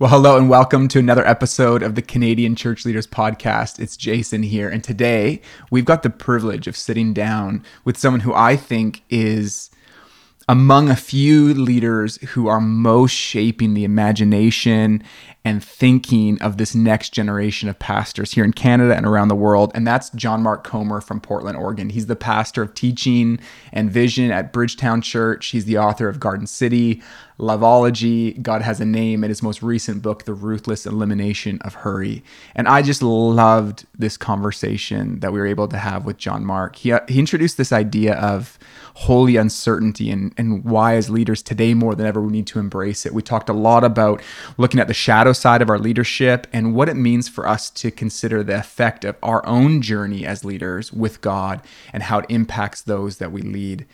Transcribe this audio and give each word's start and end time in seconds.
Well, 0.00 0.10
hello 0.10 0.36
and 0.36 0.50
welcome 0.50 0.88
to 0.88 0.98
another 0.98 1.24
episode 1.24 1.84
of 1.84 1.94
the 1.94 2.02
Canadian 2.02 2.56
Church 2.56 2.84
Leaders 2.84 3.06
Podcast. 3.06 3.78
It's 3.78 3.96
Jason 3.96 4.42
here, 4.42 4.68
and 4.68 4.82
today 4.82 5.40
we've 5.70 5.84
got 5.84 6.02
the 6.02 6.10
privilege 6.10 6.66
of 6.66 6.76
sitting 6.76 7.14
down 7.14 7.64
with 7.84 7.96
someone 7.96 8.18
who 8.22 8.34
I 8.34 8.56
think 8.56 9.04
is 9.08 9.70
among 10.48 10.90
a 10.90 10.96
few 10.96 11.54
leaders 11.54 12.16
who 12.30 12.48
are 12.48 12.60
most 12.60 13.12
shaping 13.12 13.74
the 13.74 13.84
imagination 13.84 15.00
and 15.46 15.62
thinking 15.62 16.40
of 16.40 16.56
this 16.56 16.74
next 16.74 17.10
generation 17.10 17.68
of 17.68 17.78
pastors 17.78 18.32
here 18.32 18.44
in 18.44 18.52
Canada 18.52 18.96
and 18.96 19.04
around 19.04 19.28
the 19.28 19.34
world. 19.34 19.70
And 19.74 19.86
that's 19.86 20.08
John 20.10 20.42
Mark 20.42 20.64
Comer 20.64 21.02
from 21.02 21.20
Portland, 21.20 21.58
Oregon. 21.58 21.90
He's 21.90 22.06
the 22.06 22.16
pastor 22.16 22.62
of 22.62 22.72
teaching 22.72 23.38
and 23.70 23.90
vision 23.90 24.30
at 24.30 24.54
Bridgetown 24.54 25.02
Church. 25.02 25.48
He's 25.48 25.66
the 25.66 25.76
author 25.76 26.08
of 26.08 26.18
Garden 26.18 26.46
City, 26.46 27.02
Loveology, 27.38 28.40
God 28.40 28.62
Has 28.62 28.80
a 28.80 28.86
Name, 28.86 29.22
and 29.22 29.28
his 29.28 29.42
most 29.42 29.62
recent 29.62 30.00
book, 30.00 30.24
The 30.24 30.32
Ruthless 30.32 30.86
Elimination 30.86 31.58
of 31.60 31.74
Hurry. 31.74 32.24
And 32.54 32.66
I 32.66 32.80
just 32.80 33.02
loved 33.02 33.84
this 33.98 34.16
conversation 34.16 35.20
that 35.20 35.32
we 35.32 35.40
were 35.40 35.46
able 35.46 35.68
to 35.68 35.76
have 35.76 36.06
with 36.06 36.16
John 36.16 36.44
Mark. 36.44 36.76
He, 36.76 36.92
uh, 36.92 37.00
he 37.06 37.18
introduced 37.18 37.58
this 37.58 37.72
idea 37.72 38.14
of 38.14 38.58
holy 38.94 39.36
uncertainty 39.36 40.10
and, 40.10 40.32
and 40.38 40.64
why, 40.64 40.94
as 40.94 41.10
leaders 41.10 41.42
today 41.42 41.74
more 41.74 41.96
than 41.96 42.06
ever, 42.06 42.20
we 42.20 42.30
need 42.30 42.46
to 42.46 42.60
embrace 42.60 43.04
it. 43.04 43.12
We 43.12 43.20
talked 43.20 43.48
a 43.48 43.52
lot 43.52 43.82
about 43.82 44.22
looking 44.56 44.78
at 44.78 44.86
the 44.86 44.94
shadow 44.94 45.33
side 45.34 45.62
of 45.62 45.70
our 45.70 45.78
leadership 45.78 46.46
and 46.52 46.74
what 46.74 46.88
it 46.88 46.94
means 46.94 47.28
for 47.28 47.46
us 47.46 47.70
to 47.70 47.90
consider 47.90 48.42
the 48.42 48.58
effect 48.58 49.04
of 49.04 49.16
our 49.22 49.46
own 49.46 49.82
journey 49.82 50.26
as 50.26 50.44
leaders 50.44 50.92
with 50.92 51.20
God 51.20 51.60
and 51.92 52.04
how 52.04 52.20
it 52.20 52.26
impacts 52.28 52.82
those 52.82 53.18
that 53.18 53.32
we 53.32 53.42
lead. 53.42 53.86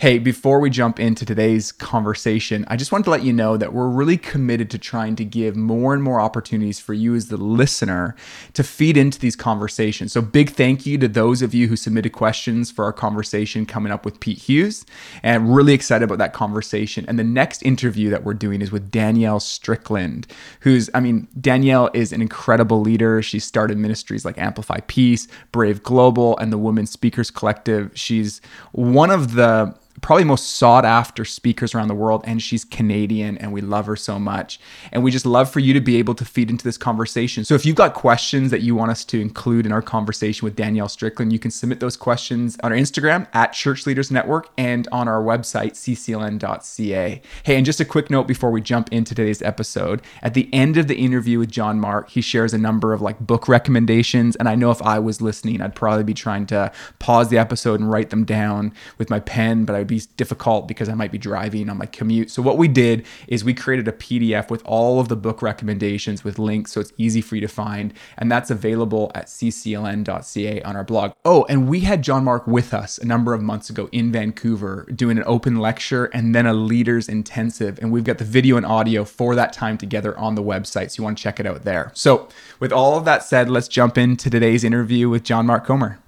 Hey, 0.00 0.20
before 0.20 0.60
we 0.60 0.70
jump 0.70 1.00
into 1.00 1.26
today's 1.26 1.72
conversation, 1.72 2.64
I 2.68 2.76
just 2.76 2.92
wanted 2.92 3.06
to 3.06 3.10
let 3.10 3.24
you 3.24 3.32
know 3.32 3.56
that 3.56 3.72
we're 3.72 3.88
really 3.88 4.16
committed 4.16 4.70
to 4.70 4.78
trying 4.78 5.16
to 5.16 5.24
give 5.24 5.56
more 5.56 5.92
and 5.92 6.04
more 6.04 6.20
opportunities 6.20 6.78
for 6.78 6.94
you 6.94 7.16
as 7.16 7.30
the 7.30 7.36
listener 7.36 8.14
to 8.52 8.62
feed 8.62 8.96
into 8.96 9.18
these 9.18 9.34
conversations. 9.34 10.12
So, 10.12 10.22
big 10.22 10.50
thank 10.50 10.86
you 10.86 10.98
to 10.98 11.08
those 11.08 11.42
of 11.42 11.52
you 11.52 11.66
who 11.66 11.74
submitted 11.74 12.10
questions 12.10 12.70
for 12.70 12.84
our 12.84 12.92
conversation 12.92 13.66
coming 13.66 13.90
up 13.90 14.04
with 14.04 14.20
Pete 14.20 14.38
Hughes. 14.38 14.86
And 15.24 15.52
really 15.52 15.72
excited 15.72 16.04
about 16.04 16.18
that 16.18 16.32
conversation. 16.32 17.04
And 17.08 17.18
the 17.18 17.24
next 17.24 17.64
interview 17.64 18.08
that 18.10 18.22
we're 18.22 18.34
doing 18.34 18.62
is 18.62 18.70
with 18.70 18.92
Danielle 18.92 19.40
Strickland, 19.40 20.28
who's, 20.60 20.88
I 20.94 21.00
mean, 21.00 21.26
Danielle 21.40 21.90
is 21.92 22.12
an 22.12 22.22
incredible 22.22 22.80
leader. 22.80 23.20
She 23.20 23.40
started 23.40 23.76
ministries 23.78 24.24
like 24.24 24.38
Amplify 24.38 24.78
Peace, 24.86 25.26
Brave 25.50 25.82
Global, 25.82 26.38
and 26.38 26.52
the 26.52 26.58
Women 26.58 26.86
Speakers 26.86 27.32
Collective. 27.32 27.90
She's 27.94 28.40
one 28.70 29.10
of 29.10 29.34
the 29.34 29.74
probably 30.00 30.24
most 30.24 30.54
sought 30.54 30.84
after 30.84 31.24
speakers 31.24 31.74
around 31.74 31.88
the 31.88 31.94
world 31.94 32.22
and 32.24 32.42
she's 32.42 32.64
Canadian 32.64 33.38
and 33.38 33.52
we 33.52 33.60
love 33.60 33.86
her 33.86 33.96
so 33.96 34.18
much 34.18 34.60
and 34.92 35.02
we 35.02 35.10
just 35.10 35.26
love 35.26 35.50
for 35.50 35.60
you 35.60 35.72
to 35.74 35.80
be 35.80 35.96
able 35.96 36.14
to 36.14 36.24
feed 36.24 36.50
into 36.50 36.64
this 36.64 36.78
conversation. 36.78 37.44
So 37.44 37.54
if 37.54 37.64
you've 37.64 37.76
got 37.76 37.94
questions 37.94 38.50
that 38.50 38.62
you 38.62 38.74
want 38.74 38.90
us 38.90 39.04
to 39.06 39.20
include 39.20 39.66
in 39.66 39.72
our 39.72 39.82
conversation 39.82 40.44
with 40.44 40.56
Danielle 40.56 40.88
Strickland, 40.88 41.32
you 41.32 41.38
can 41.38 41.50
submit 41.50 41.80
those 41.80 41.96
questions 41.96 42.56
on 42.62 42.72
our 42.72 42.78
Instagram 42.78 43.26
at 43.32 43.52
Church 43.52 43.86
Leaders 43.86 44.10
Network 44.10 44.48
and 44.56 44.86
on 44.92 45.08
our 45.08 45.22
website 45.22 45.72
ccln.ca. 45.72 47.22
Hey, 47.42 47.56
and 47.56 47.66
just 47.66 47.80
a 47.80 47.84
quick 47.84 48.10
note 48.10 48.26
before 48.26 48.50
we 48.50 48.60
jump 48.60 48.92
into 48.92 49.14
today's 49.14 49.42
episode, 49.42 50.02
at 50.22 50.34
the 50.34 50.48
end 50.52 50.76
of 50.76 50.88
the 50.88 50.96
interview 50.96 51.38
with 51.38 51.50
John 51.50 51.80
Mark, 51.80 52.10
he 52.10 52.20
shares 52.20 52.54
a 52.54 52.58
number 52.58 52.92
of 52.92 53.00
like 53.00 53.18
book 53.20 53.48
recommendations 53.48 54.36
and 54.36 54.48
I 54.48 54.54
know 54.54 54.70
if 54.70 54.82
I 54.82 54.98
was 54.98 55.20
listening, 55.20 55.60
I'd 55.60 55.74
probably 55.74 56.04
be 56.04 56.14
trying 56.14 56.46
to 56.46 56.72
pause 56.98 57.28
the 57.28 57.38
episode 57.38 57.80
and 57.80 57.90
write 57.90 58.10
them 58.10 58.24
down 58.24 58.72
with 58.98 59.10
my 59.10 59.20
pen, 59.20 59.64
but 59.64 59.74
I 59.74 59.84
be 59.88 60.00
difficult 60.16 60.68
because 60.68 60.88
I 60.88 60.94
might 60.94 61.10
be 61.10 61.18
driving 61.18 61.68
on 61.68 61.78
my 61.78 61.86
commute. 61.86 62.30
So, 62.30 62.42
what 62.42 62.58
we 62.58 62.68
did 62.68 63.06
is 63.26 63.44
we 63.44 63.54
created 63.54 63.88
a 63.88 63.92
PDF 63.92 64.50
with 64.50 64.62
all 64.64 65.00
of 65.00 65.08
the 65.08 65.16
book 65.16 65.42
recommendations 65.42 66.24
with 66.24 66.38
links 66.38 66.72
so 66.72 66.80
it's 66.80 66.92
easy 66.96 67.20
for 67.20 67.34
you 67.34 67.40
to 67.40 67.48
find. 67.48 67.92
And 68.16 68.30
that's 68.30 68.50
available 68.50 69.10
at 69.14 69.26
ccln.ca 69.26 70.62
on 70.62 70.76
our 70.76 70.84
blog. 70.84 71.12
Oh, 71.24 71.44
and 71.48 71.68
we 71.68 71.80
had 71.80 72.02
John 72.02 72.24
Mark 72.24 72.46
with 72.46 72.72
us 72.72 72.98
a 72.98 73.06
number 73.06 73.34
of 73.34 73.42
months 73.42 73.70
ago 73.70 73.88
in 73.92 74.12
Vancouver 74.12 74.86
doing 74.94 75.18
an 75.18 75.24
open 75.26 75.56
lecture 75.56 76.06
and 76.06 76.34
then 76.34 76.46
a 76.46 76.54
leaders 76.54 77.08
intensive. 77.08 77.78
And 77.80 77.90
we've 77.90 78.04
got 78.04 78.18
the 78.18 78.24
video 78.24 78.56
and 78.56 78.66
audio 78.66 79.04
for 79.04 79.34
that 79.34 79.52
time 79.52 79.78
together 79.78 80.16
on 80.18 80.34
the 80.34 80.42
website. 80.42 80.90
So, 80.90 81.00
you 81.00 81.04
want 81.04 81.18
to 81.18 81.22
check 81.22 81.40
it 81.40 81.46
out 81.46 81.64
there. 81.64 81.90
So, 81.94 82.28
with 82.60 82.72
all 82.72 82.96
of 82.96 83.04
that 83.04 83.24
said, 83.24 83.50
let's 83.50 83.68
jump 83.68 83.96
into 83.98 84.30
today's 84.30 84.64
interview 84.64 85.08
with 85.08 85.24
John 85.24 85.46
Mark 85.46 85.66
Comer. 85.66 85.98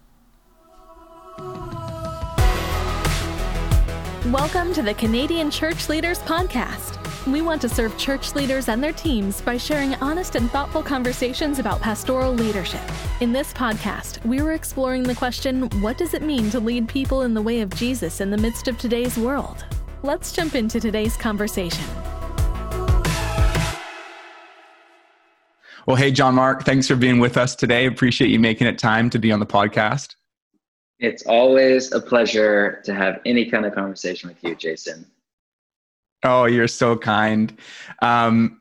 Welcome 4.31 4.73
to 4.75 4.83
the 4.83 4.95
Canadian 4.95 5.51
Church 5.51 5.89
Leaders 5.89 6.21
Podcast. 6.21 7.27
We 7.27 7.43
want 7.43 7.61
to 7.63 7.69
serve 7.69 7.99
church 7.99 8.37
leaders 8.37 8.69
and 8.69 8.81
their 8.81 8.93
teams 8.93 9.41
by 9.41 9.57
sharing 9.57 9.97
honest 9.97 10.37
and 10.37 10.49
thoughtful 10.53 10.85
conversations 10.85 11.59
about 11.59 11.81
pastoral 11.81 12.33
leadership. 12.33 12.81
In 13.21 13.33
this 13.33 13.53
podcast, 13.53 14.25
we 14.25 14.41
were 14.41 14.53
exploring 14.53 15.03
the 15.03 15.17
question 15.17 15.69
what 15.81 15.99
does 15.99 16.15
it 16.15 16.23
mean 16.23 16.49
to 16.51 16.61
lead 16.61 16.87
people 16.87 17.23
in 17.23 17.35
the 17.35 17.43
way 17.43 17.61
of 17.61 17.71
Jesus 17.71 18.21
in 18.21 18.31
the 18.31 18.37
midst 18.37 18.69
of 18.69 18.79
today's 18.79 19.19
world? 19.19 19.65
Let's 20.05 20.31
jump 20.31 20.55
into 20.55 20.79
today's 20.79 21.17
conversation. 21.17 21.85
Well, 25.87 25.97
hey, 25.97 26.13
John 26.13 26.37
Mark, 26.37 26.65
thanks 26.65 26.87
for 26.87 26.95
being 26.95 27.19
with 27.19 27.37
us 27.37 27.57
today. 27.57 27.87
Appreciate 27.87 28.31
you 28.31 28.39
making 28.39 28.69
it 28.69 28.79
time 28.79 29.11
to 29.11 29.19
be 29.19 29.33
on 29.33 29.41
the 29.41 29.47
podcast. 29.47 30.15
It's 31.01 31.25
always 31.25 31.93
a 31.93 32.01
pleasure 32.01 32.83
to 32.85 32.95
have 32.95 33.21
any 33.25 33.51
kind 33.51 33.65
of 33.65 33.75
conversation 33.75 34.29
with 34.29 34.43
you, 34.45 34.55
Jason. 34.55 35.07
Oh, 36.23 36.45
you're 36.45 36.69
so 36.69 36.97
kind. 36.97 37.57
Um, 38.03 38.61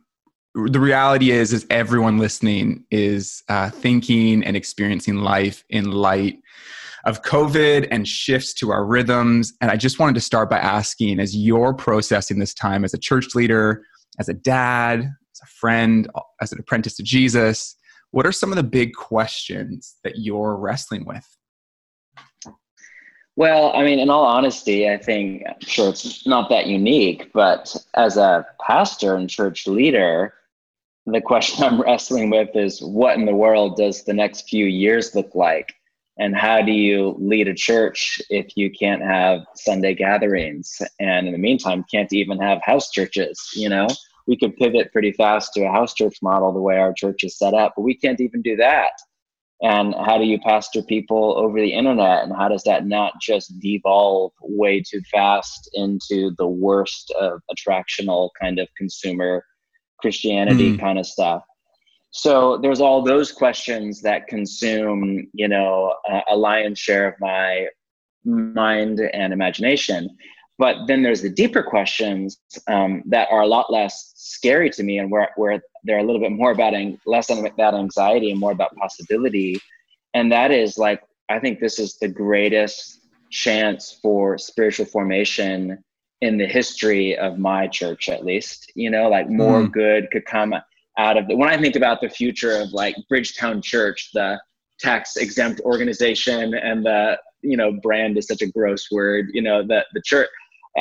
the 0.55 0.79
reality 0.79 1.31
is, 1.31 1.51
is 1.51 1.65
everyone 1.69 2.17
listening 2.17 2.85
is 2.91 3.43
uh, 3.49 3.69
thinking 3.69 4.43
and 4.43 4.55
experiencing 4.55 5.17
life 5.17 5.65
in 5.69 5.91
light 5.91 6.39
of 7.05 7.21
COVID 7.23 7.87
and 7.91 8.07
shifts 8.07 8.53
to 8.55 8.71
our 8.71 8.85
rhythms. 8.85 9.53
And 9.59 9.69
I 9.69 9.75
just 9.75 9.99
wanted 9.99 10.15
to 10.15 10.21
start 10.21 10.49
by 10.49 10.59
asking, 10.59 11.19
as 11.19 11.35
you're 11.35 11.73
processing 11.73 12.39
this 12.39 12.53
time 12.53 12.85
as 12.85 12.93
a 12.93 12.97
church 12.97 13.35
leader, 13.35 13.83
as 14.17 14.29
a 14.29 14.33
dad, 14.33 15.01
as 15.01 15.41
a 15.43 15.47
friend, 15.59 16.09
as 16.41 16.51
an 16.53 16.59
apprentice 16.59 16.95
to 16.97 17.03
Jesus, 17.03 17.75
what 18.11 18.25
are 18.25 18.31
some 18.31 18.51
of 18.51 18.55
the 18.55 18.63
big 18.63 18.93
questions 18.93 19.95
that 20.03 20.17
you're 20.17 20.55
wrestling 20.55 21.05
with? 21.05 21.25
Well, 23.39 23.71
I 23.73 23.85
mean, 23.85 23.99
in 23.99 24.09
all 24.09 24.25
honesty, 24.25 24.89
I 24.89 24.97
think 24.97 25.43
sure 25.61 25.91
it's 25.91 26.27
not 26.27 26.49
that 26.49 26.67
unique, 26.67 27.31
but 27.31 27.73
as 27.93 28.17
a 28.17 28.45
pastor 28.59 29.15
and 29.15 29.29
church 29.29 29.65
leader, 29.65 30.33
the 31.05 31.21
question 31.21 31.63
I'm 31.63 31.81
wrestling 31.81 32.31
with 32.31 32.53
is 32.53 32.81
what 32.81 33.15
in 33.15 33.25
the 33.25 33.33
world 33.33 33.77
does 33.77 34.03
the 34.03 34.13
next 34.13 34.49
few 34.49 34.65
years 34.65 35.15
look 35.15 35.35
like? 35.35 35.73
And 36.17 36.35
how 36.35 36.61
do 36.61 36.73
you 36.73 37.15
lead 37.17 37.47
a 37.47 37.53
church 37.53 38.21
if 38.29 38.57
you 38.57 38.69
can't 38.69 39.01
have 39.01 39.45
Sunday 39.55 39.95
gatherings? 39.95 40.81
And 40.99 41.25
in 41.25 41.31
the 41.31 41.39
meantime, 41.39 41.85
can't 41.89 42.11
even 42.11 42.39
have 42.39 42.59
house 42.61 42.91
churches, 42.91 43.39
you 43.55 43.69
know? 43.69 43.87
We 44.27 44.35
could 44.35 44.57
pivot 44.57 44.91
pretty 44.91 45.13
fast 45.13 45.53
to 45.53 45.63
a 45.63 45.71
house 45.71 45.93
church 45.93 46.17
model 46.21 46.51
the 46.51 46.59
way 46.59 46.77
our 46.77 46.91
church 46.91 47.23
is 47.23 47.37
set 47.37 47.53
up, 47.53 47.71
but 47.77 47.83
we 47.83 47.95
can't 47.95 48.19
even 48.19 48.41
do 48.41 48.57
that 48.57 48.91
and 49.61 49.93
how 50.05 50.17
do 50.17 50.23
you 50.23 50.39
pastor 50.39 50.81
people 50.81 51.37
over 51.37 51.59
the 51.59 51.73
internet? 51.73 52.23
And 52.23 52.33
how 52.35 52.47
does 52.47 52.63
that 52.63 52.87
not 52.87 53.13
just 53.21 53.59
devolve 53.59 54.31
way 54.41 54.81
too 54.81 55.01
fast 55.11 55.69
into 55.73 56.31
the 56.37 56.47
worst 56.47 57.13
of 57.19 57.41
attractional 57.53 58.29
kind 58.39 58.59
of 58.59 58.69
consumer 58.77 59.43
christianity 59.99 60.75
mm. 60.75 60.79
kind 60.79 60.97
of 60.97 61.05
stuff? 61.05 61.43
So 62.11 62.57
there's 62.57 62.81
all 62.81 63.03
those 63.03 63.31
questions 63.31 64.01
that 64.01 64.27
consume 64.27 65.27
you 65.33 65.47
know 65.47 65.93
a, 66.09 66.21
a 66.31 66.35
lion's 66.37 66.79
share 66.79 67.07
of 67.07 67.15
my 67.19 67.67
mind 68.23 68.99
and 68.99 69.33
imagination 69.33 70.09
but 70.59 70.87
then 70.87 71.01
there's 71.01 71.21
the 71.21 71.29
deeper 71.29 71.63
questions 71.63 72.37
um, 72.67 73.01
that 73.05 73.29
are 73.31 73.41
a 73.41 73.47
lot 73.47 73.71
less 73.71 74.11
scary 74.15 74.69
to 74.71 74.83
me 74.83 74.99
and 74.99 75.09
where, 75.09 75.29
where 75.37 75.61
they're 75.85 75.99
a 75.99 76.03
little 76.03 76.19
bit 76.19 76.33
more 76.33 76.51
about 76.51 76.73
less 77.05 77.29
about 77.29 77.75
anxiety 77.75 78.29
and 78.29 78.39
more 78.39 78.51
about 78.51 78.75
possibility. 78.75 79.57
And 80.13 80.29
that 80.33 80.51
is 80.51 80.77
like, 80.77 81.01
I 81.29 81.39
think 81.39 81.61
this 81.61 81.79
is 81.79 81.97
the 82.01 82.09
greatest 82.09 82.99
chance 83.31 83.99
for 84.01 84.37
spiritual 84.37 84.85
formation 84.85 85.81
in 86.19 86.37
the 86.37 86.45
history 86.45 87.17
of 87.17 87.39
my 87.39 87.65
church, 87.67 88.09
at 88.09 88.25
least. 88.25 88.69
You 88.75 88.89
know, 88.89 89.07
like 89.07 89.29
more 89.29 89.61
mm. 89.61 89.71
good 89.71 90.11
could 90.11 90.25
come 90.25 90.53
out 90.97 91.17
of 91.17 91.29
it. 91.29 91.37
When 91.37 91.47
I 91.47 91.57
think 91.57 91.77
about 91.77 92.01
the 92.01 92.09
future 92.09 92.59
of 92.59 92.73
like 92.73 92.95
Bridgetown 93.07 93.61
Church, 93.61 94.09
the 94.13 94.37
tax 94.79 95.15
exempt 95.15 95.61
organization 95.61 96.53
and 96.53 96.85
the 96.85 97.17
you 97.41 97.55
know 97.55 97.71
brand 97.83 98.17
is 98.17 98.27
such 98.27 98.41
a 98.41 98.47
gross 98.51 98.87
word 98.91 99.27
you 99.33 99.41
know 99.41 99.61
the 99.61 99.85
the 99.93 100.01
church 100.05 100.29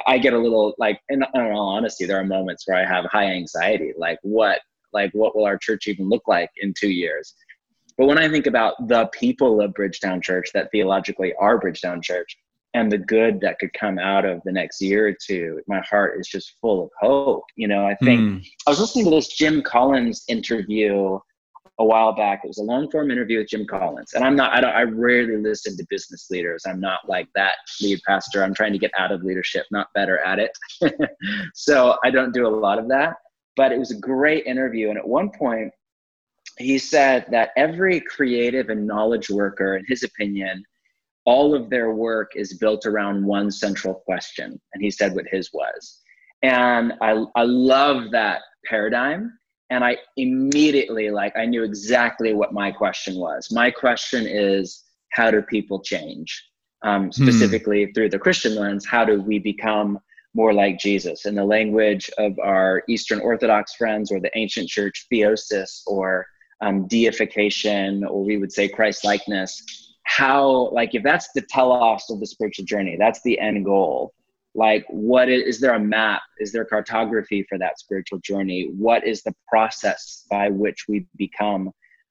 I 0.06 0.18
get 0.18 0.32
a 0.32 0.38
little 0.38 0.74
like, 0.78 1.00
in, 1.08 1.22
in 1.34 1.40
all 1.40 1.68
honesty, 1.68 2.04
there 2.04 2.18
are 2.18 2.24
moments 2.24 2.64
where 2.66 2.76
I 2.76 2.86
have 2.86 3.04
high 3.06 3.26
anxiety. 3.26 3.92
Like, 3.96 4.18
what, 4.22 4.60
like, 4.92 5.10
what 5.12 5.36
will 5.36 5.44
our 5.44 5.58
church 5.58 5.86
even 5.86 6.08
look 6.08 6.26
like 6.26 6.50
in 6.60 6.74
two 6.78 6.90
years? 6.90 7.34
But 7.96 8.06
when 8.06 8.18
I 8.18 8.28
think 8.28 8.46
about 8.46 8.74
the 8.88 9.06
people 9.12 9.60
of 9.60 9.74
Bridgetown 9.74 10.22
Church 10.22 10.50
that 10.54 10.70
theologically 10.70 11.34
are 11.40 11.58
Bridgetown 11.58 12.00
Church, 12.00 12.36
and 12.74 12.92
the 12.92 12.98
good 12.98 13.40
that 13.40 13.58
could 13.58 13.72
come 13.72 13.98
out 13.98 14.24
of 14.24 14.40
the 14.44 14.52
next 14.52 14.80
year 14.80 15.08
or 15.08 15.16
two. 15.26 15.60
My 15.66 15.80
heart 15.80 16.20
is 16.20 16.28
just 16.28 16.54
full 16.60 16.84
of 16.84 16.90
hope. 17.00 17.44
You 17.56 17.68
know, 17.68 17.86
I 17.86 17.96
think 17.96 18.20
mm. 18.20 18.46
I 18.66 18.70
was 18.70 18.80
listening 18.80 19.06
to 19.06 19.10
this 19.10 19.28
Jim 19.28 19.62
Collins 19.62 20.24
interview 20.28 21.18
a 21.78 21.84
while 21.84 22.12
back. 22.12 22.40
It 22.42 22.48
was 22.48 22.58
a 22.58 22.62
long 22.62 22.90
form 22.90 23.10
interview 23.10 23.38
with 23.38 23.48
Jim 23.48 23.66
Collins. 23.66 24.12
And 24.14 24.25
I'm 24.25 24.34
not, 24.34 24.52
I 24.52 24.60
don't, 24.60 24.75
I 24.75 24.82
rarely 24.82 25.36
listen 25.36 25.76
to 25.76 25.86
business 25.88 26.26
leaders. 26.30 26.64
I'm 26.66 26.80
not 26.80 27.08
like 27.08 27.28
that 27.34 27.54
lead 27.80 28.00
pastor. 28.06 28.42
I'm 28.42 28.54
trying 28.54 28.72
to 28.72 28.78
get 28.78 28.90
out 28.98 29.12
of 29.12 29.22
leadership, 29.22 29.66
not 29.70 29.88
better 29.94 30.19
at 30.20 30.38
it. 30.38 30.50
so 31.54 31.96
I 32.04 32.10
don't 32.10 32.34
do 32.34 32.46
a 32.46 32.48
lot 32.48 32.78
of 32.78 32.88
that. 32.88 33.14
But 33.56 33.72
it 33.72 33.78
was 33.78 33.90
a 33.90 33.98
great 33.98 34.46
interview. 34.46 34.88
And 34.90 34.98
at 34.98 35.06
one 35.06 35.30
point, 35.30 35.72
he 36.58 36.78
said 36.78 37.26
that 37.30 37.50
every 37.56 38.00
creative 38.00 38.69
and 38.69 38.86
knowledge 38.86 39.30
worker, 39.30 39.76
in 39.76 39.84
his 39.86 40.02
opinion, 40.02 40.64
all 41.25 41.54
of 41.54 41.70
their 41.70 41.92
work 41.92 42.32
is 42.34 42.58
built 42.58 42.86
around 42.86 43.25
one 43.25 43.50
central 43.50 43.94
question. 43.94 44.60
And 44.72 44.82
he 44.82 44.90
said 44.90 45.14
what 45.14 45.26
his 45.30 45.50
was. 45.52 46.00
And 46.42 46.94
I, 47.00 47.25
I 47.36 47.42
love 47.42 48.10
that 48.12 48.40
paradigm 48.64 49.32
and 49.70 49.84
i 49.84 49.96
immediately 50.16 51.10
like 51.10 51.32
i 51.36 51.44
knew 51.44 51.62
exactly 51.62 52.32
what 52.32 52.52
my 52.52 52.70
question 52.70 53.16
was 53.16 53.50
my 53.52 53.70
question 53.70 54.26
is 54.26 54.84
how 55.12 55.30
do 55.30 55.42
people 55.42 55.80
change 55.80 56.44
um, 56.82 57.04
hmm. 57.04 57.10
specifically 57.10 57.84
hmm. 57.84 57.92
through 57.92 58.08
the 58.08 58.18
christian 58.18 58.54
lens 58.54 58.86
how 58.86 59.04
do 59.04 59.20
we 59.20 59.38
become 59.38 59.98
more 60.34 60.52
like 60.52 60.78
jesus 60.78 61.26
in 61.26 61.34
the 61.34 61.44
language 61.44 62.10
of 62.18 62.38
our 62.38 62.82
eastern 62.88 63.20
orthodox 63.20 63.74
friends 63.74 64.12
or 64.12 64.20
the 64.20 64.36
ancient 64.36 64.68
church 64.68 65.06
theosis 65.12 65.82
or 65.86 66.26
um, 66.60 66.86
deification 66.88 68.04
or 68.04 68.24
we 68.24 68.36
would 68.36 68.52
say 68.52 68.68
christ 68.68 69.04
likeness 69.04 69.62
how 70.04 70.70
like 70.72 70.94
if 70.94 71.02
that's 71.02 71.28
the 71.34 71.42
telos 71.42 72.08
of 72.10 72.20
the 72.20 72.26
spiritual 72.26 72.64
journey 72.64 72.96
that's 72.98 73.22
the 73.22 73.38
end 73.38 73.64
goal 73.64 74.12
like 74.54 74.84
what 74.88 75.28
is, 75.28 75.56
is 75.56 75.60
there 75.60 75.74
a 75.74 75.80
map? 75.80 76.22
Is 76.38 76.52
there 76.52 76.64
cartography 76.64 77.44
for 77.48 77.58
that 77.58 77.78
spiritual 77.78 78.18
journey? 78.18 78.70
What 78.76 79.06
is 79.06 79.22
the 79.22 79.34
process 79.48 80.26
by 80.30 80.48
which 80.48 80.86
we 80.88 81.06
become 81.16 81.70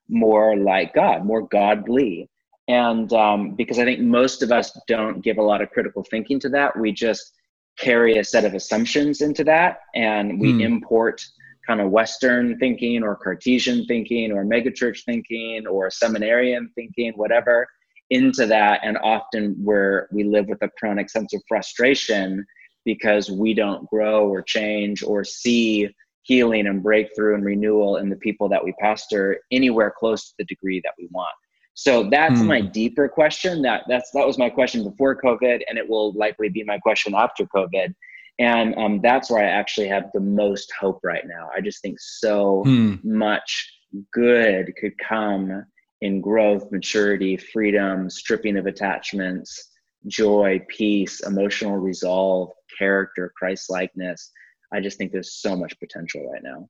more 0.10 0.56
like 0.56 0.94
god 0.94 1.26
more 1.26 1.48
godly? 1.48 2.30
And 2.70 3.12
um, 3.14 3.56
because 3.56 3.80
i 3.80 3.86
think 3.86 4.02
most 4.02 4.44
of 4.44 4.52
us 4.52 4.78
don't 4.88 5.22
give 5.22 5.38
a 5.38 5.42
lot 5.44 5.62
of 5.62 5.72
critical 5.72 6.04
thinking 6.04 6.40
to 6.42 6.50
that. 6.50 6.78
We 6.78 6.92
just 6.92 7.34
carry 7.78 8.18
a 8.18 8.24
set 8.24 8.44
of 8.44 8.54
assumptions 8.54 9.22
into 9.22 9.44
that 9.44 9.80
and 9.94 10.40
we 10.40 10.52
hmm. 10.52 10.62
import 10.62 11.24
kind 11.66 11.80
of 11.80 11.92
western 11.92 12.58
thinking 12.58 13.04
or 13.04 13.16
cartesian 13.16 13.86
thinking 13.86 14.32
or 14.32 14.44
megachurch 14.44 15.04
thinking 15.06 15.68
or 15.68 15.92
seminarian 15.92 16.72
thinking 16.76 17.14
whatever 17.16 17.68
into 18.10 18.46
that 18.46 18.82
and 18.84 18.98
often 19.00 19.56
where 19.64 20.08
we 20.12 20.24
live 20.24 20.48
with 20.48 20.62
a 20.62 20.70
chronic 20.80 21.10
sense 21.10 21.34
of 21.34 21.42
frustration 21.48 22.46
because 22.86 23.30
we 23.30 23.54
don't 23.54 23.88
grow 23.90 24.28
or 24.28 24.42
change 24.42 25.04
or 25.04 25.24
see 25.24 25.90
healing 26.24 26.68
and 26.68 26.84
breakthrough 26.84 27.36
and 27.36 27.46
renewal 27.46 27.98
in 27.98 28.10
the 28.10 28.16
people 28.18 28.48
that 28.50 28.64
we 28.64 28.74
pastor 28.80 29.40
anywhere 29.52 29.94
close 29.98 30.30
to 30.30 30.34
the 30.38 30.46
degree 30.46 30.82
that 30.84 30.94
we 30.98 31.08
want 31.12 31.30
so 31.74 32.10
that's 32.10 32.42
my 32.42 32.62
hmm. 32.62 32.70
deeper 32.70 33.08
question 33.08 33.62
that 33.62 33.84
that's 33.88 34.10
that 34.12 34.26
was 34.26 34.38
my 34.38 34.50
question 34.50 34.84
before 34.84 35.20
covid 35.22 35.62
and 35.68 35.78
it 35.78 35.88
will 35.88 36.14
likely 36.14 36.50
be 36.50 36.64
my 36.64 36.78
question 36.80 37.14
after 37.14 37.46
covid 37.46 37.94
and 38.40 38.76
um, 38.78 39.00
that's 39.02 39.30
where 39.30 39.44
i 39.44 39.50
actually 39.50 39.88
have 39.88 40.10
the 40.14 40.20
most 40.20 40.72
hope 40.80 41.00
right 41.04 41.28
now 41.28 41.50
i 41.56 41.62
just 41.62 41.82
think 41.82 41.98
so 42.00 42.64
hmm. 42.66 42.96
much 43.04 43.74
good 44.14 44.74
could 44.80 44.98
come 44.98 45.64
in 46.02 46.22
growth, 46.22 46.72
maturity, 46.72 47.38
freedom, 47.38 48.10
stripping 48.10 48.58
of 48.58 48.66
attachments, 48.66 49.72
joy, 50.08 50.64
peace, 50.70 51.22
emotional 51.22 51.78
resolve, 51.78 52.52
character, 52.78 53.32
Christ 53.36 53.70
likeness. 53.70 54.32
I 54.74 54.80
just 54.80 54.98
think 54.98 55.12
there's 55.12 55.36
so 55.36 55.56
much 55.56 55.80
potential 55.80 56.30
right 56.32 56.44
now. 56.44 56.70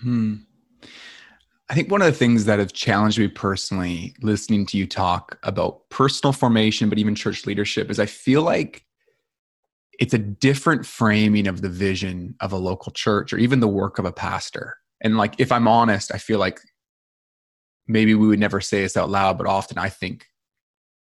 Hmm. 0.00 0.34
I 1.68 1.74
think 1.74 1.90
one 1.90 2.02
of 2.02 2.06
the 2.06 2.18
things 2.18 2.46
that 2.46 2.58
have 2.58 2.72
challenged 2.72 3.18
me 3.18 3.28
personally 3.28 4.14
listening 4.22 4.66
to 4.66 4.76
you 4.76 4.86
talk 4.86 5.38
about 5.44 5.88
personal 5.88 6.32
formation, 6.32 6.88
but 6.88 6.98
even 6.98 7.14
church 7.14 7.46
leadership, 7.46 7.90
is 7.90 8.00
I 8.00 8.06
feel 8.06 8.42
like 8.42 8.84
it's 10.00 10.14
a 10.14 10.18
different 10.18 10.84
framing 10.84 11.46
of 11.46 11.60
the 11.60 11.68
vision 11.68 12.34
of 12.40 12.52
a 12.52 12.56
local 12.56 12.90
church 12.90 13.32
or 13.32 13.38
even 13.38 13.60
the 13.60 13.68
work 13.68 13.98
of 13.98 14.04
a 14.04 14.12
pastor. 14.12 14.78
And 15.00 15.16
like, 15.16 15.34
if 15.38 15.52
I'm 15.52 15.68
honest, 15.68 16.12
I 16.12 16.18
feel 16.18 16.38
like 16.40 16.58
maybe 17.90 18.14
we 18.14 18.28
would 18.28 18.38
never 18.38 18.60
say 18.60 18.82
this 18.82 18.96
out 18.96 19.10
loud, 19.10 19.36
but 19.36 19.46
often 19.46 19.78
I 19.78 19.88
think 19.88 20.26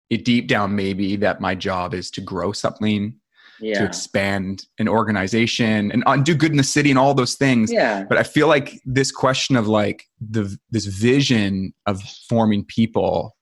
it 0.08 0.24
deep 0.24 0.46
down 0.46 0.76
maybe 0.76 1.16
that 1.16 1.40
my 1.40 1.54
job 1.54 1.92
is 1.92 2.10
to 2.12 2.20
grow 2.20 2.52
something, 2.52 3.16
yeah. 3.60 3.80
to 3.80 3.84
expand 3.84 4.64
an 4.78 4.88
organization 4.88 5.90
and, 5.90 6.04
and 6.06 6.24
do 6.24 6.34
good 6.34 6.52
in 6.52 6.56
the 6.56 6.62
city 6.62 6.90
and 6.90 6.98
all 6.98 7.12
those 7.12 7.34
things. 7.34 7.72
Yeah. 7.72 8.04
But 8.04 8.18
I 8.18 8.22
feel 8.22 8.46
like 8.46 8.80
this 8.84 9.10
question 9.10 9.56
of 9.56 9.66
like 9.66 10.04
the 10.20 10.56
this 10.70 10.86
vision 10.86 11.74
of 11.86 12.00
forming 12.28 12.64
people 12.64 13.36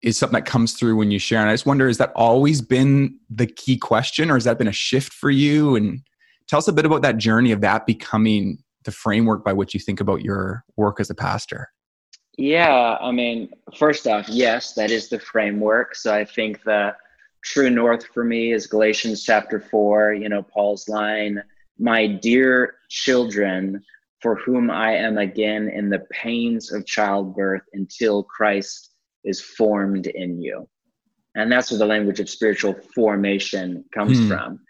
is 0.00 0.16
something 0.16 0.34
that 0.34 0.46
comes 0.46 0.74
through 0.74 0.94
when 0.94 1.10
you 1.10 1.18
share. 1.18 1.40
And 1.40 1.50
I 1.50 1.54
just 1.54 1.66
wonder, 1.66 1.88
has 1.88 1.98
that 1.98 2.12
always 2.14 2.60
been 2.60 3.18
the 3.28 3.48
key 3.48 3.76
question 3.76 4.30
or 4.30 4.34
has 4.34 4.44
that 4.44 4.58
been 4.58 4.68
a 4.68 4.72
shift 4.72 5.12
for 5.12 5.30
you? 5.30 5.74
And 5.74 6.00
tell 6.46 6.58
us 6.58 6.68
a 6.68 6.72
bit 6.72 6.86
about 6.86 7.02
that 7.02 7.18
journey 7.18 7.50
of 7.50 7.60
that 7.62 7.84
becoming 7.84 8.62
the 8.84 8.92
framework 8.92 9.44
by 9.44 9.52
which 9.52 9.74
you 9.74 9.80
think 9.80 10.00
about 10.00 10.22
your 10.22 10.64
work 10.76 11.00
as 11.00 11.10
a 11.10 11.14
pastor. 11.16 11.68
Yeah, 12.38 12.96
I 13.00 13.10
mean, 13.10 13.50
first 13.76 14.06
off, 14.06 14.28
yes, 14.28 14.72
that 14.74 14.92
is 14.92 15.08
the 15.08 15.18
framework. 15.18 15.96
So 15.96 16.14
I 16.14 16.24
think 16.24 16.62
the 16.62 16.94
true 17.42 17.68
north 17.68 18.06
for 18.14 18.22
me 18.22 18.52
is 18.52 18.68
Galatians 18.68 19.24
chapter 19.24 19.58
4, 19.58 20.14
you 20.14 20.28
know, 20.28 20.42
Paul's 20.42 20.88
line, 20.88 21.42
My 21.80 22.06
dear 22.06 22.76
children, 22.88 23.82
for 24.22 24.36
whom 24.36 24.70
I 24.70 24.94
am 24.94 25.18
again 25.18 25.68
in 25.68 25.90
the 25.90 26.06
pains 26.12 26.72
of 26.72 26.86
childbirth 26.86 27.62
until 27.72 28.22
Christ 28.22 28.94
is 29.24 29.40
formed 29.40 30.06
in 30.06 30.40
you. 30.40 30.68
And 31.34 31.50
that's 31.50 31.72
where 31.72 31.78
the 31.78 31.86
language 31.86 32.20
of 32.20 32.30
spiritual 32.30 32.76
formation 32.94 33.84
comes 33.92 34.16
hmm. 34.16 34.28
from. 34.28 34.60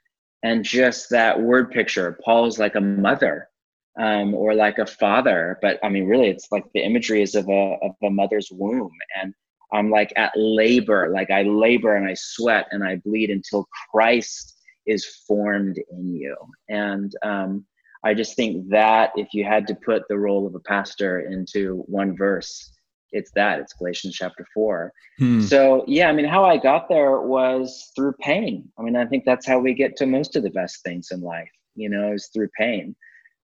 And 0.42 0.64
just 0.64 1.10
that 1.10 1.38
word 1.38 1.70
picture, 1.70 2.18
Paul's 2.24 2.58
like 2.58 2.76
a 2.76 2.80
mother 2.80 3.50
um, 3.98 4.34
or 4.34 4.54
like 4.54 4.78
a 4.78 4.86
father. 4.86 5.58
But 5.60 5.78
I 5.82 5.88
mean, 5.88 6.06
really, 6.06 6.28
it's 6.28 6.48
like 6.50 6.64
the 6.72 6.84
imagery 6.84 7.22
is 7.22 7.34
of 7.34 7.48
a 7.48 7.76
of 7.82 7.92
a 8.02 8.10
mother's 8.10 8.48
womb, 8.50 8.92
and 9.20 9.34
I'm 9.72 9.90
like 9.90 10.12
at 10.16 10.32
labor, 10.36 11.10
like 11.12 11.30
I 11.30 11.42
labor 11.42 11.96
and 11.96 12.08
I 12.08 12.14
sweat 12.14 12.66
and 12.70 12.84
I 12.84 12.96
bleed 12.96 13.30
until 13.30 13.68
Christ 13.90 14.56
is 14.86 15.04
formed 15.26 15.78
in 15.90 16.16
you. 16.16 16.34
And 16.68 17.12
um, 17.22 17.66
I 18.04 18.14
just 18.14 18.36
think 18.36 18.70
that 18.70 19.10
if 19.16 19.28
you 19.34 19.44
had 19.44 19.66
to 19.66 19.74
put 19.74 20.08
the 20.08 20.18
role 20.18 20.46
of 20.46 20.54
a 20.54 20.60
pastor 20.60 21.20
into 21.20 21.82
one 21.86 22.16
verse, 22.16 22.72
it's 23.10 23.30
that 23.32 23.60
it's 23.60 23.72
Galatians 23.74 24.14
chapter 24.14 24.46
four. 24.54 24.92
Hmm. 25.18 25.40
So 25.40 25.84
yeah, 25.86 26.08
I 26.08 26.12
mean, 26.12 26.26
how 26.26 26.44
I 26.44 26.56
got 26.56 26.88
there 26.88 27.20
was 27.20 27.90
through 27.96 28.14
pain. 28.20 28.70
I 28.78 28.82
mean, 28.82 28.96
I 28.96 29.06
think 29.06 29.24
that's 29.24 29.46
how 29.46 29.58
we 29.58 29.74
get 29.74 29.96
to 29.96 30.06
most 30.06 30.36
of 30.36 30.42
the 30.42 30.50
best 30.50 30.82
things 30.82 31.08
in 31.10 31.20
life. 31.20 31.50
You 31.74 31.88
know, 31.90 32.12
is 32.12 32.30
through 32.32 32.48
pain 32.58 32.96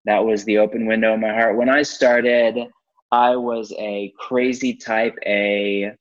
that 0.05 0.23
was 0.23 0.43
the 0.45 0.57
open 0.57 0.85
window 0.85 1.13
in 1.13 1.21
my 1.21 1.33
heart. 1.33 1.57
When 1.57 1.69
I 1.69 1.81
started, 1.81 2.67
I 3.11 3.35
was 3.35 3.73
a 3.77 4.13
crazy 4.19 4.73
type 4.73 5.17
A, 5.25 5.91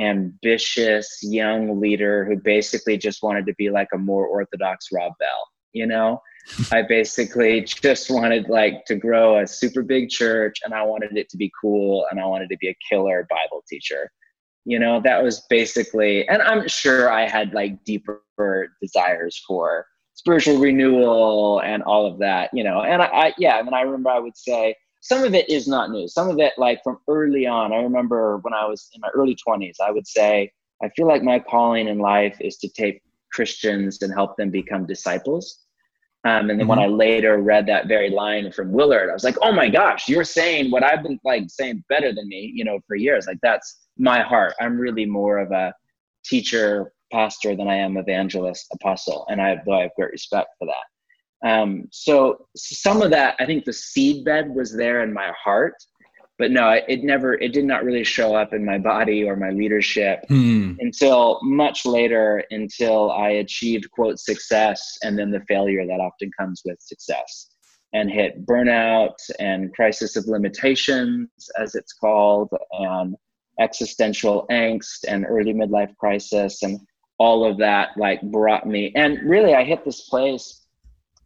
ambitious 0.00 1.18
young 1.22 1.80
leader 1.80 2.24
who 2.24 2.36
basically 2.36 2.96
just 2.96 3.22
wanted 3.22 3.46
to 3.46 3.54
be 3.54 3.70
like 3.70 3.88
a 3.92 3.98
more 3.98 4.26
orthodox 4.26 4.88
Rob 4.92 5.12
Bell. 5.18 5.48
You 5.72 5.86
know, 5.86 6.20
I 6.72 6.82
basically 6.82 7.62
just 7.62 8.10
wanted 8.10 8.48
like 8.48 8.84
to 8.86 8.96
grow 8.96 9.40
a 9.40 9.46
super 9.46 9.82
big 9.82 10.08
church 10.08 10.58
and 10.64 10.74
I 10.74 10.82
wanted 10.82 11.16
it 11.16 11.28
to 11.30 11.36
be 11.36 11.50
cool 11.60 12.06
and 12.10 12.20
I 12.20 12.26
wanted 12.26 12.48
to 12.50 12.56
be 12.58 12.68
a 12.68 12.76
killer 12.88 13.26
Bible 13.28 13.64
teacher. 13.68 14.10
You 14.64 14.78
know, 14.78 15.00
that 15.02 15.22
was 15.22 15.40
basically, 15.48 16.28
and 16.28 16.42
I'm 16.42 16.68
sure 16.68 17.10
I 17.10 17.26
had 17.26 17.54
like 17.54 17.82
deeper 17.84 18.22
desires 18.82 19.42
for 19.46 19.86
spiritual 20.18 20.58
renewal 20.58 21.60
and 21.64 21.80
all 21.84 22.04
of 22.04 22.18
that, 22.18 22.50
you 22.52 22.64
know. 22.64 22.82
And 22.82 23.00
I, 23.00 23.06
I 23.06 23.34
yeah, 23.38 23.60
and 23.60 23.72
I 23.72 23.82
remember 23.82 24.10
I 24.10 24.18
would 24.18 24.36
say 24.36 24.74
some 25.00 25.22
of 25.22 25.32
it 25.32 25.48
is 25.48 25.68
not 25.68 25.90
new. 25.90 26.08
Some 26.08 26.28
of 26.28 26.40
it, 26.40 26.54
like 26.58 26.82
from 26.82 26.98
early 27.06 27.46
on, 27.46 27.72
I 27.72 27.76
remember 27.76 28.38
when 28.38 28.52
I 28.52 28.66
was 28.66 28.90
in 28.94 29.00
my 29.00 29.08
early 29.14 29.36
20s, 29.46 29.76
I 29.80 29.92
would 29.92 30.08
say, 30.08 30.50
I 30.82 30.88
feel 30.90 31.06
like 31.06 31.22
my 31.22 31.38
calling 31.38 31.86
in 31.86 31.98
life 31.98 32.36
is 32.40 32.56
to 32.58 32.68
take 32.68 33.00
Christians 33.32 34.02
and 34.02 34.12
help 34.12 34.36
them 34.36 34.50
become 34.50 34.86
disciples. 34.86 35.60
Um, 36.24 36.50
and 36.50 36.50
then 36.50 36.58
mm-hmm. 36.58 36.68
when 36.68 36.78
I 36.80 36.86
later 36.86 37.38
read 37.38 37.66
that 37.68 37.86
very 37.86 38.10
line 38.10 38.50
from 38.50 38.72
Willard, 38.72 39.08
I 39.08 39.12
was 39.12 39.22
like, 39.22 39.36
oh 39.40 39.52
my 39.52 39.68
gosh, 39.68 40.08
you're 40.08 40.24
saying 40.24 40.72
what 40.72 40.82
I've 40.82 41.04
been 41.04 41.20
like 41.22 41.44
saying 41.46 41.84
better 41.88 42.12
than 42.12 42.26
me, 42.26 42.50
you 42.52 42.64
know, 42.64 42.80
for 42.88 42.96
years. 42.96 43.28
Like 43.28 43.38
that's 43.40 43.86
my 43.96 44.20
heart. 44.22 44.54
I'm 44.60 44.78
really 44.78 45.06
more 45.06 45.38
of 45.38 45.52
a 45.52 45.72
teacher, 46.24 46.92
pastor 47.10 47.56
than 47.56 47.68
I 47.68 47.76
am 47.76 47.96
evangelist, 47.96 48.66
apostle, 48.72 49.26
and 49.28 49.40
I 49.40 49.50
have, 49.50 49.64
though 49.64 49.78
I 49.78 49.82
have 49.82 49.94
great 49.96 50.12
respect 50.12 50.50
for 50.58 50.66
that. 50.66 51.48
Um, 51.48 51.88
so 51.92 52.46
some 52.56 53.02
of 53.02 53.10
that, 53.10 53.36
I 53.38 53.46
think 53.46 53.64
the 53.64 53.72
seed 53.72 54.24
bed 54.24 54.48
was 54.54 54.76
there 54.76 55.02
in 55.02 55.12
my 55.12 55.32
heart, 55.42 55.74
but 56.38 56.50
no, 56.50 56.70
it 56.70 57.02
never, 57.02 57.34
it 57.34 57.52
did 57.52 57.64
not 57.64 57.84
really 57.84 58.04
show 58.04 58.34
up 58.34 58.52
in 58.52 58.64
my 58.64 58.78
body 58.78 59.24
or 59.24 59.36
my 59.36 59.50
leadership 59.50 60.24
hmm. 60.28 60.74
until 60.78 61.40
much 61.42 61.84
later, 61.84 62.44
until 62.50 63.10
I 63.10 63.30
achieved 63.30 63.90
quote 63.90 64.18
success 64.18 64.98
and 65.02 65.18
then 65.18 65.30
the 65.30 65.42
failure 65.48 65.86
that 65.86 66.00
often 66.00 66.30
comes 66.38 66.62
with 66.64 66.80
success 66.80 67.48
and 67.92 68.10
hit 68.10 68.44
burnout 68.44 69.16
and 69.40 69.72
crisis 69.74 70.16
of 70.16 70.26
limitations, 70.26 71.28
as 71.58 71.74
it's 71.74 71.92
called, 71.92 72.50
and 72.72 73.16
existential 73.60 74.46
angst 74.50 75.04
and 75.08 75.26
early 75.28 75.52
midlife 75.52 75.94
crisis. 75.96 76.62
And 76.62 76.78
all 77.18 77.44
of 77.44 77.58
that 77.58 77.90
like 77.96 78.22
brought 78.22 78.66
me, 78.66 78.92
and 78.94 79.18
really, 79.28 79.54
I 79.54 79.64
hit 79.64 79.84
this 79.84 80.08
place 80.08 80.66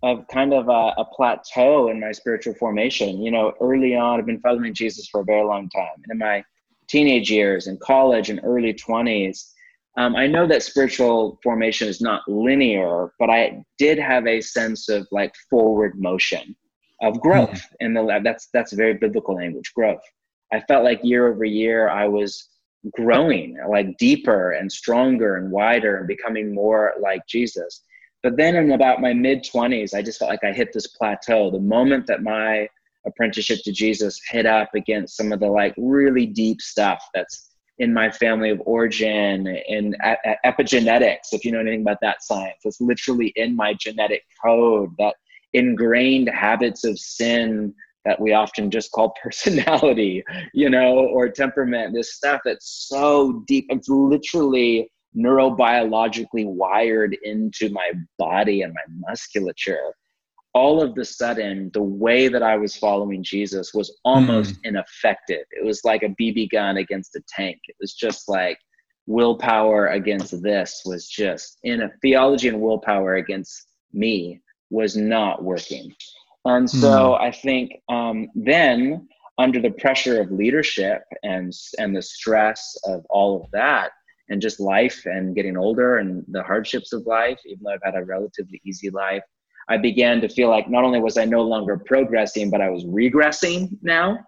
of 0.02 0.26
kind 0.28 0.52
of 0.52 0.68
a, 0.68 0.94
a, 0.98 1.04
plateau 1.04 1.88
in 1.88 2.00
my 2.00 2.10
spiritual 2.10 2.54
formation. 2.54 3.22
You 3.22 3.30
know, 3.30 3.52
early 3.60 3.94
on, 3.94 4.18
I've 4.18 4.26
been 4.26 4.40
following 4.40 4.74
Jesus 4.74 5.08
for 5.08 5.20
a 5.20 5.24
very 5.24 5.44
long 5.44 5.68
time. 5.68 5.94
And 6.02 6.12
in 6.12 6.18
my 6.18 6.44
teenage 6.88 7.30
years 7.30 7.68
and 7.68 7.78
college 7.78 8.28
and 8.28 8.40
early 8.42 8.74
20s, 8.74 9.52
um, 9.96 10.16
I 10.16 10.26
know 10.26 10.46
that 10.46 10.62
spiritual 10.62 11.38
formation 11.42 11.86
is 11.86 12.00
not 12.00 12.26
linear, 12.26 13.12
but 13.18 13.30
I 13.30 13.62
did 13.78 13.98
have 13.98 14.26
a 14.26 14.40
sense 14.40 14.88
of 14.88 15.06
like 15.12 15.34
forward 15.50 16.00
motion 16.00 16.56
of 17.00 17.20
growth 17.20 17.50
mm-hmm. 17.50 17.86
in 17.86 17.94
the 17.94 18.02
lab. 18.02 18.24
That's 18.24 18.48
that's 18.52 18.72
very 18.72 18.94
biblical 18.94 19.34
language, 19.34 19.72
growth. 19.74 20.02
I 20.52 20.60
felt 20.60 20.84
like 20.84 21.00
year 21.02 21.28
over 21.28 21.44
year 21.44 21.88
I 21.88 22.08
was 22.08 22.48
growing 22.90 23.56
like 23.68 23.96
deeper 23.98 24.52
and 24.52 24.70
stronger 24.70 25.36
and 25.36 25.50
wider 25.50 25.98
and 25.98 26.08
becoming 26.08 26.54
more 26.54 26.94
like 27.00 27.26
Jesus. 27.26 27.82
But 28.22 28.36
then 28.36 28.56
in 28.56 28.72
about 28.72 29.00
my 29.00 29.12
mid 29.12 29.44
20s, 29.44 29.94
I 29.94 30.02
just 30.02 30.18
felt 30.18 30.30
like 30.30 30.44
I 30.44 30.52
hit 30.52 30.72
this 30.72 30.86
plateau. 30.88 31.50
The 31.50 31.60
moment 31.60 32.06
that 32.06 32.22
my 32.22 32.68
apprenticeship 33.06 33.58
to 33.64 33.72
Jesus 33.72 34.20
hit 34.30 34.46
up 34.46 34.70
against 34.74 35.16
some 35.16 35.32
of 35.32 35.40
the 35.40 35.48
like 35.48 35.74
really 35.76 36.26
deep 36.26 36.60
stuff 36.60 37.02
that's 37.14 37.48
in 37.78 37.92
my 37.92 38.10
family 38.10 38.50
of 38.50 38.60
origin 38.64 39.46
in 39.46 39.96
epigenetics 40.44 41.32
if 41.32 41.44
you 41.44 41.50
know 41.50 41.58
anything 41.58 41.80
about 41.80 41.98
that 42.02 42.22
science 42.22 42.58
it's 42.64 42.80
literally 42.80 43.32
in 43.34 43.56
my 43.56 43.74
genetic 43.74 44.22
code 44.44 44.90
that 44.98 45.14
ingrained 45.54 46.28
habits 46.28 46.84
of 46.84 46.98
sin 46.98 47.74
that 48.04 48.20
we 48.20 48.32
often 48.32 48.70
just 48.70 48.90
call 48.92 49.14
personality 49.22 50.22
you 50.54 50.70
know 50.70 50.94
or 50.94 51.28
temperament 51.28 51.94
this 51.94 52.14
stuff 52.14 52.40
that's 52.44 52.86
so 52.88 53.44
deep 53.46 53.66
it's 53.70 53.88
literally 53.88 54.90
neurobiologically 55.16 56.46
wired 56.46 57.16
into 57.22 57.68
my 57.70 57.90
body 58.18 58.62
and 58.62 58.72
my 58.72 58.80
musculature. 59.08 59.94
All 60.54 60.82
of 60.82 60.94
the 60.94 61.04
sudden 61.04 61.70
the 61.72 61.82
way 61.82 62.28
that 62.28 62.42
i 62.42 62.56
was 62.56 62.76
following 62.76 63.22
jesus 63.22 63.72
was 63.72 63.98
almost 64.04 64.54
mm. 64.56 64.58
ineffective. 64.64 65.44
It 65.50 65.64
was 65.64 65.80
like 65.84 66.02
a 66.02 66.14
bb 66.20 66.50
gun 66.50 66.76
against 66.76 67.16
a 67.16 67.22
tank. 67.26 67.58
It 67.68 67.76
was 67.80 67.94
just 67.94 68.28
like 68.28 68.58
willpower 69.06 69.88
against 69.88 70.42
this 70.42 70.82
was 70.84 71.08
just 71.08 71.58
in 71.64 71.82
a 71.82 71.90
theology 72.02 72.48
and 72.48 72.60
willpower 72.60 73.16
against 73.16 73.66
me 73.92 74.40
was 74.70 74.96
not 74.96 75.42
working 75.42 75.92
and 76.44 76.68
so 76.68 77.16
mm. 77.16 77.20
i 77.20 77.30
think 77.30 77.72
um, 77.88 78.28
then 78.34 79.06
under 79.38 79.60
the 79.60 79.70
pressure 79.70 80.20
of 80.20 80.30
leadership 80.30 81.02
and 81.22 81.52
and 81.78 81.96
the 81.96 82.02
stress 82.02 82.76
of 82.84 83.04
all 83.10 83.42
of 83.42 83.50
that 83.50 83.90
and 84.28 84.40
just 84.40 84.60
life 84.60 85.04
and 85.04 85.34
getting 85.34 85.56
older 85.56 85.98
and 85.98 86.24
the 86.28 86.42
hardships 86.42 86.92
of 86.92 87.06
life, 87.06 87.38
even 87.44 87.64
though 87.64 87.72
I've 87.72 87.82
had 87.84 87.96
a 87.96 88.04
relatively 88.04 88.60
easy 88.64 88.90
life, 88.90 89.22
I 89.68 89.76
began 89.76 90.20
to 90.22 90.28
feel 90.28 90.48
like 90.48 90.68
not 90.68 90.84
only 90.84 91.00
was 91.00 91.18
I 91.18 91.24
no 91.24 91.42
longer 91.42 91.76
progressing, 91.76 92.50
but 92.50 92.60
I 92.60 92.70
was 92.70 92.84
regressing 92.84 93.76
now. 93.82 94.18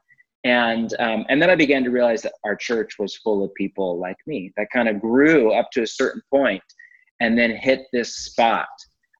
And 0.44 0.92
um, 0.98 1.24
and 1.30 1.40
then 1.40 1.48
I 1.48 1.54
began 1.54 1.84
to 1.84 1.90
realize 1.90 2.20
that 2.22 2.34
our 2.44 2.54
church 2.54 2.98
was 2.98 3.16
full 3.16 3.42
of 3.42 3.54
people 3.54 3.98
like 3.98 4.18
me 4.26 4.52
that 4.56 4.68
kind 4.70 4.88
of 4.88 5.00
grew 5.00 5.52
up 5.52 5.70
to 5.72 5.82
a 5.82 5.86
certain 5.86 6.20
point 6.30 6.62
and 7.20 7.38
then 7.38 7.50
hit 7.50 7.86
this 7.92 8.14
spot 8.14 8.68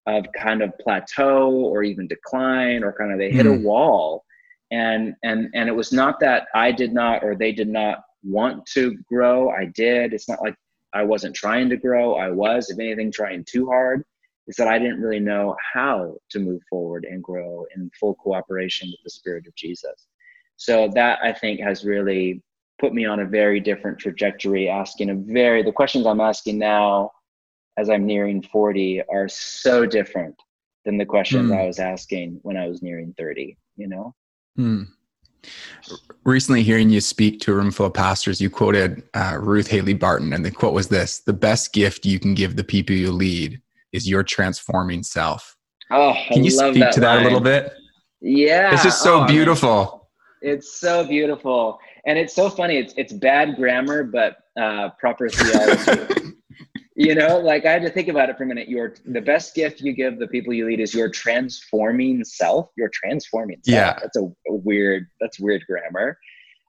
of 0.06 0.26
kind 0.38 0.62
of 0.62 0.76
plateau 0.78 1.50
or 1.50 1.82
even 1.82 2.06
decline 2.06 2.84
or 2.84 2.92
kind 2.92 3.12
of 3.12 3.18
they 3.18 3.30
hit 3.30 3.46
mm. 3.46 3.54
a 3.54 3.56
hmm. 3.56 3.64
wall 3.64 4.24
and 4.70 5.14
and 5.22 5.48
and 5.54 5.68
it 5.68 5.74
was 5.74 5.92
not 5.92 6.20
that 6.20 6.46
I 6.54 6.72
did 6.72 6.92
not 6.92 7.24
or 7.24 7.34
they 7.34 7.52
did 7.52 7.68
not 7.68 8.02
want 8.22 8.66
to 8.74 8.94
grow 9.08 9.50
I 9.50 9.66
did 9.74 10.12
it's 10.12 10.28
not 10.28 10.42
like 10.42 10.54
I 10.94 11.02
wasn't 11.02 11.34
trying 11.34 11.68
to 11.70 11.76
grow. 11.76 12.14
I 12.14 12.30
was, 12.30 12.70
if 12.70 12.78
anything, 12.78 13.10
trying 13.10 13.44
too 13.44 13.66
hard. 13.66 14.04
Is 14.46 14.56
that 14.56 14.68
I 14.68 14.78
didn't 14.78 15.00
really 15.00 15.20
know 15.20 15.56
how 15.72 16.16
to 16.30 16.38
move 16.38 16.60
forward 16.70 17.06
and 17.10 17.22
grow 17.22 17.66
in 17.74 17.90
full 17.98 18.14
cooperation 18.14 18.90
with 18.90 19.00
the 19.02 19.10
Spirit 19.10 19.46
of 19.46 19.54
Jesus. 19.54 20.06
So 20.56 20.88
that 20.94 21.18
I 21.22 21.32
think 21.32 21.60
has 21.60 21.84
really 21.84 22.42
put 22.78 22.92
me 22.92 23.06
on 23.06 23.20
a 23.20 23.26
very 23.26 23.58
different 23.58 23.98
trajectory, 23.98 24.68
asking 24.68 25.10
a 25.10 25.14
very, 25.14 25.62
the 25.62 25.72
questions 25.72 26.06
I'm 26.06 26.20
asking 26.20 26.58
now 26.58 27.10
as 27.76 27.90
I'm 27.90 28.06
nearing 28.06 28.42
40 28.42 29.02
are 29.10 29.28
so 29.28 29.86
different 29.86 30.36
than 30.84 30.98
the 30.98 31.06
questions 31.06 31.50
mm. 31.50 31.58
I 31.58 31.66
was 31.66 31.78
asking 31.78 32.38
when 32.42 32.56
I 32.56 32.68
was 32.68 32.82
nearing 32.82 33.14
30, 33.18 33.56
you 33.76 33.88
know? 33.88 34.14
Mm. 34.58 34.88
Recently, 36.24 36.62
hearing 36.62 36.88
you 36.88 37.00
speak 37.00 37.40
to 37.40 37.52
a 37.52 37.54
room 37.54 37.70
full 37.70 37.86
of 37.86 37.94
pastors, 37.94 38.40
you 38.40 38.48
quoted 38.48 39.02
uh, 39.14 39.36
Ruth 39.40 39.68
Haley 39.68 39.94
Barton, 39.94 40.32
and 40.32 40.44
the 40.44 40.50
quote 40.50 40.72
was 40.72 40.88
this 40.88 41.20
The 41.20 41.34
best 41.34 41.72
gift 41.74 42.06
you 42.06 42.18
can 42.18 42.34
give 42.34 42.56
the 42.56 42.64
people 42.64 42.96
you 42.96 43.12
lead 43.12 43.60
is 43.92 44.08
your 44.08 44.22
transforming 44.22 45.02
self. 45.02 45.56
Oh, 45.90 46.14
can 46.28 46.42
you 46.42 46.50
speak 46.50 46.80
that 46.80 46.92
to 46.94 47.00
that 47.00 47.16
line. 47.16 47.20
a 47.20 47.24
little 47.24 47.40
bit? 47.40 47.72
Yeah. 48.22 48.72
It's 48.72 48.82
just 48.82 49.02
so 49.02 49.22
oh, 49.22 49.26
beautiful. 49.26 50.08
It's 50.40 50.80
so 50.80 51.06
beautiful. 51.06 51.78
And 52.06 52.18
it's 52.18 52.34
so 52.34 52.48
funny. 52.48 52.78
It's, 52.78 52.94
it's 52.96 53.12
bad 53.12 53.56
grammar, 53.56 54.02
but 54.02 54.36
uh, 54.58 54.90
proper 54.98 55.28
theology. 55.28 56.32
you 56.94 57.14
know 57.14 57.38
like 57.38 57.66
i 57.66 57.72
had 57.72 57.82
to 57.82 57.90
think 57.90 58.08
about 58.08 58.28
it 58.28 58.36
for 58.36 58.44
a 58.44 58.46
minute. 58.46 58.68
Your 58.68 58.94
the 59.04 59.20
best 59.20 59.54
gift 59.54 59.80
you 59.80 59.92
give 59.92 60.18
the 60.18 60.28
people 60.28 60.52
you 60.52 60.66
lead 60.66 60.80
is 60.80 60.94
your 60.94 61.08
transforming 61.08 62.24
self 62.24 62.70
your 62.76 62.90
transforming 62.92 63.60
self. 63.62 63.74
yeah. 63.74 63.98
That's 64.00 64.16
a, 64.16 64.24
a, 64.48 64.54
weird 64.54 65.08
that's 65.20 65.40
weird 65.40 65.64
grammar. 65.66 66.18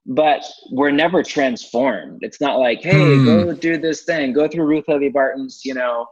But 0.07 0.45
we're 0.71 0.91
never 0.91 1.23
transformed. 1.23 2.19
It's 2.21 2.41
not 2.41 2.59
like 2.59 2.81
hey 2.81 2.93
mm. 2.93 3.25
go 3.25 3.53
do 3.53 3.77
this 3.77 4.03
thing. 4.03 4.33
Go 4.33 4.47
through 4.47 4.65
ruth 4.65 4.85
haley 4.87 5.09
barton's 5.09 5.61
you 5.63 5.73
know 5.73 6.07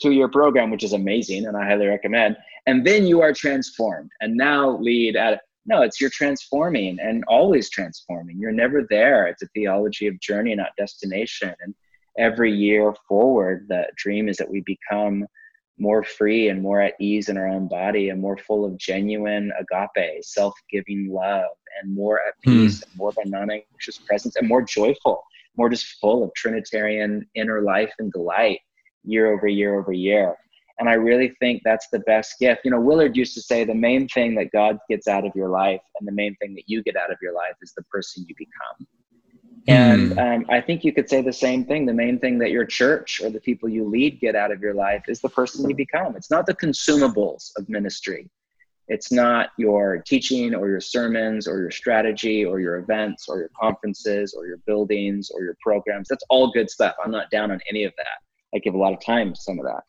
two 0.00 0.12
year 0.12 0.28
program 0.28 0.70
which 0.70 0.84
is 0.84 0.92
amazing 0.92 1.46
and 1.46 1.56
i 1.56 1.66
highly 1.66 1.86
recommend. 1.86 2.36
And 2.66 2.86
then 2.86 3.06
you 3.06 3.20
are 3.20 3.32
transformed 3.32 4.10
and 4.20 4.34
now 4.34 4.78
lead 4.78 5.16
at 5.16 5.42
no 5.66 5.82
it's 5.82 6.00
you're 6.00 6.10
transforming 6.10 6.98
and 7.00 7.22
always 7.28 7.68
transforming. 7.68 8.38
You're 8.38 8.52
never 8.52 8.86
there. 8.88 9.26
It's 9.26 9.42
a 9.42 9.48
theology 9.48 10.06
of 10.06 10.18
journey 10.20 10.54
not 10.54 10.70
destination. 10.78 11.54
And 11.60 11.74
every 12.18 12.52
year 12.52 12.94
forward, 13.08 13.66
the 13.68 13.86
dream 13.96 14.28
is 14.28 14.36
that 14.36 14.50
we 14.50 14.62
become 14.66 15.24
more 15.78 16.02
free 16.02 16.48
and 16.48 16.60
more 16.60 16.80
at 16.80 16.94
ease 17.00 17.28
in 17.28 17.36
our 17.36 17.46
own 17.46 17.68
body 17.68 18.08
and 18.08 18.20
more 18.20 18.36
full 18.36 18.64
of 18.64 18.76
genuine 18.78 19.52
agape, 19.58 20.22
self 20.22 20.54
giving 20.70 21.08
love, 21.10 21.50
and 21.80 21.94
more 21.94 22.20
at 22.26 22.34
hmm. 22.44 22.64
peace, 22.64 22.82
and 22.82 22.96
more 22.96 23.10
of 23.10 23.18
a 23.24 23.28
non 23.28 23.50
anxious 23.50 23.98
presence, 23.98 24.36
and 24.36 24.48
more 24.48 24.62
joyful, 24.62 25.22
more 25.56 25.68
just 25.68 25.98
full 26.00 26.24
of 26.24 26.34
Trinitarian 26.34 27.26
inner 27.34 27.62
life 27.62 27.92
and 27.98 28.12
delight 28.12 28.60
year 29.04 29.32
over 29.32 29.46
year 29.46 29.78
over 29.78 29.92
year. 29.92 30.34
And 30.80 30.88
I 30.88 30.94
really 30.94 31.34
think 31.40 31.62
that's 31.64 31.88
the 31.90 31.98
best 32.00 32.38
gift. 32.38 32.60
You 32.64 32.70
know, 32.70 32.80
Willard 32.80 33.16
used 33.16 33.34
to 33.34 33.42
say 33.42 33.64
the 33.64 33.74
main 33.74 34.06
thing 34.08 34.36
that 34.36 34.52
God 34.52 34.78
gets 34.88 35.08
out 35.08 35.26
of 35.26 35.32
your 35.34 35.48
life 35.48 35.80
and 35.98 36.06
the 36.06 36.12
main 36.12 36.36
thing 36.36 36.54
that 36.54 36.64
you 36.66 36.84
get 36.84 36.96
out 36.96 37.10
of 37.10 37.18
your 37.20 37.34
life 37.34 37.54
is 37.62 37.72
the 37.76 37.82
person 37.84 38.24
you 38.28 38.34
become. 38.36 38.86
And 39.68 40.14
hmm. 40.14 40.18
um, 40.18 40.46
I 40.48 40.62
think 40.62 40.82
you 40.82 40.92
could 40.92 41.10
say 41.10 41.20
the 41.20 41.32
same 41.32 41.64
thing. 41.64 41.84
The 41.84 41.92
main 41.92 42.18
thing 42.18 42.38
that 42.38 42.50
your 42.50 42.64
church 42.64 43.20
or 43.22 43.28
the 43.28 43.40
people 43.40 43.68
you 43.68 43.86
lead 43.86 44.18
get 44.18 44.34
out 44.34 44.50
of 44.50 44.62
your 44.62 44.72
life 44.72 45.04
is 45.08 45.20
the 45.20 45.28
person 45.28 45.68
you 45.68 45.76
become. 45.76 46.16
It's 46.16 46.30
not 46.30 46.46
the 46.46 46.54
consumables 46.54 47.50
of 47.56 47.68
ministry. 47.68 48.30
It's 48.88 49.12
not 49.12 49.50
your 49.58 49.98
teaching 49.98 50.54
or 50.54 50.70
your 50.70 50.80
sermons 50.80 51.46
or 51.46 51.60
your 51.60 51.70
strategy 51.70 52.46
or 52.46 52.58
your 52.58 52.76
events 52.76 53.28
or 53.28 53.38
your 53.38 53.50
conferences 53.60 54.34
or 54.34 54.46
your 54.46 54.56
buildings 54.66 55.30
or 55.30 55.44
your 55.44 55.56
programs. 55.62 56.08
That's 56.08 56.24
all 56.30 56.50
good 56.50 56.70
stuff. 56.70 56.96
I'm 57.04 57.10
not 57.10 57.30
down 57.30 57.50
on 57.50 57.60
any 57.68 57.84
of 57.84 57.92
that. 57.98 58.56
I 58.56 58.58
give 58.60 58.72
a 58.72 58.78
lot 58.78 58.94
of 58.94 59.04
time 59.04 59.34
to 59.34 59.40
some 59.40 59.58
of 59.58 59.66
that. 59.66 59.82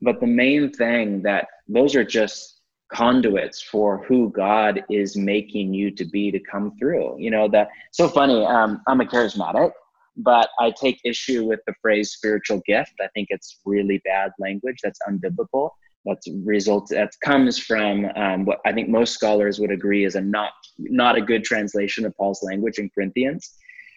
But 0.00 0.20
the 0.20 0.28
main 0.28 0.72
thing 0.72 1.22
that 1.22 1.48
those 1.66 1.96
are 1.96 2.04
just 2.04 2.55
conduits 2.92 3.62
for 3.62 4.04
who 4.04 4.30
God 4.30 4.84
is 4.90 5.16
making 5.16 5.74
you 5.74 5.90
to 5.90 6.04
be 6.04 6.30
to 6.30 6.38
come 6.38 6.76
through. 6.78 7.16
You 7.18 7.30
know, 7.30 7.48
that 7.48 7.68
so 7.92 8.08
funny. 8.08 8.44
Um, 8.44 8.82
I'm 8.86 9.00
a 9.00 9.04
charismatic, 9.04 9.72
but 10.16 10.48
I 10.58 10.70
take 10.70 11.00
issue 11.04 11.44
with 11.44 11.60
the 11.66 11.74
phrase 11.82 12.12
spiritual 12.12 12.62
gift. 12.66 12.92
I 13.00 13.08
think 13.14 13.28
it's 13.30 13.60
really 13.64 14.00
bad 14.04 14.32
language. 14.38 14.78
That's 14.82 15.00
unbiblical. 15.08 15.70
That's 16.04 16.28
result 16.44 16.88
that 16.90 17.12
comes 17.20 17.58
from 17.58 18.06
um, 18.14 18.44
what 18.44 18.60
I 18.64 18.72
think 18.72 18.88
most 18.88 19.12
scholars 19.12 19.58
would 19.58 19.72
agree 19.72 20.04
is 20.04 20.14
a 20.14 20.20
not 20.20 20.52
not 20.78 21.18
a 21.18 21.20
good 21.20 21.42
translation 21.42 22.06
of 22.06 22.16
Paul's 22.16 22.42
language 22.44 22.78
in 22.78 22.88
Corinthians. 22.90 23.54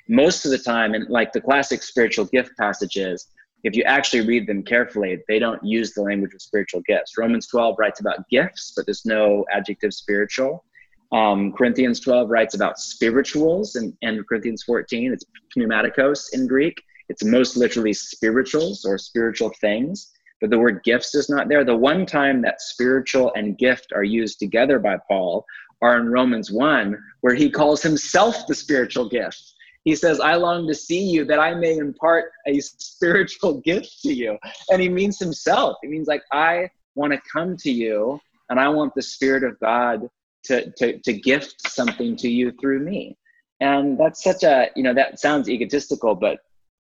Most 0.08 0.43
of 0.43 0.50
the 0.50 0.58
time, 0.58 0.96
and 0.96 1.08
like 1.08 1.31
the 1.34 1.41
classic 1.41 1.84
spiritual 1.84 2.25
gift 2.25 2.58
passages, 2.58 3.27
if 3.63 3.75
you 3.75 3.83
actually 3.83 4.25
read 4.25 4.47
them 4.47 4.63
carefully, 4.63 5.19
they 5.27 5.39
don't 5.39 5.63
use 5.63 5.93
the 5.93 6.01
language 6.01 6.33
of 6.33 6.41
spiritual 6.41 6.81
gifts. 6.87 7.17
Romans 7.17 7.47
12 7.47 7.75
writes 7.77 7.99
about 7.99 8.27
gifts, 8.29 8.73
but 8.75 8.85
there's 8.85 9.05
no 9.05 9.45
adjective 9.51 9.93
spiritual. 9.93 10.63
Um, 11.11 11.51
Corinthians 11.53 11.99
12 11.99 12.29
writes 12.29 12.55
about 12.55 12.79
spirituals, 12.79 13.75
and, 13.75 13.93
and 14.01 14.25
Corinthians 14.27 14.63
14, 14.63 15.13
it's 15.13 15.25
pneumaticos 15.57 16.27
in 16.33 16.47
Greek. 16.47 16.81
It's 17.09 17.23
most 17.23 17.57
literally 17.57 17.93
spirituals 17.93 18.85
or 18.85 18.97
spiritual 18.97 19.51
things, 19.59 20.11
but 20.39 20.51
the 20.51 20.59
word 20.59 20.83
gifts 20.83 21.15
is 21.15 21.29
not 21.29 21.49
there. 21.49 21.65
The 21.65 21.75
one 21.75 22.05
time 22.05 22.41
that 22.43 22.61
spiritual 22.61 23.33
and 23.35 23.57
gift 23.57 23.91
are 23.93 24.03
used 24.03 24.39
together 24.39 24.77
by 24.77 24.97
Paul 25.07 25.45
are 25.81 25.99
in 25.99 26.09
Romans 26.09 26.51
1, 26.51 26.97
where 27.21 27.33
he 27.33 27.49
calls 27.49 27.81
himself 27.81 28.45
the 28.47 28.55
spiritual 28.55 29.09
gift. 29.09 29.53
He 29.86 29.95
says, 29.95 30.19
I 30.19 30.36
long 30.36 30.67
to 30.67 30.75
see 30.75 31.03
you 31.03 31.25
that 31.25 31.39
I 31.39 31.55
may 31.55 31.77
impart 31.77 32.31
a 32.45 32.59
spiritual 32.59 33.59
gift 33.65 34.01
to 34.03 34.13
you. 34.13 34.38
And 34.69 34.81
he 34.81 34.89
means 34.89 35.19
himself. 35.19 35.77
He 35.81 35.88
means, 35.88 36.07
like, 36.07 36.24
I 36.31 36.69
want 36.95 37.13
to 37.13 37.21
come 37.31 37.55
to 37.57 37.71
you 37.71 38.19
and 38.50 38.59
I 38.59 38.69
want 38.69 38.93
the 38.95 39.01
Spirit 39.01 39.43
of 39.43 39.59
God 39.59 40.09
to, 40.45 40.71
to, 40.71 41.00
to 41.00 41.13
gift 41.13 41.69
something 41.69 42.15
to 42.17 42.29
you 42.29 42.51
through 42.59 42.79
me. 42.79 43.17
And 43.59 43.98
that's 43.98 44.24
such 44.24 44.43
a, 44.43 44.69
you 44.75 44.83
know, 44.83 44.93
that 44.93 45.19
sounds 45.19 45.50
egotistical, 45.50 46.15
but 46.15 46.39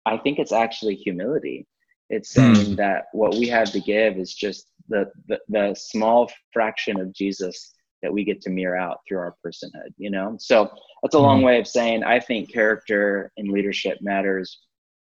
I 0.06 0.18
think 0.18 0.38
it's 0.38 0.52
actually 0.52 0.96
humility. 0.96 1.66
It's 2.10 2.30
saying 2.30 2.54
mm. 2.54 2.76
that 2.76 3.06
what 3.12 3.34
we 3.34 3.48
have 3.48 3.70
to 3.72 3.80
give 3.80 4.16
is 4.16 4.34
just 4.34 4.70
the, 4.88 5.10
the, 5.28 5.38
the 5.48 5.74
small 5.74 6.30
fraction 6.52 6.98
of 7.00 7.12
Jesus 7.12 7.74
that 8.02 8.12
we 8.12 8.24
get 8.24 8.40
to 8.42 8.50
mirror 8.50 8.76
out 8.76 9.00
through 9.06 9.18
our 9.18 9.34
personhood, 9.44 9.92
you 9.96 10.10
know? 10.10 10.36
So 10.38 10.70
that's 11.02 11.14
a 11.14 11.18
long 11.18 11.40
mm. 11.40 11.46
way 11.46 11.58
of 11.58 11.66
saying 11.66 12.04
I 12.04 12.20
think 12.20 12.52
character 12.52 13.32
and 13.36 13.50
leadership 13.50 13.98
matters. 14.00 14.60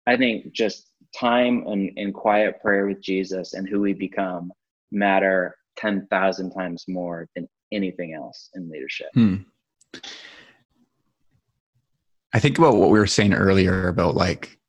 I 0.07 0.17
think 0.17 0.51
just 0.53 0.91
time 1.17 1.65
and, 1.67 1.91
and 1.97 2.13
quiet 2.13 2.61
prayer 2.61 2.87
with 2.87 3.01
Jesus 3.01 3.53
and 3.53 3.67
who 3.67 3.81
we 3.81 3.93
become 3.93 4.51
matter 4.91 5.55
10,000 5.77 6.51
times 6.51 6.85
more 6.87 7.27
than 7.35 7.47
anything 7.71 8.13
else 8.13 8.49
in 8.55 8.69
leadership. 8.69 9.07
Hmm. 9.13 9.37
I 12.33 12.39
think 12.39 12.57
about 12.57 12.75
what 12.75 12.89
we 12.89 12.99
were 12.99 13.07
saying 13.07 13.33
earlier 13.33 13.87
about 13.87 14.15
like 14.15 14.59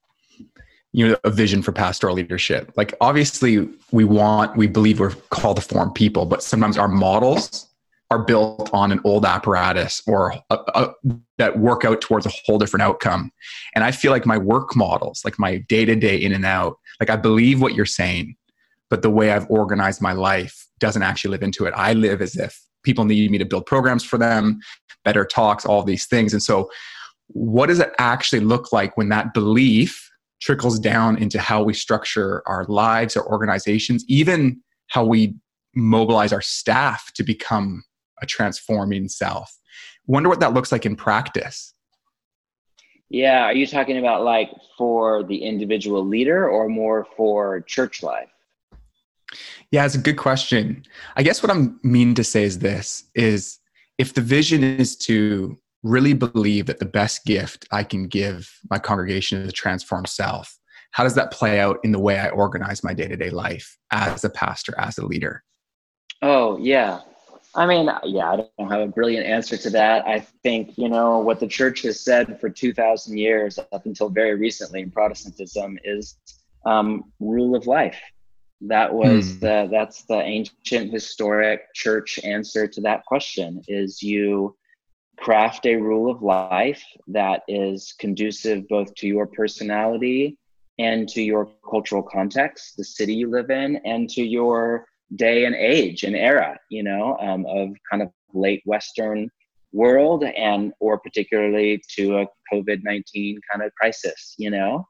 you 0.92 1.08
know 1.08 1.16
a 1.24 1.30
vision 1.30 1.62
for 1.62 1.72
pastoral 1.72 2.14
leadership. 2.14 2.72
Like 2.76 2.94
obviously 3.00 3.68
we 3.92 4.04
want 4.04 4.56
we 4.56 4.66
believe 4.66 4.98
we're 4.98 5.14
called 5.30 5.56
to 5.56 5.62
form 5.62 5.92
people, 5.92 6.24
but 6.26 6.42
sometimes 6.42 6.78
our 6.78 6.88
models 6.88 7.66
are 8.10 8.24
built 8.24 8.68
on 8.72 8.90
an 8.90 9.00
old 9.04 9.24
apparatus 9.24 10.02
or 10.06 10.34
a, 10.50 10.58
a, 10.74 10.90
that 11.38 11.58
work 11.58 11.84
out 11.84 12.00
towards 12.00 12.26
a 12.26 12.32
whole 12.44 12.58
different 12.58 12.82
outcome. 12.82 13.30
And 13.74 13.84
I 13.84 13.92
feel 13.92 14.10
like 14.10 14.26
my 14.26 14.36
work 14.36 14.74
models, 14.74 15.22
like 15.24 15.38
my 15.38 15.58
day 15.68 15.84
to 15.84 15.94
day 15.94 16.16
in 16.16 16.32
and 16.32 16.44
out, 16.44 16.76
like 16.98 17.08
I 17.08 17.16
believe 17.16 17.62
what 17.62 17.74
you're 17.74 17.86
saying, 17.86 18.34
but 18.88 19.02
the 19.02 19.10
way 19.10 19.30
I've 19.30 19.48
organized 19.48 20.02
my 20.02 20.12
life 20.12 20.66
doesn't 20.80 21.02
actually 21.02 21.30
live 21.30 21.42
into 21.42 21.66
it. 21.66 21.74
I 21.76 21.92
live 21.92 22.20
as 22.20 22.36
if 22.36 22.60
people 22.82 23.04
need 23.04 23.30
me 23.30 23.38
to 23.38 23.44
build 23.44 23.66
programs 23.66 24.02
for 24.02 24.18
them, 24.18 24.58
better 25.04 25.24
talks, 25.24 25.64
all 25.64 25.84
these 25.84 26.06
things. 26.06 26.32
And 26.32 26.42
so, 26.42 26.68
what 27.28 27.68
does 27.68 27.78
it 27.78 27.92
actually 27.98 28.40
look 28.40 28.72
like 28.72 28.96
when 28.96 29.08
that 29.10 29.32
belief 29.32 30.10
trickles 30.40 30.80
down 30.80 31.16
into 31.16 31.38
how 31.38 31.62
we 31.62 31.72
structure 31.72 32.42
our 32.46 32.64
lives, 32.64 33.16
our 33.16 33.24
organizations, 33.30 34.04
even 34.08 34.60
how 34.88 35.04
we 35.04 35.36
mobilize 35.76 36.32
our 36.32 36.40
staff 36.40 37.12
to 37.14 37.22
become 37.22 37.84
a 38.22 38.26
transforming 38.26 39.08
self? 39.08 39.56
Wonder 40.06 40.28
what 40.28 40.40
that 40.40 40.54
looks 40.54 40.72
like 40.72 40.86
in 40.86 40.96
practice. 40.96 41.74
Yeah, 43.08 43.44
are 43.44 43.54
you 43.54 43.66
talking 43.66 43.98
about 43.98 44.22
like 44.22 44.50
for 44.78 45.24
the 45.24 45.42
individual 45.42 46.06
leader 46.06 46.48
or 46.48 46.68
more 46.68 47.06
for 47.16 47.60
church 47.62 48.02
life? 48.02 48.30
Yeah, 49.70 49.84
it's 49.84 49.94
a 49.94 49.98
good 49.98 50.16
question. 50.16 50.84
I 51.16 51.22
guess 51.22 51.42
what 51.42 51.50
I'm 51.50 51.78
mean 51.82 52.14
to 52.14 52.24
say 52.24 52.44
is 52.44 52.58
this 52.58 53.04
is 53.14 53.58
if 53.98 54.14
the 54.14 54.20
vision 54.20 54.62
is 54.62 54.96
to 54.98 55.58
really 55.82 56.12
believe 56.12 56.66
that 56.66 56.78
the 56.78 56.84
best 56.84 57.24
gift 57.24 57.66
I 57.70 57.84
can 57.84 58.06
give 58.06 58.50
my 58.70 58.78
congregation 58.78 59.42
is 59.42 59.48
a 59.48 59.52
transformed 59.52 60.08
self, 60.08 60.58
how 60.92 61.04
does 61.04 61.14
that 61.14 61.30
play 61.30 61.60
out 61.60 61.78
in 61.84 61.92
the 61.92 61.98
way 61.98 62.18
I 62.18 62.28
organize 62.28 62.82
my 62.82 62.92
day-to-day 62.94 63.30
life 63.30 63.78
as 63.92 64.24
a 64.24 64.30
pastor, 64.30 64.74
as 64.78 64.98
a 64.98 65.06
leader? 65.06 65.44
Oh, 66.22 66.58
yeah. 66.58 67.00
I 67.54 67.66
mean, 67.66 67.90
yeah, 68.04 68.30
I 68.30 68.36
don't 68.36 68.70
have 68.70 68.80
a 68.80 68.86
brilliant 68.86 69.26
answer 69.26 69.56
to 69.56 69.70
that. 69.70 70.06
I 70.06 70.20
think, 70.20 70.78
you 70.78 70.88
know, 70.88 71.18
what 71.18 71.40
the 71.40 71.48
church 71.48 71.82
has 71.82 72.00
said 72.00 72.40
for 72.40 72.48
2,000 72.48 73.18
years 73.18 73.58
up 73.58 73.86
until 73.86 74.08
very 74.08 74.36
recently 74.36 74.82
in 74.82 74.90
Protestantism 74.90 75.78
is 75.82 76.16
um, 76.64 77.12
rule 77.18 77.56
of 77.56 77.66
life. 77.66 78.00
That 78.60 78.92
was 78.92 79.32
hmm. 79.32 79.38
the 79.40 79.68
that's 79.70 80.02
the 80.02 80.20
ancient 80.20 80.92
historic 80.92 81.72
church 81.74 82.20
answer 82.22 82.68
to 82.68 82.80
that 82.82 83.04
question 83.06 83.62
is 83.68 84.02
you 84.02 84.54
craft 85.16 85.66
a 85.66 85.76
rule 85.76 86.10
of 86.10 86.22
life 86.22 86.82
that 87.08 87.42
is 87.48 87.94
conducive 87.98 88.68
both 88.68 88.94
to 88.96 89.06
your 89.06 89.26
personality 89.26 90.38
and 90.78 91.08
to 91.10 91.22
your 91.22 91.50
cultural 91.68 92.02
context, 92.02 92.76
the 92.76 92.84
city 92.84 93.14
you 93.14 93.30
live 93.30 93.50
in, 93.50 93.76
and 93.84 94.08
to 94.10 94.22
your 94.22 94.86
day 95.16 95.44
and 95.44 95.54
age 95.54 96.04
and 96.04 96.16
era, 96.16 96.58
you 96.70 96.82
know, 96.82 97.16
um, 97.18 97.44
of 97.46 97.70
kind 97.90 98.02
of 98.02 98.10
late 98.32 98.62
Western 98.64 99.28
world 99.72 100.24
and 100.24 100.72
or 100.80 100.98
particularly 100.98 101.82
to 101.96 102.18
a 102.18 102.26
COVID-19 102.52 103.38
kind 103.50 103.62
of 103.62 103.74
crisis, 103.74 104.34
you 104.38 104.50
know? 104.50 104.86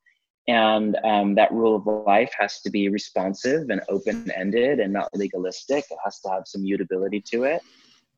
And 0.48 0.96
um, 1.04 1.34
that 1.36 1.52
rule 1.52 1.76
of 1.76 1.86
life 2.06 2.32
has 2.38 2.60
to 2.62 2.70
be 2.70 2.88
responsive 2.88 3.70
and 3.70 3.80
open 3.88 4.30
ended 4.32 4.80
and 4.80 4.92
not 4.92 5.08
legalistic. 5.14 5.84
It 5.90 5.98
has 6.04 6.18
to 6.20 6.30
have 6.30 6.42
some 6.46 6.62
mutability 6.62 7.22
to 7.32 7.44
it. 7.44 7.62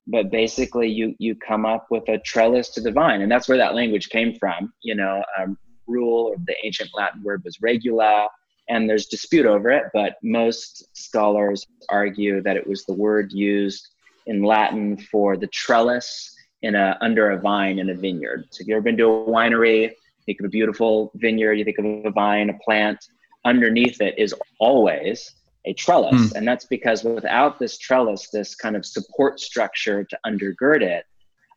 But 0.07 0.31
basically, 0.31 0.89
you, 0.89 1.15
you 1.19 1.37
come 1.37 1.67
up 1.67 1.87
with 1.91 2.09
a 2.09 2.19
trellis 2.19 2.71
to 2.71 2.81
the 2.81 2.91
vine. 2.91 3.21
And 3.21 3.31
that's 3.31 3.49
where 3.49 3.59
that 3.59 3.75
language 3.75 4.09
came 4.09 4.35
from. 4.37 4.73
You 4.83 4.95
know, 4.95 5.23
um, 5.39 5.59
rule, 5.87 6.35
the 6.47 6.57
ancient 6.65 6.91
Latin 6.95 7.23
word 7.23 7.43
was 7.45 7.59
regula. 7.61 8.29
And 8.73 8.89
there's 8.89 9.07
dispute 9.07 9.45
over 9.45 9.71
it, 9.71 9.85
but 9.93 10.17
most 10.23 10.85
scholars 10.97 11.67
argue 11.91 12.41
that 12.43 12.57
it 12.57 12.67
was 12.67 12.85
the 12.85 12.95
word 12.95 13.31
used 13.31 13.87
in 14.27 14.43
Latin 14.43 14.97
for 14.97 15.37
the 15.37 15.47
trellis 15.49 16.35
in 16.63 16.75
a 16.75 16.97
under 17.03 17.33
a 17.33 17.39
vine 17.39 17.79
in 17.79 17.91
a 17.91 17.95
vineyard. 17.95 18.47
So 18.51 18.63
if 18.63 18.69
you've 18.69 18.77
ever 18.77 18.85
been 18.85 18.97
to 18.97 19.05
a 19.05 19.27
winery, 19.27 19.93
think 20.25 20.41
of 20.41 20.47
a 20.47 20.49
beautiful 20.49 21.13
vineyard, 21.17 21.55
you 21.55 21.65
think 21.65 21.79
of 21.79 21.85
a 21.85 22.11
vine, 22.11 22.49
a 22.49 22.59
plant. 22.65 22.99
Underneath 23.45 24.01
it 24.01 24.15
is 24.17 24.35
always 24.59 25.35
a 25.67 25.75
trellis. 25.75 26.15
Mm. 26.15 26.37
And 26.37 26.49
that's 26.49 26.65
because 26.65 27.05
without 27.05 27.59
this 27.59 27.77
trellis, 27.77 28.31
this 28.31 28.55
kind 28.55 28.77
of 28.77 28.87
support 28.87 29.39
structure 29.39 30.05
to 30.05 30.19
undergird 30.25 30.81
it, 30.81 31.05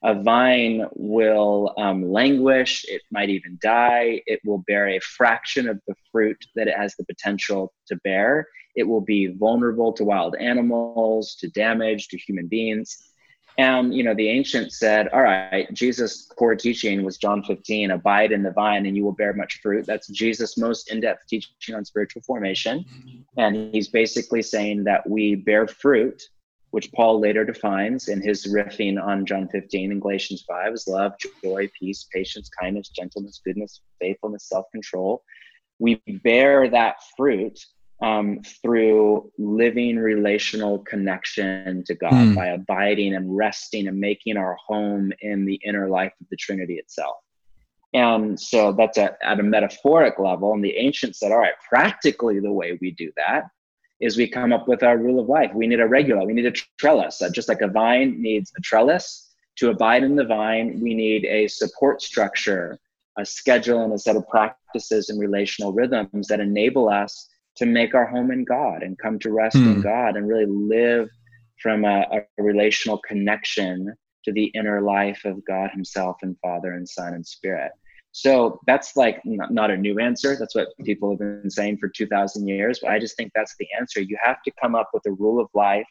a 0.05 0.13
vine 0.13 0.85
will 0.93 1.73
um, 1.77 2.11
languish, 2.11 2.85
it 2.87 3.01
might 3.11 3.29
even 3.29 3.57
die, 3.59 4.21
it 4.27 4.39
will 4.45 4.63
bear 4.67 4.87
a 4.89 4.99
fraction 4.99 5.67
of 5.67 5.81
the 5.87 5.95
fruit 6.11 6.37
that 6.55 6.67
it 6.67 6.77
has 6.77 6.95
the 6.95 7.03
potential 7.05 7.73
to 7.87 7.95
bear. 8.03 8.47
It 8.75 8.83
will 8.83 9.01
be 9.01 9.27
vulnerable 9.27 9.91
to 9.93 10.03
wild 10.03 10.35
animals, 10.35 11.35
to 11.39 11.49
damage, 11.49 12.09
to 12.09 12.17
human 12.17 12.45
beings. 12.45 12.95
And 13.57 13.95
you 13.95 14.03
know, 14.03 14.13
the 14.13 14.29
ancients 14.29 14.77
said, 14.77 15.07
"All 15.07 15.23
right, 15.23 15.73
Jesus' 15.73 16.27
core 16.37 16.55
teaching 16.55 17.03
was 17.03 17.17
John 17.17 17.41
15: 17.41 17.89
Abide 17.89 18.31
in 18.31 18.43
the 18.43 18.51
vine, 18.51 18.85
and 18.85 18.95
you 18.95 19.03
will 19.03 19.13
bear 19.13 19.33
much 19.33 19.59
fruit." 19.63 19.87
That's 19.87 20.07
Jesus' 20.09 20.57
most 20.57 20.91
in-depth 20.91 21.25
teaching 21.27 21.73
on 21.73 21.83
spiritual 21.85 22.21
formation, 22.21 22.85
and 23.37 23.73
he's 23.73 23.87
basically 23.87 24.41
saying 24.43 24.83
that 24.83 25.09
we 25.09 25.35
bear 25.35 25.67
fruit, 25.67 26.21
which 26.71 26.91
Paul 26.91 27.19
later 27.19 27.45
defines 27.45 28.07
in 28.07 28.21
his 28.21 28.47
riffing 28.47 29.01
on 29.01 29.25
John 29.25 29.47
15 29.47 29.91
and 29.91 30.01
Galatians 30.01 30.43
5 30.47 30.73
as 30.73 30.87
love, 30.87 31.13
joy, 31.43 31.69
peace, 31.79 32.05
patience, 32.13 32.49
kindness, 32.49 32.89
gentleness, 32.89 33.41
goodness, 33.45 33.81
faithfulness, 33.99 34.49
self-control. 34.49 35.23
We 35.79 36.01
bear 36.23 36.69
that 36.69 36.97
fruit 37.15 37.59
um, 38.01 38.41
through 38.61 39.31
living 39.37 39.97
relational 39.97 40.79
connection 40.79 41.83
to 41.85 41.95
God 41.95 42.13
mm. 42.13 42.35
by 42.35 42.47
abiding 42.47 43.15
and 43.15 43.35
resting 43.35 43.87
and 43.87 43.99
making 43.99 44.37
our 44.37 44.57
home 44.67 45.13
in 45.21 45.45
the 45.45 45.59
inner 45.65 45.87
life 45.87 46.13
of 46.19 46.27
the 46.29 46.35
Trinity 46.35 46.75
itself. 46.75 47.15
And 47.93 48.37
so 48.37 48.73
that's 48.73 48.97
at 48.97 49.17
a 49.23 49.41
metaphoric 49.41 50.19
level. 50.19 50.53
And 50.53 50.63
the 50.63 50.75
ancients 50.75 51.19
said, 51.19 51.31
all 51.31 51.37
right, 51.37 51.53
practically 51.69 52.41
the 52.41 52.51
way 52.51 52.77
we 52.81 52.91
do 52.91 53.11
that 53.15 53.45
is 53.99 54.17
we 54.17 54.27
come 54.27 54.51
up 54.51 54.67
with 54.67 54.83
our 54.83 54.97
rule 54.97 55.19
of 55.19 55.29
life. 55.29 55.51
We 55.53 55.67
need 55.67 55.79
a 55.79 55.87
regula, 55.87 56.25
we 56.25 56.33
need 56.33 56.45
a 56.45 56.53
trellis. 56.79 57.21
Uh, 57.21 57.29
just 57.29 57.49
like 57.49 57.61
a 57.61 57.67
vine 57.67 58.21
needs 58.21 58.51
a 58.57 58.61
trellis 58.61 59.33
to 59.57 59.69
abide 59.69 60.03
in 60.03 60.15
the 60.15 60.25
vine, 60.25 60.79
we 60.81 60.93
need 60.93 61.25
a 61.25 61.47
support 61.47 62.01
structure, 62.01 62.77
a 63.17 63.25
schedule, 63.25 63.83
and 63.83 63.93
a 63.93 63.99
set 63.99 64.15
of 64.15 64.27
practices 64.27 65.09
and 65.09 65.19
relational 65.19 65.71
rhythms 65.71 66.27
that 66.27 66.39
enable 66.39 66.89
us 66.89 67.29
to 67.55 67.65
make 67.65 67.95
our 67.95 68.05
home 68.05 68.31
in 68.31 68.43
God 68.43 68.83
and 68.83 68.97
come 68.97 69.17
to 69.19 69.31
rest 69.31 69.55
in 69.55 69.75
hmm. 69.75 69.81
God 69.81 70.17
and 70.17 70.27
really 70.27 70.45
live 70.45 71.09
from 71.61 71.85
a, 71.85 72.05
a, 72.11 72.43
relational 72.43 72.99
connection 73.07 73.93
to 74.25 74.31
the 74.33 74.51
inner 74.55 74.81
life 74.81 75.21
of 75.23 75.43
God 75.45 75.69
Himself 75.71 76.17
and 76.21 76.37
Father 76.39 76.73
and 76.73 76.87
Son 76.87 77.13
and 77.13 77.25
Spirit. 77.25 77.71
So 78.17 78.61
that's 78.65 78.95
like 78.95 79.19
not, 79.25 79.51
not 79.51 79.71
a 79.71 79.75
new 79.75 79.99
answer. 79.99 80.37
That's 80.39 80.55
what 80.55 80.69
people 80.85 81.09
have 81.09 81.19
been 81.19 81.49
saying 81.49 81.79
for 81.79 81.89
2,000 81.89 82.47
years. 82.47 82.79
But 82.81 82.91
I 82.91 82.97
just 82.97 83.17
think 83.17 83.33
that's 83.35 83.57
the 83.59 83.67
answer. 83.77 83.99
You 83.99 84.17
have 84.23 84.41
to 84.43 84.51
come 84.61 84.73
up 84.73 84.91
with 84.93 85.05
a 85.05 85.11
rule 85.11 85.37
of 85.41 85.49
life 85.53 85.85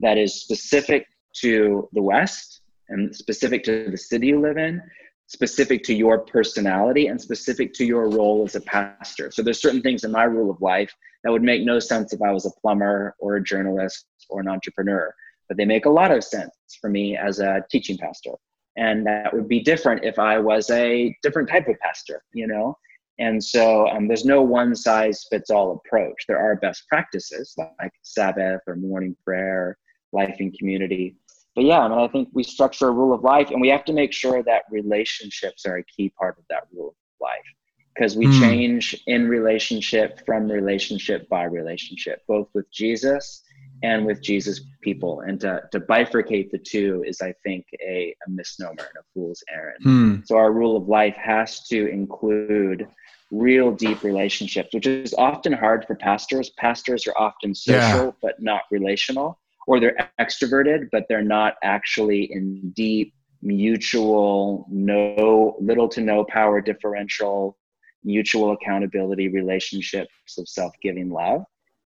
that 0.00 0.16
is 0.16 0.40
specific 0.40 1.06
to 1.42 1.86
the 1.92 2.00
West 2.00 2.62
and 2.88 3.14
specific 3.14 3.62
to 3.64 3.90
the 3.90 3.98
city 3.98 4.28
you 4.28 4.40
live 4.40 4.56
in 4.56 4.80
specific 5.26 5.82
to 5.82 5.92
your 5.92 6.20
personality 6.20 7.08
and 7.08 7.20
specific 7.20 7.74
to 7.74 7.84
your 7.84 8.08
role 8.08 8.44
as 8.44 8.54
a 8.54 8.60
pastor 8.60 9.28
so 9.32 9.42
there's 9.42 9.60
certain 9.60 9.82
things 9.82 10.04
in 10.04 10.12
my 10.12 10.22
rule 10.22 10.52
of 10.52 10.62
life 10.62 10.94
that 11.24 11.32
would 11.32 11.42
make 11.42 11.64
no 11.64 11.80
sense 11.80 12.12
if 12.12 12.22
i 12.22 12.30
was 12.30 12.46
a 12.46 12.60
plumber 12.60 13.12
or 13.18 13.34
a 13.34 13.42
journalist 13.42 14.06
or 14.30 14.40
an 14.40 14.46
entrepreneur 14.46 15.12
but 15.48 15.56
they 15.56 15.64
make 15.64 15.84
a 15.84 15.90
lot 15.90 16.12
of 16.12 16.22
sense 16.22 16.52
for 16.80 16.88
me 16.88 17.16
as 17.16 17.40
a 17.40 17.60
teaching 17.72 17.98
pastor 17.98 18.30
and 18.76 19.06
that 19.06 19.32
would 19.32 19.48
be 19.48 19.60
different 19.60 20.04
if 20.04 20.18
i 20.18 20.38
was 20.38 20.70
a 20.70 21.14
different 21.22 21.48
type 21.48 21.68
of 21.68 21.78
pastor 21.80 22.22
you 22.32 22.46
know? 22.46 22.76
And 23.18 23.42
so 23.42 23.88
um, 23.88 24.08
there's 24.08 24.26
no 24.26 24.42
one 24.42 24.76
size 24.76 25.24
fits 25.30 25.48
all 25.48 25.72
approach. 25.72 26.26
There 26.28 26.38
are 26.38 26.54
best 26.56 26.86
practices 26.86 27.54
like 27.56 27.92
sabbath 28.02 28.60
or 28.66 28.76
morning 28.76 29.16
prayer 29.24 29.78
life 30.12 30.36
in 30.38 30.52
community. 30.52 31.16
But 31.54 31.64
yeah 31.64 31.80
i 31.80 31.88
mean 31.88 31.98
i 31.98 32.06
think 32.08 32.28
we 32.34 32.42
structure 32.42 32.88
a 32.88 32.90
rule 32.92 33.14
of 33.14 33.24
life 33.24 33.50
and 33.50 33.60
we 33.62 33.68
have 33.68 33.84
to 33.86 33.92
make 33.94 34.12
sure 34.12 34.42
that 34.42 34.64
relationships 34.70 35.64
are 35.64 35.78
a 35.78 35.84
key 35.84 36.10
part 36.10 36.38
of 36.38 36.44
that 36.50 36.64
rule 36.70 36.90
of 36.90 36.94
life 37.18 37.48
because 37.94 38.14
we 38.14 38.26
mm. 38.26 38.38
change 38.38 38.94
in 39.06 39.26
relationship 39.26 40.20
from 40.26 40.48
relationship 40.48 41.26
by 41.30 41.44
relationship 41.44 42.22
both 42.28 42.46
with 42.52 42.70
jesus 42.70 43.42
and 43.82 44.06
with 44.06 44.22
Jesus 44.22 44.60
people. 44.80 45.20
And 45.20 45.40
to, 45.40 45.62
to 45.72 45.80
bifurcate 45.80 46.50
the 46.50 46.58
two 46.58 47.04
is, 47.06 47.20
I 47.20 47.34
think, 47.42 47.66
a, 47.80 48.14
a 48.26 48.30
misnomer 48.30 48.70
and 48.70 48.98
a 49.00 49.04
fool's 49.12 49.42
errand. 49.52 49.82
Hmm. 49.82 50.16
So 50.24 50.36
our 50.36 50.52
rule 50.52 50.76
of 50.76 50.88
life 50.88 51.16
has 51.16 51.66
to 51.68 51.86
include 51.86 52.88
real 53.30 53.72
deep 53.72 54.02
relationships, 54.02 54.72
which 54.72 54.86
is 54.86 55.14
often 55.18 55.52
hard 55.52 55.84
for 55.84 55.96
pastors. 55.96 56.50
Pastors 56.50 57.06
are 57.06 57.18
often 57.18 57.54
social 57.54 58.06
yeah. 58.06 58.10
but 58.22 58.40
not 58.40 58.62
relational, 58.70 59.40
or 59.66 59.80
they're 59.80 60.10
extroverted 60.20 60.88
but 60.92 61.06
they're 61.08 61.22
not 61.22 61.56
actually 61.64 62.32
in 62.32 62.70
deep, 62.70 63.12
mutual, 63.42 64.66
no 64.70 65.56
little 65.60 65.88
to 65.88 66.00
no 66.00 66.24
power 66.24 66.60
differential, 66.60 67.58
mutual 68.04 68.52
accountability 68.52 69.28
relationships 69.28 70.38
of 70.38 70.48
self-giving 70.48 71.10
love. 71.10 71.42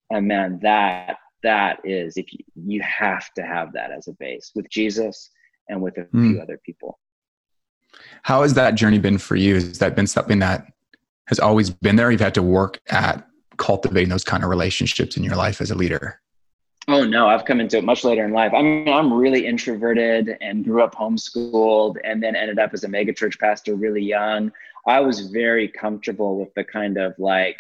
And 0.10 0.28
man, 0.28 0.60
that 0.62 1.17
that 1.45 1.79
is 1.84 2.17
if 2.17 2.34
you, 2.34 2.39
you 2.55 2.81
have 2.81 3.34
to 3.36 3.43
have 3.43 3.71
that 3.73 3.91
as 3.91 4.08
a 4.08 4.13
base 4.13 4.51
with 4.55 4.69
Jesus 4.69 5.29
and 5.69 5.81
with 5.81 5.97
a 5.97 6.01
mm. 6.01 6.31
few 6.31 6.41
other 6.41 6.60
people. 6.65 6.99
How 8.23 8.41
has 8.41 8.53
that 8.55 8.75
journey 8.75 8.99
been 8.99 9.17
for 9.17 9.36
you? 9.36 9.55
Has 9.55 9.79
that 9.79 9.95
been 9.95 10.08
something 10.08 10.39
that 10.39 10.67
has 11.27 11.39
always 11.39 11.69
been 11.69 11.95
there? 11.95 12.12
You've 12.12 12.21
had 12.21 12.34
to 12.36 12.43
work 12.43 12.79
at 12.89 13.25
cultivating 13.58 14.10
those 14.10 14.23
kind 14.23 14.43
of 14.43 14.49
relationships 14.49 15.15
in 15.15 15.23
your 15.23 15.36
life 15.36 15.62
as 15.62 15.71
a 15.71 15.75
leader. 15.75 16.19
Oh 16.88 17.03
no, 17.03 17.27
I've 17.27 17.45
come 17.45 17.60
into 17.60 17.77
it 17.77 17.84
much 17.84 18.03
later 18.03 18.25
in 18.25 18.31
life. 18.31 18.53
I 18.53 18.62
mean, 18.62 18.89
I'm 18.89 19.12
really 19.12 19.47
introverted 19.47 20.38
and 20.41 20.63
grew 20.63 20.84
up 20.84 20.93
homeschooled 20.93 21.95
and 22.03 22.21
then 22.21 22.36
ended 22.36 22.60
up 22.60 22.71
as 22.73 22.84
a 22.84 22.88
megachurch 22.88 23.39
pastor 23.39 23.75
really 23.75 24.03
young. 24.03 24.51
I 24.86 24.99
was 24.99 25.31
very 25.31 25.67
comfortable 25.67 26.38
with 26.38 26.53
the 26.53 26.63
kind 26.63 26.97
of 26.97 27.15
like 27.17 27.58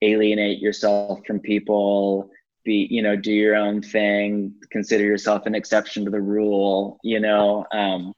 alienate 0.00 0.58
yourself 0.58 1.20
from 1.26 1.38
people, 1.38 2.30
be 2.64 2.86
you 2.90 3.02
know 3.02 3.16
do 3.16 3.32
your 3.32 3.56
own 3.56 3.82
thing 3.82 4.52
consider 4.70 5.04
yourself 5.04 5.46
an 5.46 5.54
exception 5.54 6.04
to 6.04 6.10
the 6.10 6.20
rule 6.20 6.98
you 7.02 7.20
know 7.20 7.64
um, 7.72 8.12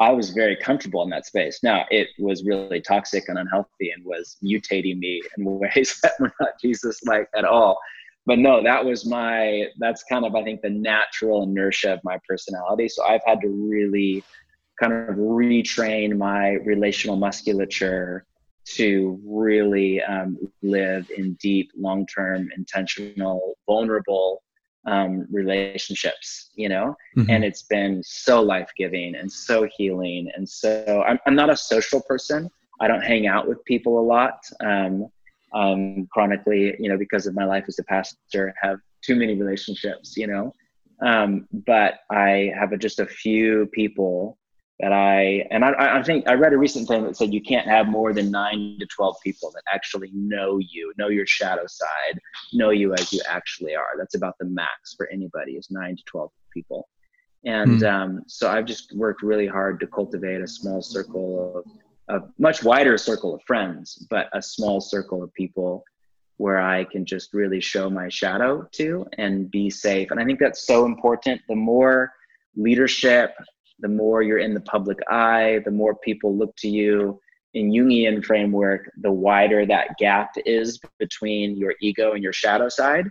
i 0.00 0.10
was 0.10 0.30
very 0.30 0.56
comfortable 0.56 1.02
in 1.02 1.10
that 1.10 1.26
space. 1.26 1.60
Now 1.62 1.84
it 1.90 2.08
was 2.18 2.44
really 2.44 2.80
toxic 2.80 3.24
and 3.28 3.38
unhealthy 3.38 3.90
and 3.90 4.04
was 4.04 4.36
mutating 4.42 4.98
me 4.98 5.22
in 5.36 5.44
ways 5.60 5.98
that 6.02 6.12
were 6.18 6.32
not 6.40 6.50
jesus 6.60 7.02
like 7.04 7.28
at 7.36 7.44
all. 7.44 7.78
But 8.26 8.38
no 8.38 8.62
that 8.62 8.84
was 8.84 9.06
my 9.06 9.66
that's 9.78 10.02
kind 10.04 10.24
of 10.24 10.34
i 10.34 10.42
think 10.42 10.62
the 10.62 10.70
natural 10.70 11.42
inertia 11.42 11.94
of 11.94 12.00
my 12.04 12.18
personality. 12.28 12.88
So 12.88 13.04
i've 13.04 13.24
had 13.26 13.40
to 13.42 13.48
really 13.48 14.24
kind 14.80 14.92
of 14.92 15.16
retrain 15.16 16.16
my 16.16 16.52
relational 16.64 17.16
musculature 17.16 18.24
to 18.76 19.20
really 19.24 20.02
um, 20.02 20.38
live 20.62 21.10
in 21.16 21.34
deep, 21.34 21.70
long 21.76 22.06
term, 22.06 22.48
intentional, 22.56 23.56
vulnerable 23.66 24.42
um, 24.86 25.26
relationships, 25.30 26.50
you 26.54 26.68
know? 26.68 26.94
Mm-hmm. 27.16 27.30
And 27.30 27.44
it's 27.44 27.62
been 27.62 28.02
so 28.04 28.40
life 28.40 28.70
giving 28.76 29.14
and 29.14 29.30
so 29.30 29.68
healing. 29.76 30.30
And 30.34 30.48
so 30.48 31.04
I'm, 31.06 31.18
I'm 31.26 31.34
not 31.34 31.50
a 31.50 31.56
social 31.56 32.00
person. 32.02 32.48
I 32.80 32.88
don't 32.88 33.02
hang 33.02 33.26
out 33.26 33.48
with 33.48 33.64
people 33.64 33.98
a 33.98 34.06
lot. 34.06 34.38
Um, 34.64 35.08
um, 35.52 36.06
chronically, 36.12 36.74
you 36.78 36.88
know, 36.88 36.96
because 36.96 37.26
of 37.26 37.34
my 37.34 37.44
life 37.44 37.64
as 37.66 37.78
a 37.78 37.84
pastor, 37.84 38.54
have 38.62 38.78
too 39.02 39.16
many 39.16 39.34
relationships, 39.34 40.16
you 40.16 40.26
know. 40.26 40.54
Um, 41.02 41.48
but 41.52 42.00
I 42.10 42.52
have 42.58 42.72
a, 42.72 42.76
just 42.76 43.00
a 43.00 43.06
few 43.06 43.66
people 43.72 44.38
that 44.80 44.92
I 44.92 45.46
and 45.50 45.64
I, 45.64 45.98
I 45.98 46.02
think 46.02 46.26
I 46.28 46.34
read 46.34 46.52
a 46.52 46.58
recent 46.58 46.88
thing 46.88 47.04
that 47.04 47.16
said 47.16 47.32
you 47.32 47.42
can't 47.42 47.66
have 47.66 47.86
more 47.86 48.12
than 48.12 48.30
nine 48.30 48.76
to 48.80 48.86
twelve 48.86 49.16
people 49.22 49.50
that 49.54 49.62
actually 49.72 50.10
know 50.12 50.58
you, 50.58 50.92
know 50.98 51.08
your 51.08 51.26
shadow 51.26 51.66
side, 51.66 52.18
know 52.52 52.70
you 52.70 52.94
as 52.94 53.12
you 53.12 53.20
actually 53.28 53.74
are. 53.74 53.94
That's 53.98 54.14
about 54.14 54.36
the 54.38 54.46
max 54.46 54.94
for 54.96 55.08
anybody 55.10 55.52
is 55.52 55.68
nine 55.70 55.96
to 55.96 56.02
twelve 56.06 56.30
people. 56.52 56.88
And 57.44 57.80
mm. 57.80 57.92
um, 57.92 58.22
so 58.26 58.50
I've 58.50 58.66
just 58.66 58.94
worked 58.94 59.22
really 59.22 59.46
hard 59.46 59.80
to 59.80 59.86
cultivate 59.86 60.40
a 60.40 60.48
small 60.48 60.82
circle 60.82 61.64
of 62.08 62.22
a 62.22 62.26
much 62.38 62.62
wider 62.62 62.98
circle 62.98 63.34
of 63.34 63.42
friends, 63.46 64.06
but 64.10 64.28
a 64.32 64.42
small 64.42 64.80
circle 64.80 65.22
of 65.22 65.32
people 65.34 65.84
where 66.38 66.60
I 66.60 66.84
can 66.84 67.04
just 67.04 67.34
really 67.34 67.60
show 67.60 67.90
my 67.90 68.08
shadow 68.08 68.66
to 68.72 69.06
and 69.18 69.50
be 69.50 69.68
safe. 69.70 70.10
And 70.10 70.18
I 70.18 70.24
think 70.24 70.38
that's 70.40 70.66
so 70.66 70.86
important. 70.86 71.40
The 71.48 71.54
more 71.54 72.12
leadership 72.56 73.34
the 73.80 73.88
more 73.88 74.22
you're 74.22 74.38
in 74.38 74.54
the 74.54 74.60
public 74.60 74.98
eye, 75.08 75.60
the 75.64 75.70
more 75.70 75.94
people 75.94 76.36
look 76.36 76.54
to 76.56 76.68
you. 76.68 77.20
In 77.54 77.70
Jungian 77.70 78.24
framework, 78.24 78.90
the 79.00 79.10
wider 79.10 79.66
that 79.66 79.96
gap 79.98 80.30
is 80.46 80.78
between 80.98 81.56
your 81.56 81.74
ego 81.80 82.12
and 82.12 82.22
your 82.22 82.32
shadow 82.32 82.68
side. 82.68 83.06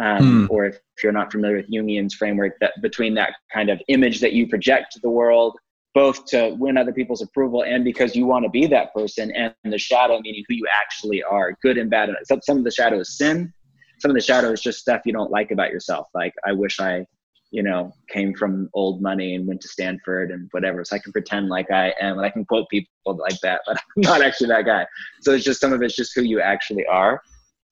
Um, 0.00 0.48
mm. 0.48 0.50
Or 0.50 0.64
if, 0.66 0.76
if 0.96 1.04
you're 1.04 1.12
not 1.12 1.30
familiar 1.30 1.58
with 1.58 1.70
Jungian's 1.70 2.14
framework, 2.14 2.54
that 2.60 2.72
between 2.80 3.14
that 3.14 3.34
kind 3.52 3.68
of 3.70 3.80
image 3.88 4.20
that 4.20 4.32
you 4.32 4.48
project 4.48 4.92
to 4.92 5.00
the 5.00 5.10
world, 5.10 5.56
both 5.94 6.24
to 6.26 6.56
win 6.58 6.76
other 6.76 6.92
people's 6.92 7.22
approval 7.22 7.62
and 7.62 7.84
because 7.84 8.16
you 8.16 8.26
want 8.26 8.44
to 8.44 8.50
be 8.50 8.66
that 8.66 8.92
person, 8.92 9.30
and 9.32 9.54
the 9.64 9.78
shadow 9.78 10.18
meaning 10.20 10.42
who 10.48 10.54
you 10.54 10.66
actually 10.74 11.22
are, 11.22 11.56
good 11.62 11.78
and 11.78 11.88
bad. 11.90 12.10
Some, 12.24 12.40
some 12.42 12.58
of 12.58 12.64
the 12.64 12.72
shadow 12.72 12.98
is 12.98 13.16
sin, 13.16 13.52
some 14.00 14.10
of 14.10 14.16
the 14.16 14.20
shadow 14.20 14.50
is 14.50 14.60
just 14.60 14.80
stuff 14.80 15.02
you 15.04 15.12
don't 15.12 15.30
like 15.30 15.52
about 15.52 15.70
yourself. 15.70 16.08
Like, 16.12 16.34
I 16.44 16.52
wish 16.52 16.80
I 16.80 17.06
you 17.54 17.62
know, 17.62 17.92
came 18.08 18.34
from 18.34 18.68
old 18.74 19.00
money 19.00 19.36
and 19.36 19.46
went 19.46 19.60
to 19.60 19.68
Stanford 19.68 20.32
and 20.32 20.48
whatever. 20.50 20.84
So 20.84 20.96
I 20.96 20.98
can 20.98 21.12
pretend 21.12 21.48
like 21.48 21.70
I 21.70 21.94
am, 22.00 22.18
and 22.18 22.26
I 22.26 22.30
can 22.30 22.44
quote 22.44 22.68
people 22.68 22.88
like 23.04 23.38
that, 23.42 23.60
but 23.64 23.76
I'm 23.96 24.02
not 24.02 24.22
actually 24.22 24.48
that 24.48 24.66
guy. 24.66 24.84
So 25.22 25.32
it's 25.32 25.44
just 25.44 25.60
some 25.60 25.72
of 25.72 25.80
it's 25.80 25.94
just 25.94 26.16
who 26.16 26.22
you 26.22 26.40
actually 26.40 26.84
are. 26.86 27.22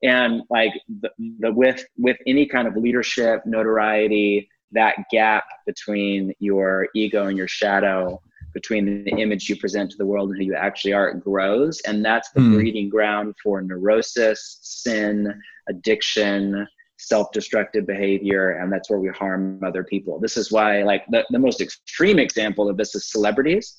And 0.05 0.43
like 0.51 0.73
the, 1.01 1.11
the 1.41 1.53
with 1.53 1.85
with 1.99 2.17
any 2.29 2.47
kind 2.47 2.69
of 2.69 2.77
leadership, 2.77 3.43
notoriety, 3.45 4.49
that 4.71 4.95
gap 5.11 5.45
between 5.67 6.33
your 6.39 6.87
ego 6.95 7.27
and 7.27 7.37
your 7.37 7.49
shadow, 7.49 8.23
between 8.55 9.03
the 9.03 9.11
image 9.11 9.49
you 9.49 9.57
present 9.57 9.91
to 9.91 9.97
the 9.97 10.07
world 10.07 10.31
and 10.31 10.39
who 10.39 10.45
you 10.45 10.55
actually 10.55 10.93
are, 10.93 11.09
it 11.09 11.25
grows. 11.25 11.81
And 11.81 12.05
that's 12.05 12.31
the 12.31 12.41
mm. 12.41 12.55
breeding 12.55 12.89
ground 12.89 13.35
for 13.43 13.61
neurosis, 13.63 14.59
sin, 14.63 15.35
addiction, 15.69 16.69
self-destructive 17.09 17.87
behavior 17.87 18.51
and 18.53 18.73
that's 18.73 18.91
where 18.91 18.99
we 18.99 19.09
harm 19.09 19.61
other 19.65 19.85
people. 19.85 20.19
This 20.19 20.37
is 20.37 20.51
why 20.51 20.83
like 20.83 21.05
the, 21.09 21.25
the 21.31 21.39
most 21.39 21.61
extreme 21.61 22.19
example 22.19 22.69
of 22.69 22.77
this 22.77 22.95
is 22.95 23.11
celebrities 23.11 23.77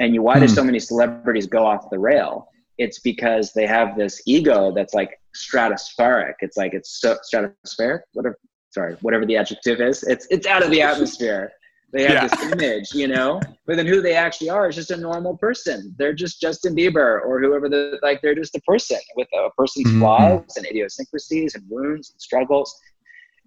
and 0.00 0.14
you 0.14 0.22
why 0.22 0.34
hmm. 0.34 0.46
do 0.46 0.48
so 0.48 0.64
many 0.64 0.78
celebrities 0.78 1.46
go 1.46 1.64
off 1.66 1.90
the 1.90 1.98
rail? 1.98 2.48
It's 2.78 3.00
because 3.00 3.52
they 3.52 3.66
have 3.66 3.96
this 3.96 4.20
ego 4.26 4.72
that's 4.74 4.94
like 4.94 5.20
stratospheric. 5.36 6.34
It's 6.40 6.56
like 6.56 6.74
it's 6.74 7.00
so 7.00 7.16
stratospheric? 7.32 8.00
Whatever 8.14 8.38
sorry 8.74 8.96
whatever 9.02 9.24
the 9.24 9.36
adjective 9.36 9.80
is 9.80 10.02
it's 10.02 10.26
it's 10.30 10.46
out 10.46 10.62
of 10.62 10.70
the 10.70 10.82
atmosphere 10.90 11.52
they 11.92 12.02
have 12.02 12.12
yeah. 12.12 12.26
this 12.26 12.52
image, 12.52 12.92
you 12.92 13.06
know, 13.06 13.40
but 13.66 13.76
then 13.76 13.86
who 13.86 14.00
they 14.00 14.14
actually 14.14 14.50
are 14.50 14.68
is 14.68 14.74
just 14.74 14.90
a 14.90 14.96
normal 14.96 15.36
person. 15.36 15.94
They're 15.96 16.12
just 16.12 16.40
Justin 16.40 16.74
Bieber 16.74 17.24
or 17.24 17.40
whoever 17.40 17.68
the 17.68 17.98
like. 18.02 18.20
They're 18.20 18.34
just 18.34 18.56
a 18.56 18.60
person 18.62 18.98
with 19.16 19.28
a 19.34 19.50
person's 19.56 19.88
mm-hmm. 19.88 20.00
flaws 20.00 20.56
and 20.56 20.66
idiosyncrasies 20.66 21.54
and 21.54 21.64
wounds 21.68 22.10
and 22.10 22.20
struggles. 22.20 22.76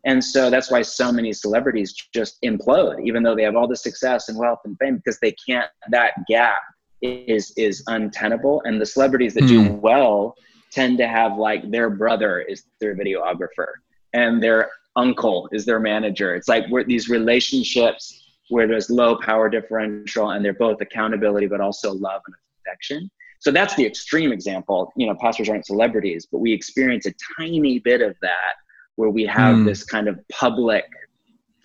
And 0.06 0.24
so 0.24 0.50
that's 0.50 0.72
why 0.72 0.82
so 0.84 1.12
many 1.12 1.34
celebrities 1.34 1.94
just 2.14 2.42
implode, 2.42 3.06
even 3.06 3.24
though 3.24 3.36
they 3.36 3.44
have 3.44 3.56
all 3.56 3.68
the 3.68 3.76
success 3.76 4.30
and 4.30 4.38
wealth 4.38 4.60
and 4.64 4.78
fame, 4.80 4.98
because 4.98 5.20
they 5.20 5.36
can't. 5.48 5.70
That 5.90 6.14
gap 6.30 6.58
is 7.02 7.54
is 7.58 7.84
untenable. 7.88 8.62
And 8.64 8.80
the 8.80 8.86
celebrities 8.86 9.34
that 9.34 9.44
mm. 9.44 9.48
do 9.50 9.72
well 9.74 10.36
tend 10.72 10.98
to 11.00 11.08
have 11.08 11.38
like 11.38 11.70
their 11.70 11.90
brother 11.90 12.40
is 12.40 12.64
their 12.80 12.96
videographer 12.96 13.68
and 14.14 14.42
their 14.42 14.70
uncle 14.96 15.48
is 15.52 15.66
their 15.66 15.80
manager. 15.80 16.36
It's 16.36 16.48
like 16.48 16.66
we're, 16.70 16.84
these 16.84 17.10
relationships 17.10 18.27
where 18.50 18.68
there's 18.68 18.90
low 18.90 19.18
power 19.18 19.50
differential 19.50 20.32
and 20.32 20.44
they're 20.44 20.54
both 20.54 20.80
accountability 20.82 21.48
but 21.48 21.62
also 21.62 21.94
love 21.94 22.22
and 22.26 22.36
affection 22.66 23.10
so 23.40 23.52
that's 23.52 23.76
the 23.76 23.86
extreme 23.86 24.32
example 24.32 24.92
you 24.96 25.08
know 25.08 25.16
pastors 25.20 25.50
aren't 25.50 25.66
celebrities 25.66 26.28
but 26.32 26.40
we 26.40 26.52
experience 26.52 27.06
a 27.06 27.14
tiny 27.38 27.80
bit 27.80 28.02
of 28.02 28.16
that 28.22 28.56
where 28.96 29.10
we 29.10 29.26
have 29.26 29.58
mm. 29.58 29.66
this 29.66 29.84
kind 29.84 30.08
of 30.08 30.20
public 30.30 30.86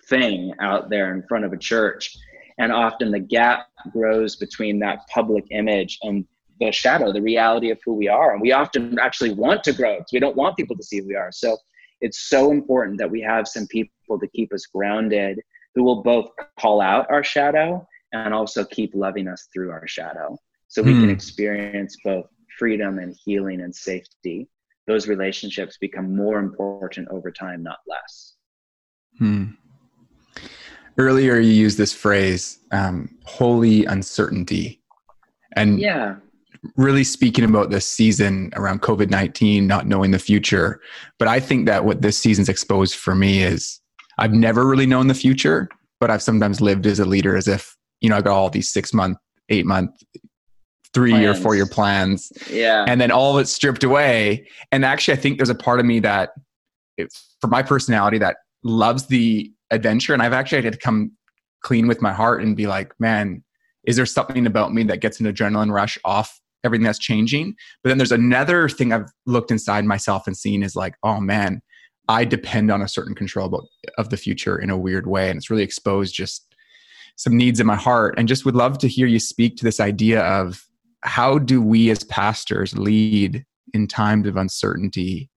thing 0.07 0.53
out 0.61 0.89
there 0.89 1.13
in 1.13 1.23
front 1.27 1.45
of 1.45 1.53
a 1.53 1.57
church 1.57 2.15
And 2.57 2.71
often 2.71 3.11
the 3.11 3.19
gap 3.19 3.67
grows 3.91 4.35
between 4.35 4.79
that 4.79 4.99
public 5.13 5.45
image 5.51 5.97
and 6.03 6.25
the 6.59 6.71
shadow, 6.71 7.11
the 7.11 7.21
reality 7.21 7.71
of 7.71 7.79
who 7.83 7.93
we 7.95 8.07
are. 8.07 8.33
And 8.33 8.41
we 8.41 8.51
often 8.51 8.99
actually 8.99 9.33
want 9.33 9.63
to 9.63 9.73
grow 9.73 9.97
because 9.97 10.13
we 10.13 10.19
don't 10.19 10.35
want 10.35 10.55
people 10.55 10.77
to 10.77 10.83
see 10.83 10.99
who 10.99 11.07
we 11.07 11.15
are. 11.15 11.31
So 11.31 11.57
it's 12.01 12.29
so 12.29 12.51
important 12.51 12.99
that 12.99 13.09
we 13.09 13.21
have 13.21 13.47
some 13.47 13.65
people 13.67 14.19
to 14.19 14.27
keep 14.27 14.53
us 14.53 14.65
grounded 14.67 15.39
who 15.75 15.83
will 15.83 16.03
both 16.03 16.29
call 16.59 16.81
out 16.81 17.09
our 17.09 17.23
shadow 17.23 17.85
and 18.11 18.33
also 18.33 18.63
keep 18.65 18.91
loving 18.93 19.27
us 19.27 19.47
through 19.53 19.71
our 19.71 19.87
shadow. 19.87 20.37
So 20.67 20.81
we 20.81 20.91
can 20.91 21.03
hmm. 21.03 21.09
experience 21.09 21.97
both 22.03 22.25
freedom 22.57 22.99
and 22.99 23.15
healing 23.23 23.61
and 23.61 23.75
safety. 23.75 24.49
Those 24.87 25.07
relationships 25.07 25.77
become 25.79 26.15
more 26.15 26.39
important 26.39 27.07
over 27.09 27.31
time, 27.31 27.63
not 27.63 27.77
less. 27.87 28.35
Hmm. 29.17 29.45
Earlier, 30.97 31.39
you 31.39 31.51
used 31.51 31.77
this 31.77 31.93
phrase, 31.93 32.59
um, 32.71 33.17
holy 33.23 33.85
uncertainty. 33.85 34.81
And 35.55 35.79
yeah 35.79 36.15
really 36.77 37.03
speaking 37.03 37.43
about 37.43 37.69
this 37.69 37.87
season 37.87 38.51
around 38.55 38.81
COVID 38.81 39.09
19, 39.09 39.67
not 39.67 39.87
knowing 39.87 40.11
the 40.11 40.19
future. 40.19 40.81
But 41.19 41.27
I 41.27 41.39
think 41.39 41.65
that 41.65 41.85
what 41.85 42.01
this 42.01 42.17
season's 42.17 42.49
exposed 42.49 42.95
for 42.95 43.15
me 43.15 43.43
is 43.43 43.79
I've 44.17 44.33
never 44.33 44.65
really 44.65 44.85
known 44.85 45.07
the 45.07 45.13
future, 45.13 45.69
but 45.99 46.11
I've 46.11 46.21
sometimes 46.21 46.61
lived 46.61 46.85
as 46.85 46.99
a 46.99 47.05
leader 47.05 47.35
as 47.35 47.47
if, 47.47 47.75
you 48.01 48.09
know, 48.09 48.17
I 48.17 48.21
got 48.21 48.33
all 48.33 48.49
these 48.49 48.71
six 48.71 48.93
month, 48.93 49.17
eight 49.49 49.65
month, 49.65 49.91
three 50.93 51.11
plans. 51.11 51.21
year, 51.21 51.35
four 51.35 51.55
year 51.55 51.65
plans. 51.65 52.31
Yeah. 52.49 52.85
And 52.87 53.01
then 53.01 53.11
all 53.11 53.35
of 53.35 53.41
it 53.41 53.47
stripped 53.47 53.83
away. 53.83 54.47
And 54.71 54.85
actually, 54.85 55.15
I 55.15 55.17
think 55.17 55.37
there's 55.37 55.49
a 55.49 55.55
part 55.55 55.79
of 55.79 55.85
me 55.85 55.99
that, 55.99 56.31
for 57.41 57.47
my 57.47 57.63
personality, 57.63 58.19
that 58.19 58.37
loves 58.63 59.07
the 59.07 59.51
adventure. 59.71 60.13
And 60.13 60.21
I've 60.21 60.33
actually 60.33 60.61
had 60.61 60.73
to 60.73 60.79
come 60.79 61.11
clean 61.63 61.87
with 61.87 62.01
my 62.01 62.13
heart 62.13 62.43
and 62.43 62.55
be 62.55 62.67
like, 62.67 62.93
man, 62.99 63.43
is 63.85 63.95
there 63.95 64.05
something 64.05 64.45
about 64.45 64.73
me 64.73 64.83
that 64.83 65.01
gets 65.01 65.19
an 65.19 65.25
adrenaline 65.25 65.71
rush 65.71 65.97
off 66.05 66.39
everything 66.63 66.85
that's 66.85 66.99
changing. 66.99 67.55
But 67.83 67.89
then 67.89 67.97
there's 67.97 68.11
another 68.11 68.69
thing 68.69 68.93
I've 68.93 69.11
looked 69.25 69.51
inside 69.51 69.85
myself 69.85 70.27
and 70.27 70.35
seen 70.35 70.63
is 70.63 70.75
like, 70.75 70.95
oh 71.03 71.19
man, 71.19 71.61
I 72.09 72.25
depend 72.25 72.71
on 72.71 72.81
a 72.81 72.87
certain 72.87 73.15
control 73.15 73.69
of 73.97 74.09
the 74.09 74.17
future 74.17 74.57
in 74.57 74.69
a 74.69 74.77
weird 74.77 75.07
way. 75.07 75.29
And 75.29 75.37
it's 75.37 75.49
really 75.49 75.63
exposed 75.63 76.13
just 76.13 76.53
some 77.15 77.37
needs 77.37 77.59
in 77.59 77.67
my 77.67 77.75
heart. 77.75 78.15
And 78.17 78.27
just 78.27 78.45
would 78.45 78.55
love 78.55 78.77
to 78.79 78.87
hear 78.87 79.07
you 79.07 79.19
speak 79.19 79.55
to 79.57 79.63
this 79.63 79.79
idea 79.79 80.21
of 80.21 80.65
how 81.01 81.37
do 81.37 81.61
we 81.61 81.89
as 81.89 82.03
pastors 82.03 82.77
lead 82.77 83.45
in 83.73 83.87
times 83.87 84.27
of 84.27 84.37
uncertainty? 84.37 85.29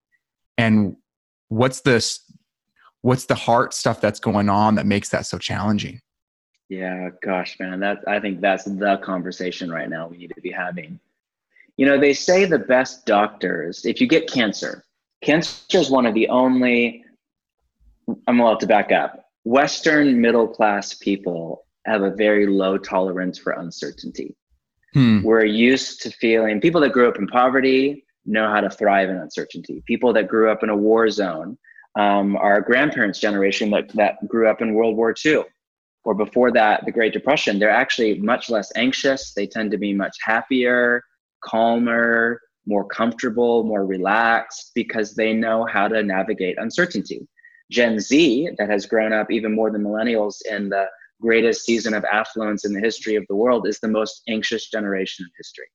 And 0.57 0.95
what's 1.49 1.81
this 1.81 2.21
what's 3.01 3.25
the 3.25 3.35
heart 3.35 3.73
stuff 3.73 4.01
that's 4.01 4.19
going 4.19 4.49
on 4.49 4.75
that 4.75 4.85
makes 4.85 5.09
that 5.09 5.25
so 5.25 5.37
challenging? 5.37 6.01
Yeah, 6.67 7.09
gosh, 7.21 7.57
man, 7.59 7.79
that 7.79 7.99
I 8.07 8.19
think 8.19 8.41
that's 8.41 8.65
the 8.65 8.99
conversation 9.03 9.71
right 9.71 9.89
now 9.89 10.07
we 10.07 10.17
need 10.17 10.33
to 10.35 10.41
be 10.41 10.51
having. 10.51 10.99
You 11.77 11.85
know, 11.85 11.99
they 11.99 12.13
say 12.13 12.43
the 12.45 12.59
best 12.59 13.05
doctors, 13.05 13.85
if 13.85 14.01
you 14.01 14.07
get 14.07 14.29
cancer, 14.29 14.83
cancer 15.23 15.77
is 15.77 15.89
one 15.89 16.05
of 16.05 16.13
the 16.13 16.27
only, 16.29 17.03
I'm 18.27 18.39
allowed 18.39 18.59
to 18.61 18.67
back 18.67 18.91
up. 18.91 19.25
Western 19.43 20.19
middle 20.19 20.47
class 20.47 20.93
people 20.93 21.65
have 21.85 22.01
a 22.01 22.11
very 22.11 22.47
low 22.47 22.77
tolerance 22.77 23.37
for 23.37 23.53
uncertainty. 23.53 24.35
Hmm. 24.93 25.21
We're 25.21 25.45
used 25.45 26.01
to 26.01 26.11
feeling, 26.11 26.59
people 26.61 26.81
that 26.81 26.91
grew 26.91 27.07
up 27.07 27.17
in 27.17 27.27
poverty 27.27 28.05
know 28.25 28.49
how 28.49 28.61
to 28.61 28.69
thrive 28.69 29.09
in 29.09 29.17
uncertainty. 29.17 29.83
People 29.85 30.11
that 30.13 30.27
grew 30.27 30.51
up 30.51 30.63
in 30.63 30.69
a 30.69 30.75
war 30.75 31.09
zone, 31.09 31.57
um, 31.97 32.35
our 32.35 32.61
grandparents' 32.61 33.19
generation 33.19 33.69
that, 33.71 33.89
that 33.95 34.15
grew 34.27 34.49
up 34.49 34.61
in 34.61 34.73
World 34.73 34.97
War 34.97 35.15
II, 35.25 35.43
or 36.03 36.13
before 36.13 36.51
that, 36.51 36.85
the 36.85 36.91
Great 36.91 37.13
Depression, 37.13 37.59
they're 37.59 37.69
actually 37.69 38.19
much 38.19 38.49
less 38.49 38.71
anxious. 38.75 39.33
They 39.33 39.47
tend 39.47 39.71
to 39.71 39.77
be 39.77 39.93
much 39.93 40.15
happier 40.21 41.03
calmer, 41.43 42.41
more 42.67 42.85
comfortable, 42.85 43.63
more 43.63 43.85
relaxed 43.85 44.71
because 44.75 45.15
they 45.15 45.33
know 45.33 45.65
how 45.65 45.87
to 45.87 46.03
navigate 46.03 46.57
uncertainty. 46.59 47.27
Gen 47.71 47.99
Z, 47.99 48.49
that 48.57 48.69
has 48.69 48.85
grown 48.85 49.13
up 49.13 49.31
even 49.31 49.55
more 49.55 49.71
than 49.71 49.83
millennials 49.83 50.35
in 50.49 50.69
the 50.69 50.85
greatest 51.19 51.65
season 51.65 51.93
of 51.93 52.05
affluence 52.05 52.65
in 52.65 52.73
the 52.73 52.79
history 52.79 53.15
of 53.15 53.25
the 53.27 53.35
world, 53.35 53.67
is 53.67 53.79
the 53.79 53.87
most 53.87 54.21
anxious 54.29 54.69
generation 54.69 55.25
in 55.25 55.31
history, 55.37 55.65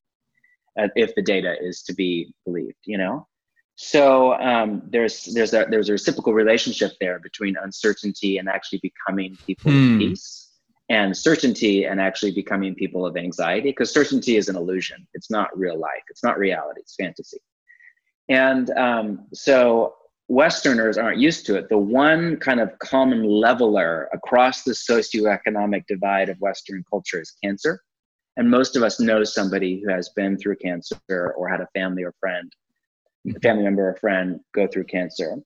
uh, 0.79 0.87
if 0.95 1.13
the 1.15 1.21
data 1.21 1.55
is 1.59 1.83
to 1.83 1.93
be 1.93 2.33
believed. 2.45 2.77
You 2.85 2.97
know, 2.97 3.27
so 3.75 4.33
um, 4.35 4.81
there's 4.89 5.25
there's 5.33 5.53
a 5.53 5.65
there's 5.69 5.89
a 5.89 5.93
reciprocal 5.93 6.33
relationship 6.33 6.93
there 6.99 7.19
between 7.19 7.55
uncertainty 7.61 8.37
and 8.37 8.47
actually 8.47 8.81
becoming 8.81 9.37
people 9.45 9.71
hmm. 9.71 9.93
of 9.93 9.99
peace 9.99 10.42
and 10.93 11.17
certainty 11.17 11.85
and 11.85 11.99
actually 11.99 12.31
becoming 12.31 12.75
people 12.75 13.03
of 13.03 13.17
anxiety 13.17 13.69
because 13.71 13.91
certainty 13.91 14.37
is 14.37 14.47
an 14.47 14.55
illusion. 14.55 15.07
It's 15.15 15.31
not 15.31 15.57
real 15.57 15.75
life. 15.75 16.03
It's 16.11 16.23
not 16.23 16.37
reality. 16.37 16.81
It's 16.81 16.93
fantasy. 16.95 17.39
And 18.29 18.69
um, 18.77 19.25
so 19.33 19.95
westerners 20.27 20.99
aren't 20.99 21.19
used 21.19 21.47
to 21.47 21.55
it. 21.55 21.67
The 21.69 21.79
one 21.79 22.37
kind 22.37 22.59
of 22.59 22.77
common 22.77 23.23
leveler 23.23 24.07
across 24.13 24.61
the 24.61 24.73
socioeconomic 24.73 25.87
divide 25.87 26.29
of 26.29 26.37
western 26.39 26.83
culture 26.87 27.19
is 27.19 27.33
cancer. 27.43 27.81
And 28.37 28.51
most 28.51 28.75
of 28.75 28.83
us 28.83 28.99
know 28.99 29.23
somebody 29.23 29.81
who 29.81 29.91
has 29.91 30.09
been 30.15 30.37
through 30.37 30.57
cancer 30.57 31.33
or 31.35 31.49
had 31.49 31.59
a 31.59 31.67
family 31.73 32.03
or 32.03 32.13
friend 32.19 32.53
a 33.35 33.39
family 33.39 33.63
member 33.63 33.87
or 33.87 33.95
friend 33.95 34.39
go 34.53 34.67
through 34.67 34.83
cancer 34.83 35.37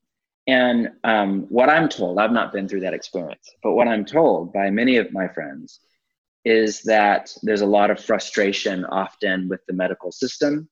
and 0.47 0.91
um, 1.03 1.45
what 1.49 1.69
I'm 1.69 1.89
told, 1.89 2.19
I've 2.19 2.31
not 2.31 2.53
been 2.53 2.69
through 2.69 2.79
that 2.81 2.93
experience, 2.93 3.51
but 3.61 3.73
what 3.73 3.87
I'm 3.87 4.05
told 4.05 4.53
by 4.53 4.69
many 4.69 4.95
of 4.95 5.11
my 5.11 5.27
friends 5.27 5.81
is 6.45 6.81
that 6.83 7.33
there's 7.43 7.61
a 7.61 7.65
lot 7.65 7.91
of 7.91 7.99
frustration 7.99 8.85
often 8.85 9.49
with 9.49 9.59
the 9.67 9.73
medical 9.73 10.11
system. 10.11 10.69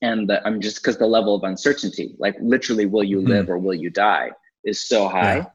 And 0.00 0.28
the, 0.28 0.46
I'm 0.46 0.60
just 0.62 0.76
because 0.76 0.96
the 0.96 1.06
level 1.06 1.34
of 1.34 1.42
uncertainty, 1.42 2.14
like 2.18 2.36
literally, 2.40 2.86
will 2.86 3.04
you 3.04 3.18
mm-hmm. 3.18 3.28
live 3.28 3.50
or 3.50 3.58
will 3.58 3.74
you 3.74 3.90
die, 3.90 4.30
is 4.64 4.88
so 4.88 5.08
high. 5.08 5.36
Yeah. 5.36 5.46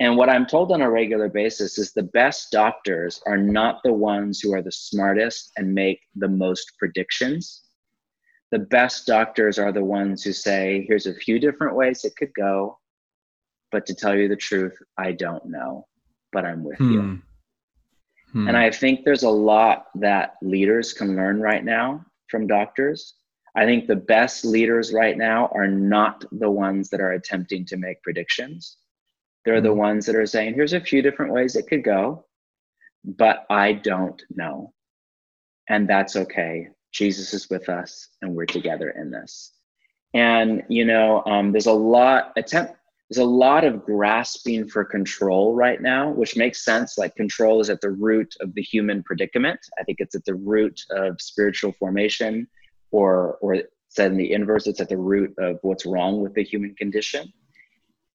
And 0.00 0.16
what 0.18 0.28
I'm 0.28 0.44
told 0.44 0.70
on 0.72 0.82
a 0.82 0.90
regular 0.90 1.28
basis 1.28 1.78
is 1.78 1.92
the 1.92 2.02
best 2.02 2.50
doctors 2.50 3.22
are 3.26 3.38
not 3.38 3.80
the 3.84 3.92
ones 3.92 4.40
who 4.40 4.52
are 4.52 4.62
the 4.62 4.72
smartest 4.72 5.52
and 5.56 5.72
make 5.72 6.00
the 6.16 6.28
most 6.28 6.72
predictions 6.78 7.62
the 8.54 8.60
best 8.60 9.04
doctors 9.04 9.58
are 9.58 9.72
the 9.72 9.82
ones 9.82 10.22
who 10.22 10.32
say, 10.32 10.84
here's 10.86 11.08
a 11.08 11.14
few 11.14 11.40
different 11.40 11.74
ways 11.74 12.04
it 12.04 12.14
could 12.14 12.32
go, 12.34 12.78
but 13.72 13.84
to 13.86 13.96
tell 13.96 14.14
you 14.14 14.28
the 14.28 14.36
truth, 14.36 14.78
I 14.96 15.10
don't 15.10 15.46
know, 15.46 15.88
but 16.30 16.44
I'm 16.44 16.62
with 16.62 16.78
hmm. 16.78 16.92
you. 16.92 17.22
Hmm. 18.30 18.46
And 18.46 18.56
I 18.56 18.70
think 18.70 19.04
there's 19.04 19.24
a 19.24 19.28
lot 19.28 19.86
that 19.96 20.34
leaders 20.40 20.92
can 20.92 21.16
learn 21.16 21.40
right 21.40 21.64
now 21.64 22.06
from 22.30 22.46
doctors. 22.46 23.14
I 23.56 23.64
think 23.64 23.88
the 23.88 23.96
best 23.96 24.44
leaders 24.44 24.92
right 24.92 25.18
now 25.18 25.50
are 25.52 25.66
not 25.66 26.24
the 26.30 26.50
ones 26.50 26.90
that 26.90 27.00
are 27.00 27.14
attempting 27.14 27.66
to 27.66 27.76
make 27.76 28.04
predictions. 28.04 28.76
They're 29.44 29.60
the 29.60 29.72
hmm. 29.72 29.78
ones 29.78 30.06
that 30.06 30.14
are 30.14 30.26
saying, 30.26 30.54
here's 30.54 30.74
a 30.74 30.80
few 30.80 31.02
different 31.02 31.32
ways 31.32 31.56
it 31.56 31.66
could 31.66 31.82
go, 31.82 32.24
but 33.02 33.46
I 33.50 33.72
don't 33.72 34.22
know. 34.30 34.72
And 35.68 35.88
that's 35.88 36.14
okay. 36.14 36.68
Jesus 36.94 37.34
is 37.34 37.50
with 37.50 37.68
us 37.68 38.08
and 38.22 38.34
we're 38.34 38.46
together 38.46 38.90
in 38.90 39.10
this. 39.10 39.52
And, 40.14 40.62
you 40.68 40.84
know, 40.84 41.22
um, 41.26 41.50
there's 41.50 41.66
a 41.66 41.72
lot 41.72 42.32
attempt, 42.36 42.74
there's 43.10 43.22
a 43.22 43.28
lot 43.28 43.64
of 43.64 43.84
grasping 43.84 44.68
for 44.68 44.84
control 44.84 45.54
right 45.54 45.82
now, 45.82 46.10
which 46.10 46.36
makes 46.36 46.64
sense. 46.64 46.96
Like 46.96 47.14
control 47.16 47.60
is 47.60 47.68
at 47.68 47.80
the 47.80 47.90
root 47.90 48.32
of 48.40 48.54
the 48.54 48.62
human 48.62 49.02
predicament. 49.02 49.58
I 49.78 49.82
think 49.82 49.98
it's 50.00 50.14
at 50.14 50.24
the 50.24 50.36
root 50.36 50.80
of 50.90 51.20
spiritual 51.20 51.72
formation, 51.72 52.46
or 52.92 53.38
or 53.42 53.56
said 53.88 54.12
in 54.12 54.16
the 54.16 54.32
inverse, 54.32 54.66
it's 54.66 54.80
at 54.80 54.88
the 54.88 54.96
root 54.96 55.34
of 55.38 55.58
what's 55.62 55.86
wrong 55.86 56.20
with 56.20 56.34
the 56.34 56.42
human 56.42 56.74
condition. 56.76 57.32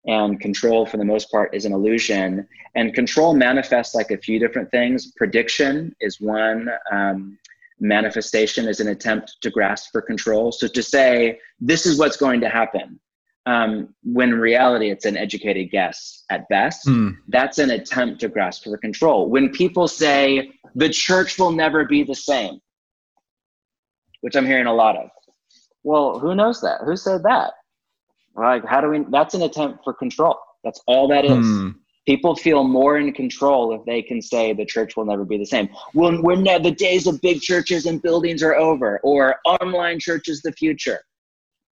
And 0.06 0.40
control, 0.40 0.86
for 0.86 0.96
the 0.96 1.04
most 1.04 1.30
part, 1.30 1.54
is 1.54 1.64
an 1.64 1.72
illusion. 1.72 2.46
And 2.74 2.94
control 2.94 3.34
manifests 3.34 3.94
like 3.94 4.10
a 4.10 4.18
few 4.18 4.38
different 4.38 4.70
things. 4.70 5.12
Prediction 5.16 5.94
is 6.00 6.20
one. 6.20 6.68
Um, 6.90 7.38
manifestation 7.80 8.68
is 8.68 8.80
an 8.80 8.88
attempt 8.88 9.36
to 9.40 9.50
grasp 9.50 9.90
for 9.92 10.02
control. 10.02 10.52
So 10.52 10.68
to 10.68 10.82
say, 10.82 11.38
this 11.60 11.86
is 11.86 11.98
what's 11.98 12.16
going 12.16 12.40
to 12.40 12.48
happen, 12.48 12.98
um, 13.46 13.94
when 14.02 14.30
in 14.30 14.38
reality 14.38 14.90
it's 14.90 15.04
an 15.04 15.16
educated 15.16 15.70
guess 15.70 16.24
at 16.30 16.48
best, 16.48 16.86
mm. 16.86 17.16
that's 17.28 17.58
an 17.58 17.70
attempt 17.70 18.20
to 18.20 18.28
grasp 18.28 18.64
for 18.64 18.76
control. 18.76 19.28
When 19.28 19.50
people 19.50 19.88
say, 19.88 20.52
the 20.74 20.88
church 20.88 21.38
will 21.38 21.52
never 21.52 21.84
be 21.84 22.02
the 22.02 22.14
same, 22.14 22.60
which 24.20 24.36
I'm 24.36 24.46
hearing 24.46 24.66
a 24.66 24.74
lot 24.74 24.96
of, 24.96 25.08
well, 25.82 26.18
who 26.18 26.34
knows 26.34 26.60
that? 26.60 26.80
Who 26.84 26.96
said 26.96 27.22
that? 27.22 27.52
Like, 28.36 28.64
how 28.64 28.80
do 28.80 28.88
we? 28.88 29.04
That's 29.10 29.34
an 29.34 29.42
attempt 29.42 29.82
for 29.82 29.94
control. 29.94 30.36
That's 30.62 30.80
all 30.86 31.08
that 31.08 31.24
is. 31.24 31.44
Mm 31.44 31.74
people 32.08 32.34
feel 32.34 32.64
more 32.64 32.96
in 32.96 33.12
control 33.12 33.74
if 33.74 33.84
they 33.84 34.00
can 34.00 34.22
say 34.22 34.54
the 34.54 34.64
church 34.64 34.96
will 34.96 35.04
never 35.04 35.26
be 35.26 35.36
the 35.36 35.44
same. 35.44 35.68
When 35.92 36.22
we're 36.22 36.36
ne- 36.36 36.58
the 36.58 36.70
days 36.70 37.06
of 37.06 37.20
big 37.20 37.42
churches 37.42 37.84
and 37.84 38.00
buildings 38.00 38.42
are 38.42 38.54
over, 38.54 38.98
or 39.02 39.36
online 39.44 40.00
church 40.00 40.26
is 40.26 40.40
the 40.40 40.52
future. 40.52 41.00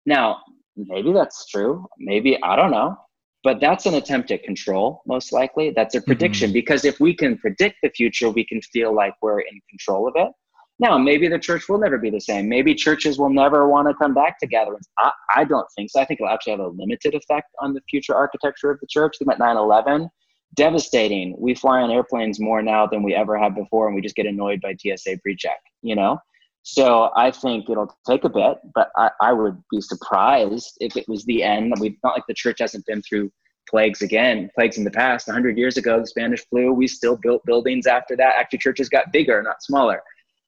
Now, 0.06 0.40
maybe 0.76 1.12
that's 1.12 1.46
true. 1.46 1.86
Maybe 2.00 2.36
I 2.42 2.56
don't 2.56 2.72
know. 2.72 2.96
but 3.44 3.60
that's 3.60 3.86
an 3.86 3.94
attempt 3.94 4.32
at 4.32 4.42
control, 4.42 5.02
most 5.06 5.30
likely. 5.32 5.70
That's 5.70 5.94
a 5.94 6.00
prediction 6.00 6.48
mm-hmm. 6.48 6.60
because 6.60 6.84
if 6.84 6.98
we 6.98 7.14
can 7.14 7.38
predict 7.38 7.76
the 7.84 7.90
future, 7.90 8.28
we 8.30 8.44
can 8.44 8.60
feel 8.74 8.92
like 8.92 9.14
we're 9.22 9.40
in 9.40 9.60
control 9.70 10.08
of 10.08 10.14
it. 10.16 10.32
Now, 10.80 10.98
maybe 10.98 11.28
the 11.28 11.38
church 11.38 11.68
will 11.68 11.78
never 11.78 11.98
be 11.98 12.10
the 12.10 12.20
same. 12.20 12.48
Maybe 12.48 12.74
churches 12.74 13.18
will 13.18 13.30
never 13.30 13.68
want 13.68 13.86
to 13.86 13.94
come 13.94 14.14
back 14.14 14.40
to 14.40 14.46
gatherings. 14.46 14.88
I, 14.98 15.12
I 15.36 15.44
don't 15.44 15.68
think 15.76 15.90
so. 15.90 16.00
I 16.00 16.04
think 16.04 16.18
it'll 16.20 16.32
actually 16.32 16.52
have 16.52 16.60
a 16.60 16.68
limited 16.68 17.14
effect 17.14 17.48
on 17.60 17.74
the 17.74 17.82
future 17.88 18.14
architecture 18.16 18.70
of 18.72 18.80
the 18.80 18.88
church. 18.88 19.16
Think 19.18 19.28
about 19.28 19.38
9 19.38 19.56
11. 19.56 20.10
Devastating. 20.54 21.36
We 21.38 21.54
fly 21.54 21.80
on 21.80 21.90
airplanes 21.90 22.40
more 22.40 22.62
now 22.62 22.86
than 22.86 23.02
we 23.02 23.14
ever 23.14 23.38
have 23.38 23.54
before, 23.54 23.86
and 23.86 23.94
we 23.94 24.02
just 24.02 24.16
get 24.16 24.26
annoyed 24.26 24.60
by 24.60 24.74
TSA 24.74 25.18
pre 25.22 25.36
check, 25.36 25.58
you 25.82 25.94
know? 25.94 26.18
So 26.62 27.10
I 27.14 27.30
think 27.30 27.68
it'll 27.68 27.94
take 28.06 28.24
a 28.24 28.28
bit, 28.28 28.58
but 28.74 28.90
I, 28.96 29.10
I 29.20 29.32
would 29.32 29.62
be 29.70 29.82
surprised 29.82 30.78
if 30.80 30.96
it 30.96 31.06
was 31.06 31.24
the 31.24 31.42
end. 31.42 31.74
We 31.78 31.98
not 32.02 32.14
like 32.14 32.24
the 32.26 32.34
church 32.34 32.60
hasn't 32.60 32.86
been 32.86 33.02
through 33.02 33.30
plagues 33.68 34.00
again, 34.00 34.50
plagues 34.54 34.78
in 34.78 34.84
the 34.84 34.90
past. 34.90 35.26
100 35.26 35.58
years 35.58 35.76
ago, 35.76 36.00
the 36.00 36.06
Spanish 36.06 36.44
flu, 36.48 36.72
we 36.72 36.86
still 36.88 37.16
built 37.16 37.44
buildings 37.44 37.86
after 37.86 38.16
that. 38.16 38.36
Actually, 38.36 38.60
churches 38.60 38.88
got 38.88 39.12
bigger, 39.12 39.42
not 39.42 39.62
smaller. 39.62 40.02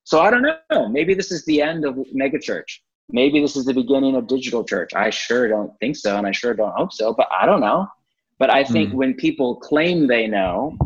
So 0.04 0.20
I 0.20 0.30
don't 0.30 0.42
know. 0.42 0.88
Maybe 0.88 1.12
this 1.12 1.32
is 1.32 1.44
the 1.44 1.60
end 1.60 1.84
of 1.84 1.96
megachurch. 2.14 2.78
Maybe 3.10 3.40
this 3.40 3.54
is 3.54 3.66
the 3.66 3.74
beginning 3.74 4.16
of 4.16 4.26
digital 4.26 4.64
church. 4.64 4.94
I 4.94 5.10
sure 5.10 5.48
don't 5.48 5.72
think 5.80 5.96
so, 5.96 6.16
and 6.16 6.26
I 6.26 6.32
sure 6.32 6.54
don't 6.54 6.74
hope 6.76 6.92
so, 6.92 7.12
but 7.12 7.28
I 7.38 7.44
don't 7.44 7.60
know. 7.60 7.88
But 8.38 8.50
I 8.50 8.64
think 8.64 8.90
mm. 8.90 8.94
when 8.94 9.14
people 9.14 9.56
claim 9.56 10.06
they 10.06 10.26
know, 10.26 10.76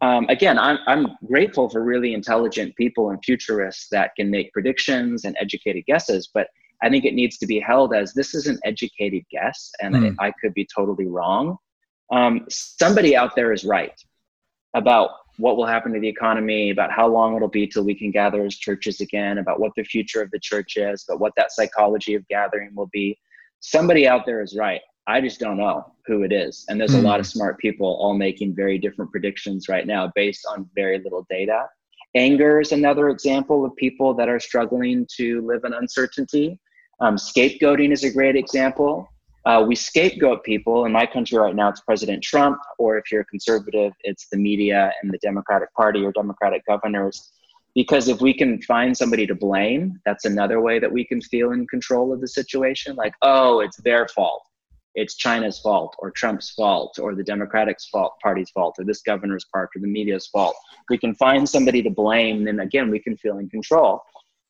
um, 0.00 0.26
again, 0.28 0.58
I'm, 0.58 0.78
I'm 0.86 1.16
grateful 1.26 1.68
for 1.68 1.82
really 1.82 2.14
intelligent 2.14 2.76
people 2.76 3.10
and 3.10 3.24
futurists 3.24 3.88
that 3.90 4.14
can 4.16 4.30
make 4.30 4.52
predictions 4.52 5.24
and 5.24 5.36
educated 5.40 5.86
guesses, 5.86 6.28
but 6.32 6.48
I 6.82 6.90
think 6.90 7.04
it 7.04 7.14
needs 7.14 7.38
to 7.38 7.46
be 7.46 7.58
held 7.58 7.94
as 7.94 8.12
this 8.12 8.34
is 8.34 8.46
an 8.46 8.58
educated 8.64 9.24
guess, 9.30 9.72
and 9.80 9.94
mm. 9.94 10.16
I, 10.18 10.26
I, 10.26 10.32
could 10.40 10.52
be 10.52 10.66
totally 10.66 11.06
wrong. 11.06 11.56
Um, 12.12 12.44
somebody 12.50 13.16
out 13.16 13.34
there 13.34 13.52
is 13.52 13.64
right 13.64 13.98
about 14.74 15.10
what 15.38 15.56
will 15.56 15.66
happen 15.66 15.92
to 15.92 16.00
the 16.00 16.08
economy, 16.08 16.70
about 16.70 16.90
how 16.90 17.06
long 17.06 17.34
it'll 17.36 17.48
be 17.48 17.66
till 17.66 17.84
we 17.84 17.94
can 17.94 18.10
gather 18.10 18.44
as 18.44 18.56
churches 18.56 19.00
again, 19.00 19.38
about 19.38 19.60
what 19.60 19.72
the 19.76 19.84
future 19.84 20.22
of 20.22 20.30
the 20.30 20.38
church 20.38 20.76
is, 20.76 21.04
but 21.08 21.18
what 21.18 21.32
that 21.36 21.52
psychology 21.52 22.14
of 22.14 22.26
gathering 22.28 22.74
will 22.74 22.88
be. 22.92 23.18
Somebody 23.60 24.06
out 24.06 24.26
there 24.26 24.42
is 24.42 24.56
right. 24.56 24.80
I 25.08 25.20
just 25.20 25.38
don't 25.38 25.56
know 25.56 25.92
who 26.06 26.22
it 26.22 26.32
is. 26.32 26.64
And 26.68 26.80
there's 26.80 26.94
mm. 26.94 27.00
a 27.00 27.02
lot 27.02 27.20
of 27.20 27.26
hmm. 27.26 27.38
smart 27.38 27.58
people 27.58 27.86
all 28.00 28.14
making 28.14 28.54
very 28.54 28.78
different 28.78 29.10
predictions 29.10 29.68
right 29.68 29.86
now 29.86 30.10
based 30.14 30.46
on 30.48 30.68
very 30.74 30.98
little 30.98 31.26
data. 31.30 31.66
Anger 32.14 32.60
is 32.60 32.72
another 32.72 33.08
example 33.08 33.64
of 33.64 33.74
people 33.76 34.14
that 34.14 34.28
are 34.28 34.40
struggling 34.40 35.06
to 35.16 35.46
live 35.46 35.62
in 35.64 35.74
uncertainty. 35.74 36.58
Um, 37.00 37.16
scapegoating 37.16 37.92
is 37.92 38.04
a 38.04 38.10
great 38.10 38.36
example. 38.36 39.08
Uh, 39.44 39.64
we 39.66 39.76
scapegoat 39.76 40.42
people. 40.42 40.86
In 40.86 40.92
my 40.92 41.06
country 41.06 41.38
right 41.38 41.54
now, 41.54 41.68
it's 41.68 41.80
President 41.80 42.22
Trump, 42.22 42.58
or 42.78 42.96
if 42.98 43.12
you're 43.12 43.20
a 43.20 43.26
conservative, 43.26 43.92
it's 44.02 44.26
the 44.32 44.38
media 44.38 44.92
and 45.02 45.12
the 45.12 45.18
Democratic 45.18 45.72
Party 45.74 46.04
or 46.04 46.10
Democratic 46.12 46.64
governors. 46.66 47.32
Because 47.74 48.08
if 48.08 48.20
we 48.20 48.32
can 48.32 48.60
find 48.62 48.96
somebody 48.96 49.26
to 49.26 49.34
blame, 49.34 50.00
that's 50.06 50.24
another 50.24 50.60
way 50.62 50.78
that 50.78 50.90
we 50.90 51.04
can 51.04 51.20
feel 51.20 51.52
in 51.52 51.66
control 51.66 52.12
of 52.12 52.20
the 52.20 52.28
situation. 52.28 52.96
Like, 52.96 53.14
oh, 53.20 53.60
it's 53.60 53.76
their 53.76 54.08
fault 54.08 54.42
it's 54.96 55.14
China's 55.14 55.58
fault 55.58 55.94
or 55.98 56.10
Trump's 56.10 56.50
fault 56.50 56.98
or 56.98 57.14
the 57.14 57.22
Democratic 57.22 57.76
fault, 57.92 58.14
Party's 58.22 58.50
fault 58.50 58.76
or 58.78 58.84
this 58.84 59.02
governor's 59.02 59.44
part 59.52 59.68
or 59.76 59.80
the 59.80 59.86
media's 59.86 60.26
fault. 60.26 60.56
We 60.88 60.96
can 60.96 61.14
find 61.14 61.46
somebody 61.46 61.82
to 61.82 61.90
blame, 61.90 62.44
then 62.44 62.60
again, 62.60 62.90
we 62.90 62.98
can 62.98 63.16
feel 63.18 63.38
in 63.38 63.50
control. 63.50 64.00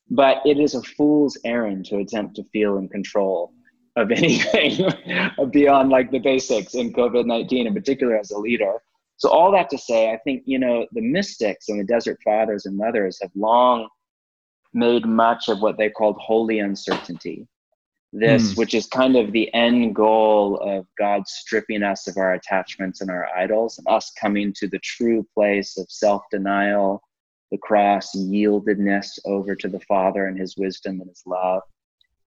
But 0.08 0.38
it 0.46 0.60
is 0.60 0.76
a 0.76 0.82
fool's 0.82 1.36
errand 1.44 1.84
to 1.86 1.96
attempt 1.98 2.36
to 2.36 2.44
feel 2.52 2.78
in 2.78 2.88
control 2.88 3.52
of 3.96 4.10
anything 4.12 4.88
beyond 5.50 5.90
like 5.90 6.12
the 6.12 6.20
basics 6.20 6.74
in 6.74 6.92
COVID 6.92 7.26
19, 7.26 7.66
in 7.66 7.74
particular 7.74 8.16
as 8.16 8.30
a 8.30 8.38
leader. 8.38 8.74
So, 9.16 9.30
all 9.30 9.50
that 9.52 9.68
to 9.70 9.78
say, 9.78 10.12
I 10.12 10.18
think, 10.18 10.42
you 10.44 10.58
know, 10.60 10.86
the 10.92 11.00
mystics 11.00 11.70
and 11.70 11.80
the 11.80 11.84
desert 11.84 12.18
fathers 12.22 12.66
and 12.66 12.76
mothers 12.76 13.18
have 13.20 13.30
long 13.34 13.88
made 14.74 15.06
much 15.06 15.48
of 15.48 15.60
what 15.60 15.78
they 15.78 15.90
called 15.90 16.18
holy 16.20 16.60
uncertainty 16.60 17.48
this, 18.18 18.54
mm. 18.54 18.58
which 18.58 18.74
is 18.74 18.86
kind 18.86 19.16
of 19.16 19.32
the 19.32 19.52
end 19.54 19.94
goal 19.94 20.58
of 20.58 20.86
God 20.98 21.26
stripping 21.28 21.82
us 21.82 22.06
of 22.06 22.16
our 22.16 22.34
attachments 22.34 23.00
and 23.00 23.10
our 23.10 23.28
idols, 23.36 23.78
and 23.78 23.86
us 23.88 24.12
coming 24.20 24.52
to 24.54 24.68
the 24.68 24.78
true 24.80 25.26
place 25.34 25.76
of 25.78 25.86
self 25.90 26.22
denial, 26.30 27.02
the 27.50 27.58
cross, 27.58 28.14
yieldedness 28.14 29.18
over 29.24 29.54
to 29.56 29.68
the 29.68 29.80
Father 29.80 30.26
and 30.26 30.38
His 30.38 30.56
wisdom 30.56 31.00
and 31.00 31.08
His 31.08 31.22
love. 31.26 31.62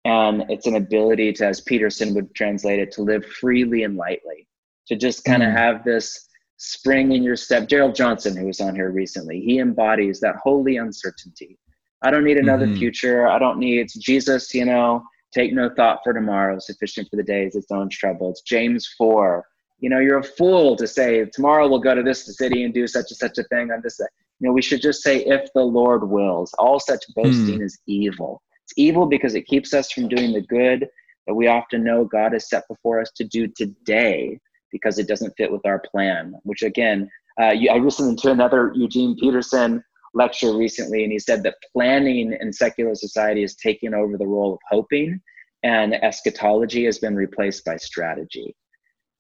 And 0.05 0.45
it's 0.49 0.67
an 0.67 0.77
ability 0.77 1.33
to, 1.35 1.47
as 1.47 1.61
Peterson 1.61 2.15
would 2.15 2.35
translate 2.35 2.79
it, 2.79 2.93
to 2.93 3.03
live 3.03 3.25
freely 3.27 3.83
and 3.83 3.97
lightly, 3.97 4.47
to 4.87 4.97
just 4.97 5.25
kind 5.25 5.43
of 5.43 5.51
mm. 5.51 5.57
have 5.57 5.85
this 5.85 6.29
spring 6.57 7.13
in 7.13 7.23
your 7.23 7.37
step. 7.37 7.69
Darrell 7.69 7.93
Johnson, 7.93 8.37
who 8.37 8.47
was 8.47 8.61
on 8.61 8.75
here 8.75 8.91
recently, 8.91 9.41
he 9.41 9.59
embodies 9.59 10.21
that 10.21 10.37
holy 10.37 10.77
uncertainty. 10.77 11.59
I 12.03 12.11
don't 12.11 12.25
need 12.25 12.37
another 12.37 12.67
mm-hmm. 12.67 12.79
future. 12.79 13.27
I 13.27 13.41
don't 13.41 13.59
need 13.59 13.89
Jesus, 13.99 14.55
you 14.55 14.65
know 14.65 15.03
Take 15.33 15.53
no 15.53 15.69
thought 15.69 16.01
for 16.03 16.13
tomorrow, 16.13 16.59
sufficient 16.59 17.09
for 17.11 17.17
the 17.17 17.23
day 17.23 17.45
is 17.45 17.55
its 17.55 17.71
own 17.71 17.89
trouble. 17.91 18.31
It's 18.31 18.43
James 18.43 18.89
4. 18.97 19.45
You 19.81 19.91
know, 19.91 19.99
you're 19.99 20.19
a 20.19 20.25
fool 20.25 20.77
to 20.77 20.87
say, 20.87 21.25
tomorrow 21.33 21.69
we'll 21.69 21.79
go 21.79 21.95
to 21.95 22.03
this 22.03 22.37
city 22.37 22.65
and 22.65 22.73
do 22.73 22.87
such 22.87 23.11
and 23.11 23.17
such 23.17 23.39
a 23.39 23.45
thing 23.45 23.71
on 23.71 23.81
this. 23.83 24.01
You 24.01 24.49
know, 24.49 24.53
we 24.53 24.63
should 24.63 24.81
just 24.81 25.03
say, 25.03 25.19
if 25.25 25.49
the 25.55 25.63
Lord 25.63 26.09
wills. 26.09 26.55
All 26.59 26.81
such 26.81 27.05
boasting 27.15 27.59
mm. 27.59 27.65
is 27.65 27.79
evil. 27.87 28.43
It's 28.65 28.73
evil 28.77 29.07
because 29.07 29.35
it 29.35 29.47
keeps 29.47 29.75
us 29.75 29.93
from 29.93 30.09
doing 30.09 30.33
the 30.33 30.41
good 30.41 30.89
that 31.27 31.35
we 31.35 31.47
often 31.47 31.85
know 31.85 32.05
God 32.05 32.33
has 32.33 32.49
set 32.49 32.67
before 32.69 33.01
us 33.01 33.11
to 33.17 33.25
do 33.25 33.47
today 33.49 34.41
because 34.73 34.99
it 34.99 35.09
doesn't 35.09 35.35
fit 35.37 35.53
with 35.53 35.65
our 35.67 35.79
plan, 35.79 36.35
which 36.43 36.63
again, 36.63 37.09
uh, 37.41 37.55
I 37.71 37.79
listened 37.79 38.19
to 38.21 38.31
another 38.31 38.73
Eugene 38.75 39.17
Peterson 39.17 39.83
lecture 40.15 40.57
recently, 40.57 41.05
and 41.05 41.13
he 41.13 41.19
said 41.19 41.43
that 41.43 41.57
planning 41.73 42.37
in 42.41 42.53
secular 42.53 42.95
society 42.95 43.43
is 43.43 43.57
taking 43.57 43.95
over 43.95 44.17
the 44.17 44.27
role 44.27 44.55
of 44.55 44.61
hoping, 44.69 45.21
and 45.63 45.95
eschatology 45.95 46.85
has 46.85 46.99
been 46.99 47.17
replaced 47.17 47.65
by 47.65 47.77
strategy. 47.77 48.55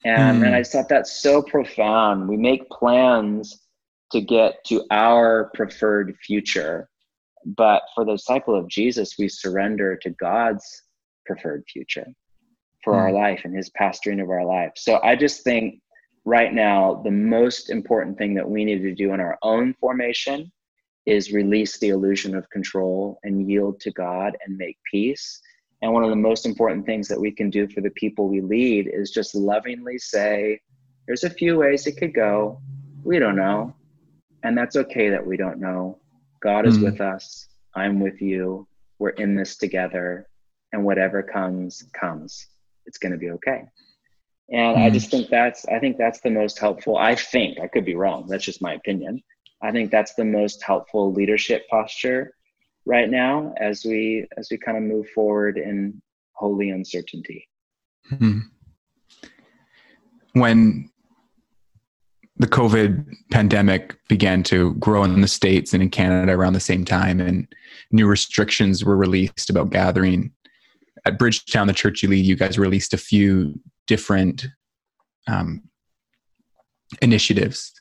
And, 0.05 0.42
mm. 0.42 0.46
and 0.46 0.55
I 0.55 0.62
thought 0.62 0.88
that's 0.88 1.20
so 1.20 1.42
profound. 1.42 2.29
We 2.29 2.37
make 2.37 2.68
plans 2.70 3.61
to 4.12 4.20
get 4.20 4.64
to 4.66 4.85
our 4.90 5.51
preferred 5.55 6.16
future, 6.24 6.88
but 7.44 7.83
for 7.94 8.05
the 8.05 8.12
disciple 8.12 8.55
of 8.55 8.68
Jesus, 8.68 9.14
we 9.18 9.29
surrender 9.29 9.96
to 9.96 10.11
God's 10.11 10.64
preferred 11.27 11.64
future 11.70 12.07
for 12.85 12.94
mm. 12.94 12.98
our 12.98 13.12
life 13.12 13.42
and 13.44 13.55
his 13.55 13.70
pastoring 13.79 14.22
of 14.22 14.31
our 14.31 14.44
life. 14.44 14.72
So 14.77 15.01
I 15.03 15.16
just 15.16 15.42
think 15.42 15.81
right 16.24 16.53
now, 16.53 17.03
the 17.05 17.11
most 17.11 17.70
important 17.70 18.18
thing 18.18 18.35
that 18.35 18.48
we 18.48 18.64
need 18.64 18.83
to 18.83 18.94
do 18.94 19.12
in 19.14 19.20
our 19.20 19.37
own 19.42 19.74
formation 19.81 20.51
is 21.09 21.33
release 21.33 21.79
the 21.79 21.88
illusion 21.88 22.35
of 22.35 22.49
control 22.51 23.18
and 23.23 23.49
yield 23.51 23.81
to 23.81 23.90
God 23.90 24.37
and 24.44 24.57
make 24.57 24.77
peace. 24.90 25.40
And 25.81 25.92
one 25.92 26.05
of 26.05 26.11
the 26.11 26.16
most 26.16 26.44
important 26.44 26.85
things 26.85 27.09
that 27.09 27.21
we 27.21 27.31
can 27.31 27.51
do 27.51 27.66
for 27.68 27.81
the 27.81 27.90
people 27.90 28.29
we 28.29 28.40
lead 28.40 28.90
is 28.92 29.11
just 29.11 29.35
lovingly 29.35 29.99
say, 29.99 30.61
there's 31.07 31.25
a 31.25 31.31
few 31.31 31.57
ways 31.57 31.87
it 31.87 31.97
could 31.97 32.14
go. 32.14 32.61
We 33.05 33.18
don't 33.18 33.37
know. 33.37 33.75
And 34.42 34.57
that's 34.57 34.77
okay 34.77 35.09
that 35.09 35.27
we 35.27 35.37
don't 35.37 35.61
know. 35.61 35.99
God 36.40 36.66
is 36.66 36.79
mm. 36.79 36.85
with 36.85 37.01
us. 37.01 37.49
I'm 37.75 38.01
with 38.01 38.21
you. 38.21 38.66
We're 38.99 39.11
in 39.11 39.35
this 39.35 39.57
together. 39.57 40.29
And 40.73 40.85
whatever 40.85 41.23
comes, 41.23 41.85
comes. 41.99 42.47
It's 42.85 42.99
going 42.99 43.12
to 43.12 43.18
be 43.18 43.31
okay. 43.31 43.62
And 44.51 44.77
mm. 44.77 44.85
I 44.85 44.90
just 44.90 45.11
think 45.11 45.31
that's, 45.31 45.64
I 45.66 45.79
think 45.79 45.97
that's 45.97 46.21
the 46.21 46.31
most 46.31 46.59
helpful. 46.59 46.99
I 46.99 47.14
think, 47.14 47.59
I 47.61 47.68
could 47.68 47.85
be 47.85 47.94
wrong. 47.94 48.27
That's 48.29 48.44
just 48.44 48.61
my 48.61 48.75
opinion. 48.75 49.23
I 49.62 49.73
think 49.73 49.90
that's 49.90 50.14
the 50.14 50.25
most 50.25 50.62
helpful 50.62 51.12
leadership 51.12 51.68
posture 51.68 52.35
right 52.87 53.11
now 53.11 53.53
as 53.61 53.85
we 53.85 54.27
as 54.37 54.49
we 54.51 54.59
kind 54.59 54.77
of 54.77 54.85
move 54.85 55.09
forward 55.11 55.59
in 55.59 56.01
holy 56.33 56.71
uncertainty. 56.71 57.49
Mm-hmm. 58.12 58.38
When 60.33 60.90
the 62.37 62.47
COVID 62.47 63.05
pandemic 63.33 63.99
began 64.09 64.44
to 64.44 64.75
grow 64.75 65.03
in 65.03 65.21
the 65.21 65.29
States 65.29 65.75
and 65.75 65.83
in 65.83 65.90
Canada 65.90 66.33
around 66.33 66.53
the 66.53 66.61
same 66.61 66.85
time, 66.85 67.21
and 67.21 67.53
new 67.90 68.07
restrictions 68.07 68.85
were 68.85 68.97
released 68.97 69.51
about 69.51 69.71
gathering. 69.71 70.33
At 71.05 71.18
Bridgetown, 71.18 71.66
the 71.66 71.73
church 71.73 72.03
you 72.03 72.09
lead, 72.09 72.25
you 72.25 72.37
guys 72.37 72.59
released 72.59 72.94
a 72.94 72.99
few 72.99 73.59
different 73.87 74.47
um, 75.27 75.62
initiatives. 77.02 77.73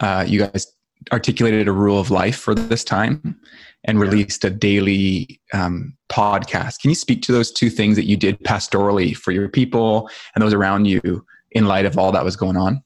Uh, 0.00 0.24
you 0.26 0.40
guys 0.40 0.72
articulated 1.12 1.68
a 1.68 1.72
rule 1.72 1.98
of 1.98 2.10
life 2.10 2.36
for 2.36 2.54
this 2.54 2.84
time 2.84 3.38
and 3.84 4.00
released 4.00 4.44
a 4.44 4.50
daily 4.50 5.40
um, 5.52 5.96
podcast. 6.10 6.80
Can 6.80 6.90
you 6.90 6.94
speak 6.94 7.22
to 7.22 7.32
those 7.32 7.52
two 7.52 7.70
things 7.70 7.96
that 7.96 8.06
you 8.06 8.16
did 8.16 8.38
pastorally 8.40 9.14
for 9.14 9.30
your 9.32 9.48
people 9.48 10.08
and 10.34 10.42
those 10.42 10.54
around 10.54 10.86
you 10.86 11.24
in 11.52 11.66
light 11.66 11.86
of 11.86 11.98
all 11.98 12.12
that 12.12 12.24
was 12.24 12.36
going 12.36 12.56
on? 12.56 12.82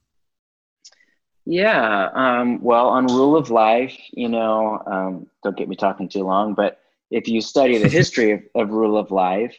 Yeah, 1.47 2.11
um, 2.13 2.63
well, 2.63 2.89
on 2.89 3.07
rule 3.07 3.35
of 3.35 3.51
life, 3.51 3.97
you 4.13 4.29
know, 4.29 4.83
um, 4.87 5.27
don't 5.43 5.57
get 5.57 5.69
me 5.69 5.77
talking 5.77 6.09
too 6.09 6.25
long, 6.25 6.53
but 6.53 6.81
if 7.11 7.27
you 7.27 7.41
study 7.41 7.79
the 7.79 7.89
history 8.01 8.33
of, 8.33 8.43
of 8.55 8.71
rule 8.71 8.99
of 8.99 9.11
life, 9.11 9.57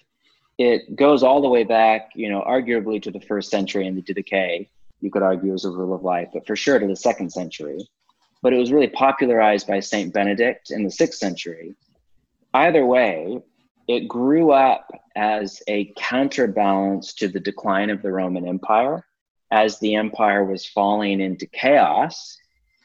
it 0.59 0.95
goes 0.95 1.23
all 1.23 1.41
the 1.41 1.49
way 1.49 1.63
back, 1.63 2.11
you 2.13 2.29
know, 2.29 2.41
arguably 2.41 3.01
to 3.01 3.11
the 3.11 3.21
first 3.21 3.49
century 3.49 3.87
in 3.87 3.95
the 3.95 4.01
Didache 4.01 4.67
you 5.01 5.11
could 5.11 5.23
argue 5.23 5.53
as 5.53 5.65
a 5.65 5.69
rule 5.69 5.93
of 5.93 6.03
life, 6.03 6.29
but 6.33 6.45
for 6.45 6.55
sure 6.55 6.79
to 6.79 6.87
the 6.87 6.95
second 6.95 7.31
century. 7.31 7.87
But 8.41 8.53
it 8.53 8.57
was 8.57 8.71
really 8.71 8.87
popularized 8.87 9.67
by 9.67 9.79
Saint 9.79 10.13
Benedict 10.13 10.71
in 10.71 10.83
the 10.83 10.91
sixth 10.91 11.19
century. 11.19 11.75
Either 12.53 12.85
way, 12.85 13.41
it 13.87 14.07
grew 14.07 14.51
up 14.51 14.89
as 15.15 15.61
a 15.67 15.91
counterbalance 15.97 17.13
to 17.15 17.27
the 17.27 17.39
decline 17.39 17.89
of 17.89 18.01
the 18.01 18.11
Roman 18.11 18.47
Empire. 18.47 19.05
As 19.51 19.79
the 19.79 19.95
empire 19.95 20.45
was 20.45 20.65
falling 20.65 21.19
into 21.19 21.47
chaos, 21.47 22.37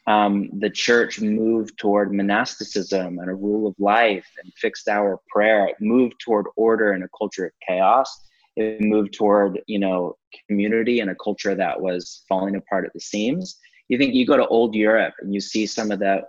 um, 0.07 0.49
the 0.59 0.69
church 0.69 1.19
moved 1.19 1.77
toward 1.77 2.13
monasticism 2.13 3.19
and 3.19 3.29
a 3.29 3.35
rule 3.35 3.67
of 3.67 3.75
life 3.79 4.27
and 4.43 4.53
fixed 4.55 4.87
hour 4.87 5.19
prayer. 5.27 5.67
It 5.67 5.77
moved 5.79 6.15
toward 6.19 6.45
order 6.55 6.93
in 6.93 7.03
a 7.03 7.09
culture 7.17 7.45
of 7.45 7.51
chaos. 7.67 8.23
It 8.55 8.81
moved 8.81 9.13
toward, 9.13 9.61
you 9.67 9.79
know, 9.79 10.15
community 10.47 10.99
and 10.99 11.09
a 11.09 11.15
culture 11.15 11.55
that 11.55 11.81
was 11.81 12.23
falling 12.29 12.55
apart 12.55 12.85
at 12.85 12.93
the 12.93 12.99
seams. 12.99 13.59
You 13.89 13.97
think 13.97 14.13
you 14.13 14.25
go 14.25 14.37
to 14.37 14.47
old 14.47 14.75
Europe 14.75 15.13
and 15.19 15.33
you 15.33 15.39
see 15.39 15.65
some 15.65 15.91
of 15.91 15.99
the 15.99 16.23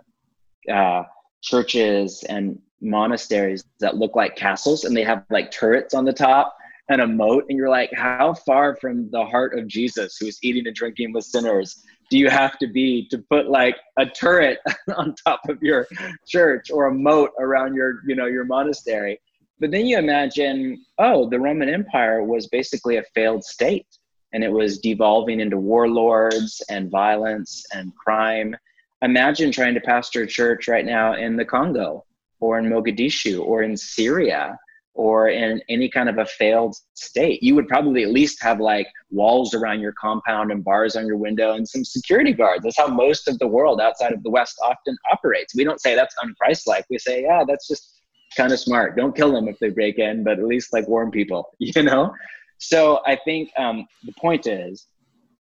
uh, 0.71 1.03
churches 1.41 2.23
and 2.29 2.59
monasteries 2.81 3.63
that 3.79 3.97
look 3.97 4.15
like 4.15 4.35
castles 4.35 4.83
and 4.83 4.95
they 4.95 5.03
have 5.03 5.23
like 5.29 5.49
turrets 5.51 5.93
on 5.93 6.05
the 6.05 6.13
top 6.13 6.55
and 6.89 7.01
a 7.01 7.07
moat 7.07 7.45
and 7.49 7.57
you're 7.57 7.69
like 7.69 7.91
how 7.93 8.33
far 8.45 8.75
from 8.75 9.09
the 9.09 9.25
heart 9.25 9.57
of 9.57 9.67
jesus 9.67 10.17
who's 10.19 10.37
eating 10.43 10.67
and 10.67 10.75
drinking 10.75 11.11
with 11.11 11.25
sinners 11.25 11.83
do 12.09 12.17
you 12.17 12.29
have 12.29 12.57
to 12.59 12.67
be 12.67 13.07
to 13.09 13.17
put 13.29 13.49
like 13.49 13.75
a 13.97 14.05
turret 14.05 14.59
on 14.97 15.15
top 15.25 15.41
of 15.49 15.61
your 15.61 15.87
church 16.27 16.71
or 16.71 16.87
a 16.87 16.93
moat 16.93 17.31
around 17.39 17.75
your 17.75 18.01
you 18.07 18.15
know 18.15 18.27
your 18.27 18.45
monastery? 18.45 19.19
But 19.59 19.71
then 19.71 19.85
you 19.85 19.97
imagine 19.97 20.83
oh 20.99 21.29
the 21.29 21.39
roman 21.39 21.69
empire 21.69 22.23
was 22.23 22.47
basically 22.47 22.97
a 22.97 23.03
failed 23.15 23.43
state 23.43 23.87
and 24.33 24.43
it 24.43 24.51
was 24.51 24.79
devolving 24.79 25.39
into 25.39 25.57
warlords 25.57 26.61
and 26.69 26.89
violence 26.91 27.63
and 27.73 27.95
crime 27.95 28.55
imagine 29.01 29.51
trying 29.51 29.73
to 29.73 29.81
pastor 29.81 30.23
a 30.23 30.27
church 30.27 30.67
right 30.67 30.85
now 30.85 31.13
in 31.13 31.35
the 31.35 31.45
congo 31.45 32.03
or 32.39 32.57
in 32.59 32.65
mogadishu 32.65 33.39
or 33.41 33.61
in 33.63 33.77
syria 33.77 34.57
or 34.97 35.29
in 35.29 35.61
any 35.69 35.87
kind 35.87 36.09
of 36.09 36.17
a 36.17 36.25
failed 36.25 36.75
state, 36.95 37.41
you 37.43 37.53
would 37.53 37.67
probably 37.67 38.01
at 38.01 38.09
least 38.09 38.41
have 38.41 38.59
like 38.59 38.87
walls 39.11 39.53
around 39.53 39.79
your 39.79 39.93
compound 39.93 40.51
and 40.51 40.63
bars 40.63 40.95
on 40.95 41.05
your 41.05 41.17
window 41.17 41.53
and 41.53 41.69
some 41.69 41.85
security 41.85 42.33
guards. 42.33 42.63
That's 42.63 42.79
how 42.79 42.87
most 42.87 43.27
of 43.27 43.37
the 43.37 43.47
world 43.47 43.79
outside 43.79 44.11
of 44.11 44.23
the 44.23 44.31
West 44.31 44.57
often 44.63 44.97
operates. 45.11 45.55
We 45.55 45.63
don't 45.63 45.79
say 45.79 45.95
that's 45.95 46.15
unchristlike. 46.15 46.83
We 46.89 46.97
say, 46.97 47.21
yeah, 47.21 47.43
that's 47.47 47.67
just 47.67 48.01
kind 48.35 48.51
of 48.51 48.59
smart. 48.59 48.97
Don't 48.97 49.15
kill 49.15 49.31
them 49.31 49.47
if 49.47 49.59
they 49.59 49.69
break 49.69 49.99
in, 49.99 50.23
but 50.23 50.39
at 50.39 50.45
least 50.45 50.73
like 50.73 50.87
warn 50.87 51.11
people, 51.11 51.51
you 51.59 51.83
know? 51.83 52.11
So 52.57 53.01
I 53.05 53.15
think 53.15 53.51
um, 53.57 53.87
the 54.03 54.13
point 54.13 54.47
is, 54.47 54.87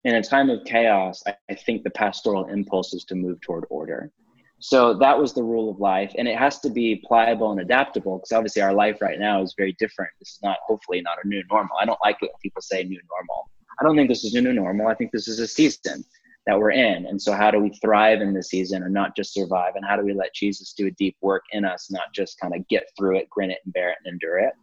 in 0.05 0.15
a 0.15 0.23
time 0.23 0.51
of 0.51 0.65
chaos, 0.65 1.23
I, 1.27 1.35
I 1.51 1.55
think 1.55 1.83
the 1.83 1.91
pastoral 1.91 2.47
impulse 2.47 2.95
is 2.95 3.05
to 3.05 3.15
move 3.15 3.41
toward 3.41 3.65
order. 3.71 4.13
So 4.59 4.95
that 4.95 5.19
was 5.19 5.35
the 5.35 5.43
rule 5.43 5.71
of 5.71 5.81
life. 5.81 6.13
And 6.17 6.27
it 6.29 6.39
has 6.39 6.61
to 6.61 6.71
be 6.71 7.03
pliable 7.07 7.51
and 7.51 7.61
adaptable 7.61 8.19
because 8.19 8.33
obviously 8.33 8.63
our 8.63 8.73
life 8.73 9.03
right 9.03 9.19
now 9.19 9.43
is 9.43 9.55
very 9.57 9.77
different. 9.79 10.11
This 10.19 10.31
is 10.31 10.39
not, 10.43 10.59
hopefully, 10.67 11.01
not 11.03 11.19
a 11.23 11.29
new 11.29 11.43
normal. 11.51 11.77
I 11.81 11.85
don't 11.85 11.99
like 12.03 12.17
it 12.23 12.27
when 12.27 12.41
people 12.43 12.63
say 12.63 12.83
new 12.85 13.01
normal. 13.11 13.51
I 13.79 13.85
don't 13.85 13.97
think 13.97 14.09
this 14.09 14.25
is 14.25 14.35
a 14.35 14.41
new 14.41 14.55
normal. 14.55 14.89
I 14.89 14.95
think 14.95 15.13
this 15.13 15.29
is 15.29 15.41
a 15.41 15.47
season 15.47 16.05
that 16.47 16.59
we're 16.59 16.71
in. 16.71 17.07
And 17.07 17.21
so, 17.21 17.33
how 17.33 17.51
do 17.51 17.59
we 17.59 17.71
thrive 17.83 18.23
in 18.23 18.33
this 18.33 18.49
season 18.49 18.85
and 18.85 18.95
not 18.95 19.15
just 19.15 19.35
survive? 19.35 19.75
And 19.75 19.85
how 19.85 19.97
do 19.97 20.05
we 20.05 20.15
let 20.15 20.35
Jesus 20.35 20.73
do 20.73 20.87
a 20.87 20.93
deep 20.93 21.17
work 21.21 21.43
in 21.51 21.65
us, 21.65 21.91
not 21.91 22.15
just 22.15 22.41
kind 22.41 22.55
of 22.55 22.67
get 22.69 22.85
through 22.97 23.19
it, 23.19 23.29
grin 23.29 23.51
it, 23.51 23.59
and 23.65 23.75
bear 23.75 23.91
it, 23.91 23.99
and 24.05 24.15
endure 24.15 24.39
it? 24.39 24.55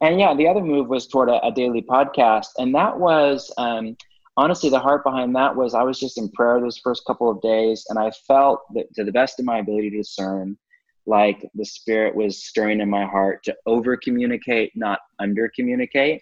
And 0.00 0.20
yeah, 0.20 0.34
the 0.34 0.48
other 0.48 0.62
move 0.62 0.88
was 0.88 1.06
toward 1.06 1.28
a, 1.28 1.44
a 1.46 1.52
daily 1.52 1.82
podcast. 1.82 2.48
And 2.58 2.74
that 2.74 2.98
was, 2.98 3.52
um, 3.56 3.96
honestly, 4.36 4.68
the 4.68 4.78
heart 4.78 5.04
behind 5.04 5.34
that 5.36 5.54
was 5.56 5.74
I 5.74 5.82
was 5.82 5.98
just 5.98 6.18
in 6.18 6.28
prayer 6.30 6.60
those 6.60 6.78
first 6.78 7.04
couple 7.06 7.30
of 7.30 7.40
days, 7.40 7.86
and 7.88 7.98
I 7.98 8.10
felt 8.26 8.62
that 8.74 8.92
to 8.94 9.04
the 9.04 9.12
best 9.12 9.38
of 9.38 9.46
my 9.46 9.58
ability 9.58 9.90
to 9.90 9.98
discern, 9.98 10.58
like 11.06 11.48
the 11.54 11.64
Spirit 11.64 12.14
was 12.14 12.44
stirring 12.44 12.80
in 12.80 12.90
my 12.90 13.06
heart 13.06 13.42
to 13.44 13.56
over 13.64 13.96
communicate, 13.96 14.72
not 14.74 15.00
under 15.18 15.50
communicate, 15.54 16.20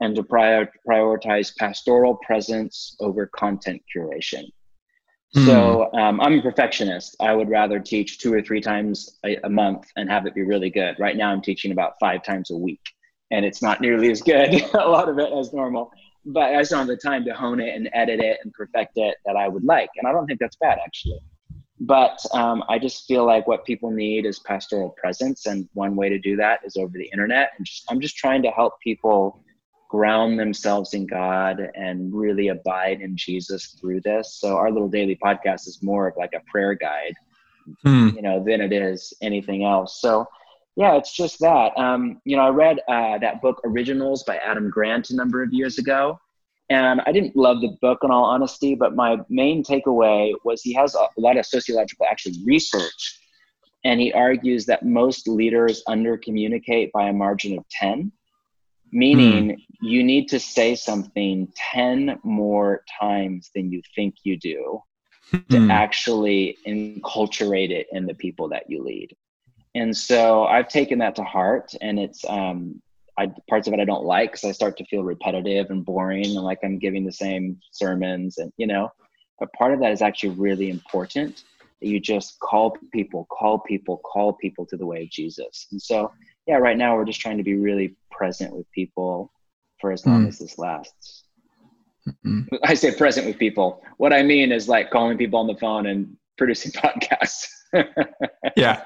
and 0.00 0.16
to 0.16 0.22
prior- 0.24 0.72
prioritize 0.88 1.54
pastoral 1.56 2.18
presence 2.26 2.96
over 3.00 3.26
content 3.26 3.80
curation. 3.94 4.44
Mm. 5.36 5.46
So 5.46 5.92
um, 5.94 6.20
I'm 6.20 6.38
a 6.38 6.42
perfectionist. 6.42 7.16
I 7.20 7.32
would 7.32 7.48
rather 7.48 7.78
teach 7.78 8.18
two 8.18 8.34
or 8.34 8.42
three 8.42 8.60
times 8.60 9.18
a, 9.24 9.36
a 9.44 9.48
month 9.48 9.86
and 9.96 10.10
have 10.10 10.26
it 10.26 10.34
be 10.34 10.42
really 10.42 10.70
good. 10.70 10.96
Right 10.98 11.16
now, 11.16 11.30
I'm 11.30 11.40
teaching 11.40 11.72
about 11.72 11.94
five 12.00 12.22
times 12.22 12.50
a 12.50 12.56
week, 12.56 12.82
and 13.32 13.44
it's 13.44 13.60
not 13.60 13.80
nearly 13.80 14.10
as 14.10 14.22
good, 14.22 14.62
a 14.74 14.88
lot 14.88 15.08
of 15.08 15.18
it 15.18 15.32
as 15.32 15.52
normal 15.52 15.92
but 16.24 16.54
I 16.54 16.60
just 16.60 16.70
don't 16.70 16.80
have 16.80 16.88
the 16.88 16.96
time 16.96 17.24
to 17.24 17.34
hone 17.34 17.60
it 17.60 17.74
and 17.74 17.88
edit 17.92 18.20
it 18.20 18.38
and 18.44 18.52
perfect 18.52 18.92
it 18.96 19.16
that 19.26 19.36
I 19.36 19.48
would 19.48 19.64
like. 19.64 19.90
And 19.96 20.06
I 20.06 20.12
don't 20.12 20.26
think 20.26 20.38
that's 20.38 20.56
bad 20.56 20.78
actually. 20.84 21.20
But 21.80 22.18
um, 22.32 22.62
I 22.68 22.78
just 22.78 23.06
feel 23.06 23.26
like 23.26 23.48
what 23.48 23.64
people 23.64 23.90
need 23.90 24.24
is 24.24 24.38
pastoral 24.38 24.90
presence, 24.90 25.46
and 25.46 25.68
one 25.72 25.96
way 25.96 26.08
to 26.08 26.18
do 26.18 26.36
that 26.36 26.60
is 26.64 26.76
over 26.76 26.96
the 26.96 27.10
internet. 27.12 27.50
And 27.56 27.66
just, 27.66 27.84
I'm 27.90 28.00
just 28.00 28.16
trying 28.16 28.40
to 28.42 28.50
help 28.52 28.74
people 28.80 29.42
ground 29.90 30.38
themselves 30.38 30.94
in 30.94 31.06
God 31.06 31.60
and 31.74 32.14
really 32.14 32.48
abide 32.48 33.00
in 33.00 33.16
Jesus 33.16 33.76
through 33.80 34.00
this. 34.02 34.36
So 34.36 34.56
our 34.56 34.70
little 34.70 34.88
daily 34.88 35.18
podcast 35.22 35.66
is 35.66 35.82
more 35.82 36.06
of 36.06 36.16
like 36.16 36.34
a 36.34 36.50
prayer 36.50 36.74
guide, 36.74 37.14
hmm. 37.84 38.10
you 38.14 38.22
know, 38.22 38.42
than 38.42 38.60
it 38.60 38.72
is 38.72 39.12
anything 39.20 39.64
else. 39.64 40.00
So 40.00 40.24
yeah, 40.76 40.96
it's 40.96 41.14
just 41.14 41.38
that. 41.40 41.76
Um, 41.76 42.20
you 42.24 42.36
know, 42.36 42.44
I 42.44 42.48
read 42.48 42.78
uh, 42.88 43.18
that 43.18 43.42
book 43.42 43.60
Originals 43.64 44.24
by 44.24 44.36
Adam 44.36 44.70
Grant 44.70 45.10
a 45.10 45.16
number 45.16 45.42
of 45.42 45.52
years 45.52 45.78
ago, 45.78 46.18
and 46.70 47.02
I 47.04 47.12
didn't 47.12 47.36
love 47.36 47.60
the 47.60 47.76
book 47.82 47.98
in 48.02 48.10
all 48.10 48.24
honesty, 48.24 48.74
but 48.74 48.94
my 48.94 49.18
main 49.28 49.62
takeaway 49.62 50.32
was 50.44 50.62
he 50.62 50.72
has 50.72 50.94
a 50.94 51.06
lot 51.18 51.36
of 51.36 51.44
sociological 51.44 52.06
actually 52.10 52.38
research, 52.46 53.20
and 53.84 54.00
he 54.00 54.12
argues 54.14 54.64
that 54.66 54.84
most 54.84 55.28
leaders 55.28 55.82
under 55.86 56.16
communicate 56.16 56.90
by 56.92 57.08
a 57.08 57.12
margin 57.12 57.58
of 57.58 57.68
10, 57.68 58.10
meaning 58.92 59.50
mm. 59.50 59.56
you 59.82 60.02
need 60.02 60.28
to 60.28 60.40
say 60.40 60.74
something 60.74 61.52
10 61.72 62.18
more 62.22 62.82
times 62.98 63.50
than 63.54 63.70
you 63.70 63.82
think 63.94 64.14
you 64.24 64.38
do 64.38 64.80
to 65.32 65.58
mm. 65.58 65.70
actually 65.70 66.56
enculturate 66.66 67.70
it 67.70 67.86
in 67.92 68.06
the 68.06 68.14
people 68.14 68.48
that 68.48 68.70
you 68.70 68.82
lead 68.82 69.14
and 69.74 69.96
so 69.96 70.44
I've 70.44 70.68
taken 70.68 70.98
that 70.98 71.16
to 71.16 71.24
heart, 71.24 71.74
and 71.80 71.98
it's 71.98 72.24
um, 72.28 72.80
I, 73.18 73.30
parts 73.48 73.68
of 73.68 73.74
it 73.74 73.80
I 73.80 73.84
don't 73.84 74.04
like 74.04 74.32
because 74.32 74.44
I 74.44 74.52
start 74.52 74.76
to 74.78 74.84
feel 74.86 75.02
repetitive 75.02 75.70
and 75.70 75.84
boring, 75.84 76.26
and 76.26 76.34
like 76.36 76.58
I'm 76.62 76.78
giving 76.78 77.04
the 77.04 77.12
same 77.12 77.60
sermons, 77.70 78.38
and 78.38 78.52
you 78.56 78.66
know. 78.66 78.90
But 79.38 79.52
part 79.54 79.72
of 79.72 79.80
that 79.80 79.92
is 79.92 80.02
actually 80.02 80.30
really 80.30 80.70
important 80.70 81.44
that 81.80 81.88
you 81.88 81.98
just 81.98 82.38
call 82.38 82.76
people, 82.92 83.26
call 83.30 83.58
people, 83.58 83.98
call 83.98 84.34
people 84.34 84.64
to 84.66 84.76
the 84.76 84.86
way 84.86 85.02
of 85.02 85.10
Jesus. 85.10 85.66
And 85.72 85.82
so, 85.82 86.12
yeah, 86.46 86.56
right 86.56 86.76
now 86.76 86.94
we're 86.96 87.04
just 87.04 87.20
trying 87.20 87.38
to 87.38 87.42
be 87.42 87.56
really 87.56 87.96
present 88.10 88.54
with 88.54 88.70
people 88.70 89.32
for 89.80 89.90
as 89.90 90.06
long 90.06 90.24
mm. 90.24 90.28
as 90.28 90.38
this 90.38 90.58
lasts. 90.58 91.24
Mm-hmm. 92.08 92.42
I 92.62 92.74
say 92.74 92.94
present 92.94 93.26
with 93.26 93.38
people. 93.38 93.82
What 93.96 94.12
I 94.12 94.22
mean 94.22 94.52
is 94.52 94.68
like 94.68 94.90
calling 94.90 95.18
people 95.18 95.40
on 95.40 95.48
the 95.48 95.56
phone 95.56 95.86
and 95.86 96.16
producing 96.38 96.72
podcasts. 96.80 97.48
Yeah. 98.56 98.82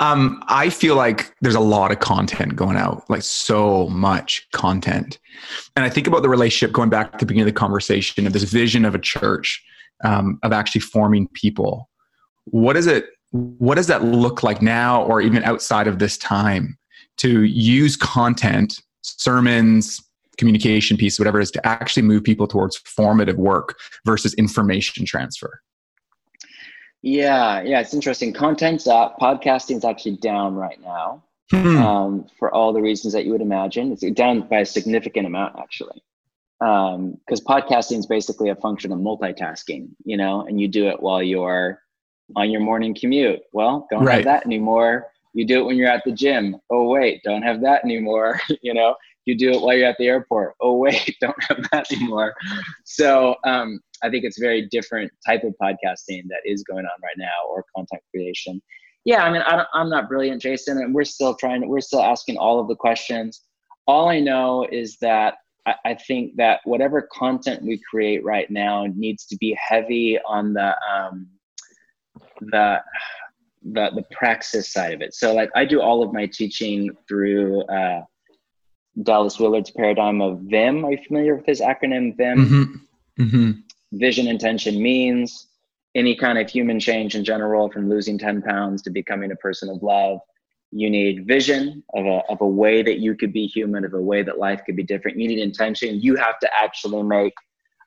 Um, 0.00 0.42
I 0.48 0.68
feel 0.70 0.94
like 0.96 1.34
there's 1.40 1.54
a 1.54 1.60
lot 1.60 1.90
of 1.90 2.00
content 2.00 2.56
going 2.56 2.76
out, 2.76 3.08
like 3.08 3.22
so 3.22 3.88
much 3.88 4.46
content. 4.52 5.18
And 5.76 5.84
I 5.84 5.88
think 5.88 6.06
about 6.06 6.22
the 6.22 6.28
relationship 6.28 6.72
going 6.72 6.90
back 6.90 7.12
to 7.12 7.18
the 7.18 7.26
beginning 7.26 7.48
of 7.48 7.54
the 7.54 7.58
conversation 7.58 8.26
of 8.26 8.32
this 8.32 8.44
vision 8.44 8.84
of 8.84 8.94
a 8.94 8.98
church, 8.98 9.62
um, 10.04 10.38
of 10.42 10.52
actually 10.52 10.80
forming 10.80 11.28
people. 11.28 11.88
What 12.44 12.76
is 12.76 12.86
it? 12.86 13.06
What 13.30 13.76
does 13.76 13.86
that 13.86 14.04
look 14.04 14.42
like 14.42 14.60
now, 14.60 15.02
or 15.04 15.20
even 15.20 15.42
outside 15.44 15.86
of 15.86 15.98
this 15.98 16.18
time, 16.18 16.76
to 17.18 17.44
use 17.44 17.96
content, 17.96 18.80
sermons, 19.02 20.02
communication 20.36 20.96
piece, 20.96 21.18
whatever 21.18 21.40
it 21.40 21.44
is, 21.44 21.50
to 21.52 21.66
actually 21.66 22.02
move 22.02 22.24
people 22.24 22.46
towards 22.46 22.76
formative 22.78 23.36
work 23.36 23.78
versus 24.04 24.34
information 24.34 25.06
transfer? 25.06 25.62
Yeah, 27.02 27.62
yeah, 27.62 27.80
it's 27.80 27.94
interesting. 27.94 28.32
Content's 28.32 28.86
up. 28.86 29.18
Podcasting's 29.18 29.84
actually 29.84 30.16
down 30.18 30.54
right 30.54 30.80
now 30.80 31.22
hmm. 31.50 31.76
um, 31.78 32.26
for 32.38 32.52
all 32.54 32.72
the 32.72 32.80
reasons 32.80 33.12
that 33.12 33.24
you 33.24 33.32
would 33.32 33.42
imagine. 33.42 33.92
It's 33.92 34.02
down 34.12 34.42
by 34.48 34.60
a 34.60 34.66
significant 34.66 35.26
amount, 35.26 35.58
actually, 35.58 36.02
because 36.60 37.40
um, 37.40 37.46
podcasting 37.46 37.98
is 37.98 38.06
basically 38.06 38.50
a 38.50 38.56
function 38.56 38.92
of 38.92 39.00
multitasking, 39.00 39.88
you 40.04 40.16
know, 40.16 40.46
and 40.46 40.60
you 40.60 40.68
do 40.68 40.86
it 40.88 41.00
while 41.00 41.22
you're 41.22 41.82
on 42.36 42.50
your 42.50 42.60
morning 42.60 42.96
commute. 42.98 43.42
Well, 43.52 43.86
don't 43.90 44.04
right. 44.04 44.14
have 44.14 44.24
that 44.24 44.46
anymore. 44.46 45.08
You 45.34 45.46
do 45.46 45.60
it 45.60 45.64
when 45.64 45.76
you're 45.76 45.90
at 45.90 46.04
the 46.04 46.12
gym. 46.12 46.56
Oh 46.70 46.88
wait, 46.88 47.22
don't 47.24 47.42
have 47.42 47.60
that 47.62 47.84
anymore. 47.84 48.40
you 48.62 48.74
know, 48.74 48.94
you 49.24 49.36
do 49.36 49.52
it 49.52 49.60
while 49.60 49.76
you're 49.76 49.88
at 49.88 49.96
the 49.98 50.06
airport. 50.08 50.54
Oh 50.60 50.76
wait, 50.76 51.16
don't 51.20 51.42
have 51.44 51.66
that 51.72 51.90
anymore. 51.92 52.34
So 52.84 53.36
um, 53.44 53.80
I 54.02 54.10
think 54.10 54.24
it's 54.24 54.38
a 54.38 54.42
very 54.42 54.68
different 54.70 55.10
type 55.26 55.44
of 55.44 55.54
podcasting 55.60 56.22
that 56.28 56.40
is 56.44 56.62
going 56.62 56.84
on 56.84 57.00
right 57.02 57.16
now, 57.16 57.48
or 57.48 57.64
content 57.74 58.02
creation. 58.10 58.62
Yeah, 59.04 59.24
I 59.24 59.32
mean, 59.32 59.42
I 59.42 59.64
am 59.74 59.90
not 59.90 60.08
brilliant, 60.08 60.40
Jason, 60.40 60.78
and 60.78 60.94
we're 60.94 61.04
still 61.04 61.34
trying. 61.34 61.68
We're 61.68 61.80
still 61.80 62.02
asking 62.02 62.36
all 62.36 62.60
of 62.60 62.68
the 62.68 62.76
questions. 62.76 63.42
All 63.88 64.08
I 64.08 64.20
know 64.20 64.66
is 64.70 64.96
that 65.00 65.34
I, 65.66 65.74
I 65.84 65.94
think 65.94 66.36
that 66.36 66.60
whatever 66.64 67.08
content 67.12 67.62
we 67.62 67.80
create 67.90 68.24
right 68.24 68.48
now 68.50 68.86
needs 68.94 69.26
to 69.26 69.36
be 69.36 69.56
heavy 69.60 70.18
on 70.26 70.52
the 70.52 70.76
um, 70.88 71.26
the 72.40 72.80
the 73.64 73.90
the 73.94 74.04
praxis 74.12 74.72
side 74.72 74.92
of 74.92 75.00
it. 75.00 75.14
So 75.14 75.34
like 75.34 75.50
I 75.54 75.64
do 75.64 75.80
all 75.80 76.02
of 76.02 76.12
my 76.12 76.26
teaching 76.26 76.90
through 77.08 77.62
uh, 77.62 78.02
Dallas 79.00 79.38
Willard's 79.38 79.70
paradigm 79.70 80.20
of 80.20 80.40
VIM. 80.42 80.84
Are 80.84 80.92
you 80.92 80.98
familiar 81.06 81.36
with 81.36 81.46
his 81.46 81.60
acronym 81.60 82.16
VIM? 82.16 82.38
Mm-hmm. 82.38 83.22
Mm-hmm. 83.22 83.50
Vision, 83.92 84.26
intention, 84.26 84.82
means. 84.82 85.48
Any 85.94 86.16
kind 86.16 86.38
of 86.38 86.48
human 86.48 86.80
change 86.80 87.14
in 87.14 87.24
general, 87.24 87.70
from 87.70 87.88
losing 87.88 88.18
10 88.18 88.42
pounds 88.42 88.82
to 88.82 88.90
becoming 88.90 89.30
a 89.30 89.36
person 89.36 89.68
of 89.68 89.82
love, 89.82 90.20
you 90.70 90.88
need 90.88 91.26
vision 91.26 91.82
of 91.94 92.06
a, 92.06 92.22
of 92.30 92.40
a 92.40 92.46
way 92.46 92.82
that 92.82 92.98
you 92.98 93.14
could 93.14 93.32
be 93.32 93.46
human, 93.46 93.84
of 93.84 93.92
a 93.92 94.00
way 94.00 94.22
that 94.22 94.38
life 94.38 94.62
could 94.64 94.76
be 94.76 94.82
different. 94.82 95.18
You 95.18 95.28
need 95.28 95.38
intention. 95.38 96.00
You 96.00 96.16
have 96.16 96.38
to 96.40 96.48
actually 96.58 97.02
make 97.02 97.34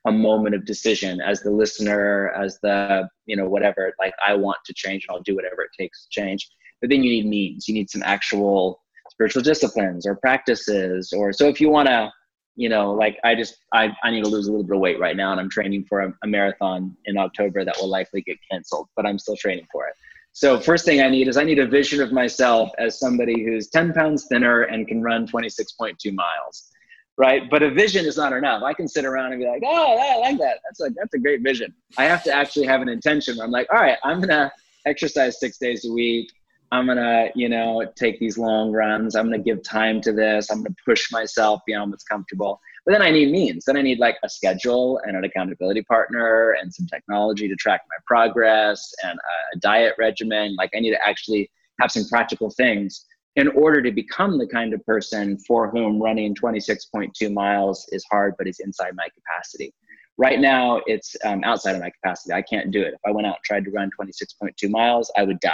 a 0.06 0.12
moment 0.12 0.54
of 0.54 0.66
decision 0.66 1.20
as 1.20 1.42
the 1.42 1.50
listener, 1.50 2.30
as 2.30 2.60
the, 2.62 3.10
you 3.26 3.36
know, 3.36 3.50
whatever, 3.50 3.94
like 4.00 4.14
I 4.26 4.36
want 4.36 4.60
to 4.66 4.74
change 4.74 5.06
and 5.08 5.16
I'll 5.16 5.24
do 5.24 5.36
whatever 5.36 5.64
it 5.64 5.72
takes 5.78 6.04
to 6.06 6.10
change. 6.12 6.48
But 6.80 6.92
then 6.92 7.04
you 7.04 7.10
need 7.10 7.26
means. 7.26 7.68
You 7.68 7.74
need 7.74 7.90
some 7.90 8.04
actual 8.04 8.84
spiritual 9.16 9.42
disciplines 9.42 10.06
or 10.06 10.16
practices. 10.16 11.14
Or 11.16 11.32
so 11.32 11.48
if 11.48 11.62
you 11.62 11.70
want 11.70 11.88
to, 11.88 12.12
you 12.58 12.70
know, 12.70 12.94
like 12.94 13.18
I 13.24 13.36
just, 13.36 13.58
I, 13.74 13.96
I 14.04 14.12
need 14.12 14.24
to 14.24 14.30
lose 14.30 14.48
a 14.48 14.52
little 14.52 14.66
bit 14.66 14.76
of 14.76 14.82
weight 14.82 15.00
right 15.00 15.16
now 15.16 15.32
and 15.32 15.40
I'm 15.40 15.50
training 15.50 15.86
for 15.88 16.02
a, 16.02 16.14
a 16.24 16.28
marathon 16.28 16.96
in 17.06 17.18
October 17.18 17.66
that 17.66 17.76
will 17.80 17.90
likely 17.90 18.22
get 18.22 18.38
canceled, 18.52 18.88
but 18.96 19.06
I'm 19.06 19.18
still 19.18 19.36
training 19.36 19.68
for 19.72 19.88
it. 19.88 19.94
So 20.34 20.60
first 20.60 20.84
thing 20.84 21.02
I 21.02 21.10
need 21.10 21.30
is 21.30 21.38
I 21.38 21.46
need 21.46 21.60
a 21.60 21.68
vision 21.68 22.02
of 22.02 22.12
myself 22.12 22.70
as 22.78 23.00
somebody 23.00 23.42
who's 23.44 23.70
10 23.70 23.94
pounds 23.94 24.26
thinner 24.26 24.64
and 24.64 24.86
can 24.86 25.02
run 25.02 25.26
26.2 25.26 26.14
miles. 26.14 26.70
Right. 27.18 27.50
But 27.50 27.64
a 27.64 27.72
vision 27.72 28.06
is 28.06 28.18
not 28.18 28.34
enough. 28.34 28.62
I 28.62 28.74
can 28.74 28.90
sit 28.90 29.06
around 29.06 29.32
and 29.32 29.40
be 29.42 29.48
like, 29.48 29.62
oh, 29.66 29.98
I 29.98 30.18
like 30.18 30.38
that. 30.40 30.60
That's 30.66 30.82
like 30.82 30.92
that's 30.98 31.14
a 31.14 31.20
great 31.20 31.42
vision. 31.42 31.74
I 31.98 32.04
have 32.04 32.22
to 32.26 32.34
actually 32.34 32.66
have 32.66 32.82
an 32.82 32.90
intention. 32.90 33.40
I'm 33.40 33.52
like, 33.52 33.68
all 33.72 33.80
right, 33.80 33.98
I'm 34.04 34.20
gonna 34.20 34.52
exercise 34.86 35.40
six 35.40 35.58
days 35.58 35.86
a 35.86 35.94
week. 35.94 36.30
I'm 36.72 36.88
gonna, 36.88 37.30
you 37.36 37.48
know, 37.48 37.86
take 37.96 38.20
these 38.20 38.38
long 38.38 38.72
runs. 38.72 39.16
I'm 39.16 39.26
gonna 39.26 39.40
give 39.40 39.64
time 39.64 40.02
to 40.02 40.12
this. 40.12 40.50
I'm 40.50 40.64
gonna 40.64 40.76
push 40.86 41.12
myself 41.12 41.62
beyond 41.66 41.92
what's 41.92 42.04
comfortable. 42.04 42.60
But 42.86 42.94
then 42.94 43.02
I 43.02 43.12
need 43.12 43.32
means. 43.32 43.66
Then 43.66 43.78
I 43.78 43.82
need 43.82 44.00
like 44.00 44.18
a 44.24 44.30
schedule 44.30 45.00
and 45.06 45.16
an 45.16 45.24
accountability 45.24 45.84
partner 45.84 46.56
and 46.62 46.74
some 46.74 46.86
technology 46.88 47.48
to 47.48 47.56
track 47.56 47.82
my 47.90 47.98
progress 48.06 48.94
and 49.04 49.18
a 49.18 49.60
diet 49.60 49.96
regimen. 49.98 50.56
Like 50.56 50.72
I 50.76 50.80
need 50.80 50.92
to 50.92 51.08
actually 51.08 51.50
have 51.80 51.92
some 51.92 52.08
practical 52.08 52.50
things 52.52 53.06
in 53.36 53.50
order 53.50 53.82
to 53.82 53.92
become 53.92 54.38
the 54.38 54.48
kind 54.48 54.74
of 54.74 54.86
person 54.86 55.38
for 55.40 55.70
whom 55.70 56.02
running 56.02 56.34
26.2 56.36 57.34
miles 57.34 57.86
is 57.92 58.06
hard, 58.10 58.36
but 58.38 58.48
is 58.48 58.60
inside 58.60 58.96
my 58.96 59.08
capacity. 59.14 59.74
Right 60.18 60.40
now, 60.40 60.82
it's 60.86 61.16
um, 61.26 61.44
outside 61.44 61.76
of 61.76 61.82
my 61.82 61.90
capacity. 61.90 62.34
I 62.34 62.42
can't 62.42 62.72
do 62.72 62.82
it. 62.82 62.94
If 62.94 63.02
I 63.06 63.12
went 63.12 63.28
out 63.28 63.36
and 63.36 63.44
tried 63.44 63.66
to 63.66 63.72
run 63.72 63.90
26.2 64.00 64.70
miles, 64.70 65.12
I 65.18 65.24
would 65.24 65.40
die. 65.42 65.54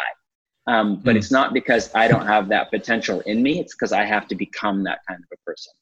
Um, 0.68 1.02
but 1.04 1.16
mm. 1.16 1.18
it's 1.18 1.32
not 1.32 1.54
because 1.54 1.94
I 1.96 2.08
don't 2.08 2.26
have 2.26 2.50
that 2.50 2.70
potential 2.70 3.22
in 3.22 3.42
me. 3.42 3.60
It's 3.60 3.74
because 3.74 3.92
I 3.92 4.06
have 4.06 4.28
to 4.28 4.36
become 4.36 4.84
that 4.84 5.00
kind 5.08 5.20
of 5.20 5.30
a 5.34 5.38
person. 5.46 5.74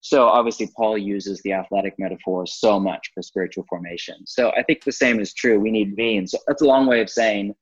So 0.00 0.26
obviously, 0.26 0.70
Paul 0.76 0.96
uses 0.96 1.40
the 1.42 1.52
athletic 1.52 1.94
metaphor 1.98 2.46
so 2.46 2.78
much 2.78 3.10
for 3.14 3.22
spiritual 3.22 3.64
formation. 3.68 4.16
So 4.26 4.50
I 4.52 4.62
think 4.62 4.84
the 4.84 4.92
same 4.92 5.18
is 5.18 5.34
true. 5.34 5.58
We 5.58 5.70
need 5.70 5.96
means. 5.96 6.32
So 6.32 6.38
that's 6.46 6.62
a 6.62 6.66
long 6.66 6.86
way 6.86 7.00
of 7.00 7.10
saying 7.10 7.54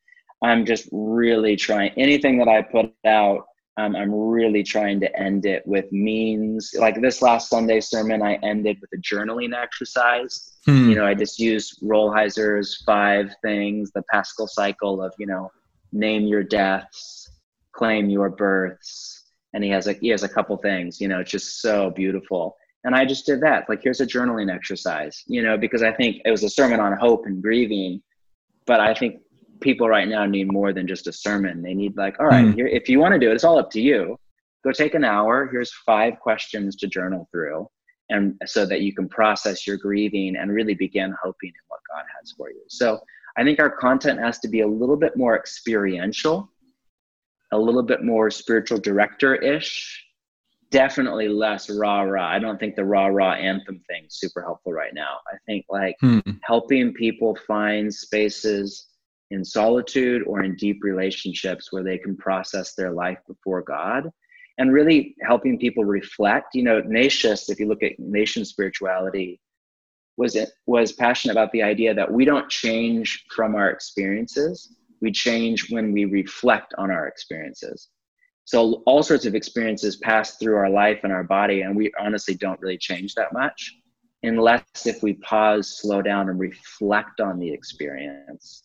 I'm 0.42 0.66
just 0.66 0.88
really 0.92 1.56
trying 1.56 1.92
anything 1.96 2.38
that 2.38 2.48
I 2.48 2.62
put 2.62 2.92
out. 3.06 3.46
Um, 3.78 3.94
I'm 3.94 4.12
really 4.12 4.62
trying 4.62 5.00
to 5.00 5.18
end 5.18 5.44
it 5.44 5.62
with 5.66 5.90
means. 5.92 6.74
Like 6.78 7.00
this 7.00 7.20
last 7.20 7.50
Sunday 7.50 7.80
sermon, 7.80 8.22
I 8.22 8.34
ended 8.42 8.78
with 8.80 8.90
a 8.94 9.02
journaling 9.02 9.54
exercise. 9.54 10.56
Hmm. 10.64 10.90
You 10.90 10.96
know, 10.96 11.06
I 11.06 11.14
just 11.14 11.38
used 11.38 11.82
Rolheiser's 11.82 12.82
five 12.86 13.34
things, 13.42 13.90
the 13.94 14.02
paschal 14.10 14.46
cycle 14.46 15.02
of, 15.02 15.12
you 15.18 15.26
know, 15.26 15.50
name 15.96 16.26
your 16.26 16.42
deaths, 16.42 17.30
claim 17.72 18.10
your 18.10 18.30
births, 18.30 19.24
and 19.54 19.64
he 19.64 19.70
has 19.70 19.86
a 19.86 19.94
he 19.94 20.08
has 20.08 20.22
a 20.22 20.28
couple 20.28 20.56
things 20.58 21.00
you 21.00 21.08
know 21.08 21.20
it's 21.20 21.30
just 21.30 21.60
so 21.60 21.90
beautiful. 21.90 22.56
And 22.84 22.94
i 22.94 23.04
just 23.04 23.26
did 23.26 23.40
that. 23.40 23.68
Like 23.68 23.82
here's 23.82 24.00
a 24.00 24.06
journaling 24.06 24.54
exercise 24.54 25.24
you 25.26 25.42
know 25.42 25.56
because 25.58 25.82
i 25.82 25.92
think 25.92 26.20
it 26.24 26.30
was 26.30 26.44
a 26.44 26.50
sermon 26.50 26.78
on 26.78 26.96
hope 26.96 27.26
and 27.26 27.42
grieving 27.42 28.02
but 28.66 28.80
i 28.80 28.94
think 28.94 29.20
people 29.60 29.88
right 29.88 30.06
now 30.06 30.26
need 30.26 30.52
more 30.52 30.72
than 30.72 30.86
just 30.86 31.06
a 31.06 31.12
sermon. 31.12 31.62
They 31.62 31.74
need 31.74 31.96
like 31.96 32.20
all 32.20 32.26
right 32.26 32.44
mm. 32.44 32.54
here, 32.54 32.66
if 32.66 32.88
you 32.88 33.00
want 33.00 33.14
to 33.14 33.18
do 33.18 33.30
it 33.30 33.34
it's 33.34 33.44
all 33.44 33.58
up 33.58 33.70
to 33.72 33.80
you. 33.80 34.16
Go 34.64 34.72
take 34.72 34.94
an 34.94 35.04
hour 35.04 35.48
here's 35.50 35.72
five 35.86 36.20
questions 36.20 36.76
to 36.76 36.86
journal 36.86 37.28
through 37.32 37.66
and 38.10 38.34
so 38.44 38.64
that 38.66 38.82
you 38.82 38.94
can 38.94 39.08
process 39.08 39.66
your 39.66 39.78
grieving 39.78 40.36
and 40.36 40.52
really 40.52 40.74
begin 40.74 41.14
hoping 41.22 41.48
in 41.48 41.64
what 41.68 41.80
god 41.90 42.04
has 42.18 42.32
for 42.36 42.50
you. 42.50 42.62
So 42.68 43.00
i 43.36 43.44
think 43.44 43.58
our 43.58 43.70
content 43.70 44.18
has 44.18 44.38
to 44.38 44.48
be 44.48 44.60
a 44.60 44.66
little 44.66 44.96
bit 44.96 45.16
more 45.16 45.36
experiential 45.36 46.50
a 47.52 47.58
little 47.58 47.82
bit 47.82 48.02
more 48.02 48.30
spiritual 48.30 48.78
director 48.78 49.34
ish. 49.36 50.02
Definitely 50.70 51.28
less 51.28 51.70
rah 51.70 52.02
rah. 52.02 52.28
I 52.28 52.38
don't 52.38 52.58
think 52.58 52.74
the 52.74 52.84
rah 52.84 53.06
rah 53.06 53.34
anthem 53.34 53.80
thing 53.88 54.04
is 54.06 54.18
super 54.18 54.42
helpful 54.42 54.72
right 54.72 54.94
now. 54.94 55.18
I 55.32 55.36
think 55.46 55.64
like 55.68 55.96
hmm. 56.00 56.18
helping 56.42 56.92
people 56.92 57.38
find 57.46 57.92
spaces 57.92 58.88
in 59.30 59.44
solitude 59.44 60.22
or 60.26 60.42
in 60.42 60.56
deep 60.56 60.78
relationships 60.82 61.72
where 61.72 61.84
they 61.84 61.98
can 61.98 62.16
process 62.16 62.74
their 62.74 62.90
life 62.90 63.18
before 63.28 63.62
God 63.62 64.10
and 64.58 64.72
really 64.72 65.14
helping 65.22 65.58
people 65.58 65.84
reflect. 65.84 66.54
You 66.54 66.64
know, 66.64 66.78
Ignatius, 66.78 67.48
if 67.48 67.60
you 67.60 67.68
look 67.68 67.82
at 67.82 67.98
Ignatian 68.00 68.44
spirituality, 68.44 69.40
was 70.16 70.34
it 70.36 70.50
was 70.66 70.92
passionate 70.92 71.32
about 71.32 71.52
the 71.52 71.62
idea 71.62 71.94
that 71.94 72.10
we 72.10 72.24
don't 72.24 72.48
change 72.48 73.24
from 73.34 73.54
our 73.54 73.70
experiences 73.70 74.76
we 75.00 75.12
change 75.12 75.70
when 75.70 75.92
we 75.92 76.04
reflect 76.04 76.74
on 76.78 76.90
our 76.90 77.06
experiences. 77.06 77.88
So 78.44 78.82
all 78.86 79.02
sorts 79.02 79.26
of 79.26 79.34
experiences 79.34 79.96
pass 79.96 80.36
through 80.36 80.56
our 80.56 80.70
life 80.70 81.00
and 81.02 81.12
our 81.12 81.24
body, 81.24 81.62
and 81.62 81.76
we 81.76 81.92
honestly 81.98 82.34
don't 82.34 82.60
really 82.60 82.78
change 82.78 83.14
that 83.14 83.32
much 83.32 83.74
unless 84.22 84.86
if 84.86 85.02
we 85.02 85.14
pause, 85.14 85.78
slow 85.78 86.02
down, 86.02 86.28
and 86.28 86.38
reflect 86.38 87.20
on 87.20 87.38
the 87.38 87.52
experience. 87.52 88.62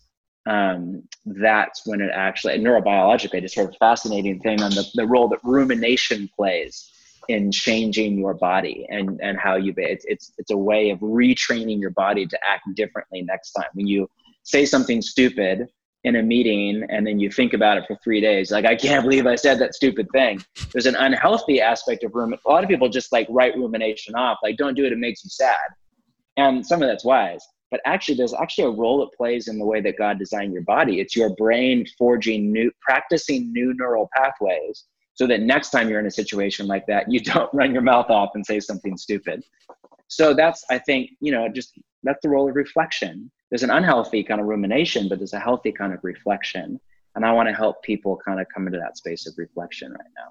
Um, 0.47 1.04
that's 1.26 1.86
when 1.86 2.02
it 2.02 2.10
actually 2.12 2.58
neurobiologically 2.58 3.43
it's 3.43 3.54
sort 3.54 3.70
of 3.70 3.76
fascinating 3.78 4.39
thing 4.39 4.60
on 4.64 4.72
the, 4.72 4.84
the 4.95 5.06
role 5.06 5.28
that 5.28 5.39
rumination 5.43 6.28
plays 6.36 6.90
in 7.28 7.51
changing 7.51 8.17
your 8.17 8.34
body 8.34 8.86
and 8.89 9.19
and 9.22 9.38
how 9.38 9.55
you 9.55 9.74
it's, 9.78 10.05
it's 10.07 10.34
it's 10.38 10.51
a 10.51 10.57
way 10.57 10.89
of 10.89 10.99
retraining 10.99 11.80
your 11.80 11.91
body 11.91 12.26
to 12.26 12.39
act 12.47 12.63
differently 12.76 13.22
next 13.22 13.51
time. 13.51 13.67
When 13.74 13.88
you 13.88 14.09
say 14.43 14.65
something 14.65 15.01
stupid 15.01 15.67
in 16.03 16.15
a 16.15 16.24
meeting 16.24 16.84
and 16.89 17.05
then 17.05 17.19
you 17.19 17.30
think 17.30 17.53
about 17.53 17.78
it 17.78 17.84
for 17.88 17.95
three 18.03 18.19
days 18.19 18.49
like 18.49 18.65
i 18.65 18.76
can't 18.76 19.03
believe 19.03 19.28
i 19.28 19.36
said 19.36 19.59
that 19.59 19.76
stupid 19.76 20.07
thing. 20.11 20.43
There's 20.72 20.88
an 20.88 20.95
unhealthy 20.95 21.61
aspect 21.61 22.03
of 22.03 22.15
rumination 22.15 22.41
a 22.47 22.49
lot 22.49 22.63
of 22.63 22.69
people 22.69 22.89
just 22.89 23.11
like 23.11 23.28
write 23.30 23.55
rumination 23.55 24.15
off 24.15 24.39
like 24.41 24.57
don't 24.57 24.76
do 24.76 24.86
it 24.86 24.91
it 24.91 24.97
makes 24.97 25.24
you 25.24 25.30
sad. 25.30 25.67
And 26.38 26.65
some 26.65 26.82
of 26.82 26.89
that's 26.89 27.05
wise 27.05 27.45
but 27.69 27.82
actually 27.86 28.15
there's 28.15 28.34
actually 28.34 28.65
a 28.65 28.72
role 28.72 29.03
it 29.03 29.09
plays 29.15 29.47
in 29.47 29.59
the 29.59 29.65
way 29.65 29.80
that 29.82 29.97
god 29.97 30.17
designed 30.17 30.53
your 30.53 30.63
body. 30.63 30.99
It's 30.99 31.15
your 31.15 31.36
brain 31.36 31.86
forging 31.97 32.51
new 32.51 32.72
practicing 32.82 33.53
new 33.53 33.74
neural 33.76 34.09
pathways 34.15 34.86
so 35.14 35.28
that 35.28 35.41
next 35.41 35.70
time 35.72 35.89
you're 35.89 35.99
in 35.99 36.05
a 36.05 36.12
situation 36.12 36.68
like 36.68 36.86
that 36.88 37.12
you 37.12 37.20
don't 37.32 37.53
run 37.53 37.74
your 37.74 37.84
mouth 37.84 38.09
off 38.09 38.32
and 38.36 38.45
say 38.45 38.59
something 38.59 38.97
stupid 38.97 39.43
so 40.07 40.34
that's 40.34 40.64
i 40.70 40.78
think 40.78 41.12
you 41.20 41.32
know 41.32 41.47
just 41.47 41.74
that's 42.03 42.20
the 42.22 42.30
role 42.30 42.49
of 42.49 42.55
reflection 42.55 43.32
there's 43.51 43.64
an 43.64 43.70
unhealthy 43.70 44.24
kind 44.24 44.39
of 44.41 44.47
rumination, 44.47 45.09
but 45.09 45.20
there's 45.20 45.34
a 45.34 45.39
healthy 45.39 45.72
kind 45.74 45.93
of 45.93 45.99
reflection. 46.03 46.80
And 47.16 47.26
I 47.26 47.34
want 47.34 47.49
to 47.49 47.53
help 47.53 47.84
people 47.84 48.18
kind 48.26 48.39
of 48.39 48.47
come 48.51 48.66
into 48.66 48.80
that 48.80 48.97
space 48.97 49.28
of 49.28 49.34
reflection 49.38 49.91
right 49.91 49.99
now. 50.18 50.30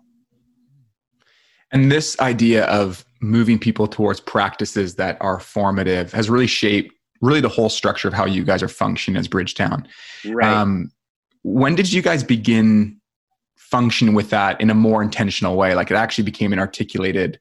And 1.70 1.92
this 1.92 2.18
idea 2.18 2.64
of 2.64 3.04
moving 3.20 3.58
people 3.58 3.86
towards 3.86 4.18
practices 4.18 4.94
that 4.96 5.18
are 5.20 5.38
formative 5.38 6.12
has 6.12 6.30
really 6.30 6.46
shaped 6.46 6.94
really 7.20 7.42
the 7.42 7.50
whole 7.50 7.68
structure 7.68 8.08
of 8.08 8.14
how 8.14 8.24
you 8.24 8.42
guys 8.42 8.62
are 8.62 8.68
functioning 8.68 9.18
as 9.18 9.28
Bridgetown. 9.28 9.86
Right. 10.26 10.50
Um, 10.50 10.90
when 11.42 11.74
did 11.74 11.92
you 11.92 12.00
guys 12.00 12.24
begin 12.24 12.99
function 13.70 14.14
with 14.14 14.30
that 14.30 14.60
in 14.60 14.70
a 14.70 14.74
more 14.74 15.02
intentional 15.02 15.56
way? 15.56 15.74
Like 15.74 15.90
it 15.90 15.94
actually 15.94 16.24
became 16.24 16.52
an 16.52 16.58
articulated 16.58 17.38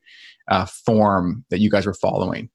uh, 0.50 0.66
form 0.66 1.46
that 1.50 1.60
you 1.60 1.70
guys 1.70 1.86
were 1.86 1.94
following? 1.94 2.50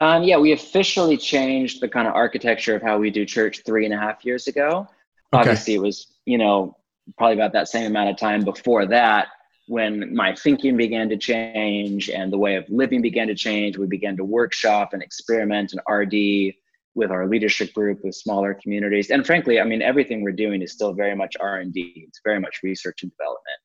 Um, 0.00 0.22
yeah, 0.22 0.38
we 0.38 0.52
officially 0.52 1.16
changed 1.16 1.80
the 1.80 1.88
kind 1.88 2.08
of 2.08 2.14
architecture 2.14 2.74
of 2.74 2.82
how 2.82 2.98
we 2.98 3.10
do 3.10 3.26
church 3.26 3.62
three 3.66 3.84
and 3.84 3.92
a 3.92 3.98
half 3.98 4.24
years 4.24 4.46
ago. 4.46 4.88
Okay. 5.32 5.40
Obviously, 5.40 5.74
it 5.74 5.82
was, 5.82 6.06
you 6.24 6.38
know, 6.38 6.76
probably 7.18 7.34
about 7.34 7.52
that 7.52 7.68
same 7.68 7.86
amount 7.86 8.10
of 8.10 8.16
time 8.16 8.44
before 8.44 8.86
that 8.86 9.28
when 9.66 10.14
my 10.14 10.34
thinking 10.34 10.76
began 10.76 11.08
to 11.08 11.16
change 11.16 12.08
and 12.10 12.32
the 12.32 12.38
way 12.38 12.56
of 12.56 12.64
living 12.68 13.02
began 13.02 13.28
to 13.28 13.34
change. 13.34 13.76
We 13.76 13.86
began 13.86 14.16
to 14.16 14.24
workshop 14.24 14.94
and 14.94 15.02
experiment 15.02 15.72
and 15.72 15.80
R&D 15.86 16.56
with 16.94 17.10
our 17.10 17.26
leadership 17.26 17.72
group 17.72 18.00
with 18.02 18.14
smaller 18.14 18.58
communities. 18.60 19.10
And 19.10 19.24
frankly, 19.24 19.60
I 19.60 19.64
mean, 19.64 19.82
everything 19.82 20.22
we're 20.22 20.32
doing 20.32 20.62
is 20.62 20.72
still 20.72 20.92
very 20.92 21.14
much 21.14 21.36
R&D. 21.40 22.04
It's 22.08 22.20
very 22.24 22.40
much 22.40 22.60
research 22.62 23.02
and 23.02 23.12
development. 23.12 23.60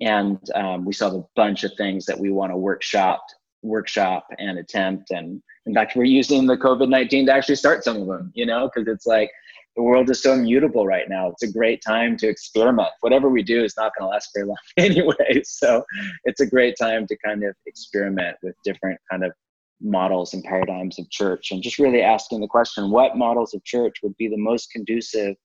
And 0.00 0.50
um, 0.56 0.84
we 0.84 0.92
still 0.92 1.10
have 1.10 1.20
a 1.20 1.24
bunch 1.36 1.62
of 1.64 1.72
things 1.78 2.04
that 2.06 2.18
we 2.18 2.30
want 2.30 2.52
to 2.52 2.56
workshop 2.56 3.22
workshop 3.64 4.26
and 4.38 4.58
attempt. 4.58 5.10
And 5.10 5.42
in 5.66 5.74
fact, 5.74 5.96
we're 5.96 6.04
using 6.04 6.46
the 6.46 6.56
COVID 6.56 6.88
19 6.88 7.26
to 7.26 7.32
actually 7.32 7.56
start 7.56 7.82
some 7.82 7.96
of 8.02 8.06
them, 8.06 8.30
you 8.34 8.46
know, 8.46 8.70
because 8.72 8.86
it's 8.86 9.06
like 9.06 9.30
the 9.76 9.82
world 9.82 10.08
is 10.10 10.22
so 10.22 10.34
immutable 10.34 10.86
right 10.86 11.08
now. 11.08 11.28
It's 11.28 11.42
a 11.42 11.50
great 11.50 11.82
time 11.84 12.16
to 12.18 12.28
experiment. 12.28 12.90
Whatever 13.00 13.28
we 13.28 13.42
do 13.42 13.64
is 13.64 13.74
not 13.76 13.92
going 13.98 14.08
to 14.08 14.12
last 14.12 14.30
very 14.34 14.46
long 14.46 14.56
anyway. 14.76 15.42
So 15.44 15.84
it's 16.24 16.40
a 16.40 16.46
great 16.46 16.76
time 16.80 17.06
to 17.08 17.16
kind 17.24 17.42
of 17.42 17.56
experiment 17.66 18.36
with 18.42 18.54
different 18.64 19.00
kind 19.10 19.24
of 19.24 19.32
models 19.80 20.34
and 20.34 20.42
paradigms 20.44 20.98
of 20.98 21.10
church 21.10 21.50
and 21.50 21.62
just 21.62 21.78
really 21.78 22.00
asking 22.00 22.40
the 22.40 22.46
question 22.46 22.90
what 22.90 23.16
models 23.16 23.54
of 23.54 23.64
church 23.64 23.96
would 24.02 24.16
be 24.16 24.28
the 24.28 24.36
most 24.36 24.70
conducive 24.70 25.36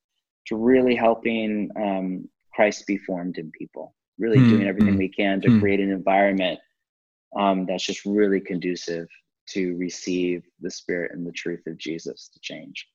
to 0.47 0.55
really 0.55 0.95
helping 0.95 1.69
um, 1.75 2.27
Christ 2.53 2.85
be 2.87 2.97
formed 2.97 3.37
in 3.37 3.51
people, 3.51 3.95
really 4.17 4.37
mm, 4.37 4.49
doing 4.49 4.67
everything 4.67 4.95
mm, 4.95 4.99
we 4.99 5.09
can 5.09 5.41
to 5.41 5.47
mm. 5.49 5.59
create 5.59 5.79
an 5.79 5.91
environment 5.91 6.59
um, 7.37 7.65
that's 7.65 7.85
just 7.85 8.05
really 8.05 8.39
conducive 8.39 9.07
to 9.49 9.75
receive 9.77 10.43
the 10.61 10.69
spirit 10.69 11.11
and 11.13 11.25
the 11.25 11.31
truth 11.31 11.65
of 11.67 11.77
Jesus 11.77 12.29
to 12.33 12.39
change. 12.41 12.87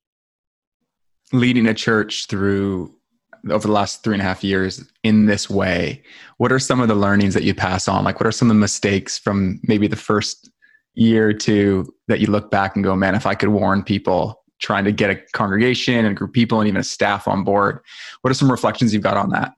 Leading 1.33 1.67
a 1.67 1.75
church 1.75 2.27
through 2.27 2.95
over 3.51 3.67
the 3.67 3.73
last 3.73 4.03
three 4.03 4.15
and 4.15 4.23
a 4.23 4.25
half 4.25 4.43
years 4.43 4.85
in 5.03 5.27
this 5.27 5.51
way, 5.51 6.03
what 6.39 6.53
are 6.53 6.59
some 6.59 6.81
of 6.81 6.89
the 6.89 6.95
learnings 6.95 7.35
that 7.35 7.43
you 7.43 7.55
pass 7.55 7.89
on? 7.89 8.05
Like, 8.05 8.21
what 8.21 8.27
are 8.27 8.33
some 8.33 8.51
of 8.51 8.57
the 8.57 8.61
mistakes 8.61 9.19
from 9.19 9.61
maybe 9.65 9.87
the 9.87 9.97
first 9.97 10.51
year 10.95 11.29
or 11.29 11.33
two 11.33 11.93
that 12.09 12.21
you 12.21 12.27
look 12.29 12.51
back 12.51 12.77
and 12.77 12.85
go, 12.85 12.95
man, 12.95 13.15
if 13.15 13.27
I 13.27 13.35
could 13.35 13.49
warn 13.49 13.83
people 13.83 14.43
trying 14.61 14.85
to 14.85 14.93
get 14.93 15.11
a 15.11 15.17
congregation 15.33 15.95
and 15.95 16.09
a 16.09 16.15
group 16.15 16.31
of 16.31 16.35
people 16.35 16.61
and 16.61 16.69
even 16.69 16.81
a 16.81 16.85
staff 16.85 17.29
on 17.29 17.45
board, 17.45 17.81
what 18.21 18.31
are 18.31 18.35
some 18.35 18.51
reflections 18.51 18.95
you've 18.95 19.03
got 19.03 19.17
on 19.17 19.31
that? 19.31 19.53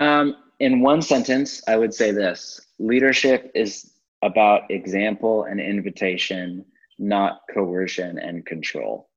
Um, 0.00 0.36
in 0.60 0.80
one 0.80 1.02
sentence, 1.02 1.62
I 1.68 1.76
would 1.76 1.94
say 1.94 2.10
this 2.10 2.60
leadership 2.78 3.50
is 3.54 3.92
about 4.22 4.70
example 4.70 5.44
and 5.44 5.60
invitation, 5.60 6.64
not 6.98 7.40
coercion 7.52 8.18
and 8.18 8.44
control. 8.44 9.08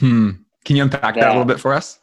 Hmm. 0.00 0.30
Can 0.64 0.76
you 0.76 0.82
unpack 0.82 1.14
that, 1.14 1.20
that 1.20 1.28
a 1.28 1.32
little 1.32 1.44
bit 1.44 1.60
for 1.60 1.72
us? 1.72 1.98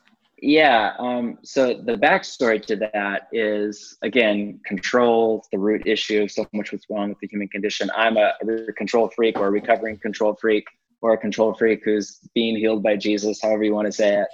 Yeah. 0.46 0.93
Um, 1.00 1.39
so 1.41 1.74
the 1.74 1.96
backstory 1.96 2.64
to 2.68 2.76
that 2.76 3.30
is 3.32 3.98
again 4.04 4.60
control, 4.64 5.43
the 5.52 5.58
root 5.58 5.88
issue 5.88 6.22
of 6.22 6.30
so 6.30 6.46
much 6.54 6.72
what's 6.72 6.86
wrong 6.88 7.10
with 7.10 7.20
the 7.20 7.28
human 7.28 7.48
condition. 7.48 7.89
I'm 7.96 8.16
a, 8.18 8.34
a 8.48 8.72
control 8.74 9.08
freak 9.08 9.39
or 9.39 9.48
a 9.48 9.50
recovering 9.50 9.98
control 9.98 10.36
freak 10.39 10.66
or 11.02 11.14
a 11.14 11.18
control 11.18 11.56
freak 11.56 11.84
who's 11.84 12.20
being 12.36 12.56
healed 12.58 12.84
by 12.84 12.96
Jesus, 12.96 13.41
however 13.41 13.64
you 13.64 13.74
want 13.74 13.88
to 13.88 13.91
say 13.91 14.22
it. 14.22 14.28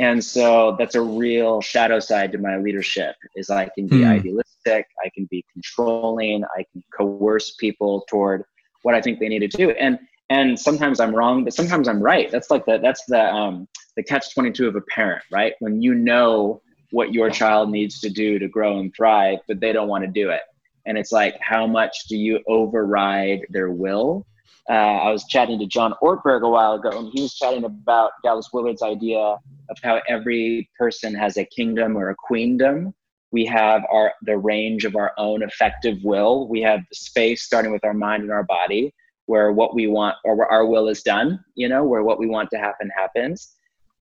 And 0.00 0.22
so 0.22 0.74
that's 0.80 0.96
a 0.96 1.00
real 1.00 1.60
shadow 1.60 2.00
side 2.00 2.32
to 2.32 2.38
my 2.38 2.56
leadership 2.56 3.14
is 3.36 3.48
I 3.48 3.68
can 3.68 3.86
be 3.86 3.98
mm. 3.98 4.10
idealistic, 4.10 4.88
I 5.04 5.10
can 5.14 5.28
be 5.30 5.44
controlling, 5.52 6.42
I 6.58 6.64
can 6.72 6.82
coerce 6.92 7.54
people 7.54 8.04
toward 8.10 8.42
what 8.82 8.96
I 8.96 9.00
think 9.00 9.20
they 9.20 9.28
need 9.28 9.48
to 9.48 9.56
do. 9.56 9.70
And 9.70 10.00
and 10.28 10.58
sometimes 10.58 11.00
I'm 11.00 11.14
wrong, 11.14 11.44
but 11.44 11.54
sometimes 11.54 11.88
I'm 11.88 12.02
right. 12.02 12.30
That's 12.30 12.50
like 12.50 12.66
the 12.66 12.78
that's 12.78 13.04
the 13.06 13.22
um 13.22 13.68
the 13.96 14.02
catch 14.02 14.34
22 14.34 14.68
of 14.68 14.76
a 14.76 14.80
parent, 14.82 15.22
right? 15.30 15.54
When 15.60 15.80
you 15.80 15.94
know 15.94 16.60
what 16.90 17.12
your 17.12 17.30
child 17.30 17.70
needs 17.70 18.00
to 18.00 18.10
do 18.10 18.38
to 18.38 18.48
grow 18.48 18.78
and 18.78 18.94
thrive, 18.94 19.38
but 19.48 19.60
they 19.60 19.72
don't 19.72 19.88
want 19.88 20.04
to 20.04 20.10
do 20.10 20.30
it. 20.30 20.42
And 20.86 20.96
it's 20.96 21.12
like, 21.12 21.36
how 21.40 21.66
much 21.66 22.06
do 22.08 22.16
you 22.16 22.40
override 22.46 23.40
their 23.50 23.70
will? 23.70 24.26
Uh, 24.68 24.72
I 24.72 25.10
was 25.10 25.24
chatting 25.28 25.58
to 25.58 25.66
John 25.66 25.94
Ortberg 26.02 26.42
a 26.42 26.48
while 26.48 26.74
ago, 26.74 26.90
and 26.90 27.10
he 27.12 27.22
was 27.22 27.34
chatting 27.34 27.64
about 27.64 28.12
Dallas 28.22 28.48
Willard's 28.52 28.82
idea 28.82 29.18
of 29.18 29.78
how 29.82 30.00
every 30.08 30.68
person 30.78 31.14
has 31.14 31.36
a 31.36 31.44
kingdom 31.44 31.96
or 31.96 32.10
a 32.10 32.14
queendom. 32.14 32.94
We 33.32 33.44
have 33.46 33.82
our 33.90 34.12
the 34.22 34.38
range 34.38 34.84
of 34.84 34.96
our 34.96 35.12
own 35.18 35.42
effective 35.42 35.98
will. 36.02 36.48
We 36.48 36.62
have 36.62 36.80
the 36.88 36.96
space 36.96 37.42
starting 37.42 37.72
with 37.72 37.84
our 37.84 37.94
mind 37.94 38.22
and 38.22 38.32
our 38.32 38.44
body, 38.44 38.94
where 39.26 39.52
what 39.52 39.74
we 39.74 39.86
want 39.86 40.16
or 40.24 40.36
where 40.36 40.48
our 40.48 40.66
will 40.66 40.88
is 40.88 41.02
done. 41.02 41.44
You 41.54 41.68
know, 41.68 41.84
where 41.84 42.02
what 42.02 42.18
we 42.18 42.26
want 42.26 42.50
to 42.50 42.58
happen 42.58 42.90
happens. 42.96 43.54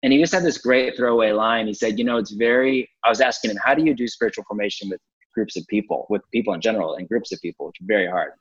And 0.03 0.11
he 0.11 0.19
just 0.19 0.33
had 0.33 0.43
this 0.43 0.57
great 0.57 0.97
throwaway 0.97 1.31
line. 1.31 1.67
He 1.67 1.73
said, 1.73 1.97
"You 1.97 2.05
know, 2.05 2.17
it's 2.17 2.31
very." 2.31 2.89
I 3.03 3.09
was 3.09 3.21
asking 3.21 3.51
him, 3.51 3.57
"How 3.63 3.73
do 3.73 3.83
you 3.83 3.93
do 3.93 4.07
spiritual 4.07 4.43
formation 4.45 4.89
with 4.89 4.99
groups 5.33 5.55
of 5.55 5.65
people, 5.67 6.07
with 6.09 6.21
people 6.31 6.53
in 6.53 6.61
general, 6.61 6.95
and 6.95 7.07
groups 7.07 7.31
of 7.31 7.39
people, 7.41 7.67
which 7.67 7.79
is 7.79 7.87
very 7.87 8.07
hard." 8.07 8.33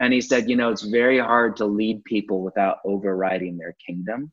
And 0.00 0.12
he 0.12 0.20
said, 0.20 0.48
you 0.48 0.56
know, 0.56 0.70
it's 0.70 0.82
very 0.82 1.18
hard 1.18 1.56
to 1.56 1.64
lead 1.64 2.04
people 2.04 2.42
without 2.42 2.78
overriding 2.84 3.56
their 3.56 3.74
kingdom. 3.84 4.30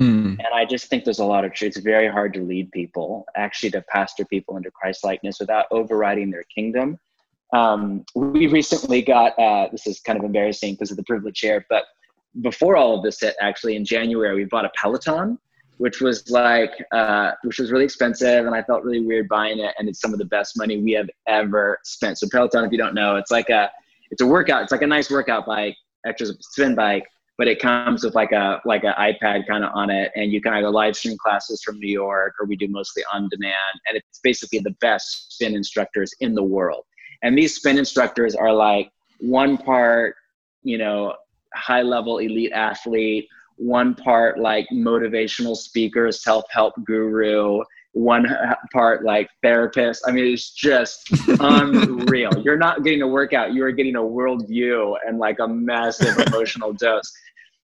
Mm. 0.00 0.38
And 0.38 0.48
I 0.52 0.64
just 0.64 0.88
think 0.88 1.04
there's 1.04 1.20
a 1.20 1.24
lot 1.24 1.44
of 1.44 1.52
truth. 1.52 1.76
It's 1.76 1.84
very 1.84 2.08
hard 2.08 2.34
to 2.34 2.40
lead 2.40 2.72
people, 2.72 3.24
actually, 3.36 3.70
to 3.72 3.82
pastor 3.82 4.24
people 4.24 4.56
into 4.56 4.72
Christ 4.72 5.04
likeness 5.04 5.38
without 5.38 5.66
overriding 5.70 6.30
their 6.30 6.42
kingdom. 6.52 6.98
Um, 7.52 8.04
we 8.14 8.46
recently 8.46 9.02
got 9.02 9.38
uh, 9.38 9.68
this 9.70 9.86
is 9.86 10.00
kind 10.00 10.18
of 10.18 10.24
embarrassing 10.24 10.74
because 10.74 10.90
of 10.90 10.96
the 10.96 11.04
privilege 11.04 11.40
here, 11.40 11.64
but 11.68 11.84
before 12.40 12.76
all 12.76 12.96
of 12.96 13.02
this 13.02 13.20
hit, 13.20 13.36
actually 13.40 13.76
in 13.76 13.84
January, 13.84 14.34
we 14.34 14.44
bought 14.44 14.64
a 14.64 14.70
Peloton, 14.80 15.38
which 15.78 16.00
was 16.00 16.28
like, 16.30 16.72
uh, 16.92 17.32
which 17.42 17.58
was 17.58 17.70
really 17.70 17.84
expensive, 17.84 18.46
and 18.46 18.54
I 18.54 18.62
felt 18.62 18.84
really 18.84 19.00
weird 19.00 19.28
buying 19.28 19.58
it. 19.58 19.74
And 19.78 19.88
it's 19.88 20.00
some 20.00 20.12
of 20.12 20.18
the 20.18 20.24
best 20.24 20.56
money 20.56 20.80
we 20.80 20.92
have 20.92 21.08
ever 21.26 21.78
spent. 21.84 22.18
So 22.18 22.28
Peloton, 22.30 22.64
if 22.64 22.72
you 22.72 22.78
don't 22.78 22.94
know, 22.94 23.16
it's 23.16 23.30
like 23.30 23.50
a 23.50 23.70
it's 24.10 24.22
a 24.22 24.26
workout. 24.26 24.62
It's 24.62 24.72
like 24.72 24.82
a 24.82 24.86
nice 24.86 25.10
workout 25.10 25.46
bike, 25.46 25.76
extra 26.06 26.28
spin 26.40 26.74
bike, 26.74 27.04
but 27.38 27.48
it 27.48 27.60
comes 27.60 28.04
with 28.04 28.14
like 28.14 28.32
a 28.32 28.60
like 28.64 28.84
an 28.84 28.94
iPad 28.98 29.46
kind 29.46 29.64
of 29.64 29.70
on 29.74 29.90
it, 29.90 30.12
and 30.14 30.32
you 30.32 30.40
can 30.40 30.52
either 30.54 30.70
live 30.70 30.96
stream 30.96 31.16
classes 31.18 31.62
from 31.62 31.78
New 31.78 31.90
York 31.90 32.34
or 32.40 32.46
we 32.46 32.56
do 32.56 32.68
mostly 32.68 33.02
on 33.12 33.28
demand. 33.28 33.80
And 33.88 33.96
it's 33.96 34.20
basically 34.22 34.60
the 34.60 34.74
best 34.80 35.34
spin 35.34 35.54
instructors 35.54 36.12
in 36.20 36.34
the 36.34 36.42
world. 36.42 36.84
And 37.24 37.36
these 37.36 37.56
spin 37.56 37.78
instructors 37.78 38.36
are 38.36 38.52
like 38.52 38.92
one 39.18 39.56
part, 39.56 40.14
you 40.62 40.78
know, 40.78 41.14
high 41.54 41.82
level 41.82 42.18
elite 42.18 42.52
athlete, 42.52 43.26
one 43.56 43.94
part 43.94 44.38
like 44.38 44.66
motivational 44.72 45.56
speaker, 45.56 46.12
self 46.12 46.44
help 46.50 46.74
guru, 46.84 47.62
one 47.92 48.26
part 48.72 49.04
like 49.04 49.28
therapist. 49.42 50.04
I 50.06 50.12
mean, 50.12 50.34
it's 50.34 50.50
just 50.50 51.08
unreal. 51.40 52.30
You're 52.44 52.58
not 52.58 52.84
getting 52.84 53.00
a 53.00 53.08
workout, 53.08 53.54
you 53.54 53.64
are 53.64 53.72
getting 53.72 53.96
a 53.96 54.00
worldview 54.00 54.96
and 55.06 55.18
like 55.18 55.38
a 55.40 55.48
massive 55.48 56.18
emotional 56.26 56.74
dose. 56.74 57.10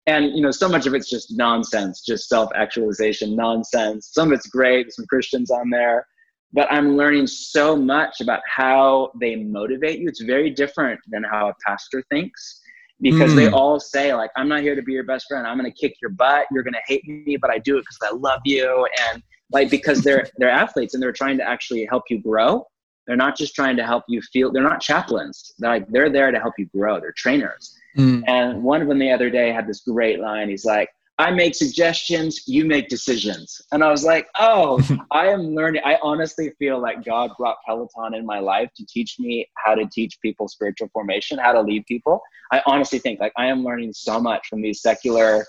And 0.07 0.27
you 0.37 0.43
know, 0.43 0.53
so 0.53 0.69
much 0.69 0.87
of 0.87 0.95
it's 0.95 1.11
just 1.11 1.37
nonsense, 1.37 2.03
just 2.05 2.29
self-actualization 2.29 3.35
nonsense. 3.35 4.11
Some 4.13 4.29
of 4.29 4.35
it's 4.35 4.47
great, 4.47 4.93
some 4.93 5.07
Christians 5.07 5.51
on 5.51 5.71
there, 5.71 6.07
but 6.53 6.71
I'm 6.71 6.97
learning 6.97 7.27
so 7.27 7.77
much 7.77 8.21
about 8.21 8.41
how 8.47 9.13
they 9.21 9.37
motivate 9.37 10.01
you. 10.01 10.09
It's 10.09 10.23
very 10.23 10.51
different 10.51 11.01
than 11.09 11.23
how 11.23 11.49
a 11.49 11.55
pastor 11.67 12.03
thinks 12.11 12.61
because 13.01 13.33
mm. 13.33 13.37
they 13.37 13.49
all 13.49 13.81
say 13.81 14.15
like 14.15 14.31
i'm 14.37 14.49
not 14.49 14.61
here 14.61 14.75
to 14.75 14.83
be 14.83 14.93
your 14.93 15.05
best 15.05 15.27
friend. 15.29 15.47
I'm 15.47 15.59
going 15.59 15.71
to 15.71 15.79
kick 15.79 15.95
your 16.03 16.11
butt. 16.11 16.47
You're 16.53 16.63
going 16.63 16.75
to 16.75 16.83
hate 16.87 17.07
me 17.07 17.37
but 17.41 17.51
i 17.51 17.59
do 17.59 17.79
it 17.79 17.83
because 17.83 17.99
i 18.13 18.15
love 18.15 18.41
you. 18.45 18.87
And 19.11 19.23
like 19.53 19.71
because 19.71 20.03
they're 20.03 20.27
they're 20.39 20.51
athletes 20.51 20.95
and 20.95 21.03
they're 21.03 21.13
trying 21.13 21.39
to 21.39 21.49
actually 21.49 21.87
help 21.87 22.05
you 22.11 22.21
grow. 22.21 22.67
They're 23.07 23.17
not 23.17 23.37
just 23.37 23.55
trying 23.55 23.77
to 23.77 23.85
help 23.85 24.05
you 24.09 24.21
feel 24.33 24.53
they're 24.53 24.63
not 24.63 24.81
chaplains. 24.81 25.53
They're 25.59 25.71
like 25.71 25.89
they're 25.89 26.11
there 26.11 26.31
to 26.31 26.39
help 26.39 26.55
you 26.59 26.67
grow. 26.67 27.01
They're 27.01 27.15
trainers. 27.17 27.77
Mm. 27.99 28.23
and 28.29 28.63
one 28.63 28.81
of 28.81 28.87
them 28.87 29.01
the 29.01 29.11
other 29.11 29.31
day 29.31 29.51
had 29.51 29.67
this 29.67 29.81
great 29.81 30.21
line. 30.21 30.49
He's 30.49 30.65
like 30.65 30.89
i 31.21 31.31
make 31.31 31.55
suggestions 31.55 32.43
you 32.47 32.65
make 32.65 32.89
decisions 32.89 33.61
and 33.73 33.85
i 33.85 33.91
was 33.91 34.05
like 34.05 34.27
oh 34.39 34.81
i 35.11 35.27
am 35.27 35.55
learning 35.55 35.83
i 35.85 35.99
honestly 36.03 36.51
feel 36.59 36.81
like 36.81 37.05
god 37.05 37.31
brought 37.39 37.57
peloton 37.67 38.15
in 38.15 38.25
my 38.25 38.39
life 38.39 38.71
to 38.77 38.85
teach 38.87 39.17
me 39.19 39.47
how 39.57 39.75
to 39.75 39.87
teach 39.93 40.19
people 40.21 40.49
spiritual 40.49 40.89
formation 40.93 41.39
how 41.39 41.53
to 41.53 41.61
lead 41.61 41.85
people 41.87 42.21
i 42.53 42.63
honestly 42.67 42.99
think 42.99 43.21
like 43.21 43.33
i 43.37 43.47
am 43.47 43.63
learning 43.63 43.93
so 43.93 44.21
much 44.21 44.47
from 44.49 44.61
these 44.63 44.81
secular 44.81 45.45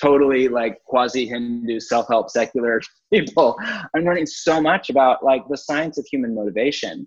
totally 0.00 0.48
like 0.48 0.82
quasi 0.84 1.26
Hindu 1.26 1.80
self 1.80 2.08
help 2.08 2.30
secular 2.30 2.80
people. 3.12 3.56
I'm 3.94 4.04
learning 4.04 4.26
so 4.26 4.60
much 4.60 4.90
about 4.90 5.24
like 5.24 5.42
the 5.48 5.56
science 5.56 5.98
of 5.98 6.06
human 6.10 6.34
motivation. 6.34 7.06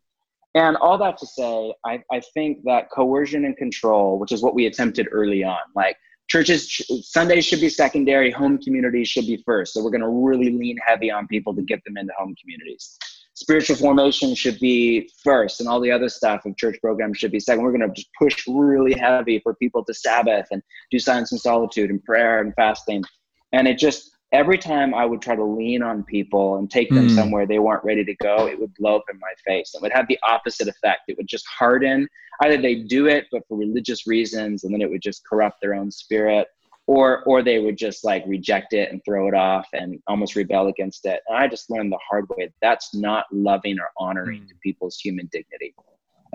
And 0.55 0.77
all 0.77 0.97
that 0.99 1.17
to 1.17 1.27
say, 1.27 1.73
I, 1.85 2.01
I 2.11 2.21
think 2.33 2.59
that 2.63 2.89
coercion 2.89 3.43
and 3.43 3.57
control, 3.57 4.17
which 4.17 4.31
is 4.31 4.41
what 4.41 4.55
we 4.55 4.67
attempted 4.67 5.09
early 5.11 5.43
on, 5.43 5.59
like 5.75 5.97
churches, 6.27 6.81
Sundays 7.01 7.45
should 7.45 7.61
be 7.61 7.69
secondary, 7.69 8.31
home 8.31 8.57
communities 8.57 9.07
should 9.07 9.27
be 9.27 9.41
first. 9.45 9.73
So 9.73 9.83
we're 9.83 9.91
going 9.91 10.01
to 10.01 10.09
really 10.09 10.51
lean 10.51 10.77
heavy 10.85 11.11
on 11.11 11.27
people 11.27 11.55
to 11.55 11.61
get 11.61 11.83
them 11.85 11.97
into 11.97 12.13
home 12.17 12.35
communities. 12.41 12.97
Spiritual 13.35 13.75
formation 13.75 14.33
should 14.33 14.57
be 14.59 15.09
first 15.21 15.59
and 15.59 15.67
all 15.67 15.81
the 15.81 15.91
other 15.91 16.07
stuff 16.07 16.45
of 16.45 16.55
church 16.55 16.77
programs 16.81 17.17
should 17.17 17.33
be 17.33 17.39
second. 17.39 17.63
We're 17.63 17.77
going 17.77 17.87
to 17.87 17.93
just 17.93 18.09
push 18.17 18.47
really 18.47 18.93
heavy 18.93 19.39
for 19.39 19.53
people 19.55 19.83
to 19.83 19.93
sabbath 19.93 20.47
and 20.51 20.61
do 20.89 20.99
silence 20.99 21.33
and 21.33 21.41
solitude 21.41 21.89
and 21.89 22.01
prayer 22.03 22.39
and 22.39 22.53
fasting. 22.55 23.03
And 23.51 23.67
it 23.67 23.77
just 23.77 24.14
every 24.35 24.57
time 24.57 24.93
i 24.93 25.05
would 25.05 25.21
try 25.21 25.35
to 25.35 25.43
lean 25.43 25.81
on 25.81 26.03
people 26.03 26.57
and 26.57 26.69
take 26.69 26.89
them 26.89 27.07
mm. 27.07 27.15
somewhere 27.15 27.45
they 27.45 27.59
weren't 27.59 27.83
ready 27.83 28.03
to 28.03 28.15
go 28.15 28.47
it 28.47 28.59
would 28.59 28.73
blow 28.75 28.97
up 28.97 29.05
in 29.11 29.19
my 29.19 29.33
face 29.45 29.73
it 29.73 29.81
would 29.81 29.91
have 29.91 30.07
the 30.07 30.19
opposite 30.27 30.67
effect 30.67 31.01
it 31.07 31.17
would 31.17 31.27
just 31.27 31.45
harden 31.47 32.07
either 32.43 32.61
they 32.61 32.75
do 32.75 33.07
it 33.07 33.25
but 33.31 33.41
for 33.47 33.57
religious 33.57 34.05
reasons 34.05 34.63
and 34.63 34.73
then 34.73 34.81
it 34.81 34.89
would 34.89 35.01
just 35.01 35.25
corrupt 35.25 35.59
their 35.61 35.73
own 35.73 35.89
spirit 35.89 36.47
or 36.87 37.23
or 37.23 37.41
they 37.41 37.59
would 37.59 37.77
just 37.77 38.03
like 38.03 38.23
reject 38.27 38.73
it 38.73 38.91
and 38.91 39.01
throw 39.05 39.27
it 39.27 39.33
off 39.33 39.67
and 39.73 39.99
almost 40.07 40.35
rebel 40.35 40.67
against 40.67 41.05
it 41.05 41.21
and 41.27 41.37
i 41.37 41.47
just 41.47 41.69
learned 41.69 41.91
the 41.91 41.99
hard 42.07 42.27
way 42.29 42.51
that's 42.61 42.93
not 42.93 43.25
loving 43.31 43.79
or 43.79 43.89
honoring 43.97 44.41
mm. 44.41 44.47
to 44.47 44.55
people's 44.61 44.97
human 44.97 45.27
dignity 45.31 45.73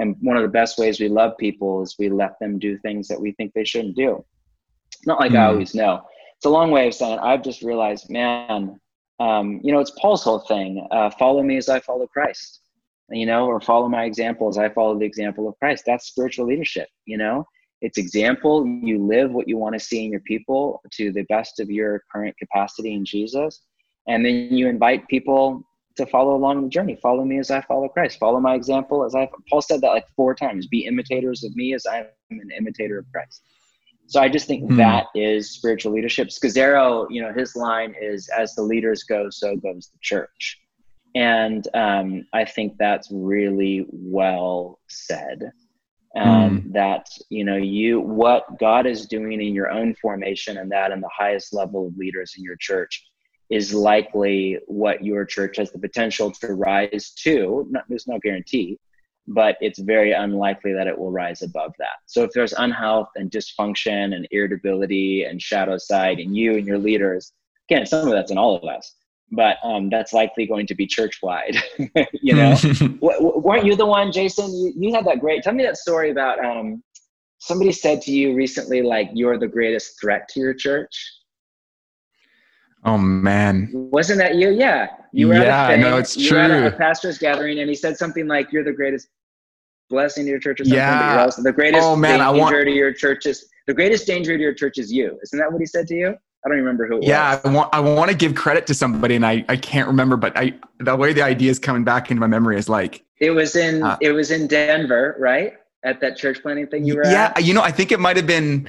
And 0.01 0.17
one 0.21 0.37
of 0.37 0.43
the 0.43 0.49
best 0.49 0.79
ways 0.79 0.99
we 0.99 1.09
love 1.09 1.37
people 1.39 1.83
is 1.83 1.97
we 1.99 2.09
let 2.09 2.39
them 2.41 2.59
do 2.59 2.79
things 2.79 3.07
that 3.09 3.21
we 3.21 3.33
think 3.33 3.53
they 3.53 3.65
shouldn't 3.65 3.97
do. 3.97 4.25
Not 5.07 5.21
like 5.21 5.33
mm. 5.33 5.37
I 5.37 5.45
hmm. 5.45 5.53
always 5.53 5.75
know. 5.75 6.03
It's 6.41 6.47
a 6.47 6.49
long 6.49 6.71
way 6.71 6.89
of 6.89 6.95
saying 6.95 7.19
I've 7.19 7.43
just 7.43 7.61
realized, 7.61 8.09
man, 8.09 8.81
um, 9.19 9.61
you 9.63 9.73
know, 9.73 9.79
it's 9.79 9.91
Paul's 10.01 10.25
whole 10.25 10.39
thing. 10.39 10.89
Uh, 10.91 11.11
follow 11.11 11.43
me 11.43 11.59
as 11.59 11.69
I 11.69 11.81
follow 11.81 12.07
Christ, 12.07 12.63
you 13.11 13.27
know, 13.27 13.45
or 13.45 13.61
follow 13.61 13.91
my 13.91 14.05
example 14.05 14.49
as 14.49 14.57
I 14.57 14.71
follow 14.71 14.99
the 14.99 15.05
example 15.05 15.47
of 15.47 15.59
Christ. 15.59 15.85
That's 15.87 16.07
spiritual 16.07 16.47
leadership, 16.47 16.89
you 17.05 17.19
know. 17.19 17.45
It's 17.83 17.99
example. 17.99 18.67
You 18.67 19.07
live 19.07 19.33
what 19.33 19.49
you 19.49 19.59
want 19.59 19.75
to 19.75 19.79
see 19.79 20.03
in 20.07 20.11
your 20.11 20.23
people 20.23 20.81
to 20.93 21.13
the 21.13 21.25
best 21.25 21.61
of 21.61 21.69
your 21.69 22.05
current 22.11 22.35
capacity 22.39 22.95
in 22.95 23.05
Jesus. 23.05 23.61
And 24.09 24.25
then 24.25 24.49
you 24.51 24.67
invite 24.67 25.07
people 25.09 25.63
to 25.97 26.07
follow 26.07 26.37
along 26.37 26.63
the 26.63 26.71
journey. 26.71 26.97
Follow 27.03 27.27
me 27.27 27.39
as 27.39 27.51
I 27.51 27.61
follow 27.61 27.89
Christ. 27.89 28.19
Follow 28.19 28.41
my 28.41 28.55
example 28.55 29.05
as 29.05 29.15
I. 29.15 29.29
Paul 29.51 29.61
said 29.61 29.83
that 29.83 29.89
like 29.89 30.09
four 30.17 30.35
times. 30.35 30.69
Be 30.69 30.87
imitators 30.87 31.45
of 31.45 31.55
me 31.55 31.75
as 31.75 31.85
I 31.85 31.99
am 31.99 32.41
an 32.41 32.51
imitator 32.57 32.99
of 32.99 33.05
Christ. 33.13 33.43
So 34.11 34.21
I 34.21 34.29
just 34.29 34.49
think 34.49 34.69
hmm. 34.69 34.77
that 34.77 35.07
is 35.15 35.53
spiritual 35.53 35.93
leadership. 35.93 36.29
Scazzero, 36.31 37.07
you 37.11 37.23
know, 37.23 37.33
his 37.33 37.55
line 37.55 37.95
is, 37.99 38.29
"As 38.29 38.57
the 38.57 38.63
leaders 38.63 39.05
go, 39.05 39.31
so 39.31 39.55
goes 39.55 39.87
the 39.87 39.99
church," 40.03 40.61
and 41.15 41.67
um, 41.75 42.27
I 42.33 42.45
think 42.45 42.75
that's 42.77 43.09
really 43.13 43.87
well 43.89 44.81
said. 44.89 45.53
Um, 46.17 46.63
mm. 46.63 46.73
That 46.73 47.07
you 47.29 47.45
know, 47.45 47.57
you 47.57 48.01
what 48.01 48.59
God 48.59 48.85
is 48.85 49.07
doing 49.07 49.41
in 49.41 49.55
your 49.55 49.71
own 49.71 49.95
formation, 49.95 50.59
and 50.59 50.73
that 50.73 50.91
in 50.91 51.01
the 51.01 51.11
highest 51.17 51.55
level 51.55 51.87
of 51.87 51.97
leaders 51.97 52.35
in 52.37 52.43
your 52.43 52.57
church 52.57 53.07
is 53.49 53.73
likely 53.73 54.59
what 54.67 55.05
your 55.05 55.25
church 55.25 55.59
has 55.59 55.71
the 55.71 55.79
potential 55.79 56.33
to 56.33 56.55
rise 56.55 57.13
to. 57.23 57.65
Not, 57.71 57.85
there's 57.89 58.09
no 58.09 58.19
guarantee, 58.19 58.81
but 59.27 59.57
it's 59.61 59.79
very 59.79 60.13
unlikely 60.13 60.73
that 60.73 60.87
it 60.87 60.99
will 60.99 61.13
rise 61.13 61.43
above 61.43 61.73
that. 61.79 61.99
So 62.07 62.23
if 62.23 62.31
there's 62.33 62.53
unhealth 62.53 63.11
and 63.17 63.31
dysfunction 63.31 64.15
and 64.15 64.27
irritability 64.31 65.25
and 65.25 65.41
shadow 65.41 65.79
side 65.79 66.19
in 66.19 66.35
you 66.35 66.57
and 66.57 66.67
your 66.67 66.79
leaders, 66.79 67.33
again, 67.69 67.87
some 67.87 68.07
of 68.07 68.13
that's 68.13 68.31
in 68.31 68.39
all 68.39 68.57
of 68.57 68.65
us, 68.65 68.95
but 69.31 69.59
um, 69.63 69.89
that's 69.91 70.13
likely 70.13 70.47
going 70.47 70.67
to 70.67 70.75
be 70.75 70.87
church 70.87 71.21
wide. 71.23 71.57
you 72.13 72.35
know, 72.35 72.55
w- 72.73 73.39
weren't 73.39 73.65
you 73.65 73.77
the 73.77 73.87
one, 73.87 74.11
Jason? 74.11 74.53
You, 74.53 74.73
you 74.77 74.95
had 74.95 75.05
that 75.07 75.21
great. 75.21 75.43
Tell 75.43 75.55
me 75.55 75.63
that 75.65 75.77
story 75.77 76.11
about 76.11 76.45
um, 76.45 76.83
somebody 77.39 77.73
said 77.73 78.03
to 78.03 78.13
you 78.13 78.35
recently, 78.35 78.83
like 78.83 79.11
you're 79.13 79.39
the 79.39 79.49
greatest 79.49 80.01
threat 80.01 80.29
to 80.31 80.41
your 80.41 80.55
church. 80.55 81.13
Oh 82.85 82.99
man, 82.99 83.69
wasn't 83.73 84.19
that 84.19 84.37
you? 84.37 84.51
Yeah, 84.51 84.89
you 85.13 85.29
were. 85.29 85.35
Yeah, 85.35 85.69
at 85.69 85.75
a 85.75 85.77
no, 85.79 85.97
it's 85.99 86.17
you 86.17 86.29
true. 86.29 86.39
Were 86.39 86.45
at 86.45 86.75
a 86.75 86.77
pastor's 86.77 87.19
gathering, 87.19 87.59
and 87.61 87.69
he 87.69 87.75
said 87.75 87.97
something 87.97 88.27
like, 88.27 88.53
"You're 88.53 88.65
the 88.65 88.73
greatest 88.73 89.09
blessing 89.89 90.25
to 90.25 90.31
your 90.31 90.39
church," 90.39 90.61
or 90.61 90.65
something. 90.65 90.79
Yeah. 90.79 91.23
Also, 91.23 91.43
the 91.43 91.53
greatest 91.53 91.85
oh, 91.85 91.97
man, 91.97 92.19
danger 92.19 92.39
want- 92.39 92.55
to 92.55 92.71
your 92.71 92.93
church 92.93 93.27
is 93.27 93.49
the 93.67 93.75
greatest 93.75 94.07
danger 94.07 94.37
to 94.37 94.43
your 94.43 94.55
church 94.55 94.79
is 94.79 94.93
you. 94.93 95.19
Isn't 95.23 95.39
that 95.39 95.51
what 95.53 95.61
he 95.61 95.67
said 95.67 95.87
to 95.89 95.95
you? 95.95 96.17
I 96.45 96.49
don't 96.49 96.57
remember 96.57 96.87
who. 96.87 97.01
yeah, 97.03 97.37
was. 97.37 97.41
I 97.45 97.53
want 97.53 97.75
I 97.75 97.81
want 97.81 98.11
to 98.11 98.17
give 98.17 98.35
credit 98.35 98.67
to 98.69 98.75
somebody, 98.75 99.15
and 99.15 99.27
I 99.27 99.45
I 99.49 99.57
can't 99.57 99.87
remember, 99.87 100.17
but 100.17 100.37
I 100.37 100.55
the 100.79 100.97
way 100.97 101.13
the 101.13 101.23
idea 101.23 101.51
is 101.51 101.59
coming 101.59 101.85
back 101.85 102.11
into 102.11 102.21
my 102.21 102.27
memory 102.27 102.57
is 102.57 102.69
like 102.69 103.05
it 103.21 103.31
was 103.31 103.57
in 103.57 103.83
uh, 103.83 103.99
it 104.01 104.13
was 104.13 104.31
in 104.31 104.47
Denver, 104.47 105.17
right? 105.19 105.55
At 105.83 106.01
that 106.01 106.17
church 106.17 106.43
planting 106.43 106.67
thing 106.67 106.85
you 106.85 106.97
were 106.97 107.07
yeah, 107.07 107.33
at? 107.37 107.45
you 107.45 107.55
know, 107.55 107.63
I 107.63 107.71
think 107.71 107.91
it 107.91 108.01
might 108.01 108.17
have 108.17 108.27
been 108.27 108.69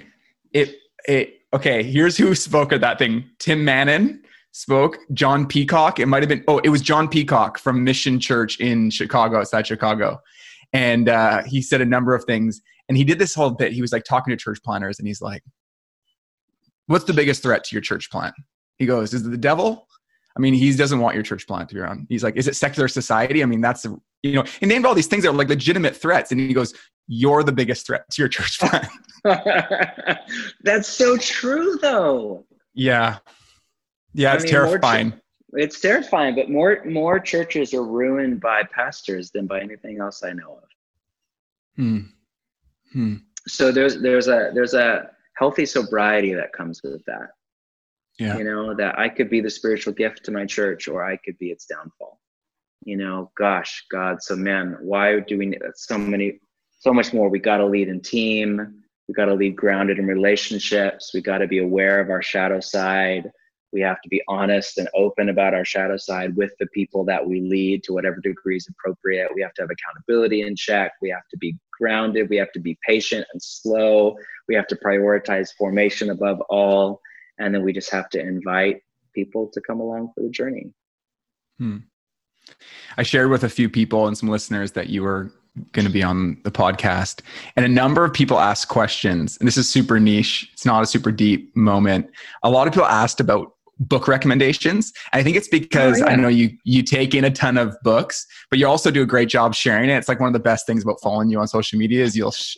it 0.53 0.75
it 1.07 1.41
okay, 1.53 1.83
here's 1.83 2.17
who 2.17 2.35
spoke 2.35 2.73
at 2.73 2.81
that 2.81 2.99
thing. 2.99 3.25
Tim 3.39 3.63
Mannon 3.63 4.21
spoke. 4.51 4.97
John 5.13 5.45
Peacock. 5.45 5.99
It 5.99 6.07
might 6.07 6.21
have 6.21 6.29
been, 6.29 6.43
oh, 6.47 6.59
it 6.59 6.69
was 6.69 6.81
John 6.81 7.07
Peacock 7.07 7.57
from 7.57 7.83
Mission 7.83 8.19
Church 8.19 8.59
in 8.59 8.89
Chicago, 8.89 9.39
outside 9.39 9.67
Chicago. 9.67 10.19
And 10.73 11.09
uh, 11.09 11.43
he 11.43 11.61
said 11.61 11.81
a 11.81 11.85
number 11.85 12.13
of 12.13 12.23
things. 12.25 12.61
And 12.87 12.97
he 12.97 13.03
did 13.03 13.19
this 13.19 13.33
whole 13.33 13.51
bit. 13.51 13.71
He 13.71 13.81
was 13.81 13.91
like 13.91 14.03
talking 14.03 14.31
to 14.31 14.37
church 14.37 14.61
planners 14.63 14.99
and 14.99 15.07
he's 15.07 15.21
like, 15.21 15.43
What's 16.87 17.05
the 17.05 17.13
biggest 17.13 17.41
threat 17.41 17.63
to 17.65 17.75
your 17.75 17.81
church 17.81 18.11
plant? 18.11 18.35
He 18.77 18.85
goes, 18.85 19.13
Is 19.13 19.25
it 19.25 19.29
the 19.29 19.37
devil? 19.37 19.87
I 20.35 20.39
mean, 20.39 20.53
he 20.53 20.73
doesn't 20.75 20.99
want 20.99 21.15
your 21.15 21.23
church 21.23 21.45
plant 21.47 21.69
to 21.69 21.75
be 21.75 21.81
around. 21.81 22.07
He's 22.09 22.23
like, 22.23 22.35
Is 22.35 22.47
it 22.47 22.55
secular 22.55 22.87
society? 22.87 23.43
I 23.43 23.45
mean, 23.45 23.61
that's, 23.61 23.83
the, 23.83 23.97
you 24.23 24.33
know, 24.33 24.43
he 24.59 24.65
named 24.65 24.85
all 24.85 24.95
these 24.95 25.07
things 25.07 25.23
that 25.23 25.29
are 25.29 25.33
like 25.33 25.49
legitimate 25.49 25.95
threats. 25.95 26.31
And 26.31 26.41
he 26.41 26.53
goes, 26.53 26.73
You're 27.07 27.43
the 27.43 27.53
biggest 27.53 27.85
threat 27.85 28.09
to 28.11 28.21
your 28.21 28.29
church 28.29 28.59
plant. 28.59 28.87
that's 30.63 30.87
so 30.87 31.15
true, 31.17 31.77
though. 31.81 32.45
Yeah. 32.73 33.19
Yeah, 34.13 34.33
it's 34.33 34.43
I 34.43 34.45
mean, 34.45 34.51
terrifying. 34.51 35.13
it's 35.53 35.79
terrifying, 35.79 36.35
but 36.35 36.49
more 36.49 36.83
more 36.85 37.19
churches 37.19 37.73
are 37.73 37.83
ruined 37.83 38.41
by 38.41 38.63
pastors 38.63 39.31
than 39.31 39.47
by 39.47 39.61
anything 39.61 39.99
else 39.99 40.23
I 40.23 40.33
know 40.33 40.59
of. 40.63 40.69
Hmm. 41.75 41.99
Hmm. 42.93 43.15
So 43.47 43.71
there's 43.71 44.01
there's 44.01 44.27
a 44.27 44.51
there's 44.53 44.73
a 44.73 45.09
healthy 45.37 45.65
sobriety 45.65 46.33
that 46.33 46.53
comes 46.53 46.81
with 46.83 47.03
that. 47.05 47.29
Yeah. 48.19 48.37
You 48.37 48.43
know, 48.43 48.75
that 48.75 48.99
I 48.99 49.09
could 49.09 49.29
be 49.29 49.41
the 49.41 49.49
spiritual 49.49 49.93
gift 49.93 50.25
to 50.25 50.31
my 50.31 50.45
church 50.45 50.87
or 50.87 51.03
I 51.03 51.17
could 51.17 51.37
be 51.39 51.47
its 51.47 51.65
downfall. 51.65 52.19
You 52.83 52.97
know, 52.97 53.31
gosh, 53.37 53.85
God, 53.89 54.21
so 54.21 54.35
man, 54.35 54.77
why 54.81 55.19
do 55.21 55.37
we 55.37 55.45
need 55.45 55.61
so 55.75 55.97
many 55.97 56.39
so 56.79 56.93
much 56.93 57.13
more? 57.13 57.29
We 57.29 57.39
gotta 57.39 57.65
lead 57.65 57.87
in 57.87 58.01
team, 58.01 58.83
we 59.07 59.13
gotta 59.13 59.33
lead 59.33 59.55
grounded 59.55 59.99
in 59.99 60.05
relationships, 60.05 61.11
we 61.13 61.21
gotta 61.21 61.47
be 61.47 61.59
aware 61.59 62.01
of 62.01 62.09
our 62.09 62.21
shadow 62.21 62.59
side 62.59 63.31
we 63.71 63.81
have 63.81 64.01
to 64.01 64.09
be 64.09 64.21
honest 64.27 64.77
and 64.77 64.89
open 64.93 65.29
about 65.29 65.53
our 65.53 65.63
shadow 65.63 65.97
side 65.97 66.35
with 66.35 66.51
the 66.59 66.67
people 66.67 67.05
that 67.05 67.25
we 67.25 67.41
lead 67.41 67.83
to 67.83 67.93
whatever 67.93 68.19
degree 68.21 68.57
is 68.57 68.67
appropriate. 68.67 69.29
We 69.33 69.41
have 69.41 69.53
to 69.55 69.61
have 69.61 69.69
accountability 69.71 70.41
in 70.41 70.55
check. 70.55 70.93
We 71.01 71.09
have 71.09 71.27
to 71.31 71.37
be 71.37 71.57
grounded. 71.71 72.29
We 72.29 72.37
have 72.37 72.51
to 72.51 72.59
be 72.59 72.77
patient 72.85 73.25
and 73.31 73.41
slow. 73.41 74.17
We 74.47 74.55
have 74.55 74.67
to 74.67 74.75
prioritize 74.75 75.49
formation 75.57 76.09
above 76.09 76.41
all. 76.49 77.01
And 77.39 77.55
then 77.55 77.63
we 77.63 77.71
just 77.71 77.91
have 77.91 78.09
to 78.09 78.19
invite 78.19 78.81
people 79.15 79.49
to 79.53 79.61
come 79.61 79.79
along 79.79 80.11
for 80.15 80.21
the 80.21 80.29
journey. 80.29 80.73
Hmm. 81.57 81.77
I 82.97 83.03
shared 83.03 83.29
with 83.29 83.43
a 83.43 83.49
few 83.49 83.69
people 83.69 84.07
and 84.07 84.17
some 84.17 84.29
listeners 84.29 84.73
that 84.73 84.89
you 84.89 85.03
were 85.03 85.31
going 85.73 85.85
to 85.85 85.91
be 85.91 86.03
on 86.03 86.39
the 86.43 86.51
podcast 86.51 87.21
and 87.55 87.65
a 87.65 87.69
number 87.69 88.05
of 88.05 88.13
people 88.13 88.39
asked 88.39 88.69
questions 88.69 89.37
and 89.37 89.45
this 89.45 89.57
is 89.57 89.67
super 89.67 89.99
niche 89.99 90.49
it's 90.53 90.65
not 90.65 90.81
a 90.81 90.85
super 90.85 91.11
deep 91.11 91.53
moment 91.57 92.09
a 92.43 92.49
lot 92.49 92.67
of 92.67 92.73
people 92.73 92.87
asked 92.87 93.19
about 93.19 93.51
book 93.81 94.07
recommendations. 94.07 94.93
I 95.11 95.23
think 95.23 95.35
it's 95.35 95.47
because 95.47 96.01
oh, 96.01 96.05
yeah. 96.05 96.11
I 96.11 96.15
know 96.15 96.27
you 96.27 96.51
you 96.63 96.83
take 96.83 97.15
in 97.15 97.25
a 97.25 97.31
ton 97.31 97.57
of 97.57 97.75
books, 97.83 98.25
but 98.49 98.59
you 98.59 98.67
also 98.67 98.91
do 98.91 99.01
a 99.01 99.05
great 99.05 99.27
job 99.27 99.55
sharing 99.55 99.89
it. 99.89 99.97
It's 99.97 100.07
like 100.07 100.19
one 100.19 100.27
of 100.27 100.33
the 100.33 100.39
best 100.39 100.67
things 100.67 100.83
about 100.83 100.97
following 101.01 101.29
you 101.29 101.39
on 101.39 101.47
social 101.47 101.79
media 101.79 102.03
is 102.03 102.15
you'll 102.15 102.31
sh- 102.31 102.57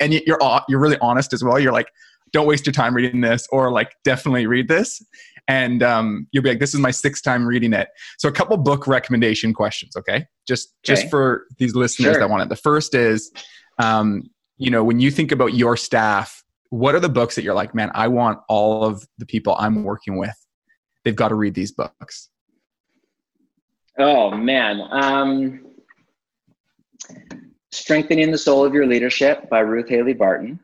and 0.00 0.12
you're 0.12 0.38
you're 0.68 0.80
really 0.80 0.98
honest 1.00 1.32
as 1.32 1.44
well. 1.44 1.58
You're 1.58 1.72
like, 1.72 1.86
don't 2.32 2.46
waste 2.46 2.66
your 2.66 2.72
time 2.72 2.94
reading 2.94 3.20
this, 3.20 3.46
or 3.50 3.70
like 3.70 3.92
definitely 4.02 4.46
read 4.46 4.66
this, 4.68 5.00
and 5.46 5.82
um, 5.82 6.26
you'll 6.32 6.42
be 6.42 6.50
like, 6.50 6.58
this 6.58 6.74
is 6.74 6.80
my 6.80 6.90
sixth 6.90 7.22
time 7.22 7.46
reading 7.46 7.72
it. 7.72 7.88
So 8.18 8.28
a 8.28 8.32
couple 8.32 8.56
book 8.56 8.88
recommendation 8.88 9.54
questions, 9.54 9.96
okay? 9.96 10.26
Just 10.46 10.68
okay. 10.84 10.94
just 10.94 11.10
for 11.10 11.46
these 11.58 11.76
listeners 11.76 12.14
sure. 12.14 12.20
that 12.20 12.28
want 12.28 12.42
it. 12.42 12.48
The 12.48 12.56
first 12.56 12.94
is, 12.96 13.30
um, 13.78 14.24
you 14.58 14.70
know, 14.70 14.82
when 14.82 14.98
you 14.98 15.10
think 15.10 15.30
about 15.32 15.54
your 15.54 15.76
staff. 15.76 16.42
What 16.70 16.96
are 16.96 17.00
the 17.00 17.08
books 17.08 17.36
that 17.36 17.44
you're 17.44 17.54
like, 17.54 17.72
man, 17.72 17.92
I 17.94 18.08
want 18.08 18.40
all 18.48 18.84
of 18.84 19.06
the 19.18 19.26
people 19.26 19.54
I'm 19.60 19.84
working 19.84 20.16
with 20.16 20.34
they've 21.04 21.16
got 21.16 21.28
to 21.28 21.34
read 21.34 21.54
these 21.54 21.72
books? 21.72 22.30
Oh 23.98 24.32
man, 24.32 24.82
um, 24.90 25.66
Strengthening 27.70 28.30
the 28.30 28.38
Soul 28.38 28.64
of 28.64 28.74
Your 28.74 28.86
Leadership 28.86 29.48
by 29.48 29.60
Ruth 29.60 29.88
Haley 29.88 30.14
Barton 30.14 30.58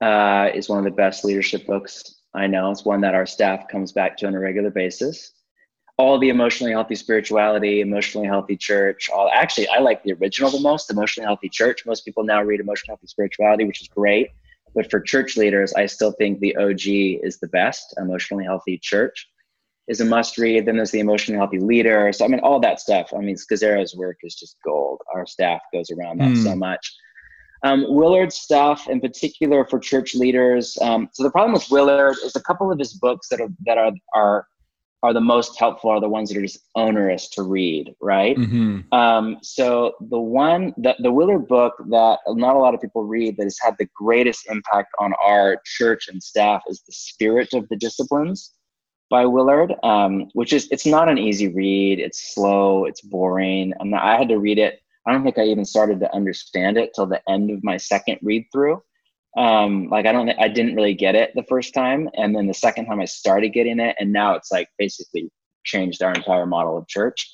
uh, 0.00 0.48
is 0.54 0.68
one 0.68 0.78
of 0.78 0.84
the 0.84 0.90
best 0.90 1.24
leadership 1.24 1.66
books 1.66 2.22
I 2.34 2.46
know. 2.46 2.70
It's 2.70 2.84
one 2.84 3.00
that 3.02 3.14
our 3.14 3.26
staff 3.26 3.68
comes 3.68 3.92
back 3.92 4.16
to 4.18 4.26
on 4.26 4.34
a 4.34 4.38
regular 4.38 4.70
basis. 4.70 5.32
All 5.98 6.18
the 6.18 6.30
emotionally 6.30 6.72
healthy 6.72 6.94
spirituality, 6.94 7.80
emotionally 7.80 8.26
healthy 8.26 8.56
church. 8.56 9.10
All 9.10 9.30
actually, 9.32 9.68
I 9.68 9.78
like 9.78 10.02
the 10.02 10.14
original 10.14 10.50
the 10.50 10.60
most. 10.60 10.90
Emotionally 10.90 11.26
healthy 11.26 11.48
church. 11.48 11.84
Most 11.84 12.04
people 12.04 12.24
now 12.24 12.42
read 12.42 12.60
emotionally 12.60 12.92
healthy 12.92 13.06
spirituality, 13.06 13.64
which 13.64 13.82
is 13.82 13.88
great. 13.88 14.30
But 14.74 14.90
for 14.90 15.00
church 15.00 15.36
leaders, 15.36 15.72
I 15.74 15.86
still 15.86 16.12
think 16.12 16.40
the 16.40 16.56
OG 16.56 16.86
is 17.24 17.38
the 17.38 17.48
best. 17.48 17.94
Emotionally 17.98 18.44
healthy 18.44 18.78
church 18.78 19.28
is 19.88 20.00
a 20.00 20.04
must 20.04 20.38
read. 20.38 20.66
Then 20.66 20.76
there's 20.76 20.90
the 20.90 21.00
emotionally 21.00 21.38
healthy 21.38 21.58
leader. 21.58 22.12
So 22.12 22.24
I 22.24 22.28
mean, 22.28 22.40
all 22.40 22.60
that 22.60 22.80
stuff. 22.80 23.12
I 23.14 23.18
mean, 23.18 23.36
Scazzero's 23.36 23.94
work 23.94 24.18
is 24.22 24.34
just 24.34 24.56
gold. 24.64 25.00
Our 25.14 25.26
staff 25.26 25.60
goes 25.72 25.90
around 25.90 26.20
that 26.20 26.30
mm. 26.30 26.42
so 26.42 26.56
much. 26.56 26.94
Um, 27.64 27.84
Willard's 27.88 28.36
stuff, 28.36 28.88
in 28.88 29.00
particular 29.00 29.64
for 29.64 29.78
church 29.78 30.14
leaders. 30.14 30.76
Um, 30.80 31.08
so 31.12 31.22
the 31.22 31.30
problem 31.30 31.52
with 31.52 31.70
Willard 31.70 32.16
is 32.24 32.34
a 32.34 32.42
couple 32.42 32.72
of 32.72 32.78
his 32.78 32.94
books 32.94 33.28
that 33.28 33.40
are 33.40 33.50
that 33.66 33.78
are 33.78 33.92
are 34.14 34.46
are 35.02 35.12
the 35.12 35.20
most 35.20 35.58
helpful 35.58 35.90
are 35.90 36.00
the 36.00 36.08
ones 36.08 36.28
that 36.28 36.38
are 36.38 36.42
just 36.42 36.60
onerous 36.74 37.28
to 37.30 37.42
read, 37.42 37.94
right? 38.00 38.36
Mm-hmm. 38.36 38.94
Um, 38.94 39.38
so 39.42 39.94
the 40.00 40.20
one, 40.20 40.72
the, 40.76 40.94
the 41.00 41.10
Willard 41.10 41.48
book 41.48 41.74
that 41.90 42.18
not 42.28 42.56
a 42.56 42.58
lot 42.58 42.74
of 42.74 42.80
people 42.80 43.04
read 43.04 43.36
that 43.36 43.44
has 43.44 43.58
had 43.60 43.74
the 43.78 43.88
greatest 43.94 44.46
impact 44.48 44.92
on 44.98 45.12
our 45.22 45.60
church 45.64 46.08
and 46.08 46.22
staff 46.22 46.62
is 46.68 46.82
The 46.86 46.92
Spirit 46.92 47.52
of 47.52 47.68
the 47.68 47.76
Disciplines 47.76 48.52
by 49.10 49.26
Willard, 49.26 49.74
um, 49.82 50.28
which 50.34 50.52
is, 50.52 50.68
it's 50.70 50.86
not 50.86 51.08
an 51.08 51.18
easy 51.18 51.48
read. 51.48 51.98
It's 51.98 52.34
slow, 52.34 52.84
it's 52.84 53.00
boring. 53.00 53.74
Not, 53.82 54.04
I 54.04 54.16
had 54.16 54.28
to 54.28 54.38
read 54.38 54.58
it 54.58 54.82
I 55.06 55.12
don't 55.12 55.24
think 55.24 55.38
I 55.38 55.44
even 55.44 55.64
started 55.64 56.00
to 56.00 56.14
understand 56.14 56.78
it 56.78 56.92
till 56.94 57.06
the 57.06 57.20
end 57.28 57.50
of 57.50 57.64
my 57.64 57.76
second 57.76 58.18
read 58.22 58.46
through. 58.52 58.82
Um, 59.36 59.88
like 59.88 60.06
I 60.06 60.12
don't, 60.12 60.28
I 60.30 60.48
didn't 60.48 60.74
really 60.74 60.94
get 60.94 61.14
it 61.14 61.32
the 61.34 61.44
first 61.44 61.72
time, 61.72 62.08
and 62.14 62.34
then 62.34 62.46
the 62.46 62.54
second 62.54 62.86
time 62.86 63.00
I 63.00 63.06
started 63.06 63.50
getting 63.50 63.80
it, 63.80 63.96
and 63.98 64.12
now 64.12 64.34
it's 64.34 64.52
like 64.52 64.68
basically 64.78 65.30
changed 65.64 66.02
our 66.02 66.12
entire 66.12 66.46
model 66.46 66.76
of 66.76 66.86
church. 66.88 67.30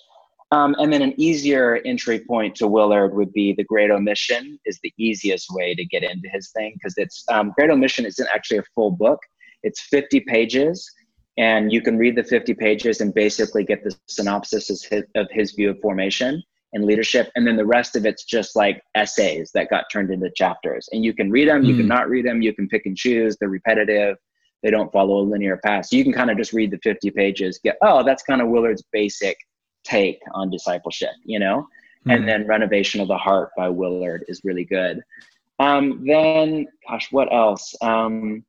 Um, 0.50 0.74
and 0.78 0.92
then 0.92 1.02
an 1.02 1.14
easier 1.18 1.80
entry 1.84 2.20
point 2.20 2.54
to 2.56 2.68
Willard 2.68 3.14
would 3.14 3.32
be 3.32 3.52
the 3.52 3.64
Great 3.64 3.90
Omission 3.90 4.58
is 4.64 4.78
the 4.82 4.92
easiest 4.96 5.48
way 5.50 5.74
to 5.74 5.84
get 5.84 6.02
into 6.02 6.28
his 6.30 6.50
thing 6.52 6.72
because 6.74 6.94
it's 6.96 7.24
um, 7.30 7.52
Great 7.56 7.70
Omission 7.70 8.06
isn't 8.06 8.28
actually 8.34 8.58
a 8.58 8.64
full 8.74 8.90
book. 8.90 9.18
It's 9.62 9.80
50 9.80 10.20
pages 10.20 10.90
and 11.36 11.70
you 11.70 11.82
can 11.82 11.98
read 11.98 12.16
the 12.16 12.24
50 12.24 12.54
pages 12.54 13.00
and 13.00 13.12
basically 13.12 13.62
get 13.62 13.84
the 13.84 13.94
synopsis 14.06 14.70
of 14.70 14.90
his, 14.90 15.04
of 15.14 15.26
his 15.30 15.52
view 15.52 15.70
of 15.70 15.80
formation 15.80 16.42
and 16.72 16.84
leadership. 16.84 17.30
And 17.34 17.46
then 17.46 17.56
the 17.56 17.66
rest 17.66 17.96
of 17.96 18.04
it's 18.04 18.24
just 18.24 18.56
like 18.56 18.82
essays 18.94 19.50
that 19.54 19.70
got 19.70 19.84
turned 19.90 20.10
into 20.10 20.30
chapters 20.34 20.88
and 20.92 21.04
you 21.04 21.14
can 21.14 21.30
read 21.30 21.48
them, 21.48 21.62
mm. 21.62 21.66
you 21.66 21.74
can 21.74 21.84
hmm. 21.84 21.88
not 21.88 22.08
read 22.08 22.26
them, 22.26 22.42
you 22.42 22.52
can 22.52 22.68
pick 22.68 22.86
and 22.86 22.96
choose. 22.96 23.36
They're 23.36 23.48
repetitive. 23.48 24.16
They 24.62 24.70
don't 24.70 24.92
follow 24.92 25.20
a 25.20 25.24
linear 25.24 25.58
path. 25.64 25.86
So 25.86 25.96
you 25.96 26.04
can 26.04 26.12
kind 26.12 26.30
of 26.30 26.36
just 26.36 26.52
read 26.52 26.70
the 26.70 26.78
50 26.82 27.10
pages, 27.12 27.60
get, 27.62 27.76
oh, 27.82 28.02
that's 28.02 28.22
kind 28.22 28.40
of 28.40 28.48
Willard's 28.48 28.82
basic 28.92 29.36
take 29.84 30.20
on 30.34 30.50
discipleship, 30.50 31.12
you 31.24 31.38
know? 31.38 31.66
Mm-hmm. 32.00 32.10
And 32.10 32.28
then 32.28 32.46
Renovation 32.46 33.00
of 33.00 33.08
the 33.08 33.16
Heart 33.16 33.50
by 33.56 33.68
Willard 33.68 34.24
is 34.28 34.40
really 34.44 34.64
good. 34.64 35.00
Um, 35.60 36.04
then, 36.06 36.66
gosh, 36.88 37.08
what 37.10 37.32
else? 37.32 37.74
Um, 37.82 38.44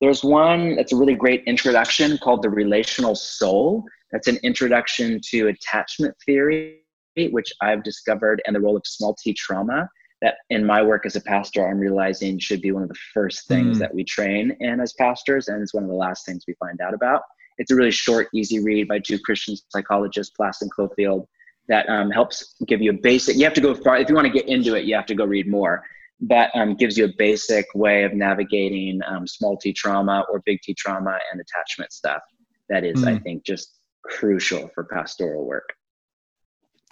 there's 0.00 0.22
one 0.22 0.76
that's 0.76 0.92
a 0.92 0.96
really 0.96 1.14
great 1.14 1.42
introduction 1.44 2.18
called 2.18 2.42
The 2.42 2.50
Relational 2.50 3.14
Soul. 3.14 3.84
That's 4.12 4.28
an 4.28 4.38
introduction 4.42 5.20
to 5.30 5.48
attachment 5.48 6.14
theory, 6.24 6.80
which 7.26 7.52
I've 7.60 7.82
discovered, 7.82 8.40
and 8.46 8.54
the 8.54 8.60
role 8.60 8.76
of 8.76 8.86
small 8.86 9.14
t 9.14 9.34
trauma. 9.34 9.88
That 10.20 10.34
in 10.50 10.64
my 10.64 10.82
work 10.82 11.06
as 11.06 11.14
a 11.14 11.20
pastor, 11.20 11.68
I'm 11.68 11.78
realizing 11.78 12.40
should 12.40 12.60
be 12.60 12.72
one 12.72 12.82
of 12.82 12.88
the 12.88 12.98
first 13.14 13.46
things 13.46 13.76
mm. 13.76 13.80
that 13.80 13.94
we 13.94 14.02
train 14.02 14.56
in 14.58 14.80
as 14.80 14.92
pastors, 14.94 15.46
and 15.46 15.62
it's 15.62 15.72
one 15.72 15.84
of 15.84 15.90
the 15.90 15.94
last 15.94 16.26
things 16.26 16.44
we 16.48 16.54
find 16.54 16.80
out 16.80 16.92
about. 16.92 17.22
It's 17.58 17.70
a 17.70 17.76
really 17.76 17.92
short, 17.92 18.28
easy 18.34 18.58
read 18.58 18.88
by 18.88 18.98
two 18.98 19.18
Christian 19.20 19.56
psychologists, 19.68 20.34
Plass 20.36 20.62
and 20.62 20.70
Cofield, 20.72 21.26
that 21.68 21.88
um, 21.88 22.10
helps 22.10 22.54
give 22.66 22.80
you 22.80 22.90
a 22.90 22.94
basic. 22.94 23.36
You 23.36 23.44
have 23.44 23.54
to 23.54 23.60
go 23.60 23.74
far 23.74 23.98
if 23.98 24.08
you 24.08 24.14
want 24.14 24.26
to 24.26 24.32
get 24.32 24.48
into 24.48 24.74
it. 24.74 24.84
You 24.84 24.94
have 24.96 25.06
to 25.06 25.14
go 25.14 25.24
read 25.24 25.46
more. 25.46 25.84
That 26.20 26.50
um, 26.54 26.74
gives 26.74 26.98
you 26.98 27.04
a 27.04 27.12
basic 27.16 27.66
way 27.74 28.02
of 28.02 28.12
navigating 28.12 29.00
um, 29.06 29.26
small 29.26 29.56
T 29.56 29.72
trauma 29.72 30.24
or 30.32 30.42
big 30.44 30.60
T 30.62 30.74
trauma 30.74 31.18
and 31.30 31.40
attachment 31.40 31.92
stuff. 31.92 32.22
That 32.68 32.84
is, 32.84 33.02
mm. 33.02 33.14
I 33.14 33.18
think, 33.18 33.44
just 33.44 33.78
crucial 34.04 34.68
for 34.74 34.84
pastoral 34.84 35.46
work. 35.46 35.68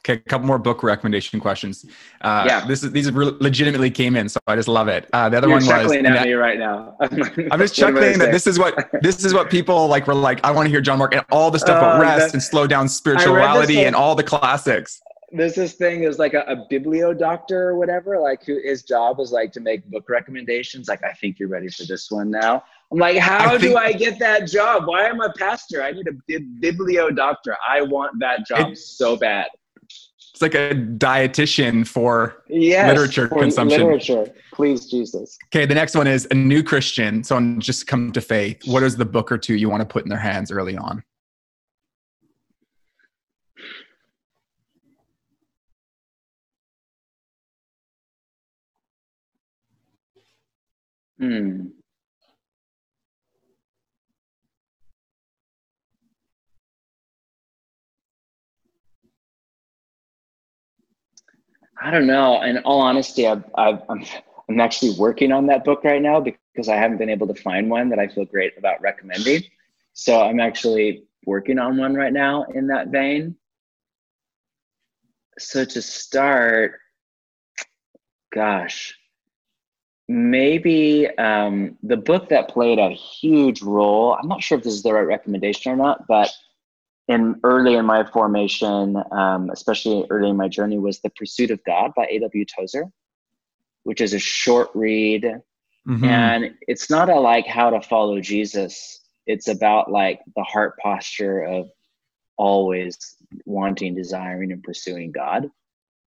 Okay, 0.08 0.22
a 0.24 0.28
couple 0.30 0.46
more 0.46 0.58
book 0.58 0.84
recommendation 0.84 1.40
questions. 1.40 1.84
Uh, 2.20 2.44
yeah, 2.46 2.64
this 2.64 2.84
is 2.84 2.92
these 2.92 3.10
legitimately 3.10 3.90
came 3.90 4.14
in, 4.14 4.28
so 4.28 4.38
I 4.46 4.54
just 4.54 4.68
love 4.68 4.86
it. 4.86 5.08
Uh, 5.12 5.28
the 5.28 5.38
other 5.38 5.48
You're 5.48 5.58
one 5.58 5.82
was 5.82 5.92
at 5.92 6.24
me 6.24 6.32
right 6.34 6.60
now. 6.60 6.96
I'm 7.00 7.58
just 7.58 7.74
chuckling 7.74 8.16
that 8.20 8.30
this 8.30 8.46
is 8.46 8.56
what 8.56 8.88
this 9.02 9.24
is 9.24 9.34
what 9.34 9.50
people 9.50 9.88
like. 9.88 10.06
Were 10.06 10.14
like, 10.14 10.38
I 10.44 10.52
want 10.52 10.66
to 10.66 10.70
hear 10.70 10.80
John 10.80 10.98
Mark 10.98 11.12
and 11.12 11.24
all 11.32 11.50
the 11.50 11.58
stuff 11.58 11.78
about 11.78 11.98
uh, 11.98 12.02
rest 12.02 12.34
and 12.34 12.42
slow 12.42 12.68
down 12.68 12.88
spirituality 12.88 13.84
and 13.84 13.96
all 13.96 14.14
the 14.14 14.22
classics. 14.22 15.02
There's 15.32 15.56
this 15.56 15.74
thing 15.74 16.04
is 16.04 16.20
like 16.20 16.34
a, 16.34 16.42
a 16.42 16.56
biblio 16.72 17.18
doctor 17.18 17.70
or 17.70 17.76
whatever, 17.76 18.20
like 18.20 18.44
who 18.44 18.60
his 18.62 18.84
job 18.84 19.18
is 19.18 19.32
like 19.32 19.50
to 19.52 19.60
make 19.60 19.84
book 19.90 20.08
recommendations. 20.08 20.86
Like, 20.86 21.02
I 21.02 21.14
think 21.14 21.40
you're 21.40 21.48
ready 21.48 21.68
for 21.68 21.82
this 21.82 22.12
one 22.12 22.30
now. 22.30 22.62
I'm 22.92 22.98
like, 22.98 23.16
how 23.16 23.54
I 23.54 23.58
do 23.58 23.76
I 23.76 23.92
get 23.92 24.20
that 24.20 24.46
job? 24.46 24.86
Why 24.86 25.06
am 25.08 25.20
I 25.20 25.26
a 25.26 25.32
pastor? 25.32 25.82
I 25.82 25.90
need 25.90 26.06
a 26.06 26.38
biblio 26.62 27.14
doctor. 27.14 27.56
I 27.68 27.82
want 27.82 28.20
that 28.20 28.46
job 28.46 28.70
it, 28.70 28.78
so 28.78 29.16
bad. 29.16 29.48
It's 30.36 30.42
like 30.42 30.54
a 30.54 30.74
dietitian 30.74 31.86
for 31.86 32.42
yes, 32.46 32.86
literature 32.86 33.26
for 33.26 33.38
consumption. 33.38 33.84
Literature, 33.84 34.30
please, 34.52 34.84
Jesus. 34.84 35.38
Okay, 35.46 35.64
the 35.64 35.74
next 35.74 35.94
one 35.94 36.06
is 36.06 36.28
a 36.30 36.34
new 36.34 36.62
Christian, 36.62 37.24
someone 37.24 37.58
just 37.58 37.86
come 37.86 38.12
to 38.12 38.20
faith. 38.20 38.60
What 38.66 38.82
is 38.82 38.98
the 38.98 39.06
book 39.06 39.32
or 39.32 39.38
two 39.38 39.54
you 39.54 39.70
want 39.70 39.80
to 39.80 39.86
put 39.86 40.02
in 40.02 40.10
their 40.10 40.18
hands 40.18 40.50
early 40.50 40.76
on? 40.76 41.02
Hmm. 51.18 51.68
I 61.80 61.90
don't 61.90 62.06
know. 62.06 62.42
In 62.42 62.58
all 62.58 62.80
honesty, 62.80 63.26
I've, 63.26 63.44
I've, 63.54 63.82
I'm 63.88 64.04
I'm 64.48 64.60
actually 64.60 64.92
working 64.98 65.32
on 65.32 65.46
that 65.46 65.64
book 65.64 65.82
right 65.84 66.00
now 66.00 66.20
because 66.20 66.68
I 66.68 66.76
haven't 66.76 66.98
been 66.98 67.10
able 67.10 67.26
to 67.26 67.34
find 67.34 67.68
one 67.68 67.88
that 67.90 67.98
I 67.98 68.06
feel 68.06 68.24
great 68.24 68.56
about 68.56 68.80
recommending. 68.80 69.42
So 69.92 70.20
I'm 70.20 70.40
actually 70.40 71.04
working 71.24 71.58
on 71.58 71.76
one 71.76 71.94
right 71.94 72.12
now 72.12 72.44
in 72.54 72.68
that 72.68 72.88
vein. 72.88 73.36
So 75.38 75.64
to 75.64 75.82
start, 75.82 76.78
gosh, 78.32 78.94
maybe 80.08 81.08
um, 81.18 81.76
the 81.82 81.96
book 81.96 82.28
that 82.28 82.48
played 82.48 82.78
a 82.78 82.90
huge 82.90 83.62
role. 83.62 84.14
I'm 84.14 84.28
not 84.28 84.42
sure 84.42 84.58
if 84.58 84.64
this 84.64 84.74
is 84.74 84.82
the 84.82 84.94
right 84.94 85.00
recommendation 85.06 85.72
or 85.72 85.76
not, 85.76 86.06
but 86.06 86.30
in 87.08 87.38
early 87.44 87.74
in 87.74 87.86
my 87.86 88.04
formation, 88.04 88.96
um, 89.12 89.50
especially 89.50 90.06
early 90.10 90.30
in 90.30 90.36
my 90.36 90.48
journey, 90.48 90.78
was 90.78 91.00
The 91.00 91.10
Pursuit 91.10 91.50
of 91.50 91.62
God 91.64 91.92
by 91.96 92.06
A.W. 92.06 92.44
Tozer, 92.44 92.86
which 93.84 94.00
is 94.00 94.12
a 94.12 94.18
short 94.18 94.70
read. 94.74 95.24
Mm-hmm. 95.88 96.04
And 96.04 96.54
it's 96.62 96.90
not 96.90 97.08
a 97.08 97.14
like 97.14 97.46
how 97.46 97.70
to 97.70 97.80
follow 97.80 98.20
Jesus. 98.20 99.00
It's 99.26 99.48
about 99.48 99.90
like 99.90 100.20
the 100.34 100.42
heart 100.42 100.78
posture 100.78 101.42
of 101.42 101.68
always 102.36 102.98
wanting, 103.44 103.94
desiring, 103.94 104.52
and 104.52 104.62
pursuing 104.62 105.12
God. 105.12 105.48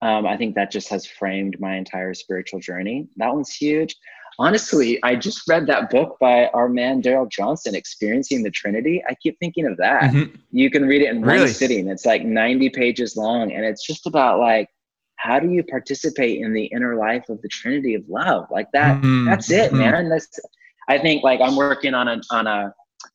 Um, 0.02 0.26
I 0.26 0.36
think 0.36 0.54
that 0.54 0.70
just 0.70 0.88
has 0.88 1.06
framed 1.06 1.58
my 1.60 1.76
entire 1.76 2.14
spiritual 2.14 2.60
journey. 2.60 3.08
That 3.16 3.34
one's 3.34 3.54
huge 3.54 3.96
honestly, 4.38 4.98
I 5.02 5.16
just 5.16 5.42
read 5.48 5.66
that 5.66 5.90
book 5.90 6.16
by 6.20 6.46
our 6.48 6.68
man 6.68 7.00
Darrell 7.00 7.26
Johnson, 7.26 7.74
Experiencing 7.74 8.42
the 8.42 8.50
Trinity. 8.50 9.02
I 9.08 9.14
keep 9.14 9.38
thinking 9.38 9.66
of 9.66 9.76
that. 9.78 10.04
Mm-hmm. 10.04 10.36
You 10.50 10.70
can 10.70 10.86
read 10.86 11.02
it 11.02 11.10
in 11.10 11.22
really? 11.22 11.40
one 11.40 11.48
sitting. 11.48 11.88
It's 11.88 12.06
like 12.06 12.24
90 12.24 12.70
pages 12.70 13.16
long, 13.16 13.52
and 13.52 13.64
it's 13.64 13.86
just 13.86 14.06
about 14.06 14.38
like 14.38 14.68
how 15.16 15.40
do 15.40 15.50
you 15.50 15.64
participate 15.64 16.40
in 16.40 16.52
the 16.52 16.66
inner 16.66 16.96
life 16.96 17.28
of 17.28 17.40
the 17.42 17.48
Trinity 17.48 17.94
of 17.94 18.04
love? 18.08 18.46
Like 18.50 18.70
that. 18.72 18.96
Mm-hmm. 18.96 19.24
That's 19.26 19.50
it, 19.50 19.68
mm-hmm. 19.68 19.78
man. 19.78 20.08
That's. 20.08 20.28
I 20.88 20.98
think 20.98 21.24
like 21.24 21.40
I'm 21.40 21.56
working 21.56 21.94
on 21.94 22.06
a 22.06 22.20
on 22.30 22.46
a, 22.46 22.72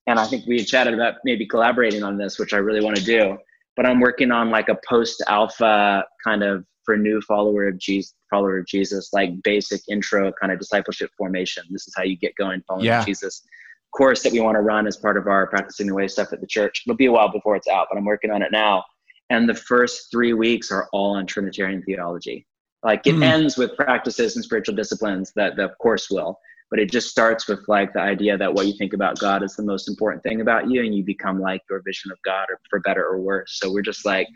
and 0.07 0.19
I 0.19 0.25
think 0.25 0.45
we 0.45 0.57
had 0.57 0.67
chatted 0.67 0.93
about 0.93 1.15
maybe 1.23 1.45
collaborating 1.45 2.03
on 2.03 2.17
this, 2.17 2.37
which 2.37 2.53
I 2.53 2.57
really 2.57 2.83
want 2.83 2.97
to 2.97 3.03
do. 3.03 3.37
But 3.77 3.85
I'm 3.85 4.01
working 4.01 4.31
on 4.31 4.49
like 4.49 4.67
a 4.67 4.77
post 4.87 5.23
alpha 5.27 6.03
kind 6.23 6.43
of 6.43 6.65
for 6.83 6.95
a 6.95 6.97
new 6.97 7.21
follower 7.21 7.67
of 7.67 7.77
Jesus, 7.77 8.13
follower 8.29 8.59
of 8.59 8.65
Jesus, 8.65 9.09
like 9.13 9.31
basic 9.43 9.81
intro 9.89 10.31
kind 10.39 10.51
of 10.51 10.59
discipleship 10.59 11.11
formation. 11.17 11.63
This 11.69 11.87
is 11.87 11.93
how 11.95 12.03
you 12.03 12.17
get 12.17 12.35
going 12.35 12.61
following 12.67 12.85
yeah. 12.85 13.03
Jesus 13.05 13.43
course 13.91 14.23
that 14.23 14.31
we 14.31 14.39
want 14.39 14.55
to 14.55 14.61
run 14.61 14.87
as 14.87 14.97
part 14.97 15.17
of 15.17 15.27
our 15.27 15.47
practicing 15.47 15.87
the 15.87 15.93
way 15.93 16.07
stuff 16.07 16.33
at 16.33 16.41
the 16.41 16.47
church. 16.47 16.83
It'll 16.85 16.97
be 16.97 17.05
a 17.05 17.11
while 17.11 17.31
before 17.31 17.55
it's 17.55 17.67
out, 17.67 17.87
but 17.91 17.97
I'm 17.97 18.05
working 18.05 18.31
on 18.31 18.41
it 18.41 18.51
now. 18.51 18.83
And 19.29 19.47
the 19.47 19.53
first 19.53 20.09
three 20.11 20.33
weeks 20.33 20.71
are 20.71 20.89
all 20.91 21.15
on 21.15 21.25
Trinitarian 21.25 21.83
theology. 21.83 22.47
Like 22.83 23.05
it 23.05 23.15
mm. 23.15 23.23
ends 23.23 23.57
with 23.57 23.75
practices 23.75 24.35
and 24.35 24.43
spiritual 24.43 24.75
disciplines 24.75 25.31
that 25.35 25.55
the 25.55 25.69
course 25.79 26.09
will, 26.09 26.39
but 26.69 26.79
it 26.79 26.91
just 26.91 27.09
starts 27.09 27.47
with 27.47 27.59
like 27.67 27.93
the 27.93 27.99
idea 27.99 28.37
that 28.37 28.53
what 28.53 28.65
you 28.65 28.73
think 28.73 28.93
about 28.93 29.19
God 29.19 29.43
is 29.43 29.55
the 29.55 29.63
most 29.63 29.87
important 29.87 30.23
thing 30.23 30.41
about 30.41 30.69
you, 30.69 30.81
and 30.81 30.95
you 30.95 31.03
become 31.03 31.39
like 31.39 31.61
your 31.69 31.81
vision 31.85 32.11
of 32.11 32.17
God, 32.25 32.47
or 32.49 32.59
for 32.69 32.79
better 32.79 33.05
or 33.05 33.19
worse. 33.19 33.59
So 33.61 33.71
we're 33.71 33.83
just 33.83 34.05
like 34.05 34.27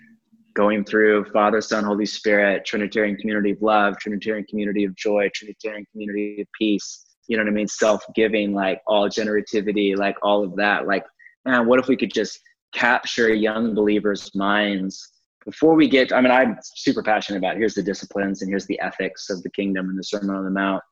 going 0.56 0.86
through 0.86 1.26
Father, 1.26 1.62
Son, 1.62 1.84
Holy 1.84 2.06
Spirit, 2.06 2.66
Trinitarian 2.66 3.18
community 3.18 3.52
of 3.52 3.62
love, 3.62 3.98
Trinitarian 4.00 4.46
community 4.46 4.86
of 4.86 4.96
joy, 4.96 5.30
Trinitarian 5.36 5.86
community 5.92 6.42
of 6.42 6.48
peace. 6.58 7.06
You 7.28 7.38
know 7.38 7.44
what 7.44 7.50
I 7.50 7.54
mean? 7.54 7.68
Self 7.68 8.04
giving, 8.16 8.54
like 8.54 8.82
all 8.88 9.10
generativity, 9.10 9.96
like 9.98 10.16
all 10.24 10.44
of 10.44 10.56
that. 10.56 10.88
Like, 10.88 11.06
man, 11.44 11.68
what 11.68 11.80
if 11.80 11.88
we 11.88 11.98
could 11.98 12.14
just 12.14 12.40
capture 12.74 13.34
young 13.34 13.76
believers' 13.76 14.34
minds 14.34 15.12
before 15.44 15.76
we 15.76 15.90
get? 15.90 16.14
I 16.14 16.22
mean, 16.22 16.32
I'm 16.32 16.58
super 16.64 17.04
passionate 17.04 17.40
about 17.40 17.58
here's 17.58 17.76
the 17.76 17.84
disciplines 17.84 18.42
and 18.42 18.50
here's 18.50 18.66
the 18.66 18.80
ethics 18.80 19.30
of 19.30 19.44
the 19.44 19.52
kingdom 19.52 19.90
and 19.90 20.00
the 20.00 20.04
Sermon 20.04 20.36
on 20.36 20.46
the 20.46 20.52
Mount. 20.52 20.84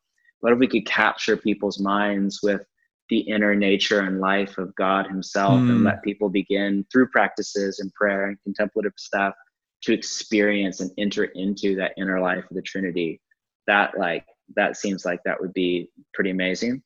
What 0.41 0.51
if 0.51 0.59
we 0.59 0.67
could 0.67 0.85
capture 0.85 1.37
people's 1.37 1.79
minds 1.79 2.41
with 2.43 2.65
the 3.09 3.19
inner 3.19 3.55
nature 3.55 4.01
and 4.01 4.19
life 4.19 4.57
of 4.57 4.75
God 4.75 5.07
Himself 5.07 5.59
mm. 5.59 5.69
and 5.69 5.83
let 5.83 6.03
people 6.03 6.29
begin 6.29 6.85
through 6.91 7.07
practices 7.09 7.79
and 7.79 7.93
prayer 7.93 8.25
and 8.27 8.37
contemplative 8.43 8.93
stuff 8.97 9.33
to 9.83 9.93
experience 9.93 10.79
and 10.79 10.91
enter 10.97 11.25
into 11.25 11.75
that 11.75 11.93
inner 11.97 12.19
life 12.19 12.43
of 12.49 12.55
the 12.55 12.61
Trinity, 12.61 13.21
that 13.67 13.97
like 13.97 14.25
that 14.55 14.77
seems 14.77 15.05
like 15.05 15.19
that 15.25 15.39
would 15.39 15.53
be 15.53 15.89
pretty 16.13 16.29
amazing. 16.29 16.81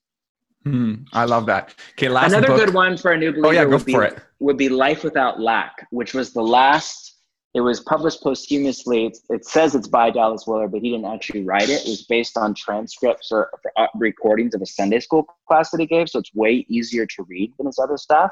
Mm, 0.66 1.06
I 1.14 1.26
love 1.26 1.46
that. 1.46 1.76
Okay, 1.94 2.10
last 2.10 2.32
another 2.32 2.48
book. 2.48 2.66
good 2.66 2.74
one 2.74 2.98
for 2.98 3.12
a 3.12 3.18
new 3.18 3.32
believer. 3.32 3.48
Oh 3.48 3.52
yeah, 3.52 3.64
go 3.64 3.72
would 3.72 3.82
for 3.82 3.86
be, 3.86 3.94
it. 3.94 4.20
Would 4.40 4.58
be 4.58 4.70
Life 4.70 5.04
Without 5.04 5.40
Lack, 5.40 5.88
which 5.92 6.14
was 6.14 6.34
the 6.34 6.42
last 6.42 7.18
it 7.58 7.62
was 7.62 7.80
published 7.80 8.22
posthumously. 8.22 9.08
It's, 9.08 9.22
it 9.30 9.44
says 9.44 9.74
it's 9.74 9.88
by 9.88 10.12
Dallas 10.12 10.46
Willard, 10.46 10.72
but 10.72 10.82
he 10.82 10.92
didn't 10.92 11.12
actually 11.12 11.44
write 11.44 11.70
it. 11.70 11.82
It 11.86 11.90
was 11.90 12.06
based 12.08 12.38
on 12.38 12.54
transcripts 12.54 13.32
or, 13.32 13.50
or 13.76 13.90
recordings 13.96 14.54
of 14.54 14.62
a 14.62 14.66
Sunday 14.68 15.00
school 15.00 15.26
class 15.48 15.72
that 15.72 15.80
he 15.80 15.88
gave, 15.88 16.08
so 16.08 16.20
it's 16.20 16.34
way 16.36 16.68
easier 16.70 17.08
to 17.08 17.24
read 17.28 17.54
than 17.58 17.66
his 17.66 17.80
other 17.80 17.98
stuff. 17.98 18.32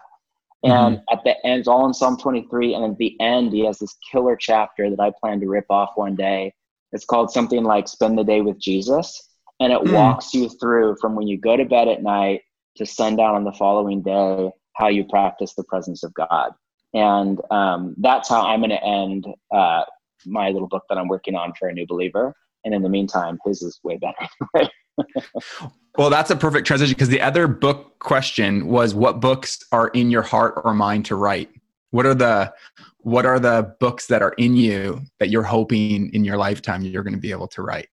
And 0.65 0.97
mm-hmm. 0.97 1.13
at 1.13 1.23
the 1.23 1.35
end, 1.45 1.59
it's 1.59 1.67
all 1.67 1.85
in 1.85 1.93
Psalm 1.93 2.17
23. 2.17 2.73
And 2.73 2.91
at 2.91 2.97
the 2.97 3.15
end, 3.21 3.53
he 3.53 3.65
has 3.65 3.77
this 3.77 3.95
killer 4.11 4.35
chapter 4.35 4.89
that 4.89 4.99
I 4.99 5.11
plan 5.19 5.39
to 5.39 5.47
rip 5.47 5.67
off 5.69 5.91
one 5.95 6.15
day. 6.15 6.53
It's 6.91 7.05
called 7.05 7.31
something 7.31 7.63
like 7.63 7.87
Spend 7.87 8.17
the 8.17 8.23
Day 8.23 8.41
with 8.41 8.59
Jesus. 8.59 9.29
And 9.59 9.71
it 9.71 9.81
mm. 9.81 9.93
walks 9.93 10.33
you 10.33 10.49
through 10.49 10.97
from 10.99 11.15
when 11.15 11.27
you 11.27 11.37
go 11.37 11.55
to 11.55 11.65
bed 11.65 11.87
at 11.87 12.01
night 12.01 12.41
to 12.77 12.85
sundown 12.85 13.35
on 13.35 13.43
the 13.43 13.53
following 13.53 14.01
day, 14.01 14.49
how 14.73 14.87
you 14.87 15.05
practice 15.05 15.53
the 15.53 15.63
presence 15.65 16.03
of 16.03 16.13
God. 16.13 16.51
And 16.93 17.39
um, 17.51 17.93
that's 17.99 18.27
how 18.27 18.41
I'm 18.47 18.61
going 18.61 18.71
to 18.71 18.83
end 18.83 19.27
uh, 19.53 19.83
my 20.25 20.49
little 20.49 20.67
book 20.67 20.83
that 20.89 20.97
I'm 20.97 21.07
working 21.07 21.35
on 21.35 21.53
for 21.59 21.67
a 21.67 21.73
new 21.73 21.85
believer. 21.85 22.33
And 22.63 22.73
in 22.73 22.81
the 22.81 22.89
meantime, 22.89 23.37
his 23.45 23.61
is 23.61 23.79
way 23.83 23.97
better. 23.97 24.69
well, 25.97 26.09
that's 26.09 26.31
a 26.31 26.35
perfect 26.35 26.67
transition 26.67 26.93
because 26.93 27.09
the 27.09 27.21
other 27.21 27.47
book 27.47 27.99
question 27.99 28.67
was 28.67 28.93
what 28.93 29.19
books 29.19 29.63
are 29.71 29.89
in 29.89 30.11
your 30.11 30.21
heart 30.21 30.61
or 30.63 30.73
mind 30.73 31.05
to 31.05 31.15
write? 31.15 31.49
What 31.91 32.05
are 32.05 32.13
the 32.13 32.53
what 32.99 33.25
are 33.25 33.39
the 33.39 33.75
books 33.79 34.07
that 34.07 34.21
are 34.21 34.33
in 34.37 34.55
you 34.55 35.01
that 35.19 35.29
you're 35.29 35.43
hoping 35.43 36.13
in 36.13 36.25
your 36.25 36.37
lifetime 36.37 36.81
you're 36.81 37.03
going 37.03 37.13
to 37.13 37.19
be 37.19 37.31
able 37.31 37.47
to 37.49 37.61
write? 37.61 37.87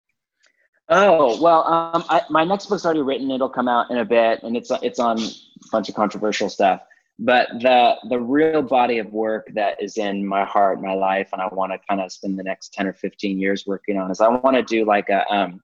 Oh 0.90 1.40
well, 1.42 1.68
um, 1.68 2.04
I, 2.10 2.22
my 2.30 2.44
next 2.44 2.68
book's 2.68 2.86
already 2.86 3.02
written. 3.02 3.30
It'll 3.30 3.50
come 3.50 3.68
out 3.68 3.92
in 3.92 3.98
a 3.98 4.06
bit, 4.06 4.42
and 4.42 4.58
it's 4.58 4.72
it's 4.82 5.00
on 5.00 5.20
a 5.20 5.30
bunch 5.72 5.90
of 5.90 5.96
controversial 5.96 6.50
stuff. 6.50 6.82
But 7.20 7.50
the 7.60 7.96
the 8.10 8.20
real 8.20 8.62
body 8.62 8.98
of 8.98 9.12
work 9.12 9.52
that 9.54 9.82
is 9.82 9.98
in 9.98 10.26
my 10.26 10.46
heart, 10.46 10.82
my 10.82 10.94
life, 10.94 11.30
and 11.34 11.42
I 11.42 11.48
want 11.54 11.74
to 11.74 11.80
kind 11.88 12.02
of 12.02 12.12
spend 12.12 12.40
the 12.40 12.44
next 12.44 12.74
ten 12.74 12.88
or 12.88 12.94
fifteen 12.94 13.40
years 13.40 13.68
working 13.68 13.98
on 13.98 14.10
is 14.10 14.20
I 14.20 14.30
want 14.30 14.56
to 14.56 14.64
do 14.64 14.86
like 14.86 15.10
a 15.10 15.32
um, 15.32 15.62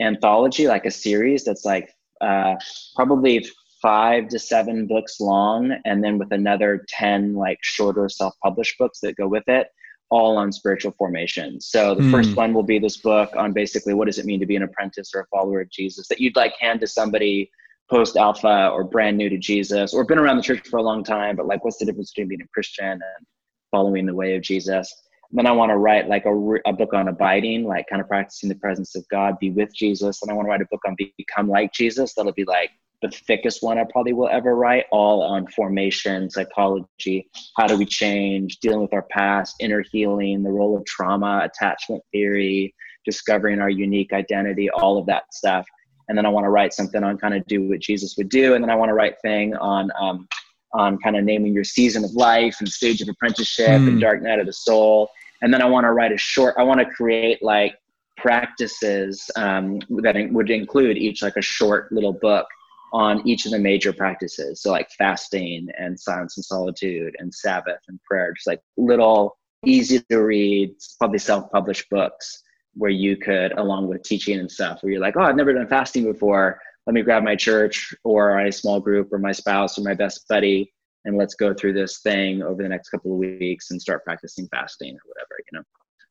anthology, 0.00 0.66
like 0.66 0.86
a 0.86 0.90
series 0.90 1.44
that's 1.44 1.64
like 1.64 1.90
uh, 2.20 2.54
probably 2.94 3.46
five 3.82 4.28
to 4.28 4.38
seven 4.38 4.86
books 4.86 5.20
long, 5.20 5.76
and 5.84 6.02
then 6.02 6.18
with 6.18 6.32
another 6.32 6.84
ten 6.88 7.34
like 7.34 7.58
shorter 7.62 8.08
self 8.08 8.34
published 8.42 8.78
books 8.78 9.00
that 9.00 9.16
go 9.16 9.28
with 9.28 9.44
it 9.48 9.68
all 10.10 10.36
on 10.36 10.52
spiritual 10.52 10.92
formation. 10.92 11.60
So 11.60 11.94
the 11.94 12.02
mm. 12.02 12.10
first 12.10 12.36
one 12.36 12.54
will 12.54 12.62
be 12.62 12.78
this 12.78 12.96
book 12.96 13.34
on 13.36 13.52
basically 13.52 13.94
what 13.94 14.06
does 14.06 14.18
it 14.18 14.26
mean 14.26 14.40
to 14.40 14.46
be 14.46 14.56
an 14.56 14.62
apprentice 14.62 15.12
or 15.14 15.20
a 15.20 15.26
follower 15.26 15.60
of 15.60 15.70
Jesus 15.70 16.06
that 16.08 16.20
you'd 16.20 16.36
like 16.36 16.54
hand 16.60 16.80
to 16.80 16.86
somebody 16.86 17.50
post 17.90 18.16
alpha 18.16 18.68
or 18.68 18.84
brand 18.84 19.16
new 19.16 19.28
to 19.28 19.38
Jesus 19.38 19.94
or 19.94 20.04
been 20.04 20.18
around 20.18 20.36
the 20.36 20.42
church 20.42 20.66
for 20.68 20.78
a 20.78 20.82
long 20.82 21.04
time, 21.04 21.36
but 21.36 21.46
like 21.46 21.64
what's 21.64 21.78
the 21.78 21.84
difference 21.84 22.12
between 22.12 22.28
being 22.28 22.42
a 22.42 22.48
Christian 22.48 22.92
and 22.92 23.26
following 23.70 24.06
the 24.06 24.14
way 24.14 24.36
of 24.36 24.42
Jesus? 24.42 24.92
Then 25.36 25.46
I 25.46 25.52
want 25.52 25.68
to 25.68 25.76
write 25.76 26.08
like 26.08 26.24
a, 26.24 26.34
a 26.66 26.72
book 26.72 26.94
on 26.94 27.08
abiding, 27.08 27.64
like 27.64 27.86
kind 27.90 28.00
of 28.00 28.08
practicing 28.08 28.48
the 28.48 28.54
presence 28.54 28.96
of 28.96 29.06
God, 29.10 29.38
be 29.38 29.50
with 29.50 29.68
Jesus. 29.74 30.22
And 30.22 30.30
I 30.30 30.34
want 30.34 30.46
to 30.46 30.50
write 30.50 30.62
a 30.62 30.66
book 30.70 30.80
on 30.86 30.96
become 31.18 31.46
like 31.46 31.74
Jesus. 31.74 32.14
That'll 32.14 32.32
be 32.32 32.46
like 32.46 32.70
the 33.02 33.10
thickest 33.10 33.62
one 33.62 33.76
I 33.76 33.84
probably 33.92 34.14
will 34.14 34.30
ever 34.30 34.56
write, 34.56 34.86
all 34.90 35.20
on 35.20 35.46
formation, 35.48 36.30
psychology, 36.30 37.28
how 37.58 37.66
do 37.66 37.76
we 37.76 37.84
change, 37.84 38.60
dealing 38.60 38.80
with 38.80 38.94
our 38.94 39.06
past, 39.10 39.56
inner 39.60 39.84
healing, 39.92 40.42
the 40.42 40.48
role 40.48 40.74
of 40.74 40.86
trauma, 40.86 41.42
attachment 41.44 42.02
theory, 42.12 42.74
discovering 43.04 43.60
our 43.60 43.68
unique 43.68 44.14
identity, 44.14 44.70
all 44.70 44.96
of 44.96 45.04
that 45.04 45.34
stuff. 45.34 45.66
And 46.08 46.16
then 46.16 46.24
I 46.24 46.30
want 46.30 46.44
to 46.44 46.50
write 46.50 46.72
something 46.72 47.04
on 47.04 47.18
kind 47.18 47.34
of 47.34 47.44
do 47.46 47.68
what 47.68 47.80
Jesus 47.80 48.14
would 48.16 48.30
do. 48.30 48.54
And 48.54 48.64
then 48.64 48.70
I 48.70 48.74
want 48.74 48.88
to 48.88 48.94
write 48.94 49.16
thing 49.20 49.54
on 49.56 49.90
um, 50.00 50.26
on 50.72 50.98
kind 50.98 51.16
of 51.16 51.24
naming 51.24 51.52
your 51.52 51.64
season 51.64 52.04
of 52.04 52.12
life 52.12 52.56
and 52.60 52.68
stage 52.68 53.02
of 53.02 53.08
apprenticeship 53.08 53.68
mm. 53.68 53.76
and 53.76 53.92
hmm. 53.92 53.98
dark 53.98 54.22
night 54.22 54.38
of 54.38 54.46
the 54.46 54.52
soul. 54.52 55.08
And 55.42 55.52
then 55.52 55.62
I 55.62 55.66
want 55.66 55.84
to 55.84 55.92
write 55.92 56.12
a 56.12 56.18
short. 56.18 56.54
I 56.58 56.62
want 56.62 56.80
to 56.80 56.86
create 56.86 57.42
like 57.42 57.74
practices 58.16 59.30
um, 59.36 59.80
that 60.02 60.16
would 60.30 60.50
include 60.50 60.96
each 60.96 61.22
like 61.22 61.36
a 61.36 61.42
short 61.42 61.92
little 61.92 62.12
book 62.12 62.46
on 62.92 63.26
each 63.26 63.44
of 63.44 63.52
the 63.52 63.58
major 63.58 63.92
practices. 63.92 64.62
So 64.62 64.70
like 64.70 64.90
fasting 64.92 65.68
and 65.78 65.98
silence 65.98 66.36
and 66.36 66.44
solitude 66.44 67.14
and 67.18 67.34
Sabbath 67.34 67.80
and 67.88 68.02
prayer, 68.04 68.32
just 68.32 68.46
like 68.46 68.60
little 68.76 69.36
easy 69.64 70.00
to 70.10 70.18
read, 70.18 70.74
probably 70.98 71.18
self-published 71.18 71.90
books 71.90 72.42
where 72.74 72.90
you 72.90 73.16
could, 73.16 73.52
along 73.52 73.88
with 73.88 74.02
teaching 74.02 74.38
and 74.38 74.50
stuff, 74.50 74.82
where 74.82 74.92
you're 74.92 75.00
like, 75.00 75.16
oh, 75.16 75.22
I've 75.22 75.36
never 75.36 75.52
done 75.52 75.66
fasting 75.66 76.04
before. 76.04 76.60
Let 76.86 76.94
me 76.94 77.02
grab 77.02 77.22
my 77.22 77.34
church 77.34 77.94
or 78.04 78.38
a 78.38 78.52
small 78.52 78.80
group 78.80 79.12
or 79.12 79.18
my 79.18 79.32
spouse 79.32 79.78
or 79.78 79.82
my 79.82 79.94
best 79.94 80.26
buddy 80.28 80.72
and 81.06 81.16
let's 81.16 81.34
go 81.34 81.54
through 81.54 81.72
this 81.72 82.00
thing 82.00 82.42
over 82.42 82.62
the 82.62 82.68
next 82.68 82.90
couple 82.90 83.12
of 83.12 83.18
weeks 83.18 83.70
and 83.70 83.80
start 83.80 84.04
practicing 84.04 84.48
fasting 84.48 84.96
or. 84.96 85.15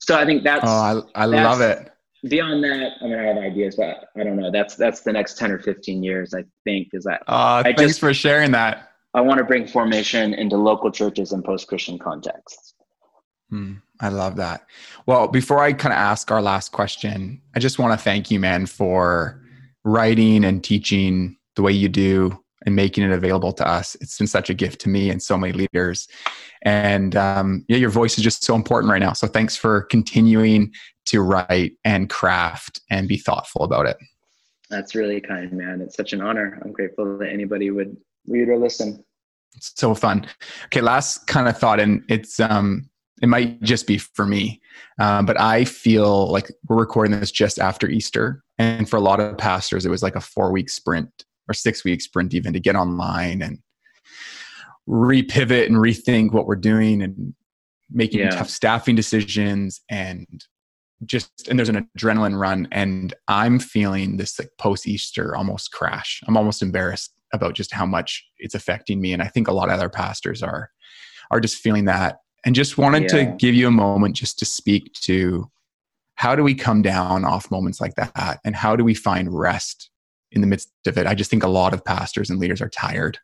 So 0.06 0.18
I 0.18 0.26
think 0.26 0.44
that's 0.44 0.64
Oh, 0.66 1.06
I, 1.16 1.24
I 1.24 1.28
that's, 1.28 1.44
love 1.44 1.62
it 1.62 1.92
beyond 2.28 2.64
that, 2.64 2.94
I 3.02 3.06
mean, 3.06 3.20
I 3.20 3.24
have 3.24 3.38
ideas, 3.38 3.76
but 3.76 4.10
I 4.18 4.24
don't 4.24 4.38
know. 4.38 4.52
That's 4.52 4.76
that's 4.76 5.02
the 5.02 5.14
next 5.14 5.38
ten 5.38 5.52
or 5.52 5.60
fifteen 5.60 6.04
years. 6.04 6.34
I 6.34 6.44
think 6.64 6.90
is 6.94 7.04
that. 7.06 7.22
Uh, 7.28 7.64
I 7.66 7.74
thanks 7.76 7.82
just, 7.82 8.00
for 8.00 8.14
sharing 8.14 8.52
that. 8.52 8.90
I 9.14 9.22
want 9.22 9.38
to 9.38 9.46
bring 9.46 9.68
formation 9.68 10.34
into 10.34 10.58
local 10.58 10.92
churches 10.92 11.32
and 11.32 11.44
post-Christian 11.44 11.98
contexts. 11.98 12.74
Hmm, 13.50 13.76
I 14.02 14.10
love 14.10 14.36
that. 14.38 14.66
Well, 15.06 15.30
before 15.30 15.60
I 15.60 15.72
kind 15.72 15.94
of 15.94 15.98
ask 15.98 16.32
our 16.32 16.42
last 16.42 16.74
question, 16.74 17.42
I 17.56 17.60
just 17.60 17.80
want 17.80 17.98
to 17.98 18.04
thank 18.04 18.30
you, 18.30 18.42
man, 18.42 18.66
for 18.66 19.42
writing 19.86 20.44
and 20.44 20.62
teaching 20.62 21.38
the 21.56 21.62
way 21.62 21.72
you 21.72 21.88
do 21.88 22.44
and 22.66 22.76
making 22.76 23.04
it 23.04 23.12
available 23.12 23.54
to 23.54 23.68
us. 23.68 23.96
It's 24.02 24.18
been 24.18 24.28
such 24.28 24.50
a 24.50 24.54
gift 24.54 24.82
to 24.82 24.90
me 24.90 25.10
and 25.10 25.22
so 25.22 25.38
many 25.38 25.54
leaders. 25.54 26.08
And 26.64 27.16
um, 27.16 27.66
yeah, 27.68 27.78
your 27.78 27.90
voice 27.90 28.18
is 28.18 28.24
just 28.24 28.44
so 28.44 28.56
important 28.56 28.92
right 28.92 29.00
now. 29.00 29.14
So 29.14 29.28
thanks 29.28 29.56
for 29.56 29.84
continuing 29.84 30.74
to 31.06 31.22
write 31.22 31.74
and 31.84 32.10
craft 32.10 32.82
and 32.90 33.08
be 33.08 33.18
thoughtful 33.18 33.64
about 33.64 33.86
it. 33.86 33.98
That's 34.70 34.96
really 34.96 35.22
kind, 35.22 35.52
man. 35.54 35.82
It's 35.82 35.96
such 35.96 36.14
an 36.14 36.22
honor. 36.22 36.60
I'm 36.64 36.72
grateful 36.72 37.18
that 37.20 37.30
anybody 37.30 37.70
would 37.70 37.96
read 38.28 38.50
or 38.50 38.58
listen. 38.58 39.04
It's 39.56 39.72
so 39.76 39.94
fun. 39.94 40.28
Okay, 40.66 40.82
last 40.82 41.28
kind 41.28 41.48
of 41.48 41.58
thought, 41.58 41.80
and 41.80 42.04
it's 42.10 42.40
um, 42.40 42.90
it 43.22 43.28
might 43.28 43.62
just 43.62 43.88
be 43.88 43.98
for 43.98 44.26
me, 44.26 44.60
um, 45.00 45.26
but 45.26 45.40
I 45.40 45.64
feel 45.66 46.30
like 46.32 46.52
we're 46.68 46.78
recording 46.78 47.18
this 47.18 47.32
just 47.32 47.60
after 47.60 47.88
Easter, 47.88 48.44
and 48.58 48.90
for 48.90 48.98
a 48.98 49.02
lot 49.02 49.20
of 49.20 49.38
pastors, 49.38 49.86
it 49.86 49.90
was 49.90 50.04
like 50.04 50.16
a 50.16 50.22
four 50.22 50.52
week 50.52 50.70
sprint 50.70 51.25
or 51.50 51.54
six 51.54 51.84
week 51.84 52.02
sprint 52.02 52.34
even 52.34 52.54
to 52.54 52.60
get 52.60 52.76
online 52.76 53.42
and 53.42 53.60
repivot 54.88 55.66
and 55.66 55.78
rethink 55.78 56.32
what 56.32 56.46
we're 56.46 56.56
doing 56.56 57.02
and 57.02 57.34
making 57.92 58.20
yeah. 58.20 58.30
tough 58.30 58.50
staffing 58.50 58.96
decisions 58.96 59.82
and 59.90 60.46
just 61.06 61.48
and 61.48 61.60
there's 61.60 61.70
an 61.70 61.88
adrenaline 61.98 62.40
run 62.40 62.68
and 62.72 63.14
i'm 63.28 63.60
feeling 63.60 64.18
this 64.18 64.40
like 64.40 64.50
post 64.58 64.88
easter 64.88 65.36
almost 65.36 65.72
crash 65.72 66.22
i'm 66.28 66.38
almost 66.38 66.62
embarrassed 66.62 67.14
about 67.34 67.54
just 67.54 67.74
how 67.74 67.86
much 67.86 68.26
it's 68.38 68.56
affecting 68.56 69.02
me 69.02 69.12
and 69.12 69.22
i 69.22 69.28
think 69.28 69.48
a 69.48 69.52
lot 69.52 69.70
of 69.70 69.76
other 69.76 69.90
pastors 69.90 70.42
are 70.42 70.70
are 71.32 71.40
just 71.40 71.58
feeling 71.58 71.86
that 71.86 72.20
and 72.46 72.56
just 72.56 72.78
wanted 72.78 73.04
yeah. 73.04 73.26
to 73.26 73.36
give 73.38 73.56
you 73.56 73.68
a 73.68 73.72
moment 73.72 74.16
just 74.16 74.40
to 74.40 74.46
speak 74.46 74.92
to 74.94 75.50
how 76.16 76.36
do 76.36 76.44
we 76.44 76.56
come 76.56 76.82
down 76.82 77.26
off 77.26 77.52
moments 77.52 77.82
like 77.82 77.96
that 77.96 78.40
and 78.46 78.56
how 78.56 78.76
do 78.76 78.84
we 78.84 78.94
find 78.94 79.38
rest 79.38 79.90
in 80.36 80.42
the 80.42 80.48
midst 80.48 80.70
of 80.86 80.98
it 80.98 81.08
i 81.08 81.16
just 81.16 81.32
think 81.32 81.44
a 81.44 81.48
lot 81.48 81.74
of 81.74 81.84
pastors 81.84 82.30
and 82.30 82.40
leaders 82.40 82.62
are 82.62 82.70
tired 82.70 83.18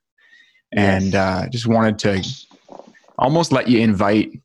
yes. 0.74 1.04
and 1.04 1.16
uh, 1.16 1.48
just 1.50 1.68
wanted 1.68 2.00
to 2.00 2.24
almost 3.18 3.52
let 3.52 3.68
you 3.68 3.80
invite 3.80 4.42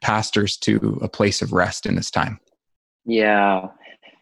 pastors 0.00 0.56
to 0.56 0.98
a 1.02 1.08
place 1.08 1.42
of 1.42 1.52
rest 1.52 1.86
in 1.86 1.94
this 1.94 2.10
time. 2.10 2.40
Yeah. 3.04 3.68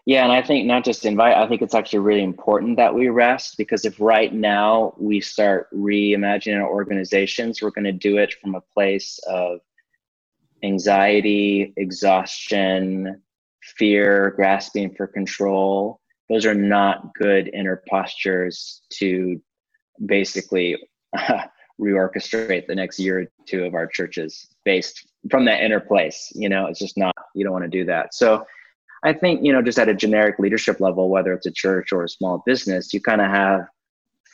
Yeah, 0.06 0.24
and 0.24 0.32
I 0.32 0.40
think 0.40 0.66
not 0.66 0.86
just 0.86 1.04
invite, 1.04 1.36
I 1.36 1.46
think 1.46 1.60
it's 1.60 1.74
actually 1.74 1.98
really 1.98 2.22
important 2.22 2.78
that 2.78 2.94
we 2.94 3.08
rest 3.08 3.58
because 3.58 3.84
if 3.84 4.00
right 4.00 4.32
now 4.32 4.94
we 4.98 5.20
start 5.20 5.68
reimagining 5.74 6.62
our 6.62 6.68
organizations, 6.68 7.60
we're 7.60 7.70
going 7.70 7.84
to 7.84 7.92
do 7.92 8.16
it 8.16 8.32
from 8.40 8.54
a 8.54 8.62
place 8.72 9.20
of 9.28 9.60
anxiety, 10.64 11.74
exhaustion, 11.76 13.20
fear, 13.76 14.32
grasping 14.34 14.94
for 14.94 15.06
control. 15.06 16.00
Those 16.28 16.46
are 16.46 16.54
not 16.54 17.14
good 17.14 17.50
inner 17.52 17.82
postures 17.88 18.82
to 18.94 19.40
basically 20.04 20.76
reorchestrate 21.80 22.66
the 22.66 22.74
next 22.74 22.98
year 22.98 23.20
or 23.20 23.26
two 23.46 23.64
of 23.64 23.74
our 23.74 23.86
churches 23.86 24.48
based 24.64 25.08
from 25.30 25.44
that 25.46 25.62
inner 25.62 25.80
place. 25.80 26.30
You 26.34 26.48
know, 26.48 26.66
it's 26.66 26.78
just 26.78 26.98
not, 26.98 27.14
you 27.34 27.44
don't 27.44 27.52
want 27.52 27.64
to 27.64 27.70
do 27.70 27.84
that. 27.86 28.14
So 28.14 28.44
I 29.04 29.12
think, 29.12 29.44
you 29.44 29.52
know, 29.52 29.62
just 29.62 29.78
at 29.78 29.88
a 29.88 29.94
generic 29.94 30.38
leadership 30.38 30.80
level, 30.80 31.08
whether 31.08 31.32
it's 31.32 31.46
a 31.46 31.52
church 31.52 31.92
or 31.92 32.04
a 32.04 32.08
small 32.08 32.42
business, 32.44 32.92
you 32.92 33.00
kind 33.00 33.20
of 33.20 33.28
have 33.28 33.66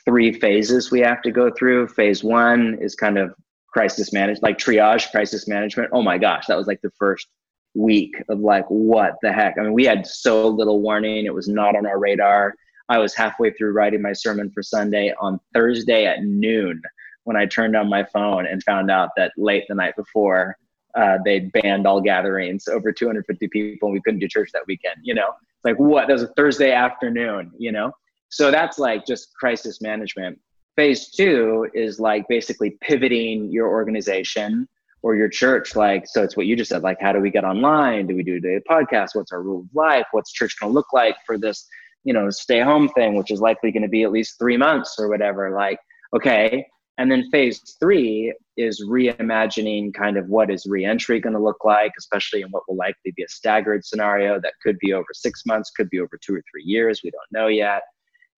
three 0.05 0.31
phases 0.31 0.91
we 0.91 1.01
have 1.01 1.21
to 1.21 1.31
go 1.31 1.51
through. 1.51 1.87
Phase 1.87 2.23
one 2.23 2.77
is 2.81 2.95
kind 2.95 3.17
of 3.17 3.33
crisis 3.67 4.13
management, 4.13 4.43
like 4.43 4.57
triage 4.57 5.11
crisis 5.11 5.47
management. 5.47 5.89
Oh 5.91 6.01
my 6.01 6.17
gosh, 6.17 6.45
that 6.47 6.57
was 6.57 6.67
like 6.67 6.81
the 6.81 6.91
first 6.97 7.27
week 7.75 8.15
of 8.29 8.39
like, 8.39 8.65
what 8.69 9.15
the 9.21 9.31
heck? 9.31 9.57
I 9.57 9.63
mean, 9.63 9.73
we 9.73 9.85
had 9.85 10.07
so 10.07 10.47
little 10.47 10.81
warning. 10.81 11.25
It 11.25 11.33
was 11.33 11.47
not 11.47 11.75
on 11.75 11.85
our 11.85 11.99
radar. 11.99 12.55
I 12.89 12.97
was 12.99 13.13
halfway 13.15 13.51
through 13.51 13.73
writing 13.73 14.01
my 14.01 14.13
sermon 14.13 14.51
for 14.51 14.63
Sunday 14.63 15.13
on 15.19 15.39
Thursday 15.53 16.05
at 16.05 16.23
noon 16.23 16.81
when 17.23 17.35
I 17.35 17.45
turned 17.45 17.75
on 17.75 17.89
my 17.89 18.03
phone 18.03 18.45
and 18.45 18.63
found 18.63 18.89
out 18.89 19.09
that 19.17 19.31
late 19.37 19.65
the 19.67 19.75
night 19.75 19.95
before 19.95 20.57
uh, 20.95 21.17
they 21.25 21.51
banned 21.61 21.85
all 21.85 22.01
gatherings 22.01 22.67
over 22.67 22.91
250 22.91 23.47
people 23.49 23.89
and 23.89 23.93
we 23.93 24.01
couldn't 24.01 24.19
do 24.19 24.27
church 24.27 24.49
that 24.53 24.63
weekend 24.67 24.95
you 25.03 25.13
know 25.13 25.31
like 25.63 25.77
what 25.77 26.07
that 26.07 26.13
was 26.13 26.23
a 26.23 26.27
thursday 26.35 26.71
afternoon 26.71 27.51
you 27.57 27.71
know 27.71 27.91
so 28.29 28.49
that's 28.49 28.79
like 28.79 29.05
just 29.05 29.33
crisis 29.35 29.81
management 29.81 30.39
phase 30.75 31.09
two 31.09 31.67
is 31.73 31.99
like 31.99 32.25
basically 32.29 32.77
pivoting 32.81 33.51
your 33.51 33.67
organization 33.67 34.67
or 35.01 35.15
your 35.15 35.29
church 35.29 35.75
like 35.75 36.05
so 36.07 36.23
it's 36.23 36.35
what 36.35 36.45
you 36.45 36.55
just 36.55 36.69
said 36.69 36.83
like 36.83 36.97
how 36.99 37.11
do 37.11 37.19
we 37.19 37.29
get 37.29 37.43
online 37.43 38.07
do 38.07 38.15
we 38.15 38.23
do 38.23 38.37
a 38.37 38.71
podcast 38.71 39.09
what's 39.13 39.31
our 39.31 39.41
rule 39.41 39.61
of 39.61 39.75
life 39.75 40.05
what's 40.11 40.31
church 40.31 40.55
going 40.59 40.71
to 40.71 40.73
look 40.73 40.91
like 40.93 41.15
for 41.25 41.37
this 41.37 41.67
you 42.03 42.13
know 42.13 42.29
stay 42.29 42.59
home 42.61 42.89
thing 42.89 43.15
which 43.15 43.31
is 43.31 43.39
likely 43.39 43.71
going 43.71 43.83
to 43.83 43.89
be 43.89 44.03
at 44.03 44.11
least 44.11 44.35
three 44.39 44.57
months 44.57 44.95
or 44.97 45.07
whatever 45.07 45.51
like 45.51 45.79
okay 46.15 46.65
and 46.97 47.11
then 47.11 47.29
phase 47.29 47.75
three 47.79 48.33
is 48.55 48.83
reimagining 48.85 49.93
kind 49.93 50.17
of 50.17 50.27
what 50.29 50.49
is 50.49 50.65
reentry 50.65 51.19
going 51.19 51.33
to 51.33 51.41
look 51.41 51.65
like, 51.65 51.91
especially 51.97 52.41
in 52.41 52.47
what 52.49 52.63
will 52.67 52.77
likely 52.77 53.11
be 53.15 53.23
a 53.23 53.27
staggered 53.27 53.83
scenario 53.83 54.39
that 54.39 54.53
could 54.63 54.79
be 54.79 54.93
over 54.93 55.07
six 55.11 55.45
months, 55.45 55.71
could 55.71 55.89
be 55.89 55.99
over 55.99 56.17
two 56.23 56.35
or 56.35 56.43
three 56.49 56.63
years. 56.63 57.01
We 57.03 57.11
don't 57.11 57.31
know 57.31 57.47
yet, 57.47 57.81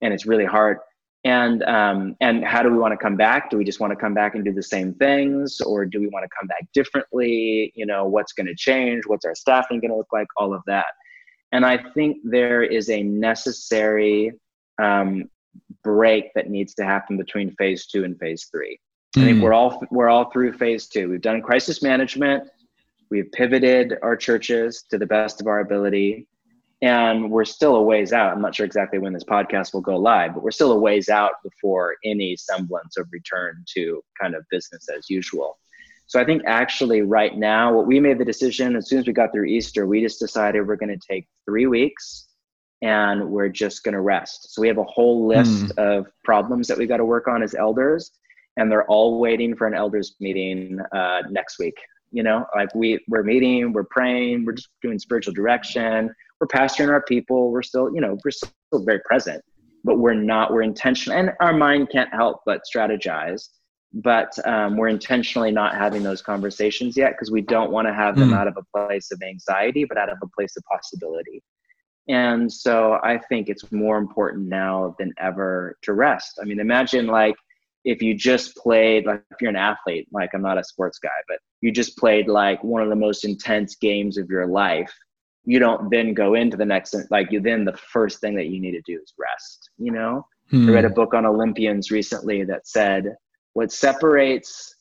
and 0.01 0.11
it's 0.11 0.25
really 0.25 0.45
hard. 0.45 0.77
And 1.27 1.61
um, 1.63 2.15
and 2.21 2.45
how 2.45 2.63
do 2.63 2.71
we 2.71 2.77
want 2.77 2.93
to 2.93 2.97
come 2.97 3.17
back? 3.17 3.49
Do 3.49 3.57
we 3.57 3.65
just 3.65 3.81
want 3.81 3.91
to 3.91 3.97
come 3.97 4.13
back 4.13 4.35
and 4.35 4.45
do 4.45 4.53
the 4.53 4.63
same 4.63 4.93
things, 4.93 5.59
or 5.59 5.85
do 5.85 5.99
we 5.99 6.07
want 6.07 6.23
to 6.23 6.29
come 6.39 6.47
back 6.47 6.69
differently? 6.73 7.73
You 7.75 7.85
know, 7.85 8.05
what's 8.05 8.31
going 8.31 8.47
to 8.47 8.55
change? 8.55 9.03
What's 9.07 9.25
our 9.25 9.35
staffing 9.35 9.81
going 9.81 9.91
to 9.91 9.97
look 9.97 10.13
like? 10.13 10.27
All 10.37 10.53
of 10.53 10.61
that. 10.67 10.85
And 11.51 11.65
I 11.65 11.83
think 11.93 12.19
there 12.23 12.63
is 12.63 12.89
a 12.89 13.03
necessary 13.03 14.31
um, 14.81 15.25
break 15.83 16.33
that 16.35 16.49
needs 16.49 16.73
to 16.75 16.85
happen 16.85 17.17
between 17.17 17.53
phase 17.55 17.87
two 17.87 18.05
and 18.05 18.17
phase 18.17 18.47
three. 18.49 18.79
Mm. 19.17 19.21
I 19.21 19.25
think 19.25 19.37
hmm. 19.39 19.43
we're 19.43 19.53
all 19.53 19.83
we're 19.91 20.09
all 20.09 20.31
through 20.31 20.53
phase 20.53 20.87
two. 20.87 21.09
We've 21.09 21.19
done 21.19 21.41
crisis 21.41 21.83
management. 21.83 22.47
We've 23.11 23.29
pivoted 23.33 23.95
our 24.01 24.15
churches 24.15 24.85
to 24.91 24.97
the 24.97 25.05
best 25.05 25.41
of 25.41 25.47
our 25.47 25.59
ability, 25.59 26.25
and 26.81 27.31
we're 27.31 27.45
still 27.45 27.75
a 27.75 27.81
ways 27.81 28.13
out. 28.13 28.33
I'm 28.33 28.41
not 28.41 28.55
sure 28.55 28.65
exactly 28.65 28.99
when 28.99 29.13
this 29.13 29.23
podcast 29.23 29.73
will 29.73 29.81
go 29.81 29.97
live, 29.97 30.33
but 30.33 30.43
we're 30.43 30.51
still 30.51 30.71
a 30.71 30.77
ways 30.77 31.09
out 31.09 31.33
before 31.43 31.95
any 32.03 32.35
semblance 32.35 32.97
of 32.97 33.07
return 33.11 33.63
to 33.75 34.03
kind 34.21 34.35
of 34.35 34.43
business 34.51 34.87
as 34.95 35.09
usual. 35.09 35.57
So 36.05 36.21
I 36.21 36.25
think 36.25 36.43
actually 36.45 37.01
right 37.01 37.35
now, 37.35 37.73
what 37.73 37.87
we 37.87 37.99
made 37.99 38.19
the 38.19 38.25
decision 38.25 38.75
as 38.75 38.87
soon 38.87 38.99
as 38.99 39.07
we 39.07 39.13
got 39.13 39.33
through 39.33 39.45
Easter, 39.45 39.85
we 39.87 40.01
just 40.01 40.19
decided 40.19 40.65
we're 40.65 40.77
going 40.77 40.97
to 40.97 41.07
take 41.11 41.27
three 41.45 41.67
weeks 41.67 42.27
and 42.81 43.29
we're 43.29 43.49
just 43.49 43.83
going 43.83 43.93
to 43.93 44.01
rest. 44.01 44.53
So 44.53 44.61
we 44.61 44.67
have 44.67 44.77
a 44.77 44.83
whole 44.83 45.27
list 45.27 45.65
mm. 45.65 45.77
of 45.77 46.07
problems 46.23 46.67
that 46.67 46.77
we 46.77 46.85
got 46.85 46.97
to 46.97 47.05
work 47.05 47.27
on 47.27 47.41
as 47.41 47.55
elders, 47.55 48.11
and 48.55 48.71
they're 48.71 48.85
all 48.85 49.19
waiting 49.19 49.55
for 49.55 49.67
an 49.67 49.73
elders 49.73 50.15
meeting 50.19 50.79
uh, 50.95 51.23
next 51.29 51.59
week. 51.59 51.75
You 52.11 52.23
know, 52.23 52.45
like 52.55 52.73
we 52.73 53.03
we're 53.09 53.23
meeting, 53.23 53.73
we're 53.73 53.83
praying, 53.83 54.45
we're 54.45 54.53
just 54.53 54.69
doing 54.81 54.99
spiritual 54.99 55.33
direction, 55.33 56.13
we're 56.39 56.47
pastoring 56.47 56.89
our 56.89 57.03
people, 57.03 57.51
we're 57.51 57.63
still, 57.63 57.93
you 57.93 58.01
know, 58.01 58.17
we're 58.23 58.31
still 58.31 58.51
very 58.73 58.99
present, 59.05 59.43
but 59.83 59.99
we're 59.99 60.13
not. 60.13 60.51
We're 60.51 60.61
intentional, 60.61 61.17
and 61.17 61.31
our 61.39 61.53
mind 61.53 61.89
can't 61.91 62.13
help 62.13 62.41
but 62.45 62.61
strategize. 62.73 63.49
But 63.93 64.37
um, 64.45 64.75
we're 64.75 64.89
intentionally 64.89 65.49
not 65.49 65.73
having 65.73 66.03
those 66.03 66.21
conversations 66.21 66.97
yet 66.97 67.13
because 67.13 67.31
we 67.31 67.41
don't 67.41 67.71
want 67.71 67.87
to 67.87 67.93
have 67.93 68.17
them 68.17 68.31
mm. 68.31 68.37
out 68.37 68.47
of 68.47 68.57
a 68.57 68.77
place 68.77 69.11
of 69.11 69.21
anxiety, 69.23 69.85
but 69.85 69.97
out 69.97 70.09
of 70.09 70.17
a 70.21 70.27
place 70.35 70.57
of 70.57 70.63
possibility. 70.69 71.41
And 72.09 72.51
so 72.51 72.99
I 73.03 73.17
think 73.29 73.49
it's 73.49 73.71
more 73.71 73.97
important 73.97 74.47
now 74.47 74.95
than 74.99 75.13
ever 75.19 75.77
to 75.83 75.93
rest. 75.93 76.37
I 76.41 76.45
mean, 76.45 76.59
imagine 76.59 77.07
like 77.07 77.35
if 77.85 78.01
you 78.01 78.13
just 78.13 78.55
played, 78.57 79.05
like 79.05 79.23
if 79.31 79.41
you're 79.41 79.49
an 79.49 79.55
athlete, 79.55 80.07
like 80.11 80.31
I'm 80.33 80.41
not 80.41 80.57
a 80.57 80.63
sports 80.63 80.99
guy, 80.99 81.09
but 81.27 81.39
you 81.61 81.71
just 81.71 81.97
played 81.97 82.27
like 82.27 82.63
one 82.63 82.81
of 82.81 82.89
the 82.89 82.95
most 82.95 83.23
intense 83.23 83.75
games 83.75 84.17
of 84.17 84.29
your 84.29 84.47
life. 84.47 84.93
You 85.47 85.59
don't 85.59 85.89
then 85.89 86.13
go 86.13 86.33
into 86.33 86.57
the 86.57 86.65
next, 86.65 86.93
like 87.09 87.31
you 87.31 87.39
then 87.39 87.63
the 87.63 87.77
first 87.77 88.19
thing 88.19 88.35
that 88.35 88.47
you 88.47 88.59
need 88.59 88.73
to 88.73 88.81
do 88.85 88.99
is 89.01 89.13
rest, 89.17 89.69
you 89.77 89.93
know? 89.93 90.27
Hmm. 90.51 90.69
I 90.69 90.73
read 90.73 90.85
a 90.85 90.89
book 90.89 91.13
on 91.13 91.25
Olympians 91.25 91.89
recently 91.89 92.43
that 92.43 92.67
said 92.67 93.15
what 93.53 93.71
separates 93.71 94.75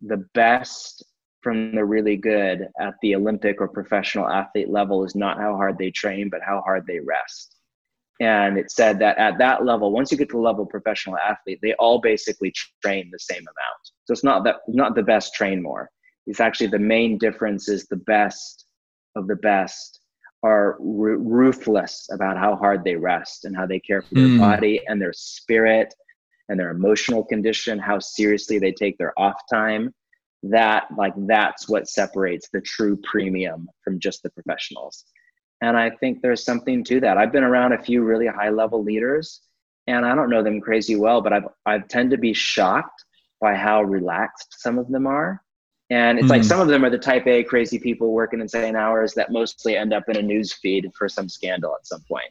the 0.00 0.24
best 0.32 1.04
from 1.40 1.74
the 1.74 1.84
really 1.84 2.16
good 2.16 2.68
at 2.80 2.94
the 3.02 3.16
Olympic 3.16 3.60
or 3.60 3.66
professional 3.66 4.28
athlete 4.28 4.70
level 4.70 5.04
is 5.04 5.16
not 5.16 5.38
how 5.38 5.56
hard 5.56 5.76
they 5.76 5.90
train, 5.90 6.30
but 6.30 6.40
how 6.40 6.62
hard 6.64 6.86
they 6.86 7.00
rest. 7.00 7.56
And 8.20 8.56
it 8.56 8.70
said 8.70 9.00
that 9.00 9.18
at 9.18 9.38
that 9.38 9.64
level, 9.64 9.90
once 9.90 10.12
you 10.12 10.18
get 10.18 10.28
to 10.28 10.36
the 10.36 10.42
level 10.42 10.62
of 10.62 10.70
professional 10.70 11.18
athlete, 11.18 11.58
they 11.62 11.74
all 11.74 12.00
basically 12.00 12.52
train 12.80 13.10
the 13.10 13.18
same 13.18 13.42
amount. 13.42 13.82
So 14.04 14.12
it's 14.12 14.22
not 14.22 14.44
that 14.44 14.56
not 14.68 14.94
the 14.94 15.02
best 15.02 15.34
train 15.34 15.60
more. 15.60 15.90
It's 16.28 16.38
actually 16.38 16.68
the 16.68 16.78
main 16.78 17.18
difference 17.18 17.68
is 17.68 17.88
the 17.88 17.96
best 17.96 18.66
of 19.16 19.26
the 19.26 19.36
best 19.36 20.01
are 20.42 20.72
r- 20.72 20.78
ruthless 20.80 22.08
about 22.12 22.36
how 22.36 22.56
hard 22.56 22.84
they 22.84 22.96
rest 22.96 23.44
and 23.44 23.56
how 23.56 23.66
they 23.66 23.80
care 23.80 24.02
for 24.02 24.14
their 24.14 24.24
mm. 24.24 24.38
body 24.38 24.80
and 24.86 25.00
their 25.00 25.12
spirit 25.12 25.94
and 26.48 26.58
their 26.58 26.70
emotional 26.70 27.24
condition, 27.24 27.78
how 27.78 27.98
seriously 27.98 28.58
they 28.58 28.72
take 28.72 28.98
their 28.98 29.18
off 29.18 29.40
time. 29.50 29.94
That 30.42 30.88
like 30.96 31.14
that's 31.16 31.68
what 31.68 31.88
separates 31.88 32.48
the 32.52 32.60
true 32.60 32.98
premium 33.04 33.68
from 33.84 34.00
just 34.00 34.22
the 34.22 34.30
professionals. 34.30 35.04
And 35.60 35.76
i 35.76 35.90
think 35.90 36.20
there's 36.20 36.44
something 36.44 36.82
to 36.84 36.98
that. 37.00 37.16
I've 37.16 37.30
been 37.30 37.44
around 37.44 37.72
a 37.72 37.82
few 37.82 38.02
really 38.02 38.26
high 38.26 38.50
level 38.50 38.82
leaders 38.82 39.42
and 39.86 40.04
i 40.06 40.14
don't 40.14 40.30
know 40.30 40.42
them 40.42 40.60
crazy 40.60 40.96
well 40.96 41.20
but 41.20 41.32
i've 41.32 41.48
i 41.66 41.78
tend 41.78 42.10
to 42.10 42.18
be 42.18 42.32
shocked 42.32 43.04
by 43.40 43.54
how 43.54 43.82
relaxed 43.82 44.60
some 44.60 44.78
of 44.78 44.88
them 44.88 45.06
are 45.06 45.42
and 45.92 46.18
it's 46.18 46.26
mm. 46.26 46.30
like 46.30 46.44
some 46.44 46.60
of 46.60 46.68
them 46.68 46.84
are 46.84 46.90
the 46.90 46.98
type 46.98 47.26
a 47.26 47.44
crazy 47.44 47.78
people 47.78 48.12
working 48.12 48.40
insane 48.40 48.76
hours 48.76 49.14
that 49.14 49.30
mostly 49.30 49.76
end 49.76 49.92
up 49.92 50.08
in 50.08 50.16
a 50.16 50.22
news 50.22 50.52
feed 50.54 50.90
for 50.96 51.08
some 51.08 51.28
scandal 51.28 51.74
at 51.74 51.86
some 51.86 52.00
point 52.08 52.30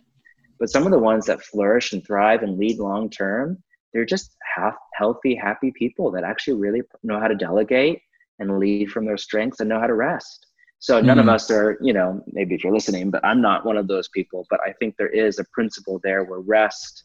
but 0.60 0.70
some 0.70 0.86
of 0.86 0.92
the 0.92 1.00
ones 1.00 1.26
that 1.26 1.42
flourish 1.42 1.94
and 1.94 2.06
thrive 2.06 2.44
and 2.44 2.58
lead 2.58 2.78
long 2.78 3.10
term 3.10 3.58
they're 3.94 4.06
just 4.06 4.36
half 4.56 4.76
healthy, 4.94 5.36
happy 5.36 5.72
people 5.72 6.12
that 6.12 6.24
actually 6.24 6.56
really 6.56 6.82
know 7.04 7.20
how 7.20 7.28
to 7.28 7.36
delegate 7.36 8.02
and 8.40 8.60
lead 8.60 8.90
from 8.90 9.06
their 9.06 9.18
strengths 9.18 9.60
and 9.60 9.70
know 9.70 9.80
how 9.80 9.88
to 9.88 9.94
rest. 9.94 10.48
So 10.80 11.00
none 11.00 11.18
mm-hmm. 11.18 11.30
of 11.30 11.36
us 11.36 11.52
are, 11.52 11.78
you 11.82 11.94
know, 11.94 12.24
maybe 12.32 12.56
if 12.56 12.64
you're 12.64 12.74
listening, 12.74 13.12
but 13.12 13.24
I'm 13.24 13.42
not 13.42 13.66
one 13.66 13.78
of 13.78 13.88
those 13.88 14.08
people. 14.08 14.48
But 14.50 14.62
I 14.66 14.74
think 14.74 14.98
there 14.98 15.10
is 15.10 15.38
a 15.38 15.44
principle 15.54 16.00
there 16.04 16.24
where 16.24 16.40
rest 16.40 17.04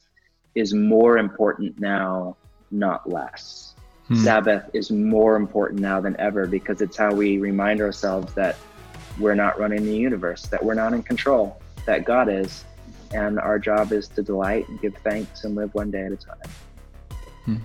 is 0.55 0.73
more 0.73 1.19
important 1.19 1.79
now, 1.79 2.37
not 2.71 3.09
less. 3.09 3.75
Mm-hmm. 4.09 4.23
Sabbath 4.23 4.71
is 4.73 4.91
more 4.91 5.35
important 5.35 5.81
now 5.81 6.01
than 6.01 6.15
ever 6.21 6.47
because 6.47 6.81
it's 6.81 6.97
how 6.97 7.13
we 7.13 7.39
remind 7.39 7.81
ourselves 7.81 8.33
that 8.35 8.57
we're 9.19 9.35
not 9.35 9.59
running 9.59 9.85
the 9.85 9.97
universe, 9.97 10.43
that 10.47 10.65
we're 10.65 10.75
not 10.75 10.93
in 10.93 11.03
control, 11.03 11.61
that 11.87 12.05
God 12.05 12.29
is. 12.29 12.65
And 13.13 13.41
our 13.41 13.59
job 13.59 13.93
is 13.93 14.09
to 14.09 14.23
delight 14.23 14.69
and 14.69 14.81
give 14.81 14.95
thanks 14.97 15.45
and 15.45 15.55
live 15.55 15.75
one 15.75 15.91
day 15.91 16.05
at 16.05 16.13
a 16.13 16.17
time. 16.17 16.37
Hmm. 17.45 17.57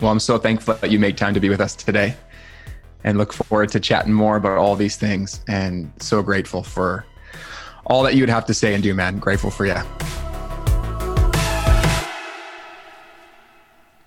Well, 0.00 0.10
I'm 0.10 0.20
so 0.20 0.38
thankful 0.38 0.74
that 0.74 0.90
you 0.90 0.98
made 0.98 1.16
time 1.16 1.34
to 1.34 1.40
be 1.40 1.48
with 1.48 1.60
us 1.60 1.76
today 1.76 2.16
and 3.04 3.18
look 3.18 3.32
forward 3.32 3.70
to 3.70 3.80
chatting 3.80 4.12
more 4.12 4.36
about 4.36 4.58
all 4.58 4.74
these 4.74 4.96
things. 4.96 5.44
And 5.48 5.92
so 5.98 6.22
grateful 6.22 6.62
for 6.62 7.04
all 7.86 8.02
that 8.02 8.14
you 8.14 8.22
would 8.22 8.30
have 8.30 8.46
to 8.46 8.54
say 8.54 8.74
and 8.74 8.82
do, 8.82 8.94
man. 8.94 9.18
Grateful 9.18 9.50
for 9.50 9.66
you. 9.66 9.76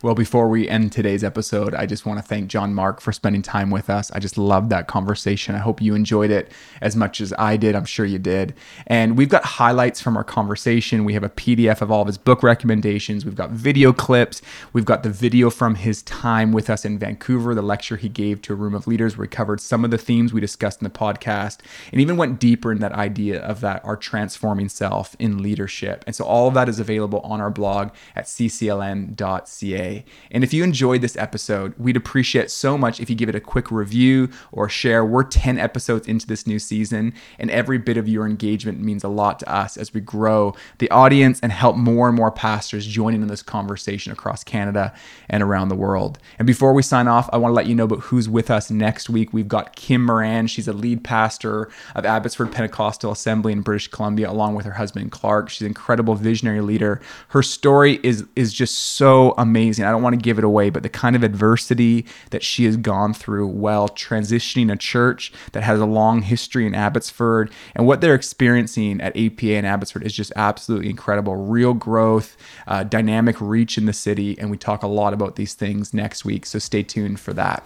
Well, 0.05 0.13
before 0.13 0.49
we 0.49 0.69
end 0.69 0.91
today's 0.91 1.23
episode, 1.23 1.73
I 1.73 1.87
just 1.87 2.05
want 2.05 2.19
to 2.19 2.23
thank 2.23 2.47
John 2.47 2.75
Mark 2.75 3.01
for 3.01 3.11
spending 3.11 3.41
time 3.41 3.71
with 3.71 3.89
us. 3.89 4.11
I 4.11 4.19
just 4.19 4.37
loved 4.37 4.69
that 4.69 4.85
conversation. 4.85 5.55
I 5.55 5.57
hope 5.57 5.81
you 5.81 5.95
enjoyed 5.95 6.29
it 6.29 6.51
as 6.79 6.95
much 6.95 7.19
as 7.21 7.33
I 7.39 7.57
did. 7.57 7.73
I'm 7.73 7.85
sure 7.85 8.05
you 8.05 8.19
did. 8.19 8.53
And 8.85 9.17
we've 9.17 9.29
got 9.29 9.43
highlights 9.43 10.01
from 10.01 10.15
our 10.15 10.23
conversation. 10.23 11.05
We 11.05 11.15
have 11.15 11.23
a 11.23 11.29
PDF 11.29 11.81
of 11.81 11.89
all 11.89 12.01
of 12.01 12.07
his 12.07 12.19
book 12.19 12.43
recommendations. 12.43 13.25
We've 13.25 13.33
got 13.33 13.49
video 13.49 13.91
clips. 13.93 14.43
We've 14.73 14.85
got 14.85 15.01
the 15.01 15.09
video 15.09 15.49
from 15.49 15.73
his 15.73 16.03
time 16.03 16.51
with 16.51 16.69
us 16.69 16.85
in 16.85 16.99
Vancouver, 16.99 17.55
the 17.55 17.63
lecture 17.63 17.97
he 17.97 18.07
gave 18.07 18.43
to 18.43 18.53
a 18.53 18.55
room 18.55 18.75
of 18.75 18.85
leaders 18.85 19.17
We 19.17 19.27
covered 19.27 19.59
some 19.59 19.83
of 19.83 19.89
the 19.89 19.97
themes 19.97 20.31
we 20.31 20.39
discussed 20.39 20.81
in 20.81 20.83
the 20.83 20.91
podcast 20.91 21.61
and 21.91 21.99
even 21.99 22.15
went 22.15 22.39
deeper 22.39 22.71
in 22.71 22.77
that 22.77 22.91
idea 22.91 23.41
of 23.41 23.59
that 23.61 23.83
our 23.83 23.97
transforming 23.97 24.69
self 24.69 25.15
in 25.17 25.41
leadership. 25.41 26.03
And 26.05 26.15
so 26.15 26.25
all 26.25 26.47
of 26.47 26.53
that 26.53 26.69
is 26.69 26.79
available 26.79 27.21
on 27.21 27.41
our 27.41 27.49
blog 27.49 27.89
at 28.15 28.25
ccln.ca. 28.25 29.94
And 30.31 30.43
if 30.43 30.53
you 30.53 30.63
enjoyed 30.63 31.01
this 31.01 31.15
episode, 31.17 31.73
we'd 31.77 31.95
appreciate 31.95 32.51
so 32.51 32.77
much 32.77 32.99
if 32.99 33.09
you 33.09 33.15
give 33.15 33.29
it 33.29 33.35
a 33.35 33.39
quick 33.39 33.71
review 33.71 34.29
or 34.51 34.67
share. 34.67 35.05
We're 35.05 35.23
10 35.23 35.57
episodes 35.57 36.07
into 36.07 36.27
this 36.27 36.47
new 36.47 36.59
season, 36.59 37.13
and 37.39 37.51
every 37.51 37.77
bit 37.77 37.97
of 37.97 38.07
your 38.07 38.25
engagement 38.25 38.79
means 38.79 39.03
a 39.03 39.09
lot 39.09 39.39
to 39.39 39.53
us 39.53 39.77
as 39.77 39.93
we 39.93 40.01
grow 40.01 40.55
the 40.79 40.89
audience 40.91 41.39
and 41.41 41.51
help 41.51 41.77
more 41.77 42.07
and 42.07 42.17
more 42.17 42.31
pastors 42.31 42.85
join 42.85 43.13
in 43.13 43.25
this 43.27 43.41
conversation 43.41 44.11
across 44.11 44.43
Canada 44.43 44.93
and 45.29 45.41
around 45.41 45.69
the 45.69 45.75
world. 45.75 46.19
And 46.37 46.45
before 46.45 46.73
we 46.73 46.81
sign 46.81 47.07
off, 47.07 47.29
I 47.31 47.37
want 47.37 47.51
to 47.51 47.55
let 47.55 47.67
you 47.67 47.75
know 47.75 47.85
about 47.85 47.99
who's 47.99 48.27
with 48.27 48.51
us 48.51 48.69
next 48.69 49.09
week. 49.09 49.33
We've 49.33 49.47
got 49.47 49.75
Kim 49.75 50.05
Moran. 50.05 50.47
She's 50.47 50.67
a 50.67 50.73
lead 50.73 51.03
pastor 51.03 51.69
of 51.95 52.05
Abbotsford 52.05 52.51
Pentecostal 52.51 53.11
Assembly 53.11 53.53
in 53.53 53.61
British 53.61 53.87
Columbia, 53.87 54.29
along 54.29 54.55
with 54.55 54.65
her 54.65 54.73
husband 54.73 55.11
Clark. 55.11 55.49
She's 55.49 55.61
an 55.61 55.67
incredible 55.67 56.15
visionary 56.15 56.61
leader. 56.61 57.01
Her 57.29 57.43
story 57.43 57.99
is 58.03 58.25
is 58.35 58.53
just 58.53 58.77
so 58.77 59.33
amazing. 59.37 59.84
I 59.85 59.91
don't 59.91 60.01
want 60.01 60.13
to 60.13 60.21
give 60.21 60.37
it 60.37 60.43
away, 60.43 60.69
but 60.69 60.83
the 60.83 60.89
kind 60.89 61.15
of 61.15 61.23
adversity 61.23 62.05
that 62.31 62.43
she 62.43 62.65
has 62.65 62.77
gone 62.77 63.13
through 63.13 63.47
while 63.47 63.89
transitioning 63.89 64.71
a 64.71 64.75
church 64.75 65.31
that 65.51 65.63
has 65.63 65.79
a 65.79 65.85
long 65.85 66.21
history 66.21 66.65
in 66.65 66.75
Abbotsford 66.75 67.51
and 67.75 67.85
what 67.85 68.01
they're 68.01 68.15
experiencing 68.15 69.01
at 69.01 69.15
APA 69.17 69.53
in 69.53 69.65
Abbotsford 69.65 70.03
is 70.03 70.13
just 70.13 70.31
absolutely 70.35 70.89
incredible. 70.89 71.35
Real 71.35 71.73
growth, 71.73 72.37
uh, 72.67 72.83
dynamic 72.83 73.39
reach 73.39 73.77
in 73.77 73.85
the 73.85 73.93
city. 73.93 74.37
And 74.39 74.51
we 74.51 74.57
talk 74.57 74.83
a 74.83 74.87
lot 74.87 75.13
about 75.13 75.35
these 75.35 75.53
things 75.53 75.93
next 75.93 76.25
week. 76.25 76.45
So 76.45 76.59
stay 76.59 76.83
tuned 76.83 77.19
for 77.19 77.33
that. 77.33 77.63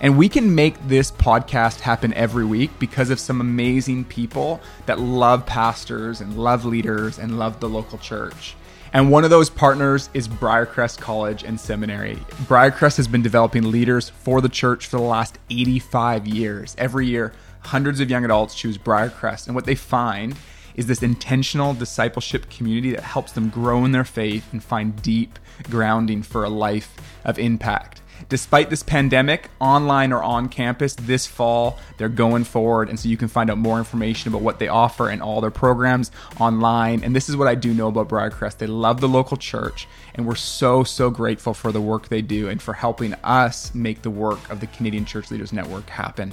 And 0.00 0.18
we 0.18 0.28
can 0.28 0.54
make 0.54 0.74
this 0.88 1.10
podcast 1.10 1.80
happen 1.80 2.12
every 2.14 2.44
week 2.44 2.70
because 2.78 3.10
of 3.10 3.20
some 3.20 3.40
amazing 3.40 4.04
people 4.04 4.60
that 4.86 4.98
love 4.98 5.46
pastors 5.46 6.20
and 6.20 6.36
love 6.36 6.64
leaders 6.64 7.18
and 7.18 7.38
love 7.38 7.60
the 7.60 7.68
local 7.68 7.98
church. 7.98 8.56
And 8.94 9.10
one 9.10 9.24
of 9.24 9.30
those 9.30 9.48
partners 9.48 10.10
is 10.12 10.28
Briarcrest 10.28 11.00
College 11.00 11.44
and 11.44 11.58
Seminary. 11.58 12.16
Briarcrest 12.44 12.98
has 12.98 13.08
been 13.08 13.22
developing 13.22 13.70
leaders 13.70 14.10
for 14.10 14.42
the 14.42 14.50
church 14.50 14.86
for 14.86 14.98
the 14.98 15.02
last 15.02 15.38
85 15.48 16.26
years. 16.26 16.74
Every 16.76 17.06
year, 17.06 17.32
hundreds 17.60 18.00
of 18.00 18.10
young 18.10 18.22
adults 18.26 18.54
choose 18.54 18.76
Briarcrest. 18.76 19.46
And 19.46 19.54
what 19.54 19.64
they 19.64 19.74
find 19.74 20.36
is 20.74 20.88
this 20.88 21.02
intentional 21.02 21.72
discipleship 21.72 22.50
community 22.50 22.90
that 22.90 23.02
helps 23.02 23.32
them 23.32 23.48
grow 23.48 23.86
in 23.86 23.92
their 23.92 24.04
faith 24.04 24.52
and 24.52 24.62
find 24.62 25.00
deep 25.00 25.38
grounding 25.70 26.22
for 26.22 26.44
a 26.44 26.50
life 26.50 26.94
of 27.24 27.38
impact. 27.38 28.01
Despite 28.32 28.70
this 28.70 28.82
pandemic, 28.82 29.50
online 29.60 30.10
or 30.10 30.22
on 30.22 30.48
campus, 30.48 30.94
this 30.94 31.26
fall, 31.26 31.78
they're 31.98 32.08
going 32.08 32.44
forward. 32.44 32.88
And 32.88 32.98
so 32.98 33.10
you 33.10 33.18
can 33.18 33.28
find 33.28 33.50
out 33.50 33.58
more 33.58 33.76
information 33.76 34.28
about 34.28 34.40
what 34.40 34.58
they 34.58 34.68
offer 34.68 35.10
and 35.10 35.20
all 35.20 35.42
their 35.42 35.50
programs 35.50 36.10
online. 36.40 37.04
And 37.04 37.14
this 37.14 37.28
is 37.28 37.36
what 37.36 37.46
I 37.46 37.54
do 37.54 37.74
know 37.74 37.88
about 37.88 38.08
Briarcrest. 38.08 38.56
They 38.56 38.66
love 38.66 39.02
the 39.02 39.06
local 39.06 39.36
church, 39.36 39.86
and 40.14 40.26
we're 40.26 40.34
so, 40.34 40.82
so 40.82 41.10
grateful 41.10 41.52
for 41.52 41.72
the 41.72 41.80
work 41.82 42.08
they 42.08 42.22
do 42.22 42.48
and 42.48 42.62
for 42.62 42.72
helping 42.72 43.12
us 43.22 43.74
make 43.74 44.00
the 44.00 44.08
work 44.08 44.50
of 44.50 44.60
the 44.60 44.66
Canadian 44.66 45.04
Church 45.04 45.30
Leaders 45.30 45.52
Network 45.52 45.90
happen. 45.90 46.32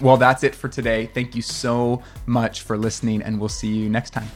Well, 0.00 0.18
that's 0.18 0.44
it 0.44 0.54
for 0.54 0.68
today. 0.68 1.06
Thank 1.06 1.34
you 1.34 1.42
so 1.42 2.04
much 2.26 2.62
for 2.62 2.78
listening, 2.78 3.22
and 3.22 3.40
we'll 3.40 3.48
see 3.48 3.74
you 3.74 3.88
next 3.88 4.10
time. 4.10 4.28